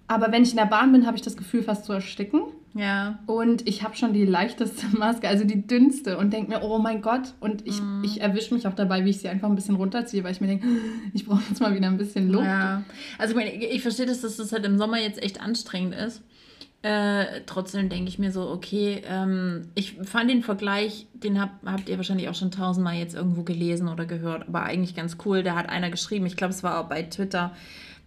aber 0.09 0.33
wenn 0.33 0.43
ich 0.43 0.51
in 0.51 0.57
der 0.59 0.67
Bahn 0.67 0.91
bin, 0.93 1.07
habe 1.07 1.17
ich 1.17 1.23
das 1.23 1.37
Gefühl, 1.37 1.63
fast 1.63 1.85
zu 1.85 1.93
ersticken. 1.93 2.43
Ja. 2.75 3.21
Und 3.27 3.69
ich 3.69 3.83
habe 3.85 3.97
schon 3.97 4.13
die 4.13 4.25
leichteste 4.25 4.87
Maske, 4.99 5.29
also 5.29 5.45
die 5.45 5.67
dünnste 5.67 6.19
und 6.19 6.33
denke 6.33 6.51
mir, 6.51 6.63
oh 6.63 6.79
mein 6.79 7.03
Gott. 7.03 7.35
Und 7.41 7.67
ich, 7.67 7.81
Mhm. 7.81 8.03
ich 8.05 8.21
erwische 8.21 8.53
mich 8.53 8.67
auch 8.67 8.75
dabei, 8.75 9.05
wie 9.05 9.11
ich 9.11 9.19
sie 9.19 9.29
einfach 9.29 9.49
ein 9.49 9.55
bisschen 9.55 9.77
runterziehe, 9.77 10.25
weil 10.25 10.33
ich 10.33 10.41
mir 10.41 10.49
denke, 10.49 10.67
ich 11.13 11.25
brauche 11.25 11.43
jetzt 11.49 11.61
mal 11.61 11.75
wieder 11.75 11.87
ein 11.87 11.97
bisschen 11.99 12.31
Luft. 12.31 12.47
Ja. 12.47 12.83
Also 13.19 13.39
ich 13.39 13.63
ich 13.63 13.83
verstehe, 13.83 14.07
dass 14.07 14.21
das 14.23 14.53
halt 14.53 14.65
im 14.67 14.77
Sommer 14.77 14.99
jetzt 14.99 15.23
echt 15.23 15.41
anstrengend 15.41 15.95
ist. 15.95 16.23
Äh, 16.83 17.41
trotzdem 17.47 17.89
denke 17.89 18.09
ich 18.11 18.19
mir 18.19 18.31
so, 18.31 18.51
okay, 18.51 19.01
ähm, 19.09 19.69
ich 19.75 19.95
fand 20.03 20.29
den 20.29 20.43
Vergleich, 20.43 21.07
den 21.15 21.41
hab, 21.41 21.51
habt 21.65 21.89
ihr 21.89 21.97
wahrscheinlich 21.97 22.29
auch 22.29 22.35
schon 22.35 22.51
tausendmal 22.51 22.97
jetzt 22.97 23.15
irgendwo 23.15 23.43
gelesen 23.43 23.89
oder 23.89 24.05
gehört, 24.05 24.47
aber 24.49 24.65
eigentlich 24.65 24.95
ganz 24.95 25.17
cool. 25.25 25.43
Da 25.43 25.55
hat 25.57 25.71
einer 25.71 25.89
geschrieben, 25.89 26.27
ich 26.27 26.37
glaube, 26.37 26.53
es 26.53 26.63
war 26.63 26.79
auch 26.81 26.89
bei 26.91 27.03
Twitter, 27.05 27.53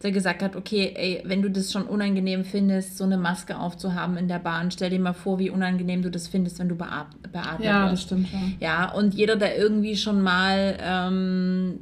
der 0.03 0.11
gesagt 0.11 0.43
hat, 0.43 0.55
okay, 0.55 0.93
ey, 0.95 1.23
wenn 1.25 1.41
du 1.41 1.49
das 1.49 1.71
schon 1.71 1.83
unangenehm 1.83 2.45
findest, 2.45 2.97
so 2.99 3.03
eine 3.03 3.17
Maske 3.17 3.57
aufzuhaben 3.57 4.15
in 4.17 4.27
der 4.27 4.37
Bahn, 4.37 4.69
stell 4.69 4.91
dir 4.91 4.99
mal 4.99 5.13
vor, 5.13 5.39
wie 5.39 5.49
unangenehm 5.49 6.03
du 6.03 6.11
das 6.11 6.27
findest, 6.27 6.59
wenn 6.59 6.69
du 6.69 6.75
beat 6.75 7.07
beatmet 7.31 7.65
Ja, 7.65 7.81
wirst. 7.85 7.93
das 7.93 8.01
stimmt 8.03 8.27
schon. 8.27 8.53
Ja, 8.59 8.91
und 8.91 9.15
jeder, 9.15 9.37
der 9.37 9.57
irgendwie 9.57 9.95
schon 9.95 10.21
mal 10.21 10.77
ähm, 10.79 11.79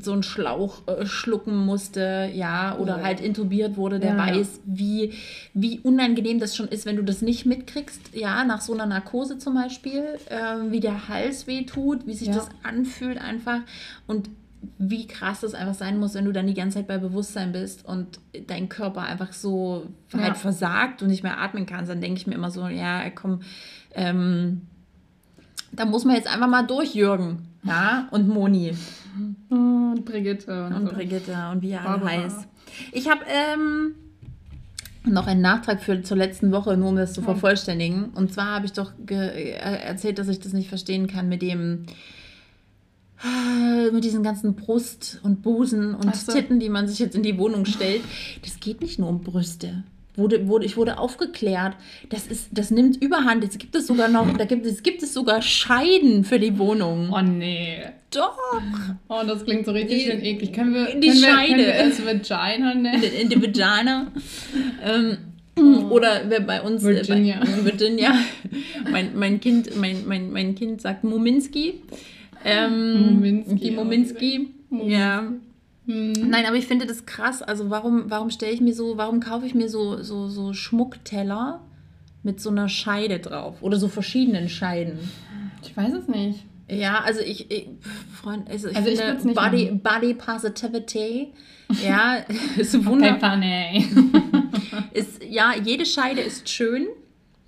so 0.00 0.12
einen 0.12 0.22
Schlauch 0.22 0.88
äh, 0.88 1.04
schlucken 1.04 1.54
musste, 1.54 2.30
ja, 2.32 2.74
oder 2.78 2.98
Ja. 2.98 3.02
halt 3.04 3.20
intubiert 3.20 3.76
wurde, 3.76 4.00
der 4.00 4.16
Ja, 4.16 4.26
ja. 4.28 4.34
weiß, 4.38 4.60
wie, 4.64 5.12
wie 5.52 5.78
unangenehm 5.80 6.38
das 6.40 6.56
schon 6.56 6.68
ist, 6.68 6.86
wenn 6.86 6.96
du 6.96 7.04
das 7.04 7.20
nicht 7.20 7.44
mitkriegst, 7.44 8.00
ja, 8.14 8.44
nach 8.44 8.62
so 8.62 8.72
einer 8.72 8.86
Narkose 8.86 9.36
zum 9.36 9.54
Beispiel, 9.54 10.04
ähm, 10.30 10.70
wie 10.72 10.80
der 10.80 11.08
Hals 11.08 11.46
weh 11.46 11.64
tut, 11.64 12.06
wie 12.06 12.14
sich 12.14 12.28
Ja. 12.28 12.34
das 12.36 12.48
anfühlt 12.62 13.18
einfach 13.18 13.60
und 14.06 14.30
wie 14.78 15.06
krass 15.08 15.40
das 15.40 15.54
einfach 15.54 15.74
sein 15.74 15.98
muss, 15.98 16.14
wenn 16.14 16.24
du 16.24 16.32
dann 16.32 16.46
die 16.46 16.54
ganze 16.54 16.78
Zeit 16.78 16.86
bei 16.86 16.98
Bewusstsein 16.98 17.52
bist 17.52 17.84
und 17.84 18.20
dein 18.46 18.68
Körper 18.68 19.02
einfach 19.02 19.32
so 19.32 19.86
Ja. 20.12 20.20
halt 20.20 20.36
versagt 20.36 21.02
und 21.02 21.08
nicht 21.08 21.22
mehr 21.24 21.38
atmen 21.40 21.66
kannst, 21.66 21.90
dann 21.90 22.00
denke 22.00 22.18
ich 22.20 22.26
mir 22.26 22.34
immer 22.34 22.50
so, 22.50 22.68
ja, 22.68 23.10
komm, 23.10 23.40
ähm, 23.94 24.62
da 25.72 25.84
muss 25.84 26.04
man 26.04 26.14
jetzt 26.16 26.32
einfach 26.32 26.48
mal 26.48 26.62
durch, 26.66 26.94
Jürgen. 26.94 27.48
Ja, 27.64 28.08
und 28.10 28.28
Moni 28.28 28.72
Und 29.48 30.04
Brigitte 30.04 30.66
und, 30.66 30.72
und 30.74 30.86
so. 30.88 30.92
Brigitte 30.94 31.36
und 31.52 31.62
wie 31.62 31.70
er 31.70 31.88
alle 31.88 32.04
heißt. 32.04 32.46
Ich 32.92 33.08
habe 33.08 33.20
ähm, 33.28 33.94
noch 35.04 35.26
einen 35.26 35.40
Nachtrag 35.42 35.80
für 35.82 36.02
zur 36.02 36.16
letzten 36.16 36.50
Woche, 36.52 36.76
nur 36.76 36.88
um 36.88 36.96
das 36.96 37.12
zu 37.12 37.20
Ja. 37.20 37.26
vervollständigen. 37.26 38.06
Und 38.14 38.32
zwar 38.32 38.46
habe 38.46 38.66
ich 38.66 38.72
doch 38.72 38.92
äh, 39.08 39.50
erzählt, 39.52 40.18
dass 40.18 40.28
ich 40.28 40.40
das 40.40 40.52
nicht 40.52 40.68
verstehen 40.68 41.06
kann 41.06 41.28
mit 41.28 41.42
dem 41.42 41.86
mit 43.92 44.04
diesen 44.04 44.22
ganzen 44.22 44.54
Brust 44.54 45.20
und 45.22 45.42
Busen 45.42 45.94
und 45.94 46.14
so. 46.16 46.32
Titten, 46.32 46.58
die 46.58 46.68
man 46.68 46.88
sich 46.88 46.98
jetzt 46.98 47.14
in 47.14 47.22
die 47.22 47.38
Wohnung 47.38 47.66
stellt. 47.66 48.02
Das 48.42 48.58
geht 48.60 48.80
nicht 48.80 48.98
nur 48.98 49.08
um 49.08 49.22
Brüste. 49.22 49.84
Wurde, 50.14 50.46
wurde, 50.46 50.66
ich 50.66 50.76
wurde 50.76 50.98
aufgeklärt, 50.98 51.74
das, 52.10 52.26
ist, 52.26 52.48
das 52.52 52.70
nimmt 52.70 53.02
überhand. 53.02 53.44
Jetzt 53.44 53.58
gibt 53.58 53.74
es 53.74 53.86
sogar 53.86 54.08
noch, 54.08 54.36
da 54.36 54.44
gibt 54.44 54.66
es, 54.66 54.82
gibt 54.82 55.02
es 55.02 55.14
sogar 55.14 55.40
Scheiden 55.40 56.24
für 56.24 56.38
die 56.38 56.58
Wohnung. 56.58 57.10
Oh 57.16 57.22
nee. 57.22 57.78
Doch. 58.10 58.36
Oh, 59.08 59.22
das 59.26 59.44
klingt 59.44 59.64
so 59.64 59.72
richtig 59.72 60.04
Die- 60.04 60.10
schön 60.10 60.22
eklig. 60.22 60.52
Können 60.52 60.74
wir, 60.74 60.84
die 61.00 61.08
können 61.08 61.22
wir, 61.22 61.28
Scheide. 61.28 61.54
können 61.54 62.04
wir 62.04 62.20
es 62.20 62.30
Vagina 62.30 62.74
nennen? 62.74 63.02
in 63.02 63.28
die 63.30 63.42
Vagina. 63.42 64.12
ähm, 64.84 65.16
oder 65.90 66.22
wer 66.28 66.40
bei 66.40 66.60
uns 66.60 66.82
äh, 66.82 66.88
Virginia. 66.88 67.40
Bei, 67.40 67.64
Virginia. 67.64 68.14
mein, 68.90 69.16
mein 69.16 69.40
Kind, 69.40 69.76
mein, 69.76 70.06
mein, 70.06 70.30
mein 70.30 70.54
Kind 70.54 70.82
sagt 70.82 71.04
Mominski. 71.04 71.80
Ähm, 72.44 73.14
Mominski, 73.14 73.54
Die 73.56 73.70
Mominski. 73.72 74.50
Mominski. 74.70 74.92
Ja. 74.92 75.32
Hm. 75.86 76.12
Nein, 76.12 76.46
aber 76.46 76.56
ich 76.56 76.66
finde 76.66 76.86
das 76.86 77.06
krass. 77.06 77.42
Also 77.42 77.70
warum, 77.70 78.04
warum 78.08 78.30
stelle 78.30 78.52
ich 78.52 78.60
mir 78.60 78.74
so, 78.74 78.96
warum 78.96 79.20
kaufe 79.20 79.46
ich 79.46 79.54
mir 79.54 79.68
so, 79.68 80.02
so, 80.02 80.28
so 80.28 80.52
Schmuckteller 80.52 81.60
mit 82.22 82.40
so 82.40 82.50
einer 82.50 82.68
Scheide 82.68 83.18
drauf? 83.18 83.56
Oder 83.62 83.78
so 83.78 83.88
verschiedenen 83.88 84.48
Scheiden? 84.48 84.98
Ich 85.62 85.76
weiß 85.76 85.92
es 85.94 86.08
nicht. 86.08 86.44
Ja, 86.70 87.00
also 87.00 87.20
ich, 87.20 87.50
ich 87.50 87.68
Freund, 88.22 88.48
also 88.48 88.68
ich 88.68 88.76
Also 88.76 88.88
ich 88.88 89.00
finde 89.00 89.34
Body, 89.34 89.64
machen. 89.64 89.80
Body 89.82 90.14
Positivity, 90.14 91.32
ja, 91.84 92.18
ist 92.56 92.84
wunderbar. 92.86 93.40
Ist, 94.92 95.22
ja, 95.24 95.54
jede 95.62 95.86
Scheide 95.86 96.20
ist 96.20 96.48
schön. 96.48 96.86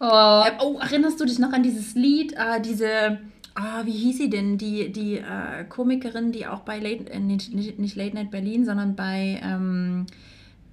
Oh, 0.01 0.43
Äh, 0.47 0.51
oh, 0.63 0.79
erinnerst 0.81 1.21
du 1.21 1.25
dich 1.27 1.39
noch 1.39 1.53
an 1.53 1.63
dieses 1.63 1.95
Lied? 1.95 2.33
Äh, 2.33 2.61
diese, 2.63 3.19
ah, 3.55 3.83
wie 3.85 3.93
hieß 3.93 4.19
sie 4.19 4.31
denn? 4.31 4.59
Die, 4.59 4.91
die 4.93 5.19
äh, 5.19 5.65
Komikerin, 5.69 6.33
die 6.33 6.47
auch 6.47 6.61
bei 6.61 6.79
Late, 6.79 7.11
äh, 7.11 7.21
nicht, 7.21 7.55
nicht, 7.55 7.97
Late 7.97 8.15
Night 8.15 8.31
Berlin, 8.31 8.65
sondern 8.65 8.97
bei, 8.97 9.41
ähm, 9.43 10.07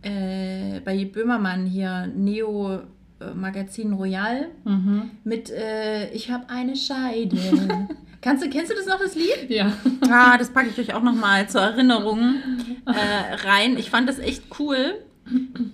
äh, 0.02 0.80
bei 0.82 1.06
Böhmermann 1.06 1.66
hier, 1.66 2.08
Neo 2.08 2.82
äh, 3.20 3.34
Magazin 3.36 3.94
Royal 3.94 4.48
mhm. 4.64 5.12
mit 5.24 5.50
äh, 5.52 6.12
Ich 6.12 6.32
habe 6.32 6.50
eine 6.50 6.76
Scheide. 6.76 7.38
Kannst 8.22 8.46
du, 8.46 8.50
kennst 8.50 8.72
du 8.72 8.76
das 8.76 8.86
noch, 8.86 9.00
das 9.00 9.16
Lied? 9.16 9.50
Ja. 9.50 9.74
Ah, 10.08 10.38
das 10.38 10.52
packe 10.52 10.70
ich 10.70 10.78
euch 10.78 10.94
auch 10.94 11.02
nochmal 11.02 11.50
zur 11.50 11.62
Erinnerung 11.62 12.36
äh, 12.86 13.48
rein. 13.48 13.78
Ich 13.78 13.90
fand 13.90 14.08
das 14.08 14.20
echt 14.20 14.44
cool. 14.60 14.94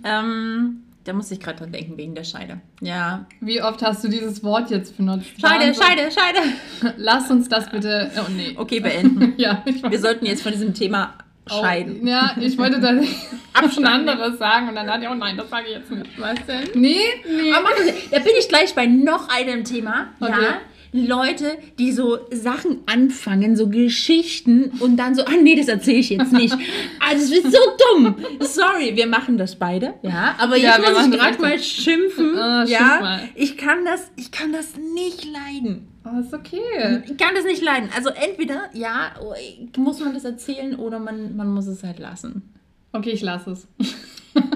Ähm, 0.05 0.83
da 1.07 1.13
muss 1.13 1.31
ich 1.31 1.39
gerade 1.39 1.59
dran 1.59 1.71
denken, 1.71 1.97
wegen 1.97 2.15
der 2.15 2.25
Scheide. 2.25 2.59
Ja. 2.81 3.25
Wie 3.39 3.61
oft 3.61 3.81
hast 3.81 4.03
du 4.03 4.09
dieses 4.09 4.43
Wort 4.43 4.69
jetzt 4.69 4.97
benutzt? 4.97 5.27
Scheide, 5.39 5.67
Wahnsinn. 5.67 5.83
Scheide, 5.83 6.11
Scheide. 6.11 6.93
Lass 6.97 7.31
uns 7.31 7.47
das 7.47 7.69
bitte. 7.69 8.11
Oh 8.17 8.29
nee. 8.29 8.53
Okay, 8.57 8.79
beenden. 8.81 9.33
Ja, 9.37 9.63
ich 9.65 9.81
Wir 9.81 9.99
sollten 9.99 10.25
jetzt 10.25 10.43
von 10.43 10.51
diesem 10.51 10.73
Thema 10.73 11.13
scheiden. 11.49 12.01
Oh, 12.03 12.07
ja, 12.07 12.35
ich 12.39 12.57
wollte 12.57 12.81
da 12.81 12.91
schon 13.73 13.85
anderes 13.85 14.37
sagen 14.37 14.67
und 14.67 14.75
dann 14.75 14.89
hatte 14.89 15.05
ich, 15.05 15.09
oh 15.09 15.15
nein, 15.15 15.37
das 15.37 15.49
sage 15.49 15.67
ich 15.69 15.75
jetzt 15.75 15.91
nicht. 15.91 16.19
Was 16.19 16.45
denn? 16.45 16.69
Nee, 16.73 16.99
nee. 17.25 17.53
Aber 17.53 17.69
da 18.11 18.19
bin 18.19 18.33
ich 18.37 18.49
gleich 18.49 18.75
bei 18.75 18.85
noch 18.85 19.29
einem 19.29 19.63
Thema. 19.63 20.07
Okay. 20.19 20.31
Ja. 20.31 20.61
Leute, 20.91 21.57
die 21.77 21.91
so 21.91 22.17
Sachen 22.31 22.79
anfangen, 22.85 23.55
so 23.55 23.67
Geschichten 23.69 24.71
und 24.79 24.97
dann 24.97 25.15
so, 25.15 25.23
ah 25.25 25.31
nee, 25.41 25.55
das 25.55 25.67
erzähle 25.67 25.97
ich 25.99 26.09
jetzt 26.09 26.33
nicht. 26.33 26.55
Also 26.99 27.33
es 27.33 27.45
ist 27.45 27.53
so 27.53 27.59
dumm. 27.93 28.15
Sorry, 28.41 28.95
wir 28.95 29.07
machen 29.07 29.37
das 29.37 29.55
beide, 29.55 29.93
ja. 30.01 30.35
Aber 30.37 30.57
Ja, 30.57 30.71
jetzt 30.71 30.81
wir 30.81 30.89
muss 30.89 30.97
machen 30.99 31.13
ich 31.13 31.19
gerade 31.19 31.41
mal 31.41 31.59
schimpfen. 31.59 32.25
Schimpf 32.35 32.69
ja, 32.69 32.99
mal. 32.99 33.29
ich 33.35 33.57
kann 33.57 33.85
das, 33.85 34.11
ich 34.17 34.31
kann 34.31 34.51
das 34.51 34.73
nicht 34.75 35.25
leiden. 35.25 35.87
Oh, 36.03 36.19
ist 36.19 36.33
okay. 36.33 37.01
Ich 37.09 37.17
kann 37.17 37.33
das 37.35 37.45
nicht 37.45 37.61
leiden. 37.61 37.89
Also 37.95 38.09
entweder, 38.09 38.69
ja, 38.73 39.11
muss 39.77 39.99
man 40.01 40.13
das 40.13 40.25
erzählen 40.25 40.75
oder 40.75 40.99
man, 40.99 41.35
man 41.37 41.49
muss 41.53 41.67
es 41.67 41.83
halt 41.83 41.99
lassen. 41.99 42.41
Okay, 42.91 43.11
ich 43.11 43.21
lasse 43.21 43.51
es. 43.51 43.67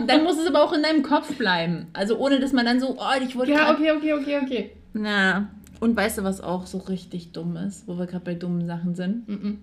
Dann 0.08 0.24
muss 0.24 0.38
es 0.38 0.48
aber 0.48 0.64
auch 0.64 0.74
in 0.74 0.84
deinem 0.84 1.04
Kopf 1.04 1.36
bleiben. 1.36 1.88
Also 1.94 2.18
ohne, 2.18 2.40
dass 2.40 2.54
man 2.54 2.66
dann 2.66 2.80
so, 2.80 2.98
oh, 3.00 3.24
ich 3.26 3.36
wollte 3.36 3.52
Ja, 3.54 3.72
okay, 3.74 3.92
okay, 3.92 4.14
okay, 4.14 4.40
okay. 4.44 4.72
Na, 4.94 5.50
und 5.82 5.98
weißt 5.98 6.20
du, 6.20 6.24
was 6.24 6.40
auch 6.40 6.66
so 6.66 6.78
richtig 6.78 7.34
dumm 7.34 7.58
ist, 7.58 7.86
wo 7.88 7.98
wir 7.98 8.06
gerade 8.06 8.24
bei 8.24 8.36
dummen 8.36 8.66
Sachen 8.66 8.96
sind? 8.96 9.28
Mhm. 9.28 9.58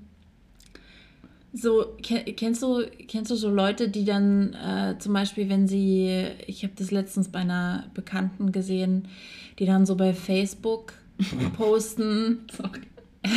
So, 1.54 1.86
ke- 2.02 2.24
kennst 2.34 2.62
du, 2.62 2.84
kennst 3.08 3.30
du 3.30 3.34
so 3.36 3.48
Leute, 3.50 3.88
die 3.88 4.04
dann 4.04 4.52
äh, 4.52 4.96
zum 4.98 5.14
Beispiel, 5.14 5.48
wenn 5.48 5.66
sie, 5.66 6.26
ich 6.46 6.62
habe 6.62 6.74
das 6.76 6.90
letztens 6.90 7.28
bei 7.28 7.38
einer 7.38 7.86
Bekannten 7.94 8.52
gesehen, 8.52 9.08
die 9.58 9.64
dann 9.64 9.86
so 9.86 9.96
bei 9.96 10.12
Facebook 10.12 10.92
posten, 11.56 12.40
Sorry. 12.52 12.80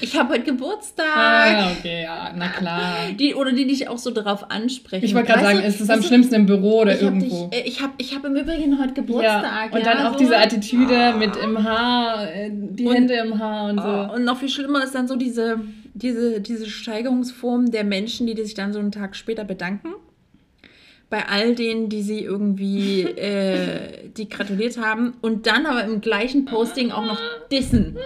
ich 0.00 0.18
habe 0.18 0.34
heute 0.34 0.44
Geburtstag. 0.44 1.06
Ah, 1.16 1.70
okay, 1.78 2.02
ja, 2.02 2.32
na 2.36 2.48
klar. 2.48 2.96
Die, 3.18 3.34
oder 3.34 3.52
die 3.52 3.66
dich 3.66 3.88
auch 3.88 3.98
so 3.98 4.10
darauf 4.10 4.50
ansprechen. 4.50 5.04
Ich 5.04 5.14
wollte 5.14 5.28
gerade 5.32 5.42
sagen, 5.44 5.58
du, 5.60 5.64
ist 5.66 5.80
es 5.80 5.90
am 5.90 6.02
schlimmsten 6.02 6.34
im 6.34 6.46
Büro 6.46 6.80
oder 6.82 6.94
ich 6.94 7.02
irgendwo? 7.02 7.46
dich, 7.48 7.58
äh, 7.60 7.68
ich 7.68 7.80
habe 7.82 7.92
ich 7.98 8.14
hab 8.14 8.24
im 8.24 8.36
Übrigen 8.36 8.78
heute 8.80 8.94
Geburtstag. 8.94 9.70
ja. 9.72 9.76
Und 9.78 9.86
dann 9.86 9.98
ja, 9.98 10.08
auch 10.08 10.12
so. 10.14 10.18
diese 10.18 10.36
Attitüde 10.38 10.96
Ah. 10.96 11.16
mit 11.16 11.36
im 11.36 11.62
Haar, 11.62 12.30
äh, 12.32 12.50
die 12.52 12.86
Und- 12.86 12.94
Hände 12.94 13.14
im 13.14 13.38
Haar 13.38 13.70
und 13.70 13.80
so. 13.80 13.86
Oh, 13.88 14.14
und 14.16 14.24
noch 14.24 14.38
viel 14.38 14.48
schlimmer 14.48 14.82
ist 14.84 14.94
dann 14.94 15.08
so 15.08 15.16
diese, 15.16 15.60
diese, 15.94 16.40
diese 16.40 16.66
Steigerungsform 16.68 17.70
der 17.70 17.84
Menschen, 17.84 18.26
die 18.26 18.34
sich 18.42 18.54
dann 18.54 18.72
so 18.72 18.78
einen 18.80 18.92
Tag 18.92 19.14
später 19.16 19.44
bedanken. 19.44 19.88
Bei 21.10 21.28
all 21.28 21.54
denen, 21.54 21.88
die 21.88 22.02
sie 22.02 22.20
irgendwie, 22.20 23.02
äh, 23.02 24.08
die 24.16 24.28
gratuliert 24.28 24.78
haben. 24.78 25.14
Und 25.20 25.46
dann 25.46 25.66
aber 25.66 25.84
im 25.84 26.00
gleichen 26.00 26.44
Posting 26.44 26.90
auch 26.90 27.04
noch 27.04 27.20
dissen. 27.52 27.96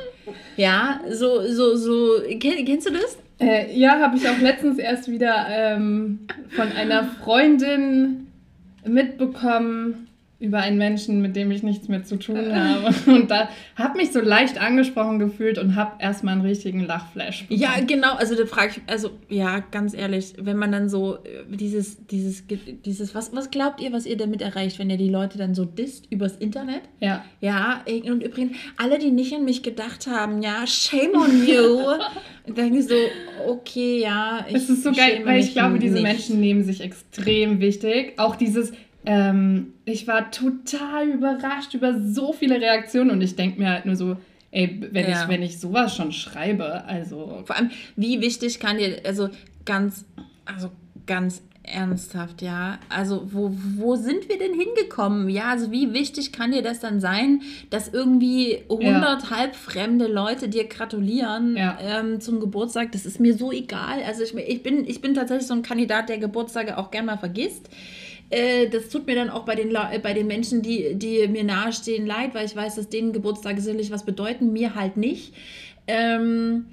Ja, 0.57 1.01
so, 1.11 1.47
so, 1.47 1.77
so. 1.77 2.21
Kenn, 2.39 2.65
kennst 2.65 2.89
du 2.89 2.93
das? 2.93 3.19
Äh, 3.41 3.73
ja, 3.79 4.01
habe 4.01 4.17
ich 4.17 4.29
auch 4.29 4.39
letztens 4.41 4.79
erst 4.79 5.11
wieder 5.11 5.47
ähm, 5.49 6.27
von 6.51 6.73
einer 6.73 7.05
Freundin 7.05 8.27
mitbekommen 8.85 10.08
über 10.41 10.59
einen 10.59 10.79
Menschen, 10.79 11.21
mit 11.21 11.35
dem 11.35 11.51
ich 11.51 11.65
nichts 11.65 11.89
mehr 11.89 12.05
zu 12.05 12.17
tun 12.17 12.55
habe. 12.55 12.95
Und 13.11 13.29
da 13.29 13.49
habe 13.75 13.99
mich 13.99 14.13
so 14.13 14.21
leicht 14.21 14.61
angesprochen 14.61 15.19
gefühlt 15.19 15.59
und 15.59 15.75
habe 15.75 16.01
erstmal 16.01 16.35
einen 16.35 16.43
richtigen 16.43 16.87
Lachflash. 16.87 17.43
bekommen. 17.49 17.61
Ja, 17.61 17.71
genau. 17.85 18.15
Also 18.15 18.37
da 18.37 18.47
frage 18.47 18.75
ich, 18.77 18.83
also 18.87 19.11
ja, 19.29 19.59
ganz 19.59 19.95
ehrlich, 19.95 20.35
wenn 20.39 20.57
man 20.57 20.71
dann 20.71 20.89
so 20.89 21.17
äh, 21.17 21.45
dieses, 21.49 22.07
dieses, 22.07 22.45
dieses, 22.85 23.15
was, 23.17 23.35
was 23.35 23.51
glaubt 23.51 23.81
ihr, 23.81 23.93
was 23.93 24.07
ihr 24.07 24.17
damit 24.17 24.41
erreicht, 24.41 24.79
wenn 24.79 24.91
ihr 24.91 24.97
die 24.97 25.09
Leute 25.09 25.39
dann 25.39 25.57
so 25.57 25.65
disst 25.65 26.07
übers 26.11 26.37
Internet? 26.37 26.83
Ja. 27.01 27.25
Ja, 27.41 27.83
und 27.89 28.23
übrigens, 28.23 28.57
alle, 28.77 28.99
die 28.99 29.11
nicht 29.11 29.35
an 29.35 29.45
mich 29.45 29.65
gedacht 29.65 30.07
haben, 30.07 30.41
ja, 30.41 30.65
shame 30.69 31.15
on 31.17 31.47
you. 31.49 31.81
Denke 32.55 32.79
ich 32.79 32.87
so, 32.87 32.95
okay, 33.47 34.01
ja. 34.03 34.47
Ich 34.49 34.55
Es 34.55 34.71
ist 34.71 34.85
so 34.85 34.93
geil, 34.93 35.23
weil 35.25 35.41
ich 35.41 35.53
glaube, 35.53 35.81
diese 35.81 35.95
nicht. 35.95 36.03
Menschen 36.05 36.41
nehmen 36.41 36.63
sich 36.63 36.81
extrem 36.81 37.61
wichtig. 37.61 38.15
Auch 38.17 38.37
dieses, 38.37 38.73
ähm, 39.09 39.73
ich 39.87 40.07
war 40.07 40.31
total 40.31 41.09
überrascht 41.09 41.73
über 41.73 41.99
so 41.99 42.35
viele 42.35 42.61
Reaktionen 42.61 43.11
und 43.11 43.23
ich 43.23 43.37
denke 43.37 43.59
mir 43.59 43.71
halt 43.71 43.87
nur 43.87 43.97
so, 43.97 44.19
ey, 44.51 44.87
wenn, 44.93 45.09
Ja. 45.09 45.23
ich, 45.23 45.29
wenn 45.29 45.43
ich 45.43 45.59
sowas 45.59 45.97
schon 45.97 46.13
schreibe, 46.13 46.85
also 46.85 47.43
Vor 47.47 47.57
allem, 47.57 47.71
wie 47.97 48.21
wichtig 48.21 48.61
kann 48.61 48.77
dir, 48.77 49.01
also 49.07 49.31
ganz, 49.65 50.05
also 50.45 50.71
ganz 51.07 51.41
ernsthaft, 51.63 52.43
ja. 52.43 52.79
Also, 52.91 53.29
wo, 53.33 53.51
wo 53.77 53.97
sind 53.97 54.29
wir 54.29 54.39
denn 54.39 54.53
hingekommen? 54.55 55.29
Ja, 55.31 55.51
also 55.51 55.71
wie 55.71 55.93
wichtig 55.95 56.33
kann 56.33 56.53
dir 56.53 56.63
das 56.63 56.81
dann 56.81 57.01
sein, 57.01 57.41
dass 57.71 57.89
irgendwie 57.89 58.59
100 58.71 59.31
halbfremde 59.31 60.07
Leute 60.07 60.49
dir 60.49 60.65
gratulieren 60.67 61.57
Ja. 61.57 61.79
ähm, 61.81 62.21
zum 62.21 62.41
Geburtstag? 62.41 62.93
Das 62.93 63.05
ist 63.07 63.21
mir 63.21 63.35
so 63.35 63.53
egal. 63.53 64.03
Also 64.07 64.23
ich, 64.23 64.35
ich, 64.35 64.63
bin, 64.63 64.87
ich 64.87 65.01
bin 65.01 65.15
tatsächlich 65.15 65.47
so 65.47 65.55
ein 65.55 65.63
Kandidat, 65.63 66.09
der 66.11 66.19
Geburtstage 66.19 66.77
auch 66.79 66.91
gern 66.91 67.07
mal 67.07 67.19
vergisst. 67.19 67.69
Äh, 68.31 68.69
Das 68.69 68.89
tut 68.91 69.07
mir 69.07 69.15
dann 69.15 69.31
auch 69.31 69.45
bei 69.45 69.55
den, 69.55 69.71
äh, 69.75 69.99
bei 70.03 70.13
den 70.13 70.27
Menschen, 70.27 70.63
die, 70.63 70.95
die 70.95 71.27
mir 71.29 71.45
nahestehen, 71.45 72.07
leid, 72.07 72.35
weil 72.35 72.45
ich 72.47 72.55
weiß, 72.55 72.75
dass 72.77 72.89
denen 72.89 73.13
Geburtstage 73.13 73.61
sicherlich 73.61 73.91
was 73.91 74.05
bedeuten, 74.05 74.53
mir 74.53 74.75
halt 74.75 74.97
nicht. 74.97 75.35
Ähm, 75.87 76.67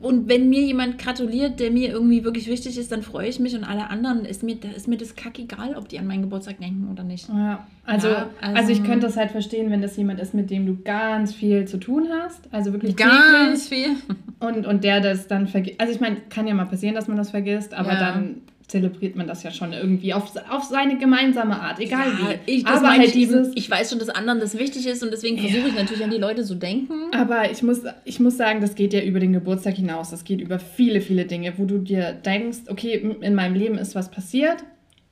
und 0.00 0.28
wenn 0.28 0.48
mir 0.48 0.60
jemand 0.62 0.98
gratuliert, 0.98 1.58
der 1.58 1.70
mir 1.72 1.90
irgendwie 1.90 2.22
wirklich 2.22 2.46
wichtig 2.46 2.78
ist, 2.78 2.92
dann 2.92 3.02
freue 3.02 3.28
ich 3.28 3.40
mich 3.40 3.56
und 3.56 3.64
alle 3.64 3.90
anderen 3.90 4.24
ist 4.24 4.42
mir, 4.44 4.56
ist 4.76 4.86
mir 4.86 4.96
das 4.96 5.16
kackegal, 5.16 5.74
ob 5.76 5.88
die 5.88 5.98
an 5.98 6.06
meinen 6.06 6.22
Geburtstag 6.22 6.58
denken 6.60 6.88
oder 6.92 7.02
nicht. 7.02 7.28
Ja, 7.28 7.66
also, 7.84 8.08
Ja, 8.08 8.30
also- 8.40 8.56
also, 8.56 8.72
ich 8.72 8.84
könnte 8.84 9.06
das 9.06 9.16
halt 9.16 9.32
verstehen, 9.32 9.70
wenn 9.70 9.82
das 9.82 9.96
jemand 9.96 10.20
ist, 10.20 10.32
mit 10.32 10.48
dem 10.50 10.64
du 10.66 10.76
ganz 10.84 11.34
viel 11.34 11.64
zu 11.66 11.78
tun 11.78 12.08
hast. 12.22 12.40
Also 12.52 12.72
wirklich 12.72 12.94
Ganz 12.96 13.66
viel. 13.68 13.88
Und, 14.38 14.64
und 14.66 14.84
der 14.84 15.00
das 15.00 15.26
dann 15.26 15.48
vergisst. 15.48 15.80
Also 15.80 15.92
ich 15.92 16.00
meine, 16.00 16.16
kann 16.28 16.46
ja 16.46 16.54
mal 16.54 16.66
passieren, 16.66 16.94
dass 16.94 17.08
man 17.08 17.16
das 17.16 17.30
vergisst, 17.30 17.74
aber 17.74 17.92
Ja. 17.94 17.98
dann 18.12 18.42
zelebriert 18.70 19.16
man 19.16 19.26
das 19.26 19.42
ja 19.42 19.50
schon 19.50 19.72
irgendwie 19.72 20.14
auf, 20.14 20.32
auf 20.48 20.64
seine 20.64 20.98
gemeinsame 20.98 21.60
Art, 21.60 21.80
egal 21.80 22.06
Ja, 22.08 22.34
wie. 22.46 22.52
ich, 22.52 22.66
aber 22.66 22.90
halt 22.90 23.02
ich, 23.02 23.16
eben, 23.16 23.18
dieses. 23.18 23.52
ich 23.54 23.70
weiß 23.70 23.90
schon, 23.90 23.98
dass 23.98 24.08
anderen 24.08 24.40
das 24.40 24.56
wichtig 24.58 24.86
ist 24.86 25.02
und 25.02 25.10
deswegen 25.10 25.38
versuche 25.38 25.68
ich 25.68 25.74
natürlich 25.74 26.04
an 26.04 26.10
die 26.10 26.18
Leute 26.18 26.44
zu 26.44 26.54
denken. 26.54 26.94
Aber 27.12 27.50
ich 27.50 27.62
muss, 27.62 27.80
ich 28.04 28.20
muss 28.20 28.36
sagen, 28.36 28.60
das 28.60 28.74
geht 28.74 28.92
ja 28.92 29.00
über 29.00 29.20
den 29.20 29.32
Geburtstag 29.32 29.74
hinaus. 29.76 30.10
Das 30.10 30.24
geht 30.24 30.40
über 30.40 30.58
viele, 30.58 31.00
viele 31.00 31.24
Dinge, 31.26 31.54
wo 31.56 31.64
du 31.64 31.78
dir 31.78 32.12
denkst, 32.12 32.58
okay, 32.68 33.16
in 33.20 33.34
meinem 33.34 33.54
Leben 33.54 33.78
ist 33.78 33.94
was 33.94 34.10
passiert. 34.10 34.64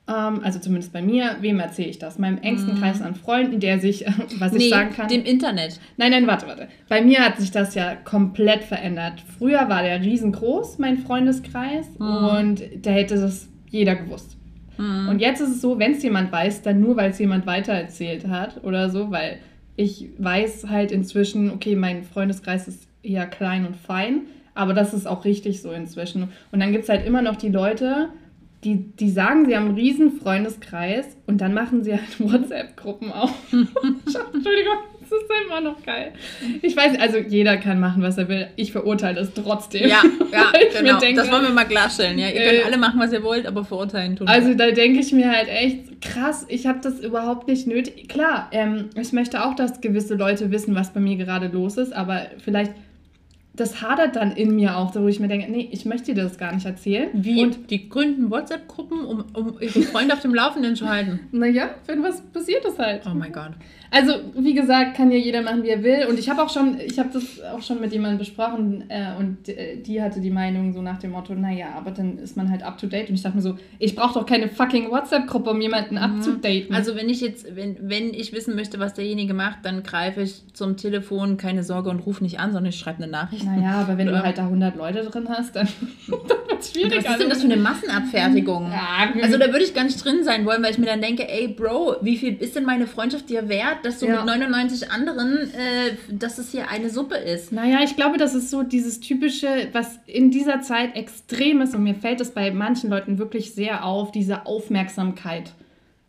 Ähm, 0.08 0.40
also 0.42 0.58
zumindest 0.58 0.92
bei 0.92 1.02
mir. 1.02 1.36
Wem 1.40 1.60
erzähle 1.60 1.88
ich 1.90 1.98
das? 1.98 2.18
Meinem 2.18 2.38
engsten 2.38 2.78
Kreis 2.80 3.02
an 3.02 3.14
Freunden, 3.14 3.60
der 3.60 3.78
sich, 3.78 4.04
was 4.38 4.52
ich 4.52 4.58
Mhm. 4.58 4.58
Nee, 4.58 4.68
sagen 4.70 4.90
kann. 4.94 5.08
dem 5.08 5.24
Internet. 5.24 5.78
Nein, 5.98 6.10
nein, 6.12 6.26
warte, 6.26 6.46
warte. 6.46 6.68
Bei 6.88 7.02
mir 7.02 7.20
hat 7.20 7.38
sich 7.38 7.50
das 7.50 7.74
ja 7.74 7.94
komplett 7.94 8.64
verändert. 8.64 9.22
Früher 9.38 9.68
war 9.68 9.82
der 9.82 10.00
riesengroß, 10.02 10.78
mein 10.78 10.98
Freundeskreis, 10.98 11.86
und 11.98 12.62
da 12.82 12.90
hätte 12.90 13.20
das 13.20 13.48
jeder 13.70 13.94
gewusst. 13.96 14.36
Und 14.78 15.18
jetzt 15.18 15.40
ist 15.40 15.50
es 15.50 15.60
so, 15.60 15.78
wenn 15.80 15.92
es 15.92 16.02
jemand 16.04 16.30
weiß, 16.30 16.62
dann 16.62 16.78
nur, 16.80 16.96
weil 16.96 17.10
es 17.10 17.18
jemand 17.18 17.46
weitererzählt 17.46 18.28
hat 18.28 18.62
oder 18.62 18.90
so, 18.90 19.10
weil 19.10 19.38
ich 19.74 20.08
weiß 20.18 20.66
halt 20.68 20.92
inzwischen, 20.92 21.50
okay, 21.50 21.74
mein 21.74 22.04
Freundeskreis 22.04 22.68
ist 22.68 22.86
eher 23.02 23.26
klein 23.26 23.66
und 23.66 23.74
fein, 23.76 24.22
aber 24.54 24.74
das 24.74 24.94
ist 24.94 25.06
auch 25.06 25.24
richtig 25.24 25.62
so 25.62 25.72
inzwischen. 25.72 26.28
Und 26.52 26.60
dann 26.60 26.70
gibt 26.70 26.84
es 26.84 26.88
halt 26.90 27.04
immer 27.04 27.22
noch 27.22 27.34
die 27.36 27.48
Leute, 27.48 28.10
die, 28.64 28.76
die 28.96 29.10
sagen, 29.10 29.46
sie 29.46 29.56
haben 29.56 29.66
einen 29.66 29.74
riesen 29.76 30.12
Freundeskreis 30.20 31.06
und 31.26 31.40
dann 31.40 31.54
machen 31.54 31.84
sie 31.84 31.92
halt 31.92 32.18
WhatsApp-Gruppen 32.18 33.12
auf. 33.12 33.30
Entschuldigung, 33.52 34.74
das 35.00 35.12
ist 35.12 35.30
immer 35.46 35.60
noch 35.60 35.82
geil. 35.84 36.12
Ich 36.62 36.76
weiß, 36.76 36.98
also 37.00 37.18
jeder 37.18 37.56
kann 37.56 37.78
machen, 37.80 38.02
was 38.02 38.18
er 38.18 38.28
will. 38.28 38.48
Ich 38.56 38.72
verurteile 38.72 39.20
es 39.20 39.32
trotzdem. 39.32 39.88
Ja, 39.88 40.02
ja, 40.32 40.52
genau. 40.80 40.98
denke- 40.98 41.20
das 41.20 41.30
wollen 41.30 41.44
wir 41.44 41.50
mal 41.52 41.64
klarstellen. 41.66 42.18
Ja, 42.18 42.28
ihr 42.28 42.42
könnt 42.42 42.60
Äh, 42.60 42.64
alle 42.64 42.78
machen, 42.78 42.98
was 43.00 43.12
ihr 43.12 43.22
wollt, 43.22 43.46
aber 43.46 43.64
verurteilen 43.64 44.16
tun 44.16 44.26
Also 44.28 44.52
da 44.54 44.70
denke 44.70 45.00
ich 45.00 45.12
mir 45.12 45.30
halt 45.30 45.48
echt, 45.48 46.02
krass, 46.02 46.44
ich 46.48 46.66
habe 46.66 46.80
das 46.82 46.98
überhaupt 47.00 47.46
nicht 47.48 47.66
nötig. 47.66 48.08
Klar, 48.08 48.48
ähm, 48.52 48.90
ich 49.00 49.12
möchte 49.12 49.44
auch, 49.44 49.54
dass 49.54 49.80
gewisse 49.80 50.14
Leute 50.16 50.50
wissen, 50.50 50.74
was 50.74 50.92
bei 50.92 51.00
mir 51.00 51.16
gerade 51.16 51.46
los 51.46 51.76
ist, 51.76 51.92
aber 51.92 52.22
vielleicht, 52.44 52.72
das 53.58 53.82
hadert 53.82 54.16
dann 54.16 54.32
in 54.32 54.54
mir 54.54 54.76
auch, 54.76 54.94
wo 54.94 55.06
ich 55.08 55.20
mir 55.20 55.28
denke, 55.28 55.50
nee, 55.50 55.68
ich 55.70 55.84
möchte 55.84 56.14
dir 56.14 56.22
das 56.22 56.38
gar 56.38 56.54
nicht 56.54 56.66
erzählen. 56.66 57.10
Wie? 57.12 57.42
Und 57.42 57.48
Und 57.58 57.70
die 57.70 57.88
gründen 57.88 58.30
WhatsApp-Gruppen, 58.30 59.04
um, 59.04 59.24
um 59.34 59.60
ihre 59.60 59.82
Freunde 59.82 60.14
auf 60.14 60.20
dem 60.20 60.34
Laufenden 60.34 60.76
zu 60.76 60.88
halten. 60.88 61.20
naja, 61.32 61.70
wenn 61.86 62.02
was 62.02 62.20
passiert 62.20 62.64
ist 62.64 62.78
halt. 62.78 63.02
Oh 63.06 63.14
mein 63.14 63.32
Gott. 63.32 63.52
Also, 63.90 64.14
wie 64.36 64.54
gesagt, 64.54 64.96
kann 64.96 65.10
ja 65.10 65.16
jeder 65.18 65.42
machen, 65.42 65.62
wie 65.62 65.68
er 65.70 65.82
will. 65.82 66.06
Und 66.08 66.18
ich 66.18 66.28
habe 66.28 66.42
auch 66.42 66.50
schon, 66.50 66.78
ich 66.78 66.98
habe 66.98 67.08
das 67.12 67.40
auch 67.54 67.62
schon 67.62 67.80
mit 67.80 67.92
jemandem 67.92 68.18
besprochen 68.18 68.84
äh, 68.88 69.18
und 69.18 69.48
äh, 69.48 69.76
die 69.76 70.02
hatte 70.02 70.20
die 70.20 70.30
Meinung 70.30 70.72
so 70.72 70.82
nach 70.82 70.98
dem 70.98 71.12
Motto, 71.12 71.34
naja, 71.34 71.68
aber 71.76 71.90
dann 71.90 72.18
ist 72.18 72.36
man 72.36 72.50
halt 72.50 72.62
up 72.62 72.78
to 72.78 72.86
date. 72.86 73.08
Und 73.08 73.14
ich 73.14 73.22
dachte 73.22 73.36
mir 73.36 73.42
so, 73.42 73.56
ich 73.78 73.96
brauche 73.96 74.14
doch 74.14 74.26
keine 74.26 74.48
fucking 74.48 74.90
WhatsApp-Gruppe, 74.90 75.50
um 75.50 75.60
jemanden 75.60 75.96
up 75.96 76.22
to 76.22 76.32
daten. 76.32 76.74
Also 76.74 76.96
wenn 76.96 77.08
ich 77.08 77.20
jetzt, 77.20 77.54
wenn, 77.56 77.76
wenn 77.80 78.12
ich 78.12 78.32
wissen 78.32 78.54
möchte, 78.54 78.78
was 78.78 78.94
derjenige 78.94 79.32
macht, 79.34 79.58
dann 79.64 79.82
greife 79.82 80.20
ich 80.22 80.42
zum 80.52 80.76
Telefon, 80.76 81.36
keine 81.38 81.62
Sorge 81.64 81.88
und 81.90 82.00
rufe 82.00 82.22
nicht 82.22 82.38
an, 82.40 82.52
sondern 82.52 82.70
ich 82.70 82.78
schreibe 82.78 83.02
eine 83.02 83.10
Nachricht. 83.10 83.44
naja, 83.44 83.80
aber 83.80 83.96
wenn 83.96 84.08
du 84.08 84.22
halt 84.22 84.36
da 84.38 84.42
100 84.44 84.76
Leute 84.76 85.02
drin 85.04 85.28
hast, 85.30 85.56
dann, 85.56 85.68
dann 86.08 86.38
wird 86.48 86.60
es 86.60 86.72
schwierig. 86.72 87.04
Was 87.04 87.12
ist 87.12 87.20
denn 87.20 87.30
das 87.30 87.40
für 87.42 87.50
eine 87.50 87.56
Massenabfertigung? 87.56 88.70
Ja, 88.70 89.12
Also 89.22 89.38
da 89.38 89.46
würde 89.46 89.64
ich 89.64 89.74
gar 89.74 89.84
nicht 89.84 90.02
drin 90.04 90.24
sein 90.24 90.44
wollen, 90.44 90.62
weil 90.62 90.72
ich 90.72 90.78
mir 90.78 90.86
dann 90.86 91.00
denke, 91.00 91.28
ey 91.28 91.48
Bro, 91.48 91.96
wie 92.02 92.16
viel 92.16 92.36
ist 92.36 92.56
denn 92.56 92.64
meine 92.64 92.86
Freundschaft 92.86 93.28
dir 93.28 93.48
wert, 93.48 93.77
dass 93.82 93.98
du 94.00 94.06
Ja. 94.06 94.16
mit 94.16 94.26
99 94.26 94.90
anderen, 94.90 95.50
äh, 95.52 95.96
dass 96.10 96.38
es 96.38 96.50
hier 96.50 96.68
eine 96.70 96.90
Suppe 96.90 97.16
ist? 97.16 97.52
Naja, 97.52 97.78
ich 97.84 97.96
glaube, 97.96 98.18
das 98.18 98.34
ist 98.34 98.50
so 98.50 98.62
dieses 98.62 99.00
typische, 99.00 99.68
was 99.72 99.98
in 100.06 100.30
dieser 100.30 100.60
Zeit 100.62 100.96
extrem 100.96 101.60
ist 101.60 101.74
und 101.74 101.82
mir 101.84 101.94
fällt 101.94 102.20
es 102.20 102.30
bei 102.30 102.50
manchen 102.50 102.90
Leuten 102.90 103.18
wirklich 103.18 103.54
sehr 103.54 103.84
auf, 103.84 104.10
diese 104.12 104.46
Aufmerksamkeit. 104.46 105.52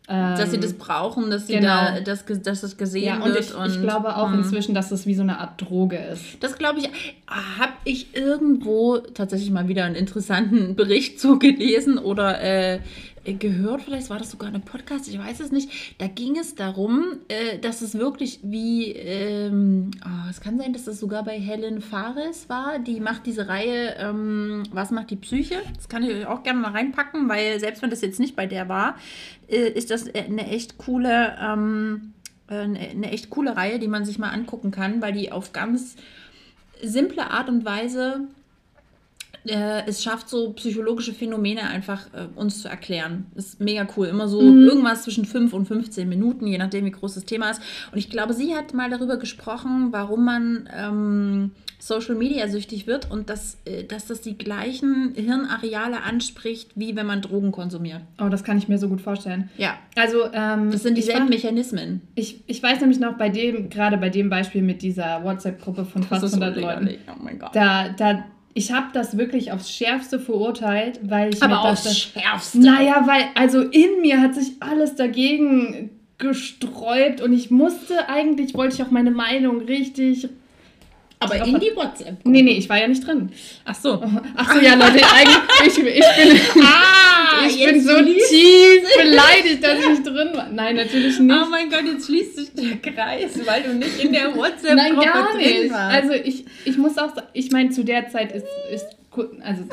Dass 0.07 0.49
sie 0.49 0.55
Ähm, 0.55 0.61
das 0.63 0.73
brauchen, 0.73 1.29
dass 1.29 1.45
sie 1.45 1.53
genau. 1.53 1.67
da, 1.67 1.99
dass, 2.01 2.25
dass 2.25 2.63
es 2.63 2.77
gesehen 2.77 3.03
Ja, 3.05 3.15
und 3.23 3.25
wird. 3.31 3.41
ich, 3.41 3.51
ich 3.75 3.79
glaube 3.79 4.15
auch 4.17 4.29
Mhm. 4.29 4.39
inzwischen, 4.39 4.73
dass 4.73 4.89
es 4.89 5.05
wie 5.05 5.13
so 5.13 5.21
eine 5.21 5.37
Art 5.39 5.61
Droge 5.61 5.97
ist. 5.97 6.23
Das 6.39 6.57
glaube 6.57 6.79
ich, 6.79 6.89
habe 7.27 7.73
ich 7.85 8.15
irgendwo 8.15 8.97
tatsächlich 8.97 9.51
mal 9.51 9.67
wieder 9.67 9.83
einen 9.85 9.93
interessanten 9.93 10.75
Bericht 10.75 11.19
zugelesen 11.19 11.99
oder 11.99 12.41
äh, 12.41 12.79
gehört, 13.25 13.81
vielleicht 13.81 14.09
war 14.09 14.17
das 14.17 14.31
sogar 14.31 14.53
ein 14.53 14.61
Podcast, 14.61 15.07
ich 15.07 15.17
weiß 15.17 15.39
es 15.39 15.51
nicht. 15.51 15.99
Da 15.99 16.07
ging 16.07 16.37
es 16.37 16.55
darum, 16.55 17.19
äh, 17.27 17.57
dass 17.59 17.81
es 17.81 17.95
wirklich 17.95 18.39
wie, 18.43 18.91
ähm, 18.91 19.91
oh, 20.05 20.29
es 20.29 20.41
kann 20.41 20.57
sein, 20.57 20.73
dass 20.73 20.85
das 20.85 20.99
sogar 20.99 21.23
bei 21.23 21.39
Helen 21.39 21.81
Fares 21.81 22.49
war, 22.49 22.79
die 22.79 22.99
macht 22.99 23.25
diese 23.25 23.47
Reihe, 23.47 23.95
ähm, 23.97 24.63
was 24.71 24.91
macht 24.91 25.09
die 25.11 25.15
Psyche? 25.15 25.55
Das 25.75 25.89
kann 25.89 26.03
ich 26.03 26.11
euch 26.11 26.25
auch 26.25 26.43
gerne 26.43 26.59
mal 26.59 26.71
reinpacken, 26.71 27.29
weil 27.29 27.59
selbst 27.59 27.81
wenn 27.81 27.89
das 27.89 28.01
jetzt 28.01 28.19
nicht 28.19 28.35
bei 28.35 28.45
der 28.45 28.69
war, 28.69 28.95
äh, 29.47 29.69
ist 29.69 29.91
das 29.91 30.13
eine 30.13 30.47
echt 30.47 30.77
coole, 30.77 31.37
ähm, 31.41 32.13
äh, 32.47 32.55
eine 32.55 33.11
echt 33.11 33.29
coole 33.29 33.55
Reihe, 33.55 33.79
die 33.79 33.87
man 33.87 34.05
sich 34.05 34.19
mal 34.19 34.29
angucken 34.29 34.71
kann, 34.71 35.01
weil 35.01 35.13
die 35.13 35.31
auf 35.31 35.53
ganz 35.53 35.95
simple 36.81 37.29
Art 37.31 37.49
und 37.49 37.65
Weise 37.65 38.27
äh, 39.49 39.83
es 39.87 40.03
schafft, 40.03 40.29
so 40.29 40.51
psychologische 40.53 41.13
Phänomene 41.13 41.63
einfach 41.63 42.07
äh, 42.13 42.27
uns 42.39 42.61
zu 42.61 42.67
erklären. 42.69 43.25
Ist 43.35 43.59
mega 43.59 43.87
cool. 43.97 44.07
Immer 44.07 44.27
so 44.27 44.41
irgendwas 44.41 45.03
zwischen 45.03 45.25
5 45.25 45.53
und 45.53 45.65
15 45.67 46.07
Minuten, 46.07 46.47
je 46.47 46.57
nachdem, 46.57 46.85
wie 46.85 46.91
groß 46.91 47.15
das 47.15 47.25
Thema 47.25 47.49
ist. 47.51 47.61
Und 47.91 47.97
ich 47.97 48.09
glaube, 48.09 48.33
sie 48.33 48.55
hat 48.55 48.73
mal 48.73 48.89
darüber 48.89 49.17
gesprochen, 49.17 49.89
warum 49.91 50.25
man 50.25 50.69
ähm, 50.75 51.51
Social 51.81 52.15
Media 52.15 52.47
süchtig 52.49 52.87
wird 52.87 53.09
und 53.09 53.29
dass, 53.29 53.57
äh, 53.65 53.83
dass 53.85 54.05
das 54.07 54.21
die 54.21 54.37
gleichen 54.37 55.13
Hirnareale 55.15 56.03
anspricht, 56.03 56.71
wie 56.75 56.95
wenn 56.95 57.05
man 57.05 57.21
Drogen 57.21 57.51
konsumiert. 57.51 58.01
Oh, 58.21 58.27
das 58.29 58.43
kann 58.43 58.57
ich 58.57 58.67
mir 58.67 58.77
so 58.77 58.89
gut 58.89 59.01
vorstellen. 59.01 59.49
Ja. 59.57 59.77
Also, 59.95 60.25
ähm, 60.33 60.71
Das 60.71 60.83
sind 60.83 60.97
ich 60.97 61.05
dieselben 61.05 61.23
war- 61.23 61.29
Mechanismen. 61.29 62.01
Ich, 62.15 62.43
ich 62.47 62.61
weiß 62.61 62.81
nämlich 62.81 62.99
noch 62.99 63.17
bei 63.17 63.29
dem, 63.29 63.69
gerade 63.69 63.97
bei 63.97 64.09
dem 64.09 64.29
Beispiel 64.29 64.61
mit 64.61 64.81
dieser 64.81 65.23
WhatsApp-Gruppe 65.23 65.85
von 65.85 66.03
fast 66.03 66.23
Das 66.23 66.33
ist 66.33 66.41
100 66.41 66.61
Leuten. 66.61 66.97
Oh 67.09 67.21
mein 67.23 67.39
Gott. 67.39 67.51
da, 67.55 67.89
da, 67.89 68.25
ich 68.53 68.71
habe 68.71 68.87
das 68.93 69.17
wirklich 69.17 69.51
aufs 69.51 69.71
Schärfste 69.71 70.19
verurteilt, 70.19 70.99
weil 71.03 71.33
ich 71.33 71.41
Aber 71.41 71.55
mir 71.55 71.61
aufs 71.61 71.83
dachte, 71.83 71.95
Schärfste. 71.95 72.59
naja, 72.59 73.03
weil, 73.05 73.25
also 73.35 73.61
in 73.61 74.01
mir 74.01 74.21
hat 74.21 74.35
sich 74.35 74.53
alles 74.59 74.95
dagegen 74.95 75.91
gesträubt 76.17 77.21
und 77.21 77.31
ich 77.31 77.49
musste 77.49 78.09
eigentlich, 78.09 78.53
wollte 78.53 78.75
ich 78.75 78.83
auch 78.83 78.91
meine 78.91 79.11
Meinung 79.11 79.61
richtig, 79.61 80.29
Aber 81.21 81.35
in 81.35 81.59
die 81.59 81.71
WhatsApp. 81.75 82.17
nee, 82.23 82.41
nee, 82.41 82.53
ich 82.57 82.69
war 82.69 82.79
ja 82.79 82.87
nicht 82.87 83.05
drin. 83.05 83.29
Ach 83.65 83.75
so. 83.75 84.01
Ach 84.37 84.53
so, 84.53 84.59
ja, 84.61 84.73
Leute, 84.75 85.01
eigentlich, 85.13 85.37
ich, 85.65 85.77
ich 85.77 85.83
bin, 85.83 86.63
Ah, 86.63 87.45
ich 87.45 87.65
bin 87.65 87.81
so 87.83 87.91
schließt- 87.91 88.29
tief 88.29 88.83
beleidigt, 88.97 89.61
dass 89.61 89.79
ich 89.79 89.89
nicht 89.89 90.05
drin 90.05 90.29
war. 90.33 90.47
Nein, 90.49 90.77
natürlich 90.77 91.19
nicht. 91.19 91.35
Oh 91.37 91.49
mein 91.49 91.69
Gott, 91.69 91.83
jetzt 91.85 92.05
schließt 92.05 92.37
sich 92.37 92.49
der 92.53 92.77
Kreis, 92.93 93.37
weil 93.45 93.63
du 93.63 93.73
nicht 93.73 94.01
in 94.01 94.13
der 94.13 94.33
WhatsApp-Gruppe 94.33 94.75
Nein, 94.75 94.95
gar 94.95 95.31
drin 95.33 95.37
nicht. 95.63 95.71
warst. 95.73 95.93
Also 95.95 96.13
ich, 96.13 96.45
ich 96.63 96.77
muss 96.77 96.97
auch 96.97 97.13
sagen, 97.13 97.27
ich 97.33 97.51
meine, 97.51 97.69
zu 97.71 97.83
der 97.83 98.07
Zeit 98.09 98.31
ist, 98.31 98.45
ist, 98.73 98.85
also 99.43 99.63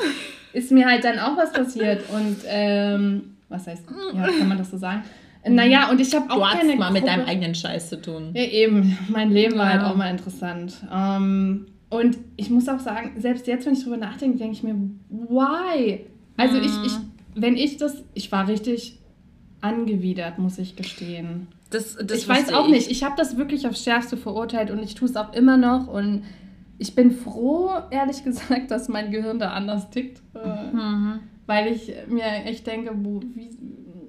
ist 0.51 0.71
mir 0.71 0.85
halt 0.85 1.05
dann 1.05 1.17
auch 1.19 1.37
was 1.37 1.53
passiert. 1.53 2.03
Und 2.13 2.37
ähm, 2.47 3.37
was 3.47 3.67
heißt, 3.67 3.83
ja, 4.15 4.23
kann 4.37 4.49
man 4.49 4.57
das 4.57 4.69
so 4.69 4.77
sagen? 4.77 5.05
Naja, 5.49 5.89
und 5.89 5.99
ich 6.01 6.13
habe 6.15 6.27
du 6.27 6.33
auch 6.35 6.47
hast 6.47 6.59
keine 6.61 6.75
mal 6.75 6.91
mit 6.91 7.03
Gruppe- 7.03 7.15
deinem 7.15 7.27
eigenen 7.27 7.55
Scheiß 7.55 7.89
zu 7.89 8.01
tun. 8.01 8.31
Ja, 8.33 8.43
eben. 8.43 8.97
Mein 9.09 9.31
Leben 9.31 9.57
war 9.57 9.65
Ja. 9.65 9.71
halt 9.73 9.83
auch 9.83 9.95
mal 9.95 10.09
interessant. 10.11 10.73
Ähm, 10.93 11.67
und 11.89 12.17
ich 12.35 12.49
muss 12.49 12.67
auch 12.67 12.79
sagen, 12.79 13.11
selbst 13.19 13.47
jetzt, 13.47 13.65
wenn 13.65 13.73
ich 13.73 13.83
drüber 13.83 13.97
nachdenke, 13.97 14.37
denke 14.37 14.53
ich 14.53 14.63
mir, 14.63 14.75
why? 15.09 16.05
Also 16.35 16.57
ich, 16.57 16.71
ich, 16.85 16.93
wenn 17.35 17.55
ich 17.55 17.77
das, 17.77 18.03
ich 18.13 18.31
war 18.31 18.47
richtig 18.47 18.99
angewidert, 19.61 20.37
muss 20.39 20.57
ich 20.59 20.75
gestehen. 20.75 21.47
Das, 21.69 21.95
das 22.01 22.19
ich 22.19 22.27
weiß 22.29 22.53
auch 22.53 22.67
nicht. 22.67 22.89
Ich 22.91 23.03
habe 23.03 23.15
das 23.17 23.37
wirklich 23.37 23.67
aufs 23.67 23.83
Schärfste 23.83 24.15
verurteilt 24.17 24.71
und 24.71 24.81
ich 24.83 24.95
tue 24.95 25.07
es 25.09 25.15
auch 25.15 25.33
immer 25.33 25.57
noch. 25.57 25.87
Und 25.87 26.23
ich 26.77 26.95
bin 26.95 27.11
froh, 27.11 27.71
ehrlich 27.91 28.23
gesagt, 28.23 28.69
dass 28.71 28.87
mein 28.87 29.11
Gehirn 29.11 29.39
da 29.39 29.51
anders 29.51 29.89
tickt. 29.89 30.21
Äh, 30.35 30.73
Mhm. 30.73 31.19
Weil 31.45 31.71
ich 31.73 31.91
mir 32.09 32.25
echt 32.45 32.67
denke, 32.67 32.91
wo, 32.93 33.21
wie, 33.33 33.49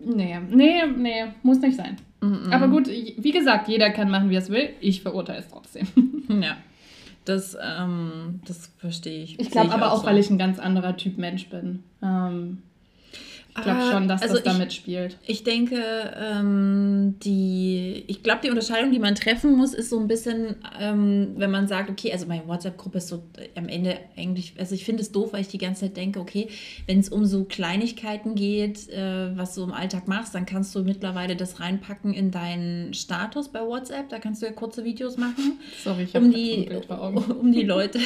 nee, 0.09 0.39
nee, 0.51 0.87
nee, 0.97 1.25
muss 1.43 1.61
nicht 1.61 1.77
sein. 1.77 1.97
Mhm. 2.21 2.53
Aber 2.53 2.69
gut, 2.69 2.89
wie 2.89 3.33
gesagt, 3.33 3.69
jeder 3.69 3.91
kann 3.91 4.11
machen, 4.11 4.31
wie 4.31 4.35
er 4.35 4.43
es 4.43 4.51
will. 4.51 4.71
Ich 4.81 5.03
verurteile 5.03 5.41
es 5.41 5.49
trotzdem. 5.49 5.87
Ja. 6.29 6.59
Das, 7.25 7.57
ähm, 7.63 8.41
das 8.47 8.71
verstehe 8.79 9.23
ich. 9.23 9.41
Ich 9.41 9.51
glaube 9.51 9.73
aber 9.73 9.93
auch, 9.93 10.01
so. 10.01 10.07
weil 10.07 10.19
ich 10.19 10.31
ein 10.31 10.39
ganz 10.39 10.59
anderer 10.59 10.97
Typ 10.97 11.17
Mensch 11.17 11.49
bin. 11.49 11.83
Ähm, 12.03 12.63
ich 13.59 13.65
glaube 13.65 13.81
Ah, 13.81 13.93
schon, 13.93 14.09
dass 14.09 14.23
also 14.23 14.35
das 14.35 14.43
da 14.45 14.53
ich- 14.53 14.59
mitspielt. 14.59 15.17
Ich 15.27 15.45
denke, 15.45 15.77
ähm, 16.17 17.15
die, 17.25 18.05
ich 18.07 18.23
glaube, 18.23 18.41
die 18.45 18.51
Unterscheidung, 18.51 18.91
die 18.93 18.99
man 18.99 19.15
treffen 19.15 19.57
muss, 19.57 19.75
ist 19.75 19.91
so 19.91 19.99
ein 19.99 20.09
bisschen, 20.09 20.57
ähm, 20.81 21.35
wenn 21.37 21.51
man 21.51 21.69
sagt, 21.69 21.91
okay, 21.91 22.13
also 22.13 22.27
meine 22.27 22.47
WhatsApp-Gruppe 22.47 22.99
ist 22.99 23.09
so 23.09 23.23
äh, 23.37 23.49
am 23.59 23.69
Ende 23.69 23.97
eigentlich, 24.17 24.55
also 24.59 24.75
ich 24.75 24.85
finde 24.85 25.03
es 25.03 25.13
doof, 25.13 25.33
weil 25.33 25.41
ich 25.43 25.49
die 25.49 25.59
ganze 25.59 25.83
Zeit 25.83 25.97
denke, 25.97 26.21
okay, 26.21 26.49
wenn 26.87 26.99
es 27.01 27.09
um 27.09 27.25
so 27.27 27.45
Kleinigkeiten 27.45 28.35
geht, 28.35 28.89
äh, 28.91 29.37
was 29.37 29.55
du 29.55 29.63
im 29.65 29.73
Alltag 29.73 30.09
machst, 30.09 30.35
dann 30.35 30.47
kannst 30.47 30.75
du 30.75 30.83
mittlerweile 30.83 31.37
das 31.37 31.61
reinpacken 31.61 32.15
in 32.15 32.31
deinen 32.31 32.95
Status 32.95 33.49
bei 33.49 33.61
WhatsApp, 33.65 34.09
da 34.09 34.19
kannst 34.19 34.43
du 34.43 34.47
ja 34.47 34.53
kurze 34.53 34.85
Videos 34.85 35.17
machen 35.17 35.59
Sorry, 35.83 36.05
ich 36.05 36.15
um 36.15 36.31
die, 36.33 36.69
um 37.41 37.53
die 37.53 37.63
Leute, 37.65 37.99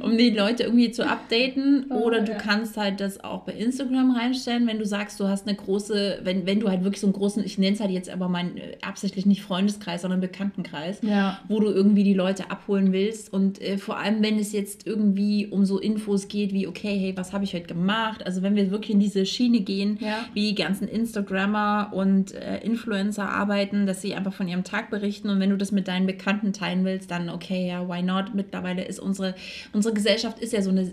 um 0.00 0.16
die 0.18 0.30
Leute 0.30 0.64
irgendwie 0.64 0.90
zu 0.90 1.06
updaten. 1.06 1.86
Oh, 1.92 2.04
Oder 2.06 2.20
du 2.22 2.32
ja. 2.32 2.38
kannst 2.38 2.76
halt 2.76 3.00
das 3.00 3.22
auch 3.22 3.40
bei 3.42 3.52
Instagram 3.52 4.12
reinstellen, 4.12 4.66
wenn 4.72 4.78
du 4.78 4.86
sagst, 4.86 5.20
du 5.20 5.28
hast 5.28 5.46
eine 5.46 5.54
große, 5.54 6.20
wenn, 6.24 6.46
wenn 6.46 6.58
du 6.58 6.68
halt 6.70 6.82
wirklich 6.82 7.00
so 7.02 7.06
einen 7.06 7.12
großen, 7.12 7.44
ich 7.44 7.58
nenne 7.58 7.74
es 7.74 7.80
halt 7.80 7.90
jetzt 7.90 8.08
aber 8.08 8.28
meinen 8.28 8.56
äh, 8.56 8.76
absichtlich 8.80 9.26
nicht 9.26 9.42
Freundeskreis, 9.42 10.00
sondern 10.00 10.20
Bekanntenkreis, 10.22 11.00
Ja. 11.02 11.40
wo 11.48 11.60
du 11.60 11.66
irgendwie 11.70 12.04
die 12.04 12.14
Leute 12.14 12.50
abholen 12.50 12.90
willst. 12.92 13.30
Und 13.32 13.60
äh, 13.60 13.76
vor 13.76 13.98
allem, 13.98 14.22
wenn 14.22 14.38
es 14.38 14.52
jetzt 14.52 14.86
irgendwie 14.86 15.46
um 15.46 15.66
so 15.66 15.78
Infos 15.78 16.28
geht, 16.28 16.54
wie, 16.54 16.66
okay, 16.66 16.98
hey, 16.98 17.12
was 17.16 17.34
habe 17.34 17.44
ich 17.44 17.52
heute 17.52 17.66
gemacht? 17.66 18.24
Also 18.24 18.40
wenn 18.42 18.56
wir 18.56 18.70
wirklich 18.70 18.92
in 18.92 19.00
diese 19.00 19.26
Schiene 19.26 19.60
gehen, 19.60 19.98
Ja. 20.00 20.24
wie 20.32 20.48
die 20.48 20.54
ganzen 20.54 20.88
Instagrammer 20.88 21.90
und 21.92 22.32
äh, 22.32 22.58
Influencer 22.60 23.28
arbeiten, 23.28 23.86
dass 23.86 24.00
sie 24.00 24.14
einfach 24.14 24.32
von 24.32 24.48
ihrem 24.48 24.64
Tag 24.64 24.88
berichten 24.90 25.28
und 25.28 25.38
wenn 25.38 25.50
du 25.50 25.58
das 25.58 25.70
mit 25.72 25.86
deinen 25.86 26.06
Bekannten 26.06 26.54
teilen 26.54 26.84
willst, 26.86 27.10
dann 27.10 27.28
okay, 27.28 27.68
ja, 27.68 27.86
why 27.88 28.02
not? 28.02 28.34
Mittlerweile 28.34 28.84
ist 28.84 29.00
unsere, 29.00 29.34
unsere 29.74 29.92
Gesellschaft 29.92 30.38
ist 30.38 30.54
ja 30.54 30.62
so 30.62 30.70
eine, 30.70 30.90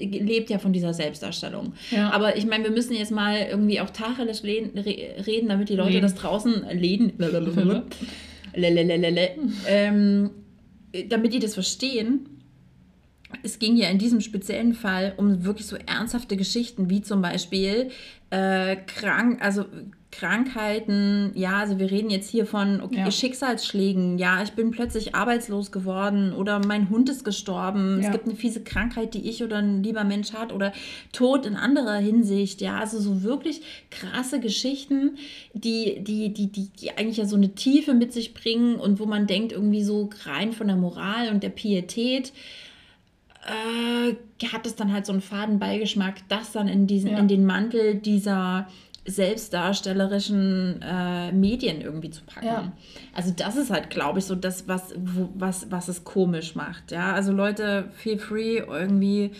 lebt 0.00 0.50
ja 0.50 0.58
von 0.58 0.74
dieser 0.74 0.92
Selbstdarstellung. 0.92 1.72
Ja. 1.90 2.10
Aber 2.10 2.36
ich 2.36 2.44
meine, 2.46 2.64
wir 2.64 2.70
müssen 2.72 2.94
jetzt 2.94 3.11
mal 3.12 3.46
irgendwie 3.48 3.80
auch 3.80 3.90
Tacheles 3.90 4.42
reden, 4.42 4.72
damit 5.48 5.68
die 5.68 5.76
Leute 5.76 5.90
Leben. 5.90 6.02
das 6.02 6.14
draußen 6.14 6.66
leden, 6.72 7.12
Lelelelele. 7.18 7.84
ähm, 9.68 10.30
damit 11.08 11.32
die 11.32 11.38
das 11.38 11.54
verstehen, 11.54 12.28
es 13.42 13.58
ging 13.58 13.76
ja 13.76 13.88
in 13.88 13.98
diesem 13.98 14.20
speziellen 14.20 14.74
Fall 14.74 15.14
um 15.16 15.44
wirklich 15.44 15.66
so 15.66 15.76
ernsthafte 15.76 16.36
Geschichten, 16.36 16.90
wie 16.90 17.02
zum 17.02 17.22
Beispiel 17.22 17.90
äh, 18.30 18.76
krank, 18.76 19.42
also 19.42 19.64
Krankheiten, 20.12 21.32
ja, 21.34 21.58
also 21.58 21.78
wir 21.78 21.90
reden 21.90 22.10
jetzt 22.10 22.30
hier 22.30 22.46
von 22.46 22.80
okay, 22.80 22.98
Ja. 23.00 23.10
Schicksalsschlägen, 23.10 24.18
ja, 24.18 24.42
ich 24.42 24.52
bin 24.52 24.70
plötzlich 24.70 25.14
arbeitslos 25.14 25.72
geworden 25.72 26.32
oder 26.32 26.64
mein 26.64 26.90
Hund 26.90 27.08
ist 27.08 27.24
gestorben, 27.24 27.98
Ja. 28.00 28.06
es 28.06 28.12
gibt 28.12 28.26
eine 28.26 28.36
fiese 28.36 28.62
Krankheit, 28.62 29.14
die 29.14 29.28
ich 29.28 29.42
oder 29.42 29.56
ein 29.58 29.82
lieber 29.82 30.04
Mensch 30.04 30.32
hat 30.32 30.52
oder 30.52 30.72
Tod 31.12 31.46
in 31.46 31.56
anderer 31.56 31.96
Hinsicht, 31.96 32.60
ja, 32.60 32.78
also 32.78 33.00
so 33.00 33.22
wirklich 33.22 33.62
krasse 33.90 34.38
Geschichten, 34.38 35.16
die, 35.54 35.98
die, 36.04 36.32
die, 36.32 36.46
die, 36.52 36.68
die 36.68 36.90
eigentlich 36.92 37.16
ja 37.16 37.24
so 37.26 37.36
eine 37.36 37.54
Tiefe 37.54 37.94
mit 37.94 38.12
sich 38.12 38.34
bringen 38.34 38.76
und 38.76 39.00
wo 39.00 39.06
man 39.06 39.26
denkt, 39.26 39.52
irgendwie 39.52 39.82
so 39.82 40.10
rein 40.26 40.52
von 40.52 40.66
der 40.68 40.76
Moral 40.76 41.30
und 41.30 41.42
der 41.42 41.48
Pietät, 41.50 42.32
äh, 43.44 44.46
hat 44.52 44.66
es 44.66 44.76
dann 44.76 44.92
halt 44.92 45.06
so 45.06 45.12
einen 45.12 45.20
faden 45.20 45.58
Beigeschmack, 45.58 46.16
das 46.28 46.52
dann 46.52 46.68
in, 46.68 46.86
diesen, 46.86 47.10
Ja. 47.10 47.18
in 47.18 47.28
den 47.28 47.44
Mantel 47.44 47.96
dieser 47.96 48.68
selbstdarstellerischen 49.04 50.80
äh, 50.80 51.32
Medien 51.32 51.80
irgendwie 51.80 52.10
zu 52.10 52.22
packen. 52.24 52.46
Ja. 52.46 52.72
Also 53.14 53.32
das 53.36 53.56
ist 53.56 53.70
halt, 53.70 53.90
glaube 53.90 54.20
ich, 54.20 54.24
so 54.24 54.34
das, 54.34 54.68
was, 54.68 54.94
wo, 54.96 55.28
was, 55.34 55.70
was 55.70 55.88
es 55.88 56.04
komisch 56.04 56.54
macht. 56.54 56.92
Ja, 56.92 57.12
also 57.12 57.32
Leute, 57.32 57.90
feel 57.94 58.18
free 58.18 58.58
irgendwie 58.58 59.32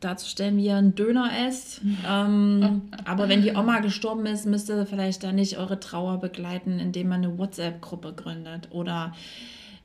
darzustellen, 0.00 0.56
wie 0.56 0.66
ihr 0.66 0.76
einen 0.76 0.94
Döner 0.94 1.30
esst. 1.46 1.80
Ähm, 2.06 2.82
aber 3.04 3.28
wenn 3.28 3.40
die 3.40 3.52
Oma 3.52 3.80
gestorben 3.80 4.26
ist, 4.26 4.46
müsst 4.46 4.68
ihr 4.68 4.84
vielleicht 4.84 5.22
da 5.24 5.32
nicht 5.32 5.56
eure 5.58 5.80
Trauer 5.80 6.18
begleiten, 6.20 6.78
indem 6.78 7.08
man 7.08 7.24
eine 7.24 7.38
WhatsApp-Gruppe 7.38 8.12
gründet 8.12 8.68
oder 8.72 9.14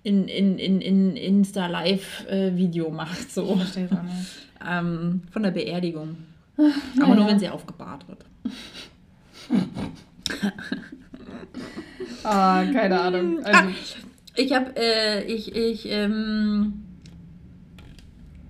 in, 0.04 0.28
in, 0.28 0.58
in, 0.58 0.82
in 0.82 1.16
Insta-Live-Video 1.16 2.90
macht. 2.90 3.32
So. 3.32 3.52
Ich 3.52 3.56
verstehe 3.58 3.86
es 3.86 3.92
auch 3.92 4.04
nicht. 4.04 4.16
Ähm, 4.62 5.22
von 5.32 5.42
der 5.44 5.52
Beerdigung. 5.52 6.18
Aber 7.02 7.16
nur, 7.16 7.24
ja. 7.24 7.28
wenn 7.28 7.40
sie 7.40 7.48
aufgebahrt 7.48 8.06
wird. 8.10 8.26
Ah, 12.24 12.64
keine 12.72 13.00
Ahnung. 13.00 13.44
Also, 13.44 13.70
Ich 14.36 14.54
habe, 14.54 14.72
äh, 14.78 15.24
ich, 15.24 15.56
ich, 15.56 15.86
ähm, 15.90 16.74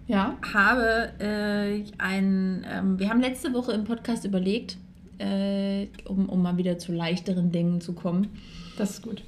ja. 0.08 0.38
habe 0.54 1.12
äh, 1.20 1.84
ein, 1.98 2.66
ähm, 2.70 3.00
wir 3.00 3.10
haben 3.10 3.22
letzte 3.22 3.54
Woche 3.54 3.72
im 3.72 3.86
Podcast 3.86 4.26
überlegt, 4.26 4.78
äh, 5.18 5.88
um, 6.06 6.30
um 6.30 6.42
mal 6.42 6.58
wieder 6.58 6.78
zu 6.78 6.92
leichteren 6.92 7.52
Dingen 7.52 7.82
zu 7.82 7.94
kommen. 7.94 8.28
Das 8.78 8.92
ist 8.92 9.02
gut. 9.02 9.24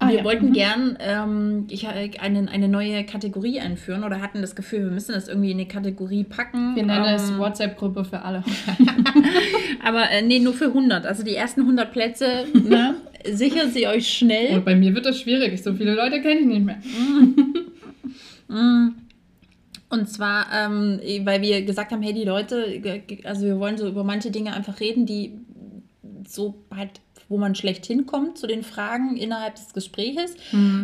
Wir 0.00 0.06
Ah, 0.06 0.10
ja. 0.12 0.24
wollten 0.24 0.50
Mhm. 0.50 0.52
gern 0.52 0.98
ähm, 1.00 1.66
ich, 1.70 1.84
äh, 1.84 2.10
eine, 2.20 2.48
eine 2.48 2.68
neue 2.68 3.04
Kategorie 3.04 3.58
einführen 3.58 4.04
oder 4.04 4.20
hatten 4.20 4.40
das 4.40 4.54
Gefühl, 4.54 4.84
wir 4.84 4.90
müssen 4.92 5.12
das 5.12 5.26
irgendwie 5.26 5.50
in 5.50 5.58
eine 5.58 5.66
Kategorie 5.66 6.22
packen. 6.22 6.76
Wir 6.76 6.84
nennen 6.84 7.04
ähm, 7.04 7.14
es 7.16 7.36
WhatsApp-Gruppe 7.36 8.04
für 8.04 8.22
alle. 8.22 8.44
Aber 9.84 10.08
äh, 10.10 10.22
nee, 10.22 10.38
nur 10.38 10.52
für 10.54 10.66
100. 10.66 11.04
Also 11.04 11.24
die 11.24 11.34
ersten 11.34 11.62
100 11.62 11.90
Plätze, 11.90 12.44
ne, 12.54 12.94
sichern 13.32 13.72
sie 13.72 13.88
euch 13.88 14.08
schnell. 14.08 14.58
Und 14.58 14.64
bei 14.64 14.76
mir 14.76 14.94
wird 14.94 15.04
das 15.04 15.20
schwierig. 15.20 15.60
So 15.62 15.74
viele 15.74 15.94
Leute 15.94 16.22
kenne 16.22 16.40
ich 16.40 16.46
nicht 16.46 16.64
mehr. 16.64 16.78
Mm. 18.48 18.94
Und 19.90 20.08
zwar, 20.08 20.46
ähm, 20.52 21.00
weil 21.24 21.40
wir 21.42 21.62
gesagt 21.62 21.92
haben, 21.92 22.02
hey, 22.02 22.12
die 22.12 22.24
Leute, 22.24 22.80
also 23.24 23.46
wir 23.46 23.58
wollen 23.58 23.78
so 23.78 23.88
über 23.88 24.04
manche 24.04 24.30
Dinge 24.30 24.52
einfach 24.54 24.80
reden, 24.80 25.06
die 25.06 25.32
so 26.26 26.62
halt, 26.74 27.00
wo 27.28 27.36
man 27.36 27.54
schlecht 27.54 27.84
hinkommt 27.86 28.38
zu 28.38 28.46
den 28.46 28.62
Fragen 28.62 29.16
innerhalb 29.16 29.56
des 29.56 29.74
Gespräches. 29.74 30.34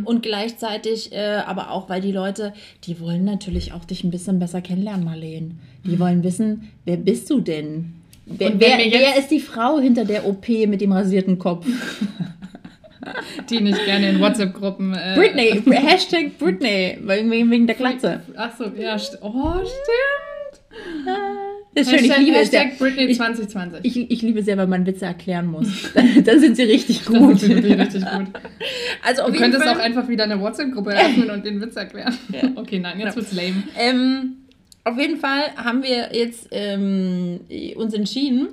Und 0.05 0.22
gleichzeitig, 0.22 1.12
äh, 1.12 1.42
aber 1.47 1.70
auch, 1.70 1.88
weil 1.88 2.01
die 2.01 2.12
Leute, 2.12 2.53
die 2.84 3.01
wollen 3.01 3.24
natürlich 3.24 3.72
auch 3.72 3.84
dich 3.84 4.05
ein 4.05 4.11
bisschen 4.11 4.38
besser 4.38 4.61
kennenlernen, 4.61 5.05
Marleen. 5.05 5.59
Die 5.84 5.99
wollen 5.99 6.22
wissen, 6.22 6.70
wer 6.84 6.97
bist 6.97 7.30
du 7.30 7.40
denn? 7.40 7.95
Wer, 8.26 8.59
wer, 8.59 8.78
wer 8.78 9.18
ist 9.18 9.30
die 9.30 9.40
Frau 9.40 9.78
hinter 9.78 10.05
der 10.05 10.26
OP 10.26 10.49
mit 10.49 10.80
dem 10.80 10.92
rasierten 10.92 11.38
Kopf? 11.38 11.66
Die 13.51 13.61
nicht 13.61 13.84
gerne 13.84 14.09
in 14.09 14.20
WhatsApp-Gruppen. 14.20 14.95
Äh, 14.95 15.14
Britney, 15.14 15.62
Hashtag 15.72 16.38
Britney, 16.38 16.99
wegen, 17.03 17.51
wegen 17.51 17.66
der 17.66 17.76
Glatze. 17.76 18.22
Ach 18.34 18.57
so, 18.57 18.64
ja, 18.64 18.97
oh, 19.20 19.61
stimmt. 19.61 21.43
Das 21.75 21.87
ist 21.87 21.91
schön, 21.91 22.05
ich 22.05 22.11
Hashtag, 22.11 22.25
liebe 22.25 22.37
es 22.39 22.53
ja. 22.53 22.61
Hashtag 22.61 22.79
Britney 22.79 23.05
Ich- 23.07 23.16
2020. 23.16 23.81
Ich, 23.83 24.11
ich 24.11 24.22
liebe 24.22 24.43
sehr, 24.43 24.57
wenn 24.57 24.68
man 24.68 24.87
Witze 24.87 25.07
erklären 25.07 25.47
muss. 25.47 25.68
da 26.25 26.39
sind 26.39 26.57
sie 26.57 26.62
richtig 26.62 26.99
das 27.05 27.07
gut. 27.09 27.35
ist 27.43 27.49
wirklich 27.49 27.79
richtig 27.79 28.03
gut. 28.05 28.27
Also 29.07 29.22
auf 29.22 29.33
Du 29.33 29.39
könntest 29.39 29.62
Fall, 29.64 29.75
auch 29.75 29.79
einfach 29.81 30.09
wieder 30.09 30.25
eine 30.25 30.41
WhatsApp-Gruppe 30.41 30.91
eröffnen 30.95 31.31
und 31.31 31.45
den 31.45 31.61
Witz 31.61 31.77
erklären. 31.77 32.16
Okay, 32.57 32.79
nein, 32.79 32.99
jetzt 33.01 33.16
wird's 33.16 33.33
lame. 33.33 33.62
ähm, 33.79 34.37
auf 34.85 34.99
jeden 34.99 35.18
Fall 35.18 35.43
haben 35.57 35.83
wir 35.83 36.14
jetzt 36.14 36.49
ähm, 36.53 37.41
uns 37.77 37.93
entschieden 37.95 38.49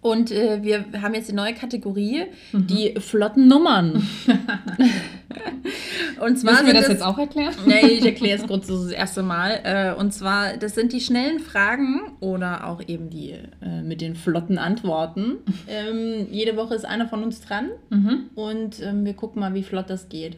und 0.00 0.30
äh, 0.30 0.62
wir 0.62 0.84
haben 1.02 1.14
jetzt 1.14 1.28
die 1.30 1.34
neue 1.34 1.54
Kategorie, 1.54 2.26
die 2.52 2.94
flotten 3.00 3.48
Nummern. 3.48 4.06
und 6.20 6.38
zwar 6.38 6.52
Müssen 6.52 6.66
wir 6.66 6.72
sind 6.74 6.82
das 6.82 6.88
jetzt 6.88 7.02
auch 7.02 7.18
erklären? 7.18 7.54
Nee, 7.66 7.86
ich 7.86 8.04
erkläre 8.04 8.38
es 8.40 8.46
kurz 8.46 8.66
das 8.66 8.90
erste 8.90 9.22
Mal. 9.22 9.60
Äh, 9.64 9.94
und 9.98 10.12
zwar, 10.12 10.56
das 10.56 10.74
sind 10.74 10.92
die 10.92 11.00
schnellen 11.00 11.40
Fragen 11.40 12.00
oder 12.20 12.66
auch 12.66 12.80
eben 12.86 13.10
die 13.10 13.32
äh, 13.62 13.82
mit 13.82 14.00
den 14.00 14.14
flotten 14.14 14.58
Antworten. 14.58 15.36
Ähm, 15.68 16.26
jede 16.30 16.56
Woche 16.56 16.74
ist 16.74 16.84
einer 16.84 17.08
von 17.08 17.22
uns 17.22 17.40
dran 17.40 17.70
Mhm. 17.90 18.30
und 18.34 18.82
ähm, 18.82 19.04
wir 19.04 19.14
gucken 19.14 19.40
mal, 19.40 19.54
wie 19.54 19.62
flott 19.62 19.90
das 19.90 20.08
geht. 20.08 20.36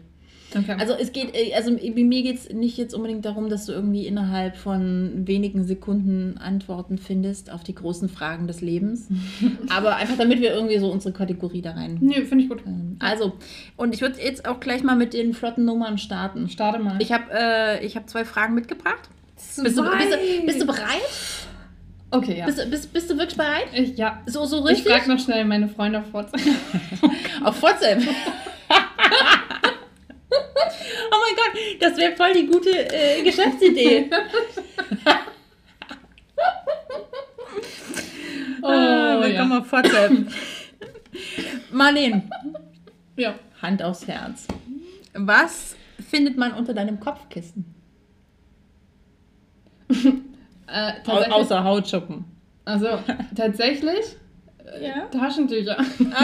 Okay. 0.56 0.76
Also 0.78 0.94
es 0.94 1.12
geht, 1.12 1.34
äh, 1.34 1.54
also 1.54 1.76
bei 1.76 2.02
mir 2.04 2.22
geht 2.22 2.36
es 2.36 2.48
nicht 2.52 2.76
jetzt 2.76 2.94
unbedingt 2.94 3.24
darum, 3.24 3.48
dass 3.48 3.66
du 3.66 3.72
irgendwie 3.72 4.06
innerhalb 4.06 4.56
von 4.56 5.26
wenigen 5.26 5.64
Sekunden 5.64 6.38
Antworten 6.38 6.98
findest 6.98 7.50
auf 7.52 7.62
die 7.62 7.74
großen 7.74 8.08
Fragen 8.08 8.46
des 8.46 8.60
Lebens. 8.60 9.08
Aber 9.68 9.96
einfach 9.96 10.16
damit 10.16 10.40
wir 10.40 10.52
irgendwie 10.52 10.78
so 10.78 10.90
unsere 10.90 11.12
Kategorie 11.14 11.62
da 11.62 11.72
rein. 11.72 11.98
nee, 12.00 12.22
finde 12.22 12.44
ich 12.44 12.50
gut. 12.50 12.62
ähm, 12.66 12.96
Also, 12.98 13.34
und 13.76 13.94
ich 13.94 14.00
würde 14.00 14.20
jetzt 14.20 14.46
auch 14.48 14.60
gleich 14.60 14.82
mal 14.82 14.96
mit 14.96 15.14
den 15.14 15.34
flotten 15.34 15.64
Nummern 15.64 15.98
starten. 15.98 16.48
Starte 16.48 16.78
mal. 16.78 16.96
Ich 17.00 17.12
habe 17.12 17.24
äh, 17.32 17.84
ich 17.86 17.96
hab 17.96 18.08
zwei 18.10 18.24
Fragen 18.24 18.54
mitgebracht. 18.54 19.08
Bist 19.36 19.58
du, 19.58 19.62
bist, 19.62 19.78
du, 19.78 20.46
bist 20.46 20.60
du 20.60 20.66
bereit? 20.66 21.00
Okay, 22.10 22.38
ja. 22.38 22.46
Bist, 22.46 22.70
bist, 22.70 22.92
bist 22.92 23.08
du 23.10 23.16
wirklich 23.16 23.36
bereit? 23.36 23.66
ich, 23.72 23.96
ja. 23.96 24.20
So, 24.26 24.44
so 24.44 24.58
Ich 24.68 24.78
richtig? 24.78 24.92
frage 24.92 25.08
noch 25.08 25.18
schnell 25.20 25.44
meine 25.44 25.68
Freunde 25.68 26.00
auf 26.00 26.12
WhatsApp. 26.12 26.40
Auf 27.44 27.62
WhatsApp. 27.62 28.02
oh 30.32 31.16
mein 31.24 31.36
Gott, 31.36 31.52
das 31.80 31.96
wäre 31.96 32.14
voll 32.16 32.32
die 32.32 32.46
gute 32.46 32.70
äh, 32.70 33.22
Geschäftsidee. 33.22 34.10
Oh, 38.62 38.66
ah, 38.66 39.14
ja. 39.14 39.22
willkommen 39.22 39.52
auf 39.52 39.72
WhatsApp. 39.72 40.12
Marlene, 41.72 42.22
ja. 43.16 43.34
Hand 43.62 43.82
aufs 43.82 44.06
Herz. 44.06 44.46
Was 45.14 45.76
findet 46.10 46.36
man 46.36 46.52
unter 46.52 46.74
deinem 46.74 47.00
Kopfkissen? 47.00 47.64
Äh, 50.72 50.92
Au 51.04 51.16
außer 51.40 51.64
Hautschuppen. 51.64 52.24
also, 52.64 52.86
tatsächlich 53.34 54.04
Ja. 54.80 55.06
Taschentücher. 55.06 55.76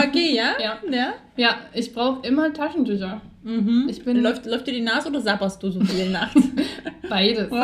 Okay, 0.07 0.35
ja? 0.37 0.53
Ja. 0.61 0.77
ja? 0.89 1.13
Ja, 1.35 1.57
ich 1.73 1.93
brauche 1.93 2.25
immer 2.25 2.53
Taschentücher. 2.53 3.19
Mhm. 3.47 3.87
Ich 3.89 4.03
bin- 4.03 4.17
läuft, 4.21 4.45
läuft 4.45 4.67
dir 4.67 4.73
die 4.73 4.81
Nase 4.81 5.07
oder 5.09 5.21
sabberst 5.21 5.63
du 5.63 5.71
so 5.71 5.79
viel 5.81 6.09
nachts? 6.11 6.41
Beides. 7.09 7.49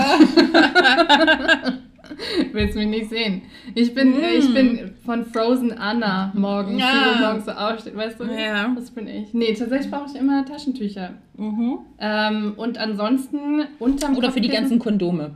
Willst 2.51 2.75
mich 2.75 2.87
nicht 2.87 3.09
sehen. 3.09 3.41
Ich 3.75 3.93
bin, 3.93 4.13
äh, 4.21 4.35
ich 4.35 4.53
bin 4.53 4.91
von 5.05 5.25
Frozen 5.25 5.71
Anna 5.77 6.31
morgens, 6.35 6.79
Ja. 6.79 6.87
die 6.91 7.17
so 7.17 7.25
morgens 7.25 7.45
so 7.45 7.51
aufsteht, 7.51 7.95
weißt 7.95 8.19
du? 8.19 8.25
Ja. 8.25 8.71
Das 8.75 8.91
bin 8.91 9.07
ich. 9.07 9.33
Nee, 9.33 9.53
tatsächlich 9.53 9.89
brauche 9.89 10.09
ich 10.13 10.19
immer 10.19 10.45
Taschentücher. 10.45 11.11
mhm. 11.37 11.79
Ähm, 11.99 12.53
und 12.57 12.77
ansonsten 12.77 13.63
unterm 13.79 14.15
Oder 14.17 14.31
für 14.31 14.41
die 14.41 14.49
Kopfkissen- 14.49 14.53
ganzen 14.61 14.79
Kondome. 14.79 15.31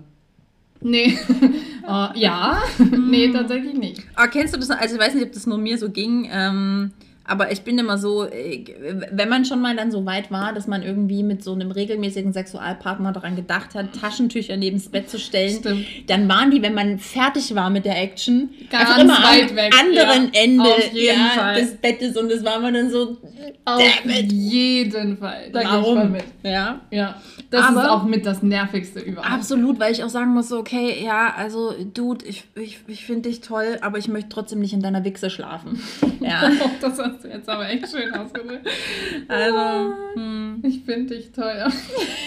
Nee. 0.81 1.17
oh, 1.87 2.07
ja. 2.15 2.61
nee, 3.09 3.29
tatsächlich 3.31 3.73
nicht. 3.73 4.03
Ah, 4.15 4.27
kennst 4.27 4.53
du 4.53 4.59
das? 4.59 4.69
Also 4.69 4.95
ich 4.95 5.01
weiß 5.01 5.15
nicht, 5.15 5.25
ob 5.25 5.31
das 5.31 5.47
nur 5.47 5.57
mir 5.57 5.77
so 5.77 5.89
ging, 5.89 6.29
ähm, 6.31 6.91
aber 7.27 7.51
ich 7.51 7.61
bin 7.61 7.77
immer 7.77 7.97
so, 7.97 8.25
äh, 8.25 8.63
wenn 9.11 9.29
man 9.29 9.45
schon 9.45 9.61
mal 9.61 9.75
dann 9.75 9.91
so 9.91 10.05
weit 10.05 10.31
war, 10.31 10.53
dass 10.53 10.65
man 10.65 10.81
irgendwie 10.81 11.23
mit 11.23 11.43
so 11.43 11.53
einem 11.53 11.71
regelmäßigen 11.71 12.31
Sexualpartner 12.33 13.11
daran 13.11 13.35
gedacht 13.35 13.75
hat, 13.75 13.93
Taschentücher 13.99 14.55
neben 14.55 14.77
das 14.77 14.87
Bett 14.89 15.09
zu 15.09 15.19
stellen, 15.19 15.59
Stimmt. 15.59 15.85
dann 16.07 16.29
waren 16.29 16.51
die, 16.51 16.61
wenn 16.61 16.73
man 16.73 16.99
fertig 16.99 17.53
war 17.53 17.69
mit 17.69 17.85
der 17.85 18.01
Action, 18.01 18.49
Ganz 18.69 18.89
einfach 18.89 19.01
immer 19.01 19.23
weit 19.23 19.49
am 19.51 19.55
weg, 19.57 19.75
anderen 19.77 20.31
ja. 20.33 20.41
Ende 20.41 20.69
ja, 20.93 21.53
des 21.53 21.75
Bettes 21.75 22.15
und 22.17 22.31
das 22.31 22.43
war 22.45 22.59
man 22.59 22.73
dann 22.73 22.89
so, 22.89 23.17
Auf 23.65 23.81
jeden 24.05 25.17
Fall. 25.17 25.49
Da 25.51 25.63
Warum? 25.63 26.11
mit. 26.13 26.23
Ja. 26.43 26.79
Ja. 26.91 27.21
Das 27.49 27.65
Aber- 27.65 27.81
ist 27.83 27.89
auch 27.89 28.03
mit 28.03 28.25
das 28.25 28.43
Nervigste 28.43 28.99
überhaupt. 28.99 29.31
Absolut, 29.31 29.79
weil 29.79 29.91
ich 29.93 30.03
auch 30.03 30.09
sagen 30.09 30.33
muss, 30.33 30.49
so, 30.49 30.59
okay, 30.59 31.03
ja, 31.03 31.33
also 31.37 31.73
Dude, 31.93 32.25
ich, 32.25 32.43
ich, 32.55 32.79
ich 32.87 33.05
finde 33.05 33.29
dich 33.29 33.41
toll, 33.41 33.77
aber 33.81 33.97
ich 33.97 34.07
möchte 34.07 34.29
trotzdem 34.29 34.59
nicht 34.59 34.73
in 34.73 34.81
deiner 34.81 35.03
Wichse 35.03 35.29
schlafen. 35.29 35.81
Ja, 36.19 36.49
das 36.81 36.97
hast 37.17 37.25
du 37.25 37.29
jetzt 37.29 37.49
aber 37.49 37.67
echt 37.67 37.89
schön 37.89 38.13
ausgedrückt. 38.13 38.67
also, 39.27 39.93
hm. 40.13 40.59
Ich 40.63 40.83
finde 40.83 41.15
dich 41.15 41.31
teuer. 41.31 41.71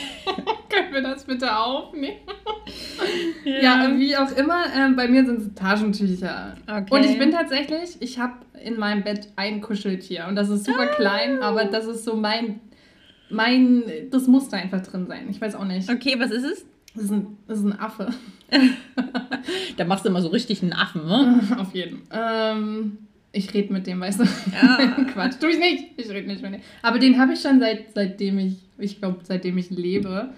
Können 0.69 0.93
wir 0.93 1.03
das 1.03 1.25
bitte 1.25 1.57
aufnehmen? 1.57 2.19
Ja, 3.45 3.91
wie 3.97 4.17
auch 4.17 4.31
immer, 4.37 4.65
ähm, 4.77 4.97
bei 4.97 5.09
mir 5.09 5.25
sind 5.25 5.41
es 5.41 5.55
Taschentücher. 5.55 6.55
Okay. 6.67 6.87
Und 6.91 7.05
ich 7.05 7.19
bin 7.19 7.31
tatsächlich, 7.33 7.97
ich 8.01 8.19
habe 8.19 8.35
in 8.63 8.79
meinem 8.79 9.03
Bett 9.03 9.29
ein 9.37 9.61
Kuscheltier 9.61 10.27
und 10.29 10.37
das 10.37 10.49
ist 10.49 10.65
super 10.65 10.89
Ah. 10.91 10.95
klein, 10.95 11.43
aber 11.43 11.65
das 11.65 11.87
ist 11.87 12.05
so 12.05 12.15
mein, 12.17 12.61
mein, 13.31 13.85
das 14.11 14.27
muss 14.27 14.49
da 14.49 14.59
einfach 14.59 14.83
drin 14.83 15.07
sein. 15.07 15.29
Ich 15.31 15.41
weiß 15.41 15.55
auch 15.55 15.65
nicht. 15.65 15.89
Okay, 15.91 16.17
was 16.19 16.31
ist 16.31 16.45
es? 16.45 16.67
Das 16.95 17.05
ist 17.05 17.13
ein, 17.13 17.39
das 17.47 17.59
ist 17.59 17.65
ein 17.65 17.79
Affe. 17.79 18.09
Da 19.77 19.85
machst 19.85 20.05
du 20.05 20.11
immer 20.11 20.21
so 20.21 20.29
richtig 20.29 20.63
einen 20.63 20.75
Affen, 20.75 21.07
ne? 21.07 21.41
Auf 21.59 21.75
jeden. 21.75 22.03
Ähm, 22.13 22.99
ich 23.33 23.53
rede 23.55 23.73
mit 23.73 23.87
dem, 23.87 24.01
weißt 24.01 24.21
du? 24.21 24.25
Ja. 24.25 24.77
Quatsch, 25.13 25.35
tu 25.41 25.47
ich 25.47 25.59
nicht. 25.59 25.85
Ich 25.97 26.09
rede 26.11 26.27
nicht 26.27 26.43
mit 26.43 26.55
dem. 26.55 26.61
Aber 26.83 26.99
den 26.99 27.19
habe 27.19 27.33
ich 27.33 27.41
schon 27.41 27.61
seit, 27.61 27.93
seitdem 27.95 28.39
ich, 28.39 28.57
ich 28.79 28.99
glaube, 28.99 29.19
seitdem 29.23 29.57
ich 29.59 29.71
lebe. 29.71 30.31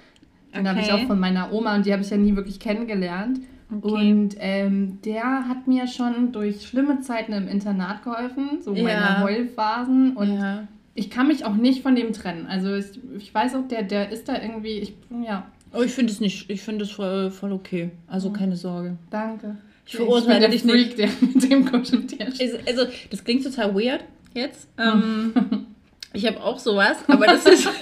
Den 0.55 0.68
habe 0.68 0.80
ich 0.80 0.93
Okay. 0.93 1.03
auch 1.05 1.07
von 1.07 1.18
meiner 1.18 1.53
Oma 1.53 1.74
und 1.76 1.86
die 1.86 1.93
habe 1.93 2.03
ich 2.03 2.11
ja 2.11 2.16
nie 2.18 2.36
wirklich 2.36 2.61
kennengelernt. 2.61 3.40
Okay. 3.74 4.11
Und 4.12 4.36
ähm, 4.38 4.99
der 5.03 5.49
hat 5.49 5.66
mir 5.66 5.86
schon 5.86 6.30
durch 6.32 6.66
schlimme 6.66 7.01
Zeiten 7.01 7.32
im 7.32 7.49
Internat 7.49 8.03
geholfen, 8.05 8.61
so 8.61 8.74
Ja. 8.74 8.82
meine 8.82 9.20
Heulphasen. 9.22 10.14
Und 10.14 10.34
ja. 10.38 10.68
ich 10.95 11.09
kann 11.09 11.28
mich 11.28 11.47
auch 11.47 11.55
nicht 11.55 11.82
von 11.82 11.97
dem 11.97 12.12
trennen. 12.12 12.47
Also 12.47 12.74
ich, 12.74 13.01
ich 13.16 13.34
weiß 13.34 13.55
auch, 13.55 13.66
der, 13.68 13.82
der 13.82 14.11
ist 14.12 14.28
da 14.28 14.34
irgendwie, 14.40 14.78
ich, 14.78 14.95
ja, 15.26 15.47
Oh, 15.74 15.80
ich 15.80 15.93
finde 15.93 16.12
es 16.12 16.20
nicht, 16.20 16.51
ich 16.51 16.61
finde 16.61 16.84
es 16.84 16.90
voll, 16.90 17.30
voll 17.30 17.51
okay. 17.53 17.88
Also 18.07 18.30
keine 18.30 18.57
Sorge. 18.57 18.99
danke. 19.09 19.57
Ich 19.87 19.97
verurteile 19.97 20.49
bin 20.49 20.51
dich 20.53 20.62
der 20.62 20.74
nicht. 20.74 20.95
Freak, 20.95 20.97
der 20.97 21.09
mit 21.20 21.51
dem 21.51 21.70
Kuscheltier 21.70 22.26
Also, 22.26 22.59
also, 22.66 22.93
das 23.11 23.24
klingt 23.24 23.45
total 23.45 23.74
weird 23.74 24.05
jetzt. 24.35 24.68
Ähm, 24.78 25.66
ich 26.12 26.26
habe 26.26 26.43
auch 26.43 26.59
sowas, 26.59 26.99
aber 27.09 27.26
das 27.26 27.47
ist. 27.47 27.68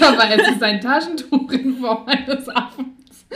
Aber 0.00 0.24
es 0.30 0.48
ist 0.48 0.62
ein 0.62 0.80
Taschentuch 0.80 1.52
in 1.52 1.76
Form 1.76 2.06
eines 2.06 2.48
Affens. 2.48 3.26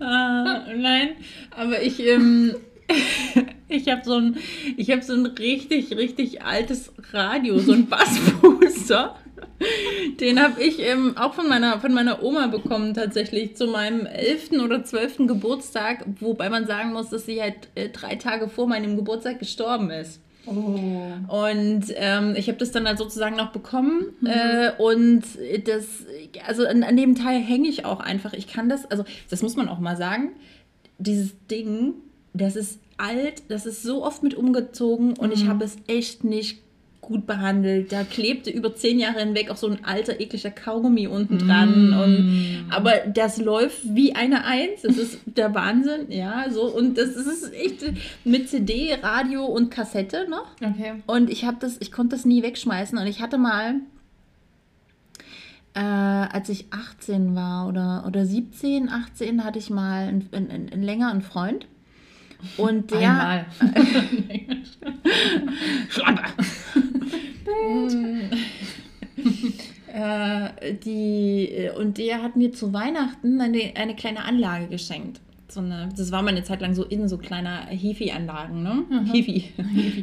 Ah, 0.00 0.64
nein, 0.74 1.10
aber 1.50 1.80
ich, 1.82 2.00
ähm, 2.00 2.54
ich 3.68 3.88
habe 3.88 4.02
so 4.04 4.14
ein, 4.14 4.36
ich 4.76 4.90
habe 4.90 5.02
so 5.02 5.14
ein 5.14 5.26
richtig, 5.26 5.96
richtig 5.96 6.42
altes 6.42 6.92
Radio, 7.12 7.58
so 7.58 7.72
ein 7.72 7.86
Bassbooster. 7.86 9.16
Den 10.20 10.42
habe 10.42 10.62
ich 10.62 10.80
ähm, 10.80 11.16
auch 11.16 11.34
von 11.34 11.48
meiner, 11.48 11.80
von 11.80 11.92
meiner 11.92 12.22
Oma 12.22 12.48
bekommen, 12.48 12.94
tatsächlich 12.94 13.56
zu 13.56 13.66
meinem 13.66 14.06
11. 14.06 14.52
oder 14.52 14.84
12. 14.84 15.26
Geburtstag, 15.26 16.04
wobei 16.20 16.50
man 16.50 16.66
sagen 16.66 16.92
muss, 16.92 17.10
dass 17.10 17.26
sie 17.26 17.40
halt 17.40 17.68
äh, 17.74 17.88
drei 17.88 18.16
Tage 18.16 18.48
vor 18.48 18.66
meinem 18.66 18.96
Geburtstag 18.96 19.38
gestorben 19.38 19.90
ist. 19.90 20.20
Oh. 20.46 20.78
Und 21.28 21.84
ähm, 21.94 22.34
ich 22.36 22.48
habe 22.48 22.58
das 22.58 22.70
dann 22.70 22.86
halt 22.86 22.98
sozusagen 22.98 23.36
noch 23.36 23.52
bekommen. 23.52 24.14
Äh, 24.26 24.72
und 24.78 25.22
das, 25.64 25.86
also 26.46 26.66
an, 26.66 26.82
an 26.82 26.96
dem 26.96 27.14
Teil 27.14 27.40
hänge 27.40 27.68
ich 27.68 27.84
auch 27.84 28.00
einfach. 28.00 28.34
Ich 28.34 28.46
kann 28.46 28.68
das, 28.68 28.84
also 28.90 29.04
das 29.30 29.42
muss 29.42 29.56
man 29.56 29.68
auch 29.68 29.78
mal 29.78 29.96
sagen, 29.96 30.32
dieses 30.98 31.34
Ding, 31.50 31.94
das 32.34 32.56
ist 32.56 32.80
alt, 32.96 33.44
das 33.48 33.64
ist 33.64 33.82
so 33.82 34.04
oft 34.04 34.22
mit 34.22 34.34
umgezogen 34.34 35.14
und 35.14 35.32
ich 35.32 35.46
habe 35.46 35.64
es 35.64 35.76
echt 35.86 36.24
nicht 36.24 36.64
gut 37.00 37.26
behandelt. 37.26 37.92
Da 37.92 38.02
klebte 38.02 38.50
über 38.50 38.74
zehn 38.74 38.98
Jahre 38.98 39.20
hinweg 39.20 39.50
auch 39.50 39.56
so 39.56 39.68
ein 39.68 39.84
alter, 39.84 40.20
ekliger 40.20 40.50
Kaugummi 40.50 41.06
unten 41.06 41.38
dran. 41.38 41.92
Und, 41.92 42.66
aber 42.70 42.92
das 43.12 43.38
läuft 43.38 43.94
wie 43.94 44.14
eine 44.14 44.44
Eins. 44.44 44.82
Das 44.82 44.96
ist 44.96 45.20
der 45.26 45.54
Wahnsinn, 45.54 46.10
ja. 46.10 46.46
So, 46.50 46.62
und 46.62 46.98
das 46.98 47.10
ist 47.10 47.52
echt 47.52 47.84
mit 48.24 48.48
CD, 48.48 48.96
Radio 49.02 49.44
und 49.44 49.70
Kassette 49.70 50.26
noch. 50.28 50.46
Okay. 50.56 51.02
Und 51.06 51.30
ich 51.30 51.44
habe 51.44 51.58
das, 51.60 51.76
ich 51.80 51.92
konnte 51.92 52.16
das 52.16 52.24
nie 52.24 52.42
wegschmeißen. 52.42 52.98
Und 52.98 53.06
ich 53.06 53.20
hatte 53.20 53.38
mal, 53.38 53.76
äh, 55.74 55.80
als 55.80 56.48
ich 56.48 56.66
18 56.70 57.34
war 57.34 57.68
oder, 57.68 58.04
oder 58.06 58.24
17, 58.24 58.88
18, 58.88 59.44
hatte 59.44 59.58
ich 59.58 59.68
mal 59.68 60.08
einen, 60.08 60.28
einen, 60.32 60.70
einen 60.72 60.82
länger 60.82 61.10
einen 61.10 61.22
Freund. 61.22 61.66
Und 62.56 62.90
der. 62.90 63.46
Schlampe. 65.88 66.22
äh, 69.92 70.74
die, 70.84 71.70
und 71.76 71.98
der 71.98 72.22
hat 72.22 72.36
mir 72.36 72.52
zu 72.52 72.72
Weihnachten 72.72 73.40
eine, 73.40 73.72
eine 73.76 73.94
kleine 73.94 74.24
Anlage 74.24 74.68
geschenkt. 74.68 75.20
So 75.54 75.60
eine, 75.60 75.88
das 75.96 76.10
war 76.10 76.22
mal 76.22 76.30
eine 76.30 76.42
Zeit 76.42 76.60
lang 76.60 76.74
so 76.74 76.84
in 76.84 77.08
so 77.08 77.16
kleiner 77.16 77.66
Hifi-Anlagen, 77.68 78.62
ne? 78.62 78.84
Hifi. 79.12 79.50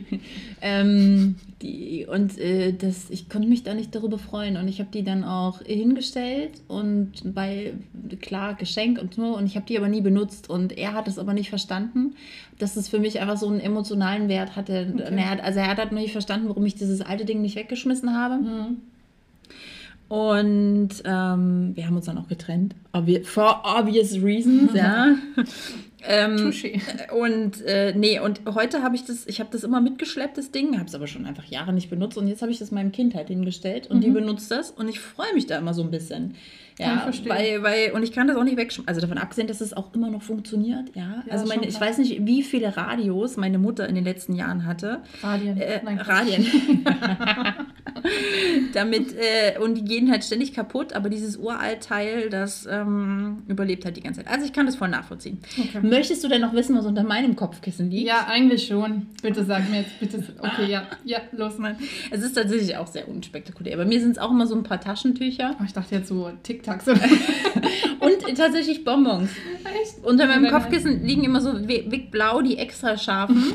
ähm, 0.61 1.35
die, 1.61 2.07
und 2.09 2.37
äh, 2.39 2.71
das, 2.71 3.09
ich 3.09 3.29
konnte 3.29 3.49
mich 3.49 3.63
da 3.63 3.73
nicht 3.73 3.93
darüber 3.93 4.17
freuen. 4.17 4.55
Und 4.55 4.69
ich 4.69 4.79
habe 4.79 4.89
die 4.93 5.03
dann 5.03 5.25
auch 5.25 5.61
hingestellt 5.61 6.61
und 6.69 7.11
bei, 7.35 7.73
klar, 8.21 8.53
Geschenk 8.53 8.99
und 8.99 9.15
so. 9.15 9.35
Und 9.37 9.45
ich 9.45 9.57
habe 9.57 9.65
die 9.65 9.77
aber 9.77 9.89
nie 9.89 10.01
benutzt. 10.01 10.49
Und 10.49 10.77
er 10.77 10.93
hat 10.93 11.09
es 11.09 11.19
aber 11.19 11.33
nicht 11.33 11.49
verstanden, 11.49 12.15
dass 12.57 12.77
es 12.77 12.87
für 12.87 12.99
mich 12.99 13.19
einfach 13.19 13.37
so 13.37 13.47
einen 13.47 13.59
emotionalen 13.59 14.29
Wert 14.29 14.55
hatte. 14.55 14.87
Und 14.93 14.99
Er 14.99 15.29
hat, 15.29 15.41
also 15.41 15.59
er 15.59 15.67
hat 15.67 15.77
halt 15.77 15.91
noch 15.91 15.99
nicht 15.99 16.13
verstanden, 16.13 16.47
warum 16.47 16.65
ich 16.65 16.75
dieses 16.75 17.01
alte 17.01 17.25
Ding 17.25 17.41
nicht 17.41 17.57
weggeschmissen 17.57 18.13
habe. 18.13 18.35
Mhm. 18.35 18.77
Und 20.11 20.89
ähm, 21.05 21.71
wir 21.73 21.87
haben 21.87 21.95
uns 21.95 22.07
dann 22.07 22.17
auch 22.17 22.27
getrennt. 22.27 22.75
Obvi 22.91 23.23
for 23.23 23.61
obvious 23.63 24.21
reasons, 24.21 24.73
ja. 24.73 25.15
ähm, 26.03 26.51
und 27.17 27.61
äh, 27.61 27.93
nee, 27.95 28.19
und 28.19 28.41
heute 28.53 28.83
habe 28.83 28.97
ich 28.97 29.05
das, 29.05 29.25
ich 29.25 29.39
habe 29.39 29.51
das 29.53 29.63
immer 29.63 29.79
mitgeschleppt, 29.79 30.37
das 30.37 30.51
Ding, 30.51 30.77
habe 30.77 30.89
es 30.89 30.95
aber 30.95 31.07
schon 31.07 31.25
einfach 31.25 31.45
Jahre 31.45 31.71
nicht 31.71 31.89
benutzt 31.89 32.17
und 32.17 32.27
jetzt 32.27 32.41
habe 32.41 32.51
ich 32.51 32.59
das 32.59 32.71
meinem 32.71 32.91
Kind 32.91 33.15
halt 33.15 33.29
hingestellt 33.29 33.87
und 33.87 34.03
die 34.03 34.09
benutzt 34.09 34.51
das 34.51 34.71
und 34.71 34.89
ich 34.89 34.99
freue 34.99 35.33
mich 35.33 35.47
da 35.47 35.57
immer 35.57 35.73
so 35.73 35.81
ein 35.81 35.91
bisschen. 35.91 36.35
Ja, 36.81 37.11
weil, 37.27 37.63
weil, 37.63 37.91
und 37.91 38.03
ich 38.03 38.11
kann 38.11 38.27
das 38.27 38.37
auch 38.37 38.43
nicht 38.43 38.57
wegschmeißen. 38.57 38.87
Also 38.87 39.01
davon 39.01 39.17
abgesehen, 39.17 39.47
dass 39.47 39.61
es 39.61 39.73
auch 39.73 39.93
immer 39.93 40.09
noch 40.09 40.21
funktioniert, 40.21 40.95
ja. 40.95 41.23
Ja, 41.25 41.33
also 41.33 41.45
meine, 41.47 41.65
ich 41.67 41.79
weiß 41.79 41.97
nicht, 41.97 42.25
wie 42.25 42.43
viele 42.43 42.75
Radios 42.75 43.37
meine 43.37 43.57
Mutter 43.57 43.87
in 43.87 43.95
den 43.95 44.03
letzten 44.03 44.35
Jahren 44.35 44.65
hatte. 44.65 44.99
Radien. 45.21 45.57
Äh, 45.57 45.81
Nein. 45.83 45.99
Radien. 45.99 46.45
Damit, 48.73 49.15
äh, 49.15 49.59
und 49.59 49.75
die 49.75 49.83
gehen 49.83 50.11
halt 50.11 50.23
ständig 50.23 50.53
kaputt, 50.53 50.93
aber 50.93 51.09
dieses 51.09 51.37
Uraltteil, 51.37 52.29
das 52.29 52.67
ähm, 52.69 53.43
überlebt 53.47 53.85
halt 53.85 53.97
die 53.97 54.01
ganze 54.01 54.23
Zeit. 54.23 54.31
Also 54.31 54.45
ich 54.45 54.53
kann 54.53 54.65
das 54.65 54.75
voll 54.75 54.89
nachvollziehen. 54.89 55.39
Okay. 55.57 55.79
Möchtest 55.81 56.23
du 56.23 56.27
denn 56.27 56.41
noch 56.41 56.53
wissen, 56.53 56.75
was 56.77 56.85
unter 56.85 57.03
meinem 57.03 57.35
Kopfkissen 57.35 57.89
liegt? 57.91 58.07
Ja, 58.07 58.27
eigentlich 58.27 58.67
schon. 58.67 59.07
Bitte 59.21 59.43
sag 59.43 59.69
mir 59.69 59.81
jetzt, 59.81 59.99
bitte. 59.99 60.23
Okay, 60.39 60.69
ja, 60.69 60.83
ja, 61.03 61.19
los, 61.31 61.57
mal. 61.57 61.75
Es 62.09 62.21
ist 62.23 62.33
tatsächlich 62.33 62.75
auch 62.77 62.87
sehr 62.87 63.07
unspektakulär. 63.07 63.77
Bei 63.77 63.85
mir 63.85 63.99
sind 63.99 64.11
es 64.11 64.17
auch 64.17 64.31
immer 64.31 64.47
so 64.47 64.55
ein 64.55 64.63
paar 64.63 64.79
Taschentücher. 64.79 65.55
Oh, 65.59 65.63
ich 65.65 65.73
dachte 65.73 65.95
jetzt 65.95 66.07
so 66.07 66.31
Tic-Tacs. 66.71 66.87
und 67.99 68.37
tatsächlich 68.37 68.83
Bonbons. 68.83 69.31
Echt? 69.81 70.03
Unter 70.03 70.27
meinem 70.27 70.51
Kopfkissen 70.51 71.05
liegen 71.05 71.23
immer 71.23 71.41
so 71.41 71.53
Big 71.53 72.11
Blau, 72.11 72.41
die 72.41 72.57
extra 72.57 72.97
scharfen. 72.97 73.53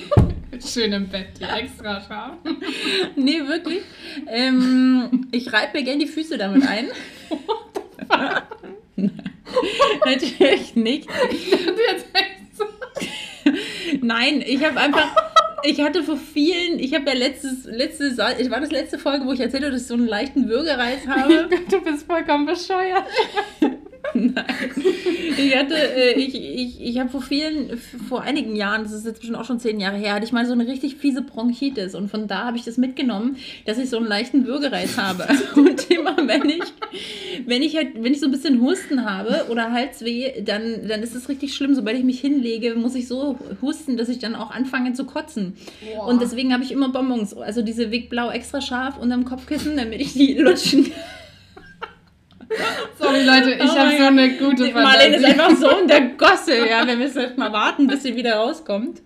Schön 0.64 0.92
im 0.92 1.08
Bett, 1.08 1.28
die 1.38 1.44
extra 1.44 2.00
scharf. 2.00 2.36
nee, 3.14 3.40
wirklich. 3.46 3.82
Ähm, 4.26 5.28
ich 5.30 5.52
reibe 5.52 5.78
mir 5.78 5.84
gerne 5.84 6.04
die 6.04 6.10
Füße 6.10 6.38
damit 6.38 6.66
ein. 6.66 6.88
Natürlich 10.04 10.74
nicht. 10.76 11.08
Nein, 14.00 14.42
ich 14.44 14.64
habe 14.64 14.80
einfach. 14.80 15.14
Ich 15.66 15.80
hatte 15.80 16.04
vor 16.04 16.16
vielen, 16.16 16.78
ich 16.78 16.94
habe 16.94 17.06
ja 17.06 17.14
letztes, 17.14 17.64
letztes, 17.64 18.18
war 18.18 18.60
das 18.60 18.70
letzte 18.70 19.00
Folge, 19.00 19.26
wo 19.26 19.32
ich 19.32 19.40
erzählt 19.40 19.64
habe, 19.64 19.72
dass 19.72 19.82
ich 19.82 19.88
so 19.88 19.94
einen 19.94 20.06
leichten 20.06 20.48
Würgereiz 20.48 21.06
habe. 21.08 21.48
du 21.70 21.80
bist 21.80 22.06
vollkommen 22.06 22.46
bescheuert. 22.46 23.04
Nein. 24.14 24.44
Ich 25.36 25.56
hatte, 25.56 25.74
äh, 25.74 26.12
ich, 26.12 26.34
ich, 26.34 26.80
ich 26.80 26.98
habe 26.98 27.10
vor 27.10 27.22
vielen, 27.22 27.78
vor 28.08 28.22
einigen 28.22 28.56
Jahren, 28.56 28.82
das 28.82 28.92
ist 28.92 29.06
jetzt 29.06 29.20
bestimmt 29.20 29.38
auch 29.38 29.44
schon 29.44 29.60
zehn 29.60 29.80
Jahre 29.80 29.96
her, 29.96 30.14
hatte 30.14 30.24
ich 30.24 30.32
mal 30.32 30.46
so 30.46 30.52
eine 30.52 30.66
richtig 30.66 30.96
fiese 30.96 31.22
Bronchitis 31.22 31.94
und 31.94 32.10
von 32.10 32.26
da 32.26 32.44
habe 32.46 32.56
ich 32.56 32.64
das 32.64 32.76
mitgenommen, 32.76 33.36
dass 33.64 33.78
ich 33.78 33.90
so 33.90 33.98
einen 33.98 34.06
leichten 34.06 34.46
Würgereiz 34.46 34.96
habe. 34.96 35.26
Und 35.56 35.90
immer 35.90 36.16
wenn 36.16 36.48
ich, 36.48 36.62
wenn 37.46 37.62
ich 37.62 37.76
halt, 37.76 38.02
wenn 38.02 38.12
ich 38.12 38.20
so 38.20 38.26
ein 38.26 38.32
bisschen 38.32 38.60
Husten 38.60 39.04
habe 39.04 39.46
oder 39.50 39.72
Halsweh, 39.72 40.42
dann, 40.42 40.86
dann 40.88 41.02
ist 41.02 41.14
es 41.14 41.28
richtig 41.28 41.54
schlimm. 41.54 41.74
Sobald 41.74 41.98
ich 41.98 42.04
mich 42.04 42.20
hinlege, 42.20 42.74
muss 42.74 42.94
ich 42.94 43.08
so 43.08 43.38
husten, 43.62 43.96
dass 43.96 44.08
ich 44.08 44.18
dann 44.18 44.34
auch 44.34 44.50
anfange 44.50 44.92
zu 44.92 45.04
kotzen. 45.04 45.56
Boah. 45.94 46.06
Und 46.08 46.20
deswegen 46.20 46.52
habe 46.52 46.62
ich 46.62 46.72
immer 46.72 46.90
Bonbons, 46.90 47.34
also 47.36 47.62
diese 47.62 47.90
Weg 47.90 48.10
Blau 48.10 48.30
extra 48.30 48.60
scharf 48.60 48.98
unterm 48.98 49.24
Kopfkissen, 49.24 49.76
damit 49.76 50.00
ich 50.00 50.12
die 50.12 50.34
lutschen 50.34 50.84
kann. 50.84 50.92
Sorry 52.98 53.24
Leute, 53.24 53.52
ich 53.52 53.70
oh 53.70 53.76
habe 53.76 53.96
so 53.96 54.04
eine 54.04 54.30
gute 54.36 54.70
Fantasie. 54.70 54.72
Marlene 54.72 55.16
ist 55.16 55.24
einfach 55.24 55.56
so 55.56 55.68
in 55.80 55.88
der 55.88 56.00
Gosse. 56.10 56.68
Ja, 56.68 56.86
wir 56.86 56.96
müssen 56.96 57.20
jetzt 57.20 57.38
mal 57.38 57.52
warten, 57.52 57.86
bis 57.86 58.02
sie 58.02 58.14
wieder 58.14 58.36
rauskommt. 58.36 59.02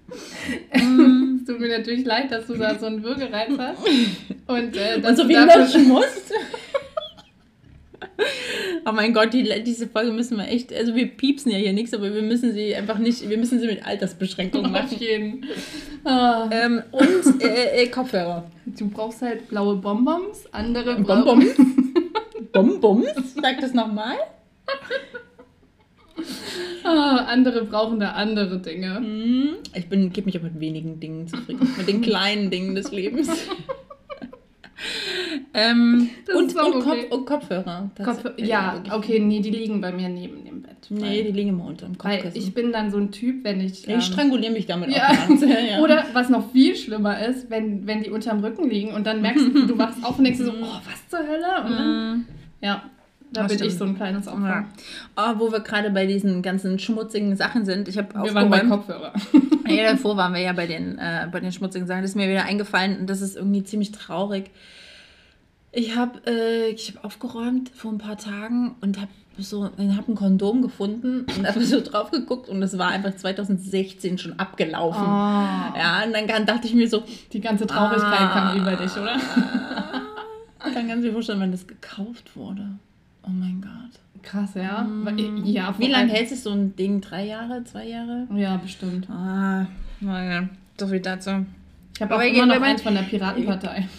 es 0.70 1.44
tut 1.46 1.60
mir 1.60 1.78
natürlich 1.78 2.04
leid, 2.04 2.30
dass 2.30 2.46
du 2.46 2.54
da 2.54 2.78
so 2.78 2.86
einen 2.86 3.02
Würgereiz 3.02 3.50
hast. 3.58 3.78
Und, 4.46 4.76
äh, 4.76 5.00
dass 5.00 5.10
Und 5.10 5.16
so 5.16 5.24
viel 5.26 5.38
löschen 5.38 5.88
musst. 5.88 6.32
Oh 8.84 8.92
mein 8.92 9.14
Gott, 9.14 9.32
die, 9.32 9.48
diese 9.64 9.86
Folge 9.86 10.12
müssen 10.12 10.36
wir 10.36 10.48
echt, 10.48 10.72
also 10.74 10.94
wir 10.94 11.06
piepsen 11.06 11.52
ja 11.52 11.58
hier 11.58 11.72
nichts, 11.72 11.94
aber 11.94 12.14
wir 12.14 12.22
müssen 12.22 12.52
sie 12.52 12.74
einfach 12.74 12.98
nicht, 12.98 13.28
wir 13.28 13.38
müssen 13.38 13.60
sie 13.60 13.66
mit 13.66 13.86
Altersbeschränkungen 13.86 14.70
machen. 14.70 14.86
Auf 14.86 15.00
jeden. 15.00 15.46
Ah. 16.04 16.48
Ähm, 16.50 16.82
und 16.90 17.42
äh, 17.42 17.82
äh, 17.82 17.86
Kopfhörer. 17.88 18.50
Du 18.66 18.88
brauchst 18.88 19.22
halt 19.22 19.48
blaue 19.48 19.76
Bonbons, 19.76 20.44
andere 20.52 20.96
Bonbons. 20.96 21.46
Bonbons? 22.62 23.34
Sag 23.40 23.60
das 23.60 23.74
nochmal. 23.74 24.16
Oh, 26.84 26.88
andere 26.88 27.64
brauchen 27.64 28.00
da 28.00 28.12
andere 28.12 28.58
Dinge. 28.58 28.96
Hm. 28.96 29.56
Ich 29.74 29.88
bin, 29.88 30.12
gebe 30.12 30.26
mich 30.26 30.38
auch 30.38 30.42
mit 30.42 30.60
wenigen 30.60 31.00
Dingen 31.00 31.28
zufrieden. 31.28 31.68
mit 31.76 31.88
den 31.88 32.00
kleinen 32.00 32.50
Dingen 32.50 32.74
des 32.74 32.90
Lebens. 32.90 33.28
ähm, 35.54 36.10
und, 36.34 36.56
und, 36.56 36.74
okay. 36.74 36.80
Kopf, 36.82 36.98
und, 37.10 37.26
Kopfhörer. 37.26 37.90
Kopf, 38.02 38.24
ja, 38.38 38.82
okay, 38.92 39.18
nee, 39.20 39.40
die 39.40 39.50
liegen 39.50 39.80
bei 39.80 39.92
mir 39.92 40.08
neben 40.08 40.44
dem 40.44 40.62
Bett. 40.62 40.70
Nee, 40.88 41.22
die 41.22 41.32
liegen 41.32 41.50
immer 41.50 41.66
unter 41.66 41.86
dem 41.86 41.98
Kopfkissen. 41.98 42.34
Weil 42.34 42.42
ich 42.42 42.54
bin 42.54 42.72
dann 42.72 42.90
so 42.90 42.98
ein 42.98 43.12
Typ, 43.12 43.44
wenn 43.44 43.60
ich... 43.60 43.88
Ähm, 43.88 43.98
ich 43.98 44.06
stranguliere 44.06 44.52
mich 44.52 44.66
damit 44.66 44.90
ja. 44.90 45.10
auch. 45.10 45.42
ja. 45.42 45.80
Oder 45.80 46.04
was 46.12 46.28
noch 46.28 46.50
viel 46.50 46.74
schlimmer 46.76 47.24
ist, 47.24 47.50
wenn, 47.50 47.86
wenn 47.86 48.02
die 48.02 48.10
unterm 48.10 48.40
Rücken 48.40 48.68
liegen 48.68 48.92
und 48.92 49.06
dann 49.06 49.22
merkst 49.22 49.46
du, 49.46 49.66
du 49.66 49.78
wachst 49.78 50.02
auf 50.04 50.18
und 50.18 50.24
denkst 50.24 50.40
so, 50.40 50.50
oh, 50.50 50.80
was 50.84 51.08
zur 51.08 51.20
Hölle? 51.20 51.64
Und 51.64 51.70
dann, 51.78 52.14
mhm. 52.16 52.26
Ja, 52.60 52.82
da 53.32 53.46
bin 53.46 53.62
ich 53.62 53.76
so 53.76 53.84
ein 53.84 53.96
kleines 53.96 54.26
Opfer. 54.26 54.48
Ja. 54.48 54.64
Oh, 55.16 55.38
wo 55.38 55.52
wir 55.52 55.60
gerade 55.60 55.90
bei 55.90 56.06
diesen 56.06 56.42
ganzen 56.42 56.78
schmutzigen 56.78 57.36
Sachen 57.36 57.64
sind. 57.64 57.86
Ich 57.88 57.96
habe 57.96 58.12
Wir 58.24 58.34
waren 58.34 58.50
bei 58.50 58.60
Kopfhörer. 58.60 59.12
ja, 59.68 59.92
davor 59.92 60.16
waren 60.16 60.34
wir 60.34 60.40
ja 60.40 60.52
bei 60.52 60.66
den, 60.66 60.98
äh, 60.98 61.28
bei 61.30 61.38
den 61.40 61.52
schmutzigen 61.52 61.86
Sachen. 61.86 62.02
Das 62.02 62.10
ist 62.10 62.16
mir 62.16 62.28
wieder 62.28 62.44
eingefallen 62.44 62.98
und 62.98 63.10
das 63.10 63.20
ist 63.20 63.36
irgendwie 63.36 63.62
ziemlich 63.62 63.92
traurig. 63.92 64.50
Ich 65.72 65.96
habe 65.96 66.18
äh, 66.28 66.74
hab 66.74 67.04
aufgeräumt 67.04 67.70
vor 67.70 67.92
ein 67.92 67.98
paar 67.98 68.18
Tagen 68.18 68.74
und 68.80 69.00
habe 69.00 69.10
so, 69.38 69.64
hab 69.64 70.08
ein 70.08 70.14
Kondom 70.16 70.60
gefunden 70.60 71.24
und 71.36 71.46
habe 71.46 71.64
so 71.64 71.80
drauf 71.80 72.10
geguckt 72.10 72.48
und 72.48 72.60
es 72.62 72.76
war 72.76 72.88
einfach 72.88 73.14
2016 73.14 74.18
schon 74.18 74.38
abgelaufen. 74.40 75.04
Oh. 75.04 75.78
Ja, 75.78 76.02
und 76.04 76.12
dann 76.12 76.46
dachte 76.46 76.66
ich 76.66 76.74
mir 76.74 76.88
so. 76.88 77.04
Die 77.32 77.40
ganze 77.40 77.66
Traurigkeit 77.66 78.20
ah, 78.20 78.50
kam 78.50 78.60
über 78.60 78.74
dich, 78.74 78.92
oder? 78.96 79.16
dann 80.62 80.88
kannst 80.88 81.04
du 81.04 81.08
dir 81.08 81.12
vorstellen, 81.12 81.40
wenn 81.40 81.52
das 81.52 81.66
gekauft 81.66 82.36
wurde. 82.36 82.66
Oh 83.22 83.30
mein 83.30 83.60
Gott. 83.60 84.00
Krass, 84.22 84.54
ja. 84.54 84.82
Mm. 84.82 85.44
ja 85.44 85.74
Wie 85.78 85.88
lange 85.88 86.12
hält 86.12 86.28
sich 86.28 86.40
so 86.40 86.50
ein 86.50 86.76
Ding? 86.76 87.00
Drei 87.00 87.24
Jahre, 87.26 87.64
zwei 87.64 87.86
Jahre? 87.86 88.26
Ja, 88.34 88.56
bestimmt. 88.56 89.08
Ah, 89.08 89.66
naja, 90.00 90.48
so 90.78 90.86
viel 90.86 91.00
dazu. 91.00 91.46
Ich 91.94 92.02
habe 92.02 92.16
auch 92.16 92.20
immer 92.20 92.46
noch 92.46 92.60
eins 92.60 92.82
von 92.82 92.94
der 92.94 93.02
Piratenpartei. 93.02 93.88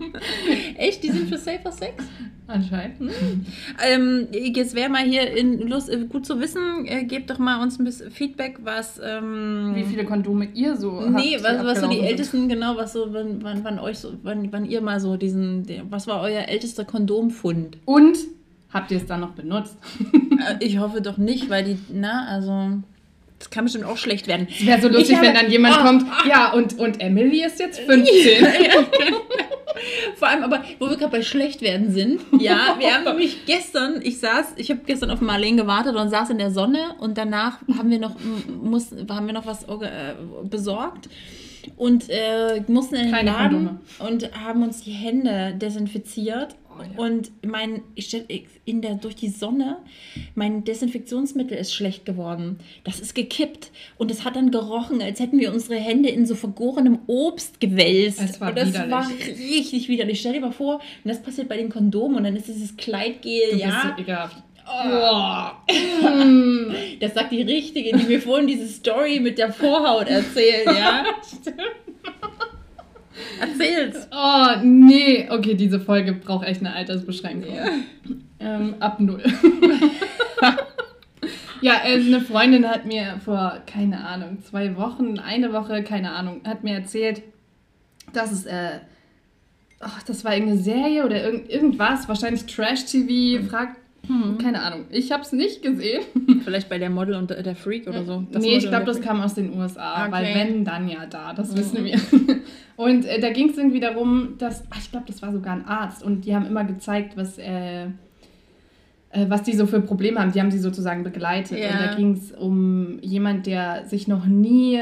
Echt? 0.80 1.02
Die 1.02 1.10
sind 1.10 1.28
für 1.28 1.36
Safer 1.36 1.70
Sex? 1.70 2.04
Anscheinend. 2.46 3.00
Mhm. 3.00 3.46
Ähm, 3.86 4.28
jetzt 4.32 4.74
wäre 4.74 4.88
mal 4.88 5.04
hier 5.04 5.30
in 5.36 5.68
Lust, 5.68 5.90
äh, 5.90 5.98
gut 6.06 6.24
zu 6.24 6.40
wissen, 6.40 6.86
äh, 6.86 7.04
gebt 7.04 7.28
doch 7.28 7.38
mal 7.38 7.62
uns 7.62 7.78
ein 7.78 7.84
bisschen 7.84 8.10
Feedback, 8.10 8.58
was. 8.62 8.98
Ähm, 9.04 9.72
Wie 9.74 9.84
viele 9.84 10.04
Kondome 10.04 10.48
ihr 10.54 10.76
so 10.76 11.02
Nee, 11.02 11.34
habt, 11.34 11.44
was, 11.44 11.64
was 11.64 11.80
so 11.80 11.88
die 11.88 12.00
ältesten, 12.00 12.48
genau, 12.48 12.76
was 12.76 12.94
so, 12.94 13.12
wann, 13.12 13.42
wann, 13.42 13.62
wann 13.62 13.78
euch 13.78 13.98
so, 13.98 14.14
wann, 14.22 14.50
wann 14.52 14.64
ihr 14.64 14.80
mal 14.80 15.00
so 15.00 15.16
diesen, 15.16 15.66
was 15.90 16.06
war 16.06 16.22
euer 16.22 16.48
ältester 16.48 16.84
Kondomfund? 16.86 17.76
Und 17.84 18.16
habt 18.72 18.90
ihr 18.90 18.96
es 18.96 19.06
dann 19.06 19.20
noch 19.20 19.32
benutzt? 19.32 19.76
Äh, 20.40 20.64
ich 20.64 20.78
hoffe 20.78 21.02
doch 21.02 21.18
nicht, 21.18 21.50
weil 21.50 21.64
die, 21.64 21.78
na, 21.92 22.26
also. 22.26 22.78
Das 23.40 23.48
kann 23.48 23.64
bestimmt 23.64 23.86
auch 23.86 23.96
schlecht 23.96 24.28
werden. 24.28 24.46
Es 24.50 24.66
wäre 24.66 24.80
so 24.82 24.88
lustig, 24.88 25.16
habe, 25.16 25.26
wenn 25.26 25.34
dann 25.34 25.50
jemand 25.50 25.78
oh, 25.78 25.82
kommt, 25.82 26.04
oh, 26.04 26.28
ja, 26.28 26.52
und, 26.52 26.78
und 26.78 27.00
Emily 27.00 27.42
ist 27.42 27.58
jetzt 27.58 27.80
15. 27.80 28.44
ja, 28.44 28.50
genau. 28.50 29.20
Vor 30.16 30.28
allem 30.28 30.42
aber, 30.42 30.62
wo 30.78 30.90
wir 30.90 30.96
gerade 30.98 31.10
bei 31.10 31.22
schlecht 31.22 31.62
werden 31.62 31.90
sind. 31.90 32.20
Ja, 32.38 32.76
wir 32.78 32.94
haben 32.94 33.04
nämlich 33.04 33.46
gestern, 33.46 34.02
ich 34.02 34.20
saß, 34.20 34.54
ich 34.56 34.70
habe 34.70 34.80
gestern 34.84 35.10
auf 35.10 35.22
Marlene 35.22 35.62
gewartet 35.62 35.96
und 35.96 36.10
saß 36.10 36.30
in 36.30 36.38
der 36.38 36.50
Sonne 36.50 36.96
und 37.00 37.16
danach 37.16 37.58
haben 37.78 37.90
wir 37.90 37.98
noch, 37.98 38.16
muss, 38.62 38.90
haben 39.08 39.26
wir 39.26 39.32
noch 39.32 39.46
was 39.46 39.64
äh, 39.64 40.14
besorgt 40.44 41.08
und 41.76 42.08
äh, 42.08 42.62
mussten 42.68 42.96
in 42.96 43.02
den 43.04 43.10
Keine 43.12 43.30
Laden 43.30 43.80
Kondome. 43.98 44.12
und 44.12 44.44
haben 44.44 44.62
uns 44.62 44.82
die 44.82 44.92
Hände 44.92 45.54
desinfiziert 45.60 46.56
und 46.96 47.30
mein, 47.44 47.82
ich 47.94 48.14
in 48.64 48.82
der, 48.82 48.94
durch 48.94 49.16
die 49.16 49.28
Sonne, 49.28 49.78
mein 50.34 50.64
Desinfektionsmittel 50.64 51.56
ist 51.56 51.74
schlecht 51.74 52.04
geworden. 52.04 52.58
Das 52.84 53.00
ist 53.00 53.14
gekippt. 53.14 53.70
Und 53.98 54.10
es 54.10 54.24
hat 54.24 54.36
dann 54.36 54.50
gerochen, 54.50 55.02
als 55.02 55.20
hätten 55.20 55.38
wir 55.38 55.52
unsere 55.52 55.76
Hände 55.78 56.08
in 56.08 56.26
so 56.26 56.34
vergorenem 56.34 57.00
Obst 57.06 57.60
gewälzt. 57.60 58.20
Das 58.20 58.40
war, 58.40 58.50
und 58.50 58.58
das 58.58 58.68
widerlich. 58.68 58.90
war 58.90 59.08
richtig 59.08 59.88
widerlich. 59.88 60.20
Stell 60.20 60.34
dir 60.34 60.40
mal 60.40 60.52
vor, 60.52 60.76
und 60.76 61.08
das 61.08 61.22
passiert 61.22 61.48
bei 61.48 61.56
den 61.56 61.68
Kondomen 61.68 62.16
und 62.18 62.24
dann 62.24 62.36
ist 62.36 62.48
dieses 62.48 62.76
Kleidgel, 62.76 63.52
du 63.52 63.58
ja. 63.58 63.94
Bist 63.96 64.00
ekelhaft. 64.00 64.42
Oh. 64.70 65.50
Das 67.00 67.14
sagt 67.14 67.32
die 67.32 67.42
Richtige, 67.42 67.96
die 67.96 68.04
mir 68.04 68.20
vorhin 68.20 68.46
diese 68.46 68.68
Story 68.68 69.20
mit 69.20 69.38
der 69.38 69.52
Vorhaut 69.52 70.08
erzählt, 70.08 70.66
ja. 70.66 71.04
Stimmt. 71.40 71.60
Erzähl's. 73.40 74.08
Oh, 74.12 74.46
nee. 74.62 75.28
Okay, 75.30 75.54
diese 75.54 75.80
Folge 75.80 76.12
braucht 76.12 76.46
echt 76.46 76.60
eine 76.60 76.74
Altersbeschränkung. 76.74 77.54
Ja. 77.54 77.66
Ähm, 78.38 78.74
ab 78.80 79.00
null. 79.00 79.22
ja, 81.60 81.74
äh, 81.84 81.94
eine 81.94 82.20
Freundin 82.20 82.68
hat 82.68 82.86
mir 82.86 83.20
vor, 83.24 83.60
keine 83.66 84.04
Ahnung, 84.04 84.42
zwei 84.42 84.76
Wochen, 84.76 85.18
eine 85.18 85.52
Woche, 85.52 85.82
keine 85.82 86.12
Ahnung, 86.12 86.40
hat 86.44 86.64
mir 86.64 86.74
erzählt, 86.74 87.22
dass 88.12 88.32
es, 88.32 88.46
äh, 88.46 88.80
oh, 89.80 89.88
das 90.06 90.24
war 90.24 90.34
irgendeine 90.34 90.60
Serie 90.60 91.04
oder 91.04 91.22
irgend, 91.22 91.50
irgendwas, 91.50 92.08
wahrscheinlich 92.08 92.46
Trash-TV, 92.46 93.46
fragt 93.48 93.76
hm. 94.10 94.38
Keine 94.38 94.60
Ahnung. 94.60 94.86
Ich 94.90 95.12
habe 95.12 95.22
es 95.22 95.30
nicht 95.30 95.62
gesehen. 95.62 96.02
Vielleicht 96.44 96.68
bei 96.68 96.78
der 96.78 96.90
Model 96.90 97.14
und 97.14 97.30
der 97.30 97.54
Freak 97.54 97.86
oder 97.86 98.04
so. 98.04 98.24
Das 98.32 98.42
nee, 98.42 98.56
ich 98.56 98.68
glaube, 98.68 98.84
das 98.84 99.00
kam 99.00 99.20
aus 99.20 99.34
den 99.34 99.56
USA. 99.56 100.02
Okay. 100.02 100.12
Weil 100.12 100.34
wenn, 100.34 100.64
dann 100.64 100.88
ja 100.88 101.06
da. 101.06 101.32
Das 101.32 101.52
mhm. 101.52 101.58
wissen 101.58 101.84
wir. 101.84 102.00
Und 102.76 103.04
äh, 103.04 103.20
da 103.20 103.30
ging 103.30 103.50
es 103.50 103.58
irgendwie 103.58 103.78
darum, 103.78 104.36
dass, 104.38 104.64
ach, 104.70 104.78
ich 104.78 104.90
glaube, 104.90 105.04
das 105.06 105.20
war 105.20 105.32
sogar 105.32 105.52
ein 105.52 105.66
Arzt. 105.66 106.02
Und 106.02 106.24
die 106.24 106.34
haben 106.34 106.46
immer 106.46 106.64
gezeigt, 106.64 107.14
was, 107.14 107.36
äh, 107.36 107.84
äh, 107.84 107.88
was 109.28 109.42
die 109.42 109.52
so 109.52 109.66
für 109.66 109.82
Probleme 109.82 110.18
haben. 110.18 110.32
Die 110.32 110.40
haben 110.40 110.50
sie 110.50 110.58
sozusagen 110.58 111.04
begleitet. 111.04 111.58
Ja. 111.58 111.72
Und 111.72 111.78
da 111.78 111.94
ging 111.94 112.12
es 112.14 112.32
um 112.32 112.98
jemand, 113.02 113.46
der 113.46 113.84
sich 113.84 114.08
noch 114.08 114.24
nie 114.24 114.80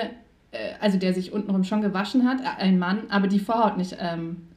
äh, 0.51 0.75
also 0.81 0.99
der 0.99 1.13
sich 1.13 1.33
untenrum 1.33 1.65
schon 1.65 1.83
gewaschen 1.83 2.27
hat, 2.27 2.41
äh, 2.41 2.63
ein 2.63 2.79
Mann, 2.79 3.03
aber 3.11 3.27
die 3.27 3.39
Vorhaut 3.39 3.77
nicht 3.77 3.97
ähm, 4.01 4.48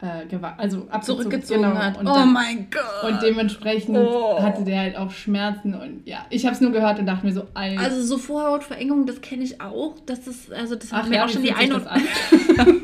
äh, 0.00 0.36
also 0.58 0.86
Zurückgezogen 1.02 1.62
genau. 1.62 1.74
hat. 1.76 1.98
Und 1.98 2.06
oh 2.06 2.14
dann- 2.14 2.32
mein 2.32 2.68
Gott. 2.70 3.10
Und 3.10 3.22
dementsprechend 3.22 3.96
Oh. 3.96 4.42
hatte 4.42 4.62
der 4.64 4.80
halt 4.80 4.96
auch 4.96 5.10
Schmerzen 5.10 5.74
und 5.74 6.02
ja, 6.06 6.26
ich 6.30 6.44
habe 6.44 6.54
es 6.54 6.60
nur 6.60 6.70
gehört 6.72 6.98
und 6.98 7.06
dachte 7.06 7.24
mir 7.24 7.32
so, 7.32 7.46
Alter. 7.54 7.80
also 7.80 8.02
so 8.02 8.18
Vorhautverengung, 8.18 9.06
das 9.06 9.20
kenne 9.22 9.42
ich 9.44 9.60
auch. 9.60 9.94
Das 10.06 10.26
ist, 10.26 10.52
also 10.52 10.74
das 10.76 10.88
Ach 10.92 10.98
hat 11.02 11.08
mir 11.08 11.16
ja, 11.16 11.24
auch 11.24 11.28
schon 11.28 11.42
die 11.42 11.48
sich 11.48 11.68
das 11.70 11.86
an? 11.86 12.02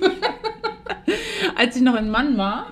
als 1.56 1.76
ich 1.76 1.82
noch 1.82 1.94
ein 1.94 2.10
Mann 2.10 2.36
war. 2.38 2.66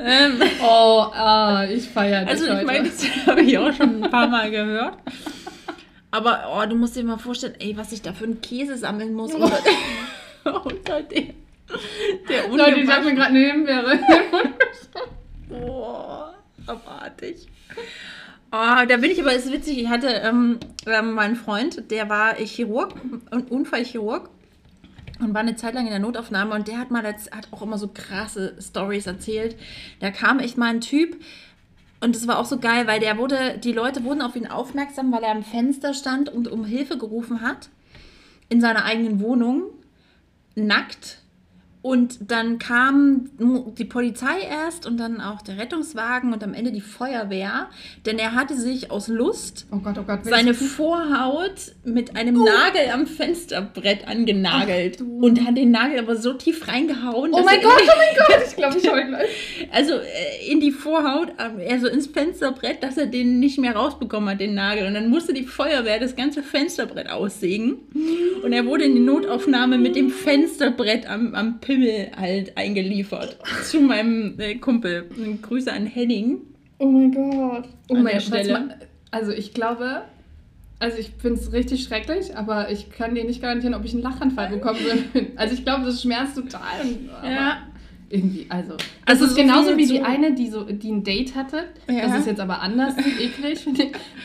ähm, 0.00 0.40
Oh, 0.62 1.06
ah, 1.12 1.64
ich 1.70 1.88
feiere 1.88 2.20
dich 2.22 2.30
also 2.30 2.46
ich 2.46 2.66
meine, 2.66 2.88
das 2.88 3.04
habe 3.26 3.42
ich 3.42 3.58
auch 3.58 3.72
schon 3.72 4.02
ein 4.04 4.10
paar 4.10 4.28
Mal 4.28 4.50
gehört. 4.50 4.98
Aber 6.10 6.44
oh, 6.56 6.66
du 6.68 6.76
musst 6.76 6.96
dir 6.96 7.04
mal 7.04 7.18
vorstellen, 7.18 7.54
ey, 7.58 7.76
was 7.76 7.92
ich 7.92 8.00
da 8.02 8.12
für 8.12 8.24
einen 8.24 8.40
Käse 8.40 8.76
sammeln 8.78 9.12
muss 9.14 9.34
unter, 9.34 9.58
unter 10.64 11.02
dem, 11.02 11.34
der 12.28 12.48
Leute, 12.48 12.80
ich 12.80 12.90
habe 12.90 13.04
mir 13.04 13.14
gerade 13.14 13.30
eine 13.30 13.46
Himbeere. 13.46 13.98
Boah, 15.48 16.34
abartig. 16.66 17.48
Oh, 18.52 18.84
da 18.88 18.96
bin 18.96 19.10
ich 19.10 19.20
aber, 19.20 19.34
ist 19.34 19.52
witzig, 19.52 19.78
ich 19.78 19.88
hatte 19.88 20.08
ähm, 20.08 20.58
ähm, 20.86 21.12
meinen 21.12 21.36
Freund, 21.36 21.90
der 21.90 22.08
war 22.08 22.34
Chirurg, 22.34 22.94
Unfallchirurg 23.50 24.30
und 25.20 25.34
war 25.34 25.40
eine 25.40 25.56
Zeit 25.56 25.74
lang 25.74 25.84
in 25.84 25.90
der 25.90 25.98
Notaufnahme 25.98 26.54
und 26.54 26.68
der 26.68 26.78
hat 26.78 26.90
mal, 26.90 27.04
jetzt, 27.04 27.34
hat 27.34 27.48
auch 27.50 27.62
immer 27.62 27.78
so 27.78 27.88
krasse 27.92 28.56
Stories 28.60 29.06
erzählt. 29.06 29.56
Da 30.00 30.10
kam 30.10 30.38
echt 30.38 30.56
mal 30.56 30.70
ein 30.70 30.80
Typ 30.80 31.16
und 32.00 32.14
das 32.14 32.28
war 32.28 32.38
auch 32.38 32.44
so 32.44 32.58
geil, 32.58 32.86
weil 32.86 33.00
der 33.00 33.18
wurde, 33.18 33.58
die 33.58 33.72
Leute 33.72 34.04
wurden 34.04 34.22
auf 34.22 34.36
ihn 34.36 34.46
aufmerksam, 34.46 35.12
weil 35.12 35.24
er 35.24 35.32
am 35.32 35.42
Fenster 35.42 35.94
stand 35.94 36.28
und 36.28 36.48
um 36.48 36.64
Hilfe 36.64 36.98
gerufen 36.98 37.40
hat 37.40 37.68
in 38.48 38.60
seiner 38.60 38.84
eigenen 38.84 39.20
Wohnung, 39.20 39.64
nackt. 40.54 41.18
Und 41.86 42.32
dann 42.32 42.58
kam 42.58 43.30
die 43.38 43.84
Polizei 43.84 44.40
erst 44.40 44.86
und 44.86 44.96
dann 44.96 45.20
auch 45.20 45.40
der 45.40 45.56
Rettungswagen 45.56 46.32
und 46.32 46.42
am 46.42 46.52
Ende 46.52 46.72
die 46.72 46.80
Feuerwehr, 46.80 47.68
denn 48.04 48.18
er 48.18 48.34
hatte 48.34 48.56
sich 48.56 48.90
aus 48.90 49.06
Lust 49.06 49.68
Oh 49.70 49.76
Gott, 49.76 49.96
oh 49.96 50.02
Gott. 50.02 50.24
seine 50.24 50.52
Vorhaut 50.52 51.76
mit 51.84 52.16
einem 52.16 52.42
Nagel 52.42 52.90
am 52.92 53.06
Fensterbrett 53.06 54.08
angenagelt 54.08 55.00
und 55.00 55.46
hat 55.46 55.56
den 55.56 55.70
Nagel 55.70 56.00
aber 56.00 56.16
so 56.16 56.32
tief 56.32 56.66
reingehauen, 56.66 57.30
Oh 57.32 57.44
mein 57.44 57.62
Gott, 57.62 57.80
oh 57.80 57.92
mein 57.96 58.16
Gott, 58.16 58.48
ich 58.48 58.56
glaube, 58.56 58.78
ich 58.78 58.82
gleich. 58.82 59.68
also 59.70 59.92
äh, 59.92 60.50
in 60.50 60.58
die 60.58 60.72
Vorhaut, 60.72 61.34
also 61.38 61.86
ins 61.86 62.08
Fensterbrett, 62.08 62.82
dass 62.82 62.96
er 62.96 63.06
den 63.06 63.38
nicht 63.38 63.60
mehr 63.60 63.76
rausbekommen 63.76 64.30
hat, 64.30 64.40
den 64.40 64.54
Nagel. 64.54 64.88
Und 64.88 64.94
dann 64.94 65.08
musste 65.08 65.32
die 65.32 65.44
Feuerwehr 65.44 66.00
das 66.00 66.16
ganze 66.16 66.42
Fensterbrett 66.42 67.08
aussägen. 67.10 67.76
Und 68.42 68.52
er 68.52 68.66
wurde 68.66 68.82
in 68.82 68.96
die 68.96 69.02
Notaufnahme 69.02 69.78
mit 69.78 69.94
dem 69.94 70.10
Fensterbrett 70.10 71.08
am, 71.08 71.32
am 71.36 71.60
Pimmel 71.60 71.75
halt 72.16 72.56
eingeliefert. 72.56 73.38
Zu 73.64 73.80
meinem 73.80 74.38
äh, 74.38 74.56
Kumpel. 74.56 75.08
Grüße 75.42 75.72
an 75.72 75.86
Henning. 75.86 76.38
Oh 76.78 76.86
mein 76.86 77.12
Gott. 77.12 77.68
Oh 77.88 77.94
An 77.94 78.02
mein 78.02 78.20
der 78.30 78.46
Gott. 78.46 78.76
Also 79.10 79.32
ich 79.32 79.54
glaube, 79.54 80.02
also 80.78 80.98
ich 80.98 81.10
finde 81.18 81.40
es 81.40 81.52
richtig 81.52 81.84
schrecklich, 81.84 82.36
aber 82.36 82.70
ich 82.70 82.90
kann 82.90 83.14
dir 83.14 83.24
nicht 83.24 83.40
garantieren, 83.40 83.74
ob 83.74 83.84
ich 83.84 83.94
einen 83.94 84.02
Lachanfall 84.02 84.50
bekommen 84.50 84.80
würde. 84.80 85.26
Also 85.36 85.54
ich 85.54 85.64
glaube, 85.64 85.84
das 85.84 86.02
schmerzt 86.02 86.36
total. 86.36 86.86
Ja. 87.24 87.58
Irgendwie, 88.08 88.46
also. 88.48 88.72
Das 88.72 88.86
Also 89.06 89.24
ist 89.24 89.30
so 89.32 89.36
genauso 89.36 89.76
wie 89.76 89.86
die 89.86 90.00
eine, 90.00 90.34
die 90.34 90.48
so, 90.48 90.62
die 90.64 90.92
ein 90.92 91.02
Date 91.02 91.34
hatte. 91.34 91.64
Ja. 91.90 92.02
Das 92.02 92.20
ist 92.20 92.26
jetzt 92.26 92.40
aber 92.40 92.60
anders 92.60 92.94
eklig. 92.98 93.66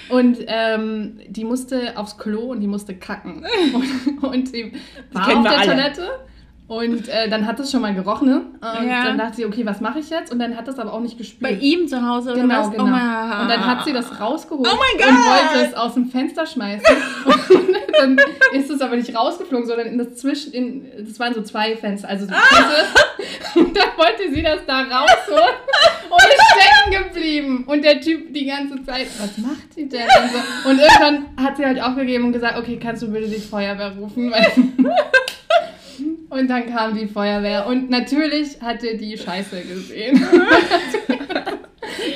Und 0.09 0.37
ähm, 0.47 1.19
die 1.27 1.43
musste 1.43 1.97
aufs 1.97 2.17
Klo 2.17 2.51
und 2.51 2.59
die 2.59 2.67
musste 2.67 2.95
kacken. 2.95 3.43
Und, 3.73 4.23
und 4.23 4.47
sie 4.49 4.73
war 5.13 5.35
auf 5.37 5.43
der 5.43 5.57
alle. 5.57 5.67
Toilette. 5.67 6.09
Und 6.71 7.09
äh, 7.09 7.27
dann 7.27 7.45
hat 7.47 7.59
es 7.59 7.69
schon 7.69 7.81
mal 7.81 7.93
gerochen, 7.93 8.29
ne? 8.29 8.41
Und 8.61 8.87
Ja. 8.87 9.03
dann 9.03 9.17
dachte 9.17 9.35
sie, 9.35 9.45
okay, 9.45 9.65
was 9.65 9.81
mache 9.81 9.99
ich 9.99 10.09
jetzt? 10.09 10.31
Und 10.31 10.39
dann 10.39 10.55
hat 10.55 10.69
es 10.69 10.79
aber 10.79 10.93
auch 10.93 11.01
nicht 11.01 11.17
gespürt. 11.17 11.41
Bei 11.41 11.57
ihm 11.57 11.85
zu 11.85 12.01
Hause 12.01 12.31
oder 12.31 12.43
Genau, 12.43 12.59
was? 12.61 12.71
genau. 12.71 12.83
Oh 12.85 13.41
und 13.41 13.49
dann 13.49 13.67
hat 13.67 13.83
sie 13.83 13.91
das 13.91 14.21
rausgeholt 14.21 14.69
Oh 14.71 14.77
mein 14.77 15.09
und 15.09 15.15
wollte 15.17 15.67
es 15.67 15.73
aus 15.73 15.95
dem 15.95 16.05
Fenster 16.09 16.45
schmeißen. 16.45 16.95
und 17.25 17.75
dann 17.99 18.17
ist 18.53 18.69
es 18.69 18.79
aber 18.79 18.95
nicht 18.95 19.13
rausgeflogen, 19.13 19.67
sondern 19.67 19.87
in 19.87 19.97
das 19.97 20.15
Zwischen, 20.15 20.53
in, 20.53 20.85
das 21.05 21.19
waren 21.19 21.33
so 21.33 21.41
zwei 21.41 21.75
Fenster, 21.75 22.07
also 22.07 22.25
so 22.25 22.31
Fenster. 22.31 23.01
Und 23.59 23.75
dann 23.75 23.89
wollte 23.97 24.33
sie 24.33 24.41
das 24.41 24.61
da 24.65 24.79
rausholen 24.81 25.55
und 26.09 26.19
ist 26.19 26.43
stecken 26.55 27.03
geblieben. 27.03 27.63
Und 27.67 27.83
der 27.83 27.99
Typ 27.99 28.33
die 28.33 28.45
ganze 28.45 28.81
Zeit, 28.83 29.07
was 29.19 29.37
macht 29.37 29.73
sie 29.75 29.89
denn? 29.89 30.01
Und, 30.03 30.31
so. 30.31 30.69
und 30.69 30.79
irgendwann 30.79 31.25
hat 31.37 31.57
sie 31.57 31.65
halt 31.65 31.81
aufgegeben 31.81 32.25
und 32.25 32.31
gesagt, 32.31 32.57
okay, 32.57 32.79
kannst 32.81 33.03
du 33.03 33.11
bitte 33.11 33.27
die 33.27 33.39
Feuerwehr 33.41 33.91
rufen? 33.97 34.33
Und 36.31 36.47
dann 36.49 36.65
kam 36.67 36.97
die 36.97 37.07
Feuerwehr 37.07 37.67
und 37.67 37.89
natürlich 37.89 38.61
hatte 38.61 38.97
die 38.97 39.17
Scheiße 39.17 39.61
gesehen. 39.61 40.25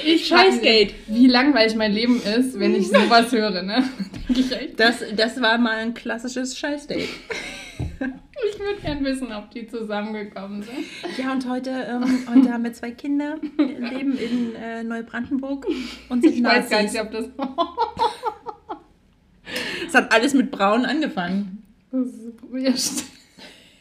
Ich 0.05 0.28
Scheißgate. 0.28 0.93
Wie 1.07 1.28
langweilig 1.28 1.76
mein 1.76 1.91
Leben 1.91 2.22
ist, 2.22 2.57
wenn 2.59 2.74
ich 2.76 2.88
sowas 2.88 3.32
höre, 3.32 3.61
ne? 3.61 3.84
Denke 4.28 4.41
ich 4.41 4.51
echt. 4.51 4.80
Das, 4.80 5.03
das 5.16 5.41
war 5.41 5.57
mal 5.57 5.78
ein 5.78 5.93
klassisches 5.93 6.57
Scheißdate. 6.57 7.01
Ich 7.01 8.59
würde 8.59 8.82
gern 8.82 9.03
wissen, 9.03 9.34
ob 9.34 9.51
die 9.51 9.68
zusammengekommen 9.68 10.61
sind. 10.63 10.78
Ja, 11.18 11.32
und 11.34 11.47
heute, 11.49 11.70
ähm, 11.72 12.03
heute 12.34 12.53
haben 12.53 12.63
wir 12.63 12.74
zwei 12.74 12.91
Kinder, 12.91 13.38
leben 13.57 14.18
in 14.18 14.55
äh, 14.55 14.84
Neubrandenburg 14.84 15.68
und 16.09 16.22
sind 16.22 16.36
Ich 16.36 16.43
weiß 16.43 16.70
gar 16.70 16.82
Nazis. 16.84 16.93
nicht, 16.93 17.01
ob 17.01 17.11
das. 17.11 17.26
Es 19.88 19.93
hat 19.93 20.11
alles 20.13 20.34
mit 20.34 20.51
Braun 20.51 20.86
angefangen. 20.86 21.63
das 21.91 22.07
ist 22.07 22.41
wurscht. 22.49 23.03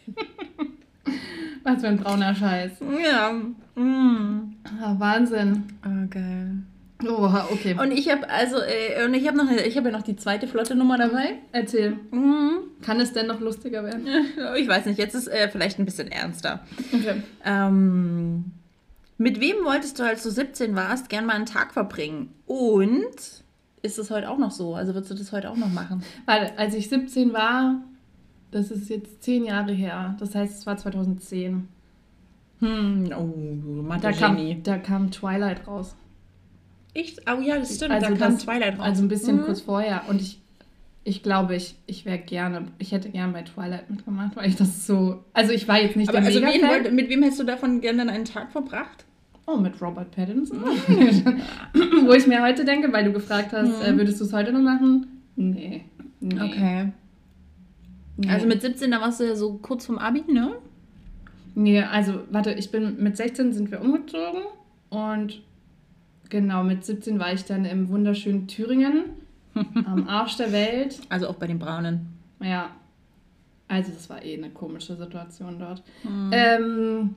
Was 1.62 1.80
für 1.80 1.88
ein 1.88 1.96
brauner 1.96 2.34
Scheiß. 2.34 2.72
Ja. 3.02 3.32
Mm. 3.80 4.54
Ah, 4.82 4.94
Wahnsinn. 4.98 5.64
Oh, 5.84 6.06
geil. 6.10 6.58
Oha, 7.06 7.48
okay. 7.50 7.76
Und 7.78 7.90
ich 7.90 8.10
habe 8.10 8.28
also, 8.28 8.56
äh, 8.58 9.04
und 9.04 9.14
ich 9.14 9.26
habe 9.26 9.36
noch, 9.36 9.50
ich 9.50 9.76
habe 9.76 9.90
ja 9.90 9.96
noch 9.96 10.02
die 10.02 10.16
zweite 10.16 10.46
flotte 10.46 10.74
Nummer 10.74 10.98
dabei. 10.98 11.38
Erzähl. 11.52 11.96
Mhm. 12.10 12.58
Kann 12.82 13.00
es 13.00 13.12
denn 13.12 13.26
noch 13.26 13.40
lustiger 13.40 13.84
werden? 13.84 14.06
Ich 14.56 14.68
weiß 14.68 14.86
nicht, 14.86 14.98
jetzt 14.98 15.14
ist 15.14 15.28
äh, 15.28 15.48
vielleicht 15.48 15.78
ein 15.78 15.84
bisschen 15.84 16.08
ernster. 16.08 16.60
Okay. 16.92 17.22
Ähm, 17.44 18.52
mit 19.18 19.40
wem 19.40 19.56
wolltest 19.64 19.98
du, 19.98 20.04
als 20.04 20.22
du 20.22 20.30
17 20.30 20.74
warst, 20.74 21.08
gern 21.08 21.26
mal 21.26 21.34
einen 21.34 21.46
Tag 21.46 21.72
verbringen? 21.72 22.32
Und 22.46 23.44
ist 23.82 23.98
es 23.98 24.10
heute 24.10 24.28
auch 24.30 24.38
noch 24.38 24.50
so? 24.50 24.74
Also 24.74 24.94
würdest 24.94 25.10
du 25.10 25.14
das 25.14 25.32
heute 25.32 25.50
auch 25.50 25.56
noch 25.56 25.72
machen? 25.72 26.02
Weil, 26.26 26.52
als 26.56 26.74
ich 26.74 26.88
17 26.88 27.32
war, 27.32 27.82
das 28.54 28.70
ist 28.70 28.88
jetzt 28.88 29.22
zehn 29.22 29.44
Jahre 29.44 29.72
her. 29.72 30.16
Das 30.20 30.34
heißt, 30.34 30.58
es 30.58 30.66
war 30.66 30.76
2010. 30.76 31.68
Hm, 32.60 33.10
oh, 33.16 33.34
Da 33.76 33.82
Mathe 33.82 34.12
kam, 34.12 34.36
Genie. 34.36 34.60
da 34.62 34.78
kam 34.78 35.10
Twilight 35.10 35.66
raus. 35.66 35.94
Echt? 36.94 37.20
Oh 37.28 37.40
ja, 37.40 37.58
das 37.58 37.74
stimmt. 37.76 37.90
Also 37.92 38.10
da 38.10 38.16
kam 38.16 38.32
das- 38.34 38.44
Twilight 38.44 38.78
raus. 38.78 38.84
Also 38.84 39.02
ein 39.02 39.08
bisschen 39.08 39.36
Mhm. 39.38 39.42
kurz 39.42 39.60
vorher. 39.60 40.02
Und 40.08 40.20
ich, 40.20 40.40
ich 41.02 41.22
glaube, 41.22 41.56
ich, 41.56 41.74
ich 41.86 42.04
wäre 42.06 42.18
gerne, 42.18 42.66
ich 42.78 42.92
hätte 42.92 43.10
gern 43.10 43.32
bei 43.32 43.42
Twilight 43.42 43.90
mitgemacht, 43.90 44.36
weil 44.36 44.48
ich 44.48 44.56
das 44.56 44.86
so. 44.86 45.24
Also 45.32 45.52
ich 45.52 45.66
war 45.68 45.80
jetzt 45.82 45.96
nicht 45.96 46.08
Aber 46.08 46.18
der 46.20 46.28
also 46.28 46.40
wen, 46.40 46.62
wollt- 46.68 46.92
mit 46.94 47.08
wem 47.10 47.22
hättest 47.22 47.40
du 47.40 47.44
davon 47.44 47.80
gerne 47.80 48.10
einen 48.10 48.24
Tag 48.24 48.52
verbracht? 48.52 49.04
Oh, 49.46 49.56
mit 49.58 49.82
Robert 49.82 50.10
Pattinson. 50.12 50.58
Mhm. 50.58 51.42
Wo 52.06 52.12
ich 52.12 52.26
mir 52.26 52.40
heute 52.42 52.64
denke, 52.64 52.90
weil 52.92 53.04
du 53.04 53.12
gefragt 53.12 53.52
hast, 53.52 53.80
Mhm. 53.80 53.84
äh, 53.84 53.98
würdest 53.98 54.20
du 54.20 54.24
es 54.24 54.32
heute 54.32 54.52
noch 54.52 54.62
machen? 54.62 55.06
Nee. 55.36 55.84
nee. 56.20 56.92
Nee. 58.16 58.28
Also 58.28 58.46
mit 58.46 58.60
17, 58.62 58.90
da 58.90 59.00
warst 59.00 59.20
du 59.20 59.24
ja 59.24 59.34
so 59.36 59.54
kurz 59.54 59.86
vom 59.86 59.98
Abi, 59.98 60.22
ne? 60.30 60.52
Nee, 61.54 61.82
also 61.82 62.20
warte, 62.30 62.52
ich 62.52 62.70
bin 62.70 63.02
mit 63.02 63.16
16 63.16 63.52
sind 63.52 63.70
wir 63.70 63.80
umgezogen 63.80 64.42
und 64.90 65.40
genau, 66.30 66.64
mit 66.64 66.84
17 66.84 67.18
war 67.20 67.32
ich 67.32 67.44
dann 67.44 67.64
im 67.64 67.88
wunderschönen 67.88 68.48
Thüringen, 68.48 69.04
am 69.54 70.08
Arsch 70.08 70.36
der 70.36 70.50
Welt. 70.52 71.00
Also 71.08 71.28
auch 71.28 71.36
bei 71.36 71.46
den 71.46 71.58
Braunen. 71.60 72.06
Ja. 72.42 72.70
Also 73.68 73.92
das 73.92 74.10
war 74.10 74.22
eh 74.24 74.36
eine 74.36 74.50
komische 74.50 74.96
Situation 74.96 75.58
dort. 75.58 75.82
Mhm. 76.02 76.30
Ähm, 76.32 77.14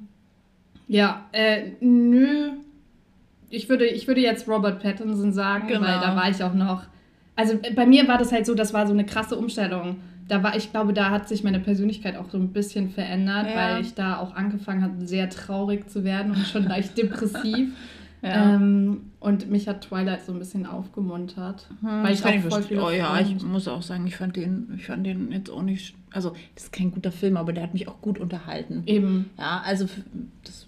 ja, 0.88 1.26
äh, 1.32 1.72
nö. 1.82 2.52
Ich 3.50 3.70
würde, 3.70 3.86
ich 3.86 4.08
würde 4.08 4.22
jetzt 4.22 4.48
Robert 4.48 4.82
Pattinson 4.82 5.34
sagen, 5.34 5.68
Genau. 5.68 5.82
weil 5.82 6.00
da 6.00 6.16
war 6.16 6.30
ich 6.30 6.44
auch 6.44 6.54
noch. 6.54 6.84
Also 7.36 7.58
bei 7.76 7.86
mir 7.86 8.08
war 8.08 8.18
das 8.18 8.32
halt 8.32 8.46
so, 8.46 8.56
das 8.56 8.74
war 8.74 8.88
so 8.88 8.94
eine 8.94 9.06
krasse 9.06 9.36
Umstellung. 9.38 9.98
Da 10.28 10.44
war, 10.44 10.56
ich 10.58 10.72
glaube, 10.72 10.94
da 10.94 11.10
hat 11.10 11.30
sich 11.30 11.44
meine 11.44 11.60
Persönlichkeit 11.60 12.18
auch 12.18 12.30
so 12.30 12.38
ein 12.38 12.50
bisschen 12.54 12.90
verändert, 12.90 13.48
Ja. 13.48 13.56
weil 13.56 13.82
ich 13.82 13.94
da 13.94 14.18
auch 14.18 14.36
angefangen 14.36 14.82
habe, 14.84 15.06
sehr 15.06 15.30
traurig 15.30 15.90
zu 15.90 16.04
werden 16.04 16.32
und 16.34 16.46
schon 16.46 16.64
leicht 16.64 16.98
depressiv. 16.98 17.70
Ja. 18.22 18.56
Ähm, 18.56 19.12
und 19.20 19.50
mich 19.50 19.68
hat 19.68 19.82
Twilight 19.82 20.26
so 20.26 20.34
ein 20.34 20.40
bisschen 20.40 20.66
aufgemuntert. 20.66 21.68
Hm, 21.82 22.04
weil 22.04 22.14
ich 22.14 22.26
auch 22.26 22.50
voll 22.50 22.64
viele 22.64 22.84
Oh 22.84 22.90
ja, 22.90 23.20
ich 23.20 23.42
muss 23.44 23.68
auch 23.68 23.84
sagen, 23.84 24.08
ich 24.08 24.16
fand 24.16 24.36
den, 24.36 24.74
ich 24.76 24.86
fand 24.88 25.06
den 25.06 25.32
jetzt 25.32 25.50
auch 25.50 25.62
nicht. 25.62 25.96
Also, 26.12 26.32
das 26.56 26.66
ist 26.66 26.74
kein 26.74 26.92
guter 26.92 27.12
Film, 27.12 27.38
aber 27.38 27.54
der 27.54 27.64
hat 27.64 27.74
mich 27.74 27.88
auch 27.88 28.02
gut 28.02 28.18
unterhalten. 28.20 28.84
Eben. 28.86 29.30
Ja, 29.38 29.62
also 29.64 29.88
das. 30.44 30.66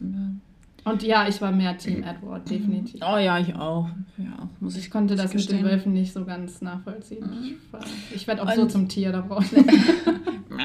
Und 0.86 1.04
ja, 1.04 1.28
ich 1.28 1.42
war 1.42 1.52
mehr 1.52 1.78
Team 1.78 2.04
Edward, 2.04 2.50
definitiv. 2.50 3.02
Oh 3.04 3.18
ja, 3.18 3.38
ich 3.40 3.54
auch. 3.56 3.88
Ja, 4.18 4.50
muss 4.60 4.76
ich 4.76 4.86
Ich 4.86 4.92
konnte 4.92 5.16
das 5.16 5.28
ich 5.32 5.36
mit 5.36 5.50
den 5.50 5.58
gestehen. 5.58 5.66
Wölfen 5.72 5.94
nicht 5.94 6.14
so 6.14 6.26
ganz 6.26 6.62
nachvollziehen. 6.62 7.30
Ich, 7.44 7.74
war- 7.74 7.80
ich 8.14 8.28
werde 8.28 8.42
auch 8.44 8.48
Und- 8.50 8.56
so 8.56 8.66
zum 8.66 8.88
Tier, 8.88 9.12
da 9.12 9.22
brauche 9.22 9.44
ich 9.44 9.52
nicht. 9.66 9.68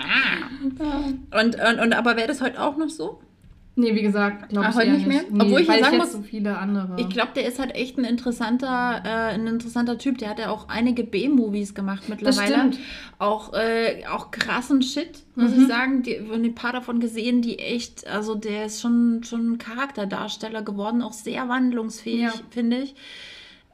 Und, 1.31 1.57
und, 1.57 1.81
und 1.81 1.93
aber 1.93 2.16
wäre 2.16 2.27
das 2.28 2.41
heute 2.41 2.61
auch 2.61 2.77
noch 2.77 2.89
so? 2.89 3.20
Nee, 3.76 3.92
wie 3.96 4.02
gesagt, 4.02 4.51
glaube 4.51 4.66
Ah, 4.66 4.70
ich 4.70 4.76
heute 4.76 4.90
nicht 4.92 5.06
mehr? 5.09 5.22
Nee, 5.28 5.42
Obwohl 5.42 5.60
ich 5.62 5.68
weil 5.68 5.80
sagen 5.82 5.94
ich 5.94 6.01
muss, 6.01 6.12
so 6.12 6.22
viele 6.22 6.56
andere. 6.59 6.94
Ich 7.01 7.09
glaube, 7.09 7.32
der 7.34 7.48
ist 7.48 7.59
halt 7.59 7.74
echt 7.74 7.98
ein 7.98 8.05
interessanter, 8.05 9.02
äh, 9.05 9.34
ein 9.34 9.48
interessanter 9.48 9.98
Typ. 9.98 10.18
Der 10.18 10.28
hat 10.30 10.38
ja 10.38 10.51
auch 10.51 10.68
einige 10.68 11.02
B-Movies 11.02 11.74
gemacht 11.74 12.09
mittlerweile. 12.09 12.55
stimmt. 12.55 12.78
Auch, 13.18 13.52
äh, 13.52 14.05
auch 14.06 14.30
krassen 14.30 14.80
Shit, 14.80 15.24
muss 15.34 15.51
Mhm. 15.51 15.62
ich 15.62 15.66
sagen. 15.68 16.02
Die, 16.05 16.14
ein 16.16 16.55
paar 16.55 16.72
davon 16.72 17.01
gesehen, 17.01 17.42
die 17.42 17.59
echt, 17.59 18.06
also 18.06 18.36
der 18.36 18.66
ist 18.66 18.80
schon, 18.80 19.22
schon 19.24 19.52
ein 19.55 19.59
Charakterdarsteller 19.59 20.62
geworden, 20.62 21.02
auch 21.02 21.12
sehr 21.12 21.48
wandlungsfähig, 21.48 22.20
Ja. 22.20 22.32
finde 22.51 22.78
ich. 22.78 22.94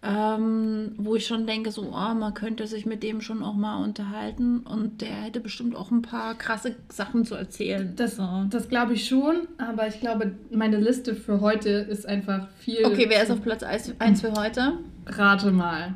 Ähm, 0.03 0.93
wo 0.97 1.15
ich 1.15 1.27
schon 1.27 1.47
denke, 1.47 1.71
so, 1.71 1.83
oh, 1.83 2.15
man 2.15 2.33
könnte 2.33 2.67
sich 2.67 2.87
mit 2.87 3.03
dem 3.03 3.21
schon 3.21 3.43
auch 3.43 3.55
mal 3.55 3.85
unterhalten 3.85 4.61
und 4.61 5.03
der 5.03 5.09
hätte 5.25 5.41
bestimmt 5.41 5.77
auch 5.77 5.91
ein 5.91 6.01
paar 6.01 6.35
krasse 6.37 6.75
Sachen 6.89 7.27
zu 7.27 7.35
erzählen. 7.35 7.93
das 7.97 8.17
so. 8.17 8.47
das 8.49 8.71
glaube 8.71 8.95
ich 8.95 9.07
schon, 9.07 9.47
aber 9.59 9.89
ich 9.89 10.01
glaube, 10.01 10.33
meine 10.51 10.79
Liste 10.79 11.15
für 11.15 11.43
heute 11.43 11.69
ist 11.69 12.07
einfach 12.07 12.49
viel. 12.61 12.87
Okay, 12.87 13.07
wer 13.11 13.23
ist 13.23 13.31
auf 13.31 13.43
Platz 13.43 13.63
1 13.63 14.23
für 14.23 14.33
heute? 14.33 14.79
Rate 15.05 15.51
mal. 15.51 15.95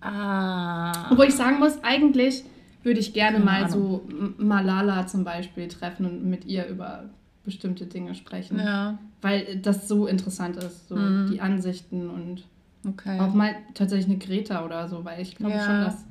Ah. 0.00 1.10
Obwohl 1.10 1.26
ich 1.26 1.34
sagen 1.34 1.58
muss, 1.58 1.82
eigentlich 1.82 2.44
würde 2.82 3.00
ich 3.00 3.12
gerne 3.12 3.38
Keine 3.38 3.44
mal 3.44 3.64
Ahnung. 3.64 4.00
so 4.38 4.42
Malala 4.42 5.06
zum 5.06 5.24
Beispiel 5.24 5.68
treffen 5.68 6.06
und 6.06 6.24
mit 6.24 6.46
ihr 6.46 6.66
über 6.66 7.10
bestimmte 7.44 7.86
Dinge 7.86 8.14
sprechen. 8.14 8.58
Ja, 8.58 8.98
Weil 9.20 9.56
das 9.56 9.88
so 9.88 10.06
interessant 10.06 10.56
ist, 10.58 10.88
so 10.88 10.96
Mhm. 10.96 11.26
die 11.28 11.40
Ansichten 11.40 12.08
und 12.08 12.44
okay. 12.86 13.18
auch 13.18 13.34
mal 13.34 13.54
tatsächlich 13.74 14.06
eine 14.08 14.18
Greta 14.18 14.64
oder 14.64 14.88
so, 14.88 15.04
weil 15.04 15.20
ich 15.20 15.34
glaube 15.36 15.52
Ja. 15.56 15.64
schon, 15.66 15.80
dass, 15.80 16.04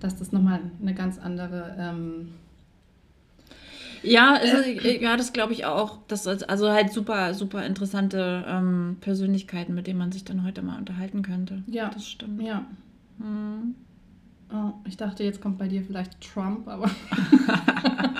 dass 0.00 0.16
das 0.18 0.32
nochmal 0.32 0.60
eine 0.80 0.94
ganz 0.94 1.18
andere. 1.18 1.74
Ähm, 1.78 2.28
Ja, 4.02 4.34
also, 4.34 4.68
ja, 4.68 5.16
das 5.16 5.32
glaube 5.32 5.52
ich 5.52 5.64
auch. 5.64 5.98
Das 6.08 6.26
also 6.26 6.70
halt 6.70 6.92
super, 6.92 7.34
super 7.34 7.64
interessante 7.64 8.44
ähm, 8.48 8.96
Persönlichkeiten, 9.00 9.74
mit 9.74 9.86
denen 9.86 9.98
man 9.98 10.10
sich 10.12 10.24
dann 10.24 10.44
heute 10.44 10.60
mal 10.62 10.76
unterhalten 10.78 11.22
könnte. 11.22 11.62
Ja. 11.66 11.88
das 11.88 12.06
stimmt. 12.08 12.42
ja. 12.42 12.66
Mhm. 13.18 13.76
Oh, 14.52 14.72
ich 14.86 14.96
dachte, 14.98 15.24
jetzt 15.24 15.40
kommt 15.40 15.56
bei 15.56 15.66
dir 15.68 15.82
vielleicht 15.82 16.20
Trump, 16.20 16.68
aber. 16.68 16.90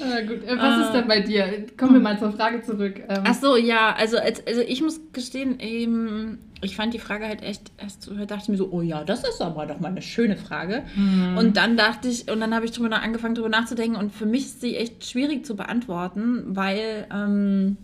Ah, 0.00 0.20
gut. 0.20 0.44
Äh, 0.44 0.56
Was 0.56 0.62
Ah. 0.62 0.80
ist 0.86 0.92
denn 0.92 1.08
bei 1.08 1.20
dir? 1.20 1.66
Kommen 1.76 1.94
wir 1.94 2.00
mal 2.00 2.18
zur 2.18 2.32
Frage 2.32 2.62
zurück. 2.62 3.00
Ähm, 3.08 3.24
Ach 3.24 3.34
so, 3.34 3.56
ja, 3.56 3.94
also, 3.96 4.18
als, 4.18 4.46
also 4.46 4.60
ich 4.60 4.80
muss 4.82 5.00
gestehen, 5.12 5.56
ähm, 5.58 6.38
ich 6.60 6.76
fand 6.76 6.92
die 6.94 6.98
Frage 6.98 7.26
halt 7.26 7.42
echt, 7.42 7.70
erst 7.78 8.08
dachte 8.10 8.38
ich 8.42 8.48
mir 8.48 8.56
so, 8.56 8.68
oh 8.72 8.82
ja, 8.82 9.04
das 9.04 9.22
ist 9.24 9.40
aber 9.40 9.66
doch 9.66 9.80
mal 9.80 9.88
eine 9.88 10.02
schöne 10.02 10.36
Frage. 10.36 10.82
Mhm. 10.96 11.36
Und 11.38 11.56
dann 11.56 11.76
dachte 11.76 12.08
ich, 12.08 12.30
und 12.30 12.40
dann 12.40 12.54
habe 12.54 12.64
ich 12.64 12.72
drüber 12.72 13.00
angefangen, 13.00 13.34
drüber 13.34 13.48
nachzudenken 13.48 13.96
und 13.96 14.12
für 14.12 14.26
mich 14.26 14.42
ist 14.46 14.60
sie 14.60 14.76
echt 14.76 15.04
schwierig 15.06 15.44
zu 15.46 15.54
beantworten, 15.56 16.44
weil 16.48 17.06
ähm, 17.14 17.76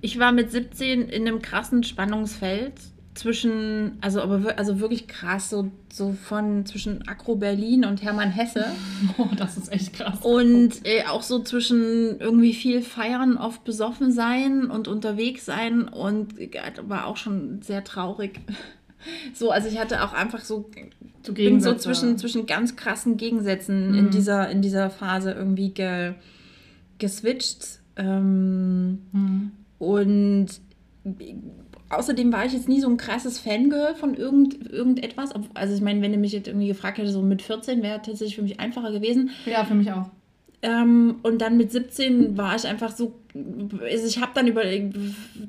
ich 0.00 0.18
war 0.18 0.32
mit 0.32 0.50
17 0.50 1.08
in 1.08 1.26
einem 1.26 1.42
krassen 1.42 1.82
Spannungsfeld 1.82 2.72
zwischen, 3.18 3.98
also 4.00 4.22
aber 4.22 4.58
also 4.58 4.80
wirklich 4.80 5.08
krass, 5.08 5.50
so, 5.50 5.70
so 5.92 6.12
von 6.12 6.64
zwischen 6.66 7.06
Akro 7.08 7.34
Berlin 7.36 7.84
und 7.84 8.02
Hermann 8.02 8.30
Hesse. 8.30 8.64
oh, 9.18 9.26
das 9.36 9.56
ist 9.58 9.70
echt 9.72 9.92
krass. 9.92 10.20
Und 10.22 10.86
äh, 10.86 11.04
auch 11.08 11.22
so 11.22 11.40
zwischen 11.42 12.18
irgendwie 12.20 12.54
viel 12.54 12.80
feiern, 12.82 13.36
oft 13.36 13.64
besoffen 13.64 14.12
sein 14.12 14.70
und 14.70 14.88
unterwegs 14.88 15.44
sein 15.44 15.88
und 15.88 16.38
äh, 16.38 16.50
war 16.86 17.06
auch 17.06 17.16
schon 17.16 17.60
sehr 17.62 17.84
traurig. 17.84 18.40
So, 19.32 19.52
also 19.52 19.68
ich 19.68 19.78
hatte 19.78 20.02
auch 20.02 20.12
einfach 20.12 20.40
so, 20.40 20.68
So 21.22 21.32
bin 21.32 21.60
so 21.60 21.74
zwischen, 21.74 22.18
zwischen 22.18 22.46
ganz 22.46 22.74
krassen 22.74 23.16
Gegensätzen 23.16 23.94
in, 23.94 24.06
Mhm. 24.06 24.10
dieser, 24.10 24.50
in 24.50 24.60
dieser 24.60 24.90
Phase 24.90 25.30
irgendwie 25.30 25.70
ge, 25.70 26.14
geswitcht. 26.98 27.78
Ähm, 27.94 28.98
Mhm. 29.12 29.52
und 29.78 30.46
außerdem 31.90 32.32
war 32.32 32.44
ich 32.44 32.52
jetzt 32.52 32.68
nie 32.68 32.80
so 32.80 32.88
ein 32.88 32.96
krasses 32.96 33.38
Fangirl 33.38 33.94
von 33.94 34.14
irgend, 34.14 34.70
irgendetwas. 34.70 35.30
Also 35.54 35.74
ich 35.74 35.80
meine, 35.80 36.02
wenn 36.02 36.12
du 36.12 36.18
mich 36.18 36.32
jetzt 36.32 36.48
irgendwie 36.48 36.68
gefragt 36.68 36.98
hättest, 36.98 37.14
so 37.14 37.22
mit 37.22 37.42
14 37.42 37.82
wäre 37.82 38.02
tatsächlich 38.02 38.36
für 38.36 38.42
mich 38.42 38.60
einfacher 38.60 38.92
gewesen. 38.92 39.30
Ja, 39.46 39.64
für 39.64 39.74
mich 39.74 39.90
auch. 39.92 40.06
Ähm, 40.60 41.16
und 41.22 41.40
dann 41.40 41.56
mit 41.56 41.70
17 41.70 42.36
war 42.36 42.56
ich 42.56 42.66
einfach 42.66 42.90
so, 42.90 43.14
also 43.34 44.06
ich 44.06 44.20
habe 44.20 44.32
dann 44.34 44.48
überlegt, 44.48 44.96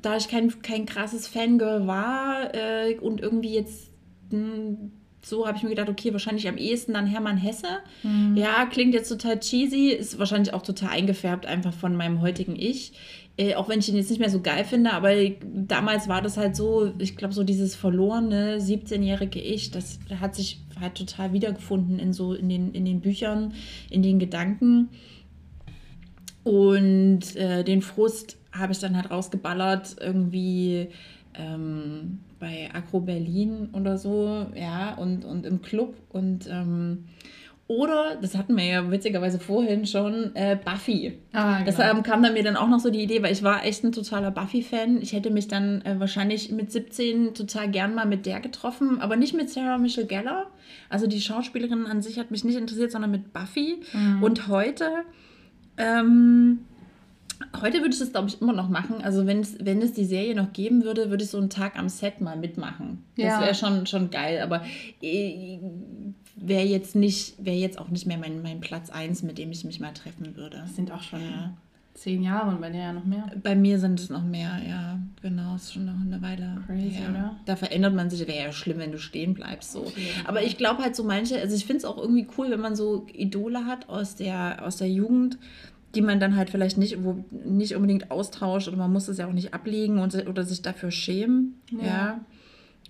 da 0.00 0.16
ich 0.16 0.28
kein, 0.28 0.62
kein 0.62 0.86
krasses 0.86 1.26
Fangirl 1.26 1.86
war 1.86 2.54
äh, 2.54 2.96
und 3.00 3.20
irgendwie 3.20 3.54
jetzt 3.54 3.88
mh, 4.30 4.76
so 5.22 5.46
habe 5.46 5.56
ich 5.56 5.62
mir 5.62 5.70
gedacht, 5.70 5.88
okay, 5.88 6.12
wahrscheinlich 6.12 6.48
am 6.48 6.56
ehesten 6.56 6.94
dann 6.94 7.06
Hermann 7.06 7.36
Hesse. 7.36 7.66
Mhm. 8.02 8.36
Ja, 8.36 8.66
klingt 8.66 8.94
jetzt 8.94 9.08
total 9.08 9.38
cheesy, 9.38 9.88
ist 9.90 10.18
wahrscheinlich 10.18 10.54
auch 10.54 10.62
total 10.62 10.90
eingefärbt 10.90 11.46
einfach 11.46 11.72
von 11.74 11.94
meinem 11.96 12.20
heutigen 12.20 12.56
Ich. 12.56 12.92
Äh, 13.36 13.54
auch 13.54 13.68
wenn 13.68 13.78
ich 13.78 13.88
ihn 13.88 13.96
jetzt 13.96 14.10
nicht 14.10 14.18
mehr 14.18 14.30
so 14.30 14.40
geil 14.40 14.64
finde, 14.64 14.92
aber 14.92 15.12
damals 15.42 16.08
war 16.08 16.20
das 16.20 16.36
halt 16.36 16.56
so, 16.56 16.92
ich 16.98 17.16
glaube, 17.16 17.32
so 17.32 17.44
dieses 17.44 17.74
verlorene 17.74 18.58
17-jährige 18.58 19.40
Ich, 19.40 19.70
das 19.70 19.98
hat 20.20 20.34
sich 20.34 20.60
halt 20.78 20.94
total 20.96 21.32
wiedergefunden 21.32 21.98
in 21.98 22.12
so 22.12 22.34
in 22.34 22.48
den, 22.48 22.72
in 22.72 22.84
den 22.84 23.00
Büchern, 23.00 23.54
in 23.88 24.02
den 24.02 24.18
Gedanken. 24.18 24.88
Und 26.44 27.36
äh, 27.36 27.64
den 27.64 27.82
Frust 27.82 28.36
habe 28.52 28.72
ich 28.72 28.78
dann 28.78 28.96
halt 28.96 29.10
rausgeballert, 29.10 29.96
irgendwie 30.00 30.88
ähm, 31.34 32.20
bei 32.38 32.70
Agro 32.72 33.00
Berlin 33.00 33.68
oder 33.72 33.98
so, 33.98 34.46
ja, 34.54 34.94
und, 34.94 35.24
und 35.24 35.46
im 35.46 35.62
Club. 35.62 35.94
Und 36.10 36.48
ähm, 36.50 37.04
oder, 37.70 38.16
das 38.20 38.36
hatten 38.36 38.56
wir 38.56 38.64
ja 38.64 38.90
witzigerweise 38.90 39.38
vorhin 39.38 39.86
schon, 39.86 40.34
äh, 40.34 40.58
Buffy. 40.64 41.12
Ah, 41.32 41.52
genau. 41.58 41.64
Deshalb 41.66 42.02
kam 42.02 42.20
dann 42.20 42.32
mir 42.32 42.42
dann 42.42 42.56
auch 42.56 42.66
noch 42.66 42.80
so 42.80 42.90
die 42.90 43.00
Idee, 43.00 43.22
weil 43.22 43.32
ich 43.32 43.44
war 43.44 43.64
echt 43.64 43.84
ein 43.84 43.92
totaler 43.92 44.32
Buffy-Fan. 44.32 45.00
Ich 45.00 45.12
hätte 45.12 45.30
mich 45.30 45.46
dann 45.46 45.80
äh, 45.82 46.00
wahrscheinlich 46.00 46.50
mit 46.50 46.72
17 46.72 47.32
total 47.32 47.70
gern 47.70 47.94
mal 47.94 48.06
mit 48.06 48.26
der 48.26 48.40
getroffen, 48.40 49.00
aber 49.00 49.14
nicht 49.14 49.34
mit 49.34 49.50
Sarah 49.50 49.78
Michelle 49.78 50.08
Gellar. 50.08 50.46
Also 50.88 51.06
die 51.06 51.20
Schauspielerin 51.20 51.86
an 51.86 52.02
sich 52.02 52.18
hat 52.18 52.32
mich 52.32 52.42
nicht 52.42 52.56
interessiert, 52.56 52.90
sondern 52.90 53.12
mit 53.12 53.32
Buffy. 53.32 53.76
Mhm. 53.92 54.20
Und 54.20 54.48
heute, 54.48 54.88
ähm, 55.76 56.58
heute 57.62 57.78
würde 57.78 57.90
ich 57.90 58.00
das, 58.00 58.10
glaube 58.10 58.28
ich, 58.30 58.42
immer 58.42 58.52
noch 58.52 58.68
machen. 58.68 58.96
Also 59.02 59.26
wenn 59.28 59.38
es, 59.40 59.64
wenn 59.64 59.80
es 59.80 59.92
die 59.92 60.04
Serie 60.06 60.34
noch 60.34 60.52
geben 60.52 60.82
würde, 60.82 61.08
würde 61.10 61.22
ich 61.22 61.30
so 61.30 61.38
einen 61.38 61.50
Tag 61.50 61.78
am 61.78 61.88
Set 61.88 62.20
mal 62.20 62.36
mitmachen. 62.36 63.04
Das 63.16 63.26
Ja. 63.26 63.40
wäre 63.40 63.54
schon, 63.54 63.86
schon 63.86 64.10
geil, 64.10 64.40
aber 64.42 64.62
äh, 65.00 65.58
wäre 66.40 66.64
jetzt 66.64 66.96
nicht, 66.96 67.34
wäre 67.44 67.56
jetzt 67.56 67.78
auch 67.78 67.88
nicht 67.88 68.06
mehr 68.06 68.18
mein, 68.18 68.42
mein 68.42 68.60
Platz 68.60 68.90
1, 68.90 69.22
mit 69.22 69.38
dem 69.38 69.50
ich 69.52 69.64
mich 69.64 69.80
mal 69.80 69.92
treffen 69.92 70.36
würde. 70.36 70.58
Das 70.58 70.74
sind 70.76 70.90
auch 70.90 71.02
schon 71.02 71.20
Ja. 71.20 71.52
zehn 71.94 72.22
Jahre 72.22 72.50
und 72.50 72.60
bei 72.60 72.70
dir 72.70 72.78
ja 72.80 72.92
noch 72.92 73.04
mehr. 73.04 73.30
Bei 73.42 73.54
mir 73.54 73.78
sind 73.78 74.00
es 74.00 74.08
noch 74.08 74.24
mehr, 74.24 74.58
ja, 74.66 74.98
genau, 75.20 75.56
ist 75.56 75.72
schon 75.74 75.84
noch 75.84 76.00
eine 76.00 76.22
Weile. 76.22 76.62
Crazy, 76.66 77.00
ja. 77.02 77.10
oder? 77.10 77.36
Da 77.44 77.56
verändert 77.56 77.94
man 77.94 78.08
sich, 78.08 78.26
wäre 78.26 78.44
ja 78.46 78.52
schlimm, 78.52 78.78
wenn 78.78 78.92
du 78.92 78.98
stehen 78.98 79.34
bleibst. 79.34 79.72
So. 79.72 79.92
Aber 80.24 80.42
ich 80.42 80.56
glaube 80.56 80.82
halt 80.82 80.96
so 80.96 81.04
manche, 81.04 81.38
also 81.38 81.54
ich 81.54 81.66
finde 81.66 81.78
es 81.78 81.84
auch 81.84 81.98
irgendwie 81.98 82.26
cool, 82.38 82.50
wenn 82.50 82.60
man 82.60 82.74
so 82.74 83.06
Idole 83.12 83.66
hat 83.66 83.88
aus 83.88 84.16
der, 84.16 84.64
aus 84.64 84.76
der 84.76 84.88
Jugend, 84.88 85.38
die 85.94 86.02
man 86.02 86.20
dann 86.20 86.36
halt 86.36 86.48
vielleicht 86.50 86.78
nicht, 86.78 87.02
wo, 87.04 87.24
nicht 87.44 87.74
unbedingt 87.74 88.10
austauscht 88.10 88.68
oder 88.68 88.76
man 88.76 88.92
muss 88.92 89.08
es 89.08 89.18
ja 89.18 89.26
auch 89.26 89.32
nicht 89.32 89.52
ablegen 89.52 89.98
und, 89.98 90.14
oder 90.26 90.44
sich 90.44 90.62
dafür 90.62 90.90
schämen. 90.90 91.60
Ja. 91.70 91.84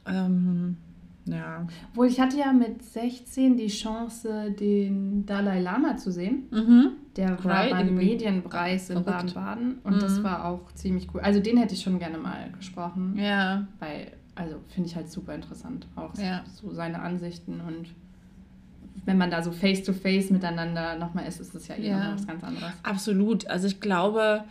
Ja. 0.06 0.26
Ähm, 0.26 0.76
ja. 1.26 1.66
Obwohl, 1.90 2.06
ich 2.08 2.20
hatte 2.20 2.38
ja 2.38 2.52
mit 2.52 2.82
16 2.82 3.56
die 3.56 3.68
Chance, 3.68 4.50
den 4.58 5.26
Dalai 5.26 5.60
Lama 5.60 5.96
zu 5.96 6.10
sehen. 6.10 6.44
Mhm. 6.50 6.88
Der 7.16 7.42
war 7.44 7.52
Right, 7.52 7.70
beim. 7.72 7.94
Medienpreis 7.94 8.90
in. 8.90 9.02
Baden-Baden 9.04 9.78
und 9.84 10.00
das 10.02 10.18
Mhm. 10.18 10.22
war 10.24 10.44
auch 10.46 10.72
ziemlich 10.72 11.08
cool. 11.14 11.20
Also 11.20 11.40
den 11.40 11.56
hätte 11.58 11.74
ich 11.74 11.82
schon 11.82 11.98
gerne 11.98 12.18
mal 12.18 12.50
gesprochen, 12.56 13.16
Ja. 13.18 13.66
weil, 13.80 14.12
also 14.34 14.56
finde 14.68 14.88
ich 14.88 14.96
halt 14.96 15.10
super 15.10 15.34
interessant, 15.34 15.86
auch 15.96 16.16
Ja. 16.16 16.42
so 16.54 16.72
seine 16.72 17.00
Ansichten 17.00 17.60
und 17.60 17.86
wenn 19.06 19.16
man 19.18 19.30
da 19.30 19.42
so 19.42 19.50
face-to-face 19.50 20.30
miteinander 20.30 20.96
nochmal 20.98 21.26
ist, 21.26 21.40
ist 21.40 21.54
das 21.54 21.68
ja 21.68 21.74
eh 21.76 21.88
Ja. 21.88 22.04
noch 22.10 22.14
was 22.14 22.26
ganz 22.26 22.44
anderes. 22.44 22.72
Absolut. 22.82 23.46
Also 23.48 23.66
ich 23.66 23.80
glaube, 23.80 24.44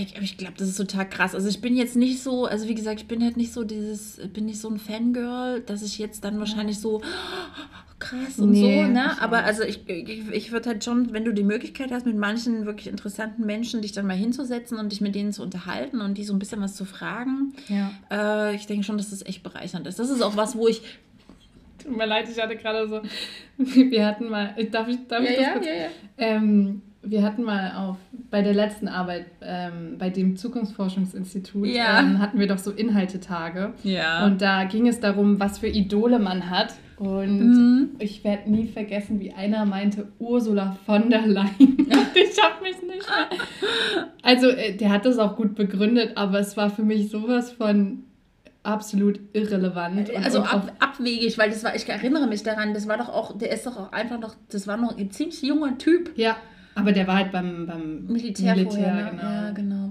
ich, 0.00 0.16
ich 0.20 0.36
glaube, 0.36 0.54
das 0.58 0.68
ist 0.68 0.76
total 0.76 1.08
krass. 1.08 1.34
Also 1.34 1.48
ich 1.48 1.60
bin 1.60 1.76
jetzt 1.76 1.96
nicht 1.96 2.22
so, 2.22 2.46
also 2.46 2.68
wie 2.68 2.74
gesagt, 2.74 3.00
ich 3.00 3.08
bin 3.08 3.22
halt 3.22 3.36
nicht 3.36 3.52
so 3.52 3.64
dieses, 3.64 4.20
bin 4.32 4.46
nicht 4.46 4.60
so 4.60 4.68
ein 4.68 4.78
Fangirl, 4.78 5.60
dass 5.60 5.82
ich 5.82 5.98
jetzt 5.98 6.24
dann 6.24 6.38
wahrscheinlich 6.38 6.78
so 6.78 6.98
"Oh, 6.98 7.94
krass 7.98 8.38
und 8.38 8.50
Nee, 8.50 8.84
so, 8.84 8.90
ne? 8.92 9.20
Aber 9.20 9.44
also 9.44 9.62
ich, 9.62 9.88
ich, 9.88 10.28
ich 10.32 10.52
würde 10.52 10.70
halt 10.70 10.82
schon, 10.84 11.12
wenn 11.12 11.24
du 11.24 11.32
die 11.32 11.44
Möglichkeit 11.44 11.90
hast, 11.92 12.04
mit 12.06 12.16
manchen 12.16 12.66
wirklich 12.66 12.88
interessanten 12.88 13.46
Menschen 13.46 13.80
dich 13.82 13.92
dann 13.92 14.06
mal 14.06 14.16
hinzusetzen 14.16 14.78
und 14.78 14.90
dich 14.92 15.00
mit 15.00 15.14
denen 15.14 15.32
zu 15.32 15.42
unterhalten 15.42 16.00
und 16.00 16.18
die 16.18 16.24
so 16.24 16.32
ein 16.32 16.38
bisschen 16.38 16.60
was 16.60 16.74
zu 16.74 16.84
fragen, 16.84 17.54
Ja. 17.68 17.92
äh, 18.10 18.54
ich 18.56 18.66
denke 18.66 18.84
schon, 18.84 18.98
dass 18.98 19.10
das 19.10 19.24
echt 19.24 19.42
bereichernd 19.42 19.86
ist. 19.86 19.98
Das 19.98 20.10
ist 20.10 20.20
auch 20.22 20.36
was, 20.36 20.56
wo 20.56 20.66
ich. 20.68 20.82
Tut 21.82 21.96
mir 21.96 22.06
leid, 22.06 22.28
ich 22.30 22.40
hatte 22.40 22.56
gerade 22.56 22.88
so, 22.88 23.02
wir 23.58 24.06
hatten 24.06 24.28
mal, 24.28 24.54
darf 24.70 24.88
ich, 24.88 24.98
darf 25.08 25.22
ich 25.24 25.36
das 25.36 25.52
kurz? 25.52 25.66
ja. 25.66 25.88
Ähm, 26.18 26.82
wir 27.02 27.22
hatten 27.22 27.42
mal 27.42 27.72
auf, 27.76 27.96
bei 28.30 28.42
der 28.42 28.54
letzten 28.54 28.86
Arbeit, 28.88 29.26
ähm, 29.40 29.96
bei 29.98 30.08
dem 30.10 30.36
Zukunftsforschungsinstitut, 30.36 31.66
Ja. 31.66 32.00
ähm, 32.00 32.18
hatten 32.20 32.38
wir 32.38 32.46
doch 32.46 32.58
so 32.58 32.70
Inhaltetage. 32.70 33.72
Ja. 33.82 34.24
Und 34.24 34.40
da 34.40 34.64
ging 34.64 34.86
es 34.86 35.00
darum, 35.00 35.40
was 35.40 35.58
für 35.58 35.66
Idole 35.68 36.18
man 36.18 36.48
hat. 36.50 36.74
Und 36.98 37.38
Mhm. 37.40 37.90
ich 37.98 38.22
werde 38.22 38.48
nie 38.50 38.68
vergessen, 38.68 39.18
wie 39.18 39.32
einer 39.32 39.64
meinte, 39.64 40.08
Ursula 40.20 40.76
von 40.86 41.10
der 41.10 41.26
Leyen. 41.26 41.48
ich 42.14 42.40
habe 42.42 42.62
mich 42.62 42.76
nicht 42.82 43.08
mehr. 43.08 43.38
Also, 44.22 44.48
äh, 44.48 44.76
der 44.76 44.90
hat 44.90 45.04
das 45.04 45.18
auch 45.18 45.36
gut 45.36 45.54
begründet, 45.56 46.12
aber 46.16 46.38
es 46.38 46.56
war 46.56 46.70
für 46.70 46.82
mich 46.84 47.10
sowas 47.10 47.50
von 47.50 48.04
absolut 48.62 49.18
irrelevant. 49.32 50.08
Und, 50.10 50.24
also 50.24 50.42
ab, 50.42 50.70
abwegig, 50.78 51.36
weil 51.36 51.50
das 51.50 51.64
war, 51.64 51.74
ich 51.74 51.88
erinnere 51.88 52.28
mich 52.28 52.44
daran, 52.44 52.74
das 52.74 52.86
war 52.86 52.96
doch 52.96 53.08
auch, 53.08 53.36
der 53.36 53.50
ist 53.50 53.66
doch 53.66 53.76
auch 53.76 53.90
einfach 53.92 54.20
noch, 54.20 54.36
das 54.52 54.68
war 54.68 54.76
noch 54.76 54.96
ein 54.96 55.10
ziemlich 55.10 55.42
junger 55.42 55.76
Typ. 55.78 56.12
ja, 56.16 56.36
aber 56.74 56.92
der 56.92 57.06
war 57.06 57.16
halt 57.16 57.32
beim, 57.32 57.66
beim 57.66 58.06
Militär, 58.06 58.56
vorher, 58.56 58.94
ne? 58.94 59.10
genau. 59.10 59.22
Ja, 59.22 59.50
genau. 59.50 59.84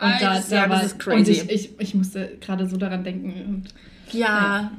Und 0.00 0.20
da, 0.20 0.34
das, 0.34 0.48
da 0.48 0.56
ja, 0.56 0.70
war, 0.70 0.76
das 0.76 0.86
ist 0.86 0.92
Und 0.94 0.98
crazy. 1.00 1.32
ich, 1.32 1.50
ich, 1.50 1.80
ich 1.80 1.94
musste 1.94 2.36
gerade 2.40 2.66
so 2.66 2.76
daran 2.76 3.02
denken. 3.04 3.32
Und 3.46 3.64
ja. 4.12 4.70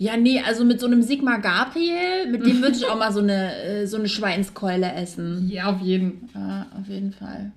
Ja, 0.00 0.16
nee, 0.16 0.40
also 0.40 0.64
mit 0.64 0.78
so 0.78 0.86
einem 0.86 1.02
Sigmar 1.02 1.40
Gabriel, 1.40 2.30
mit 2.30 2.46
dem 2.46 2.62
würde 2.62 2.76
ich 2.76 2.86
auch 2.86 2.96
mal 2.96 3.12
so 3.12 3.20
eine, 3.20 3.54
äh, 3.64 3.86
so 3.86 3.96
eine 3.96 4.08
Schweinskeule 4.08 4.92
essen. 4.92 5.48
ja, 5.50 5.66
auf 5.66 5.80
jeden. 5.80 6.28
Ja, 6.34 6.66
auf 6.80 6.88
jeden 6.88 7.12
Fall. 7.12 7.50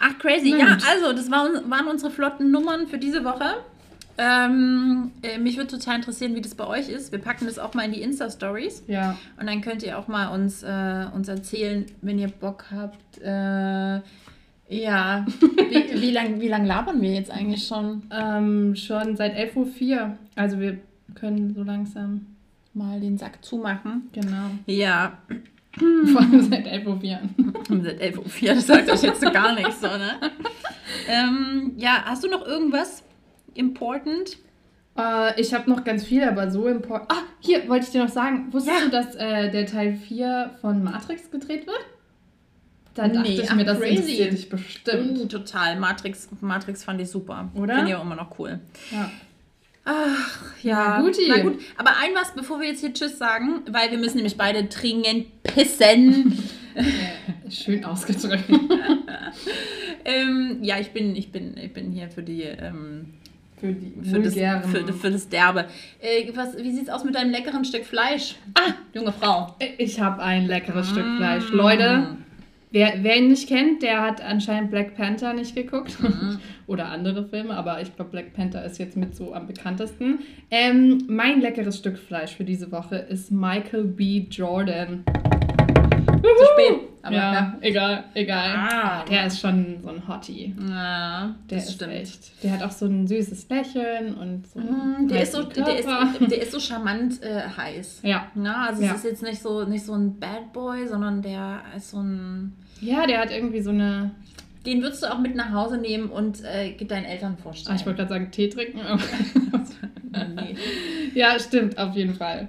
Ach, 0.00 0.18
crazy. 0.18 0.54
Na 0.56 0.58
Ja, 0.58 0.78
also, 0.90 1.12
das 1.12 1.30
waren, 1.30 1.70
waren 1.70 1.86
unsere 1.88 2.10
flotten 2.10 2.50
Nummern 2.50 2.86
für 2.86 2.98
diese 2.98 3.24
Woche. 3.24 3.56
Ähm, 4.18 5.12
äh, 5.22 5.38
mich 5.38 5.56
würde 5.56 5.70
total 5.70 5.96
interessieren, 5.96 6.34
wie 6.34 6.40
das 6.40 6.56
bei 6.56 6.66
euch 6.66 6.88
ist. 6.88 7.12
Wir 7.12 7.20
packen 7.20 7.46
das 7.46 7.58
auch 7.58 7.74
mal 7.74 7.84
in 7.84 7.92
die 7.92 8.02
Insta-Stories. 8.02 8.82
Ja. 8.88 9.16
Und 9.38 9.46
dann 9.46 9.60
könnt 9.60 9.84
ihr 9.84 9.96
auch 9.96 10.08
mal 10.08 10.28
uns, 10.34 10.64
äh, 10.64 11.06
uns 11.14 11.28
erzählen, 11.28 11.86
wenn 12.02 12.18
ihr 12.18 12.28
Bock 12.28 12.66
habt. 12.72 13.18
Äh, 13.22 14.00
ja, 14.70 15.24
wie, 15.70 16.00
wie 16.02 16.10
lange 16.10 16.40
wie 16.40 16.48
lang 16.48 16.66
labern 16.66 17.00
wir 17.00 17.14
jetzt 17.14 17.30
eigentlich 17.30 17.66
schon? 17.66 18.02
Ähm, 18.10 18.74
schon 18.74 19.16
seit 19.16 19.36
11.04 19.36 19.96
Uhr. 19.96 20.18
Also 20.34 20.58
wir 20.58 20.78
können 21.14 21.54
so 21.54 21.62
langsam. 21.62 22.26
Mal 22.74 23.00
den 23.00 23.18
Sack 23.18 23.44
zumachen. 23.44 24.08
Genau. 24.12 24.50
Ja, 24.66 25.18
Vor 26.12 26.20
allem 26.20 26.42
seit 26.42 26.66
11.04 26.66 26.86
Uhr. 26.86 27.82
seit 27.82 28.00
11.04 28.00 28.48
Uhr, 28.48 28.54
das 28.54 28.66
sagt 28.66 28.90
euch 28.90 29.02
jetzt 29.02 29.20
so 29.20 29.30
gar 29.30 29.54
nichts, 29.54 29.80
so, 29.80 29.86
ne? 29.86 30.12
Ähm, 31.08 31.72
ja, 31.76 32.02
hast 32.04 32.24
du 32.24 32.28
noch 32.28 32.46
irgendwas 32.46 33.04
important? 33.58 34.38
Äh, 34.96 35.40
ich 35.40 35.52
habe 35.54 35.68
noch 35.70 35.84
ganz 35.84 36.04
viel, 36.04 36.22
aber 36.24 36.50
so 36.50 36.66
important. 36.66 37.10
Ah, 37.12 37.22
hier 37.40 37.68
wollte 37.68 37.86
ich 37.86 37.92
dir 37.92 38.02
noch 38.02 38.10
sagen. 38.10 38.52
Wusstest 38.52 38.78
Ja. 38.78 38.84
du, 38.86 38.90
dass 38.90 39.14
äh, 39.14 39.50
der 39.50 39.66
Teil 39.66 39.94
4 39.96 40.56
von 40.60 40.82
Matrix 40.82 41.30
gedreht 41.30 41.66
wird? 41.66 41.80
Da 42.94 43.06
dachte 43.06 43.28
Nee, 43.28 43.40
ich 43.40 43.54
mir, 43.54 43.64
das 43.64 43.78
crazy. 43.78 43.94
interessiert 43.94 44.32
dich 44.32 44.48
bestimmt. 44.48 45.24
Mm, 45.24 45.28
total. 45.28 45.78
Matrix, 45.78 46.28
Matrix 46.40 46.82
fand 46.82 47.00
ich 47.00 47.08
super. 47.08 47.48
Oder? 47.54 47.76
Finde 47.76 47.90
ich 47.90 47.96
auch 47.96 48.02
immer 48.02 48.16
noch 48.16 48.36
cool. 48.40 48.58
Ja. 48.90 49.08
Ach, 49.84 50.42
ja. 50.62 50.96
Na 50.98 51.00
guti. 51.00 51.22
Na 51.28 51.42
gut. 51.42 51.60
Aber 51.76 51.90
ein 51.90 52.10
was, 52.14 52.34
bevor 52.34 52.60
wir 52.60 52.66
jetzt 52.68 52.80
hier 52.80 52.92
Tschüss 52.92 53.16
sagen, 53.16 53.60
weil 53.70 53.90
wir 53.92 53.98
müssen 53.98 54.16
nämlich 54.16 54.36
beide 54.36 54.64
dringend 54.64 55.26
pissen. 55.44 56.36
Schön 57.48 57.84
ausgedrückt. 57.84 58.44
ähm, 60.04 60.58
ja, 60.62 60.78
ich 60.78 60.90
bin, 60.90 61.14
ich 61.16 61.30
bin, 61.32 61.56
ich 61.56 61.72
bin 61.72 61.92
hier 61.92 62.10
für 62.10 62.22
die, 62.22 62.42
ähm, 62.42 63.14
Für 63.60 63.72
die 63.72 63.92
für, 64.08 64.20
das, 64.20 64.34
für, 64.34 64.92
für 64.92 65.10
das 65.10 65.28
Derbe. 65.28 65.66
Äh, 66.00 66.30
was, 66.34 66.56
wie 66.56 66.72
sieht's 66.72 66.88
aus 66.88 67.04
mit 67.04 67.14
deinem 67.14 67.30
leckeren 67.30 67.64
Stück 67.64 67.84
Fleisch? 67.84 68.36
Ah, 68.54 68.72
junge 68.94 69.12
Frau. 69.12 69.56
Ich 69.78 70.00
habe 70.00 70.22
ein 70.22 70.46
leckeres 70.46 70.88
Stück 70.90 71.04
Mm. 71.06 71.16
Fleisch. 71.16 71.50
Leute, 71.50 72.16
wer, 72.70 72.94
wer 73.02 73.16
ihn 73.16 73.28
nicht 73.28 73.48
kennt, 73.48 73.82
der 73.82 74.02
hat 74.02 74.20
anscheinend 74.22 74.70
Black 74.70 74.94
Panther 74.96 75.32
nicht 75.32 75.54
geguckt. 75.54 76.00
Mhm. 76.02 76.38
Oder 76.66 76.86
andere 76.86 77.26
Filme, 77.26 77.54
aber 77.54 77.80
ich 77.80 77.94
glaube, 77.96 78.10
Black 78.10 78.34
Panther 78.34 78.64
ist 78.64 78.78
jetzt 78.78 78.96
mit 78.96 79.16
so 79.16 79.32
am 79.34 79.46
bekanntesten. 79.46 80.20
Ähm, 80.50 81.04
mein 81.08 81.40
leckeres 81.40 81.78
Stück 81.78 81.98
Fleisch 81.98 82.36
für 82.36 82.44
diese 82.44 82.70
Woche 82.70 82.96
ist 82.96 83.30
Michael 83.32 83.84
B. 83.84 84.26
Jordan. 84.30 85.04
Zu 86.22 86.44
spät. 86.52 86.88
Aber 87.02 87.14
ja, 87.16 87.32
ja. 87.32 87.58
egal, 87.60 88.04
egal. 88.14 88.54
Ah, 88.56 89.04
Der 89.04 89.26
ist 89.26 89.40
schon 89.40 89.78
so 89.82 89.88
ein 89.88 90.06
Hottie. 90.08 90.54
ja, 90.68 91.34
Der 91.48 91.58
das 91.58 91.68
ist 91.68 91.74
stimmt. 91.76 91.92
echt. 91.92 92.42
Der 92.42 92.52
hat 92.52 92.62
auch 92.62 92.70
so 92.72 92.86
ein 92.86 93.06
süßes 93.06 93.48
Lächeln 93.48 94.14
und 94.14 94.46
so. 94.46 94.58
Mm, 94.60 95.06
Der 95.08 95.22
ist, 95.22 95.32
so, 95.32 95.42
der, 95.44 95.78
ist, 95.78 95.88
der 96.20 96.42
ist 96.42 96.52
so 96.52 96.58
charmant 96.60 97.22
äh, 97.22 97.42
heiß. 97.56 98.00
Ja. 98.02 98.26
Na, 98.34 98.66
also 98.68 98.82
Ja. 98.82 98.90
es 98.90 98.96
ist 98.98 99.04
jetzt 99.04 99.22
nicht 99.22 99.40
so, 99.40 99.64
nicht 99.64 99.84
so 99.84 99.94
ein 99.94 100.18
Bad 100.18 100.52
Boy, 100.52 100.86
sondern 100.88 101.22
der 101.22 101.60
ist 101.76 101.90
so 101.90 102.00
ein. 102.00 102.52
ja, 102.80 103.06
der 103.06 103.20
hat 103.20 103.30
irgendwie 103.30 103.60
so 103.60 103.70
eine. 103.70 104.10
Den 104.66 104.82
würdest 104.82 105.02
du 105.02 105.06
auch 105.10 105.20
mit 105.20 105.34
nach 105.36 105.52
Hause 105.52 105.78
nehmen 105.78 106.10
und 106.10 106.44
äh, 106.44 106.74
deinen 106.84 107.04
Eltern 107.04 107.36
Ah, 107.38 107.42
vorstellen. 107.42 107.76
ich 107.76 107.86
wollte 107.86 107.98
gerade 107.98 108.10
sagen, 108.10 108.30
Tee 108.32 108.48
trinken. 108.50 108.80
nee. 110.34 110.56
ja, 111.14 111.38
stimmt, 111.38 111.78
auf 111.78 111.94
jeden 111.94 112.14
Fall. 112.14 112.48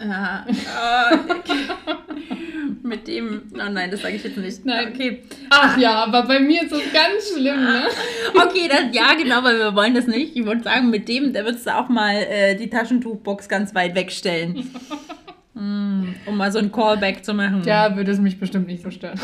Ja. 0.00 0.46
Ah, 0.76 1.10
mit 2.82 3.06
dem. 3.06 3.42
Oh 3.54 3.70
nein, 3.70 3.90
das 3.90 4.02
sage 4.02 4.16
ich 4.16 4.24
jetzt 4.24 4.36
nicht. 4.36 4.64
Nein. 4.64 4.92
Okay. 4.92 5.22
Ach 5.50 5.78
ja, 5.78 6.04
aber 6.04 6.22
bei 6.22 6.40
mir 6.40 6.62
ist 6.62 6.72
das 6.72 6.82
ganz 6.92 7.32
schlimm, 7.32 7.62
ne? 7.62 7.84
Okay, 8.34 8.68
das, 8.68 8.84
ja, 8.92 9.14
genau, 9.14 9.42
weil 9.44 9.58
wir 9.58 9.74
wollen 9.74 9.94
das 9.94 10.06
nicht. 10.06 10.36
Ich 10.36 10.44
wollte 10.44 10.64
sagen, 10.64 10.90
mit 10.90 11.08
dem, 11.08 11.32
da 11.32 11.44
würdest 11.44 11.66
du 11.66 11.76
auch 11.76 11.88
mal 11.88 12.14
äh, 12.14 12.56
die 12.56 12.68
Taschentuchbox 12.68 13.48
ganz 13.48 13.74
weit 13.74 13.94
wegstellen. 13.94 14.70
mm, 15.54 16.14
um 16.26 16.36
mal 16.36 16.50
so 16.50 16.58
ein 16.58 16.72
Callback 16.72 17.24
zu 17.24 17.32
machen. 17.32 17.62
Ja, 17.64 17.96
würde 17.96 18.10
es 18.10 18.18
mich 18.18 18.38
bestimmt 18.38 18.66
nicht 18.66 18.82
so 18.82 18.90
stören. 18.90 19.18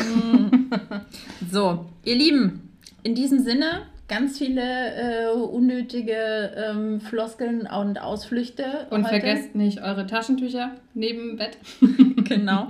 So, 1.51 1.85
ihr 2.05 2.15
Lieben, 2.15 2.69
in 3.03 3.15
diesem 3.15 3.39
Sinne 3.39 3.87
ganz 4.11 4.37
viele 4.37 4.61
äh, 4.61 5.31
unnötige 5.31 6.51
ähm, 6.57 6.99
Floskeln 6.99 7.61
und 7.61 7.97
Ausflüchte. 7.97 8.85
Und 8.89 9.05
heute. 9.05 9.21
vergesst 9.21 9.55
nicht 9.55 9.81
eure 9.81 10.05
Taschentücher 10.05 10.71
neben 10.93 11.37
Bett. 11.37 11.57
Genau. 12.31 12.69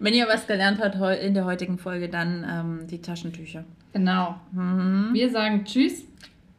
Wenn 0.00 0.12
ihr 0.12 0.26
was 0.26 0.48
gelernt 0.48 0.80
habt 0.82 0.96
in 1.22 1.32
der 1.32 1.44
heutigen 1.44 1.78
Folge, 1.78 2.08
dann 2.08 2.44
ähm, 2.50 2.86
die 2.88 3.00
Taschentücher. 3.00 3.62
Genau. 3.92 4.34
Mhm. 4.50 5.10
Wir 5.12 5.30
sagen 5.30 5.64
Tschüss, 5.64 6.02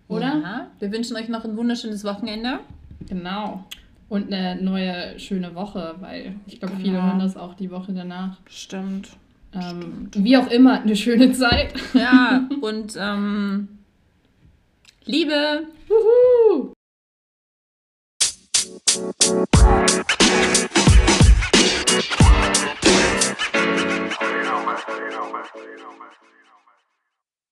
oder? 0.08 0.40
Ja, 0.42 0.68
wir 0.80 0.90
wünschen 0.94 1.18
euch 1.18 1.28
noch 1.28 1.44
ein 1.44 1.58
wunderschönes 1.58 2.06
Wochenende. 2.06 2.60
Genau. 3.10 3.66
Und 4.08 4.32
eine 4.32 4.62
neue 4.62 5.20
schöne 5.20 5.54
Woche, 5.54 5.96
weil 6.00 6.36
ich 6.48 6.62
glaube, 6.62 6.78
viele 6.78 6.94
Genau. 6.94 7.08
hören 7.08 7.20
das 7.20 7.36
auch 7.36 7.56
die 7.56 7.72
Woche 7.72 7.92
danach. 7.92 8.38
Stimmt. 8.50 9.10
Ähm, 9.54 10.10
wie 10.16 10.38
auch 10.38 10.50
immer, 10.50 10.82
eine 10.82 10.96
schöne 10.96 11.34
Zeit. 11.34 11.74
Ja, 11.94 12.48
und 12.62 12.96
ähm, 12.98 13.68
Liebe! 15.10 15.66
Wuhu! 15.90 16.72
You 24.22 24.44
know, 24.44 24.66
man. 24.66 24.78
You 24.88 25.10
know, 25.10 25.34
man. 25.34 25.46
You 25.56 25.78
know, 25.80 25.92
man. 25.98 25.99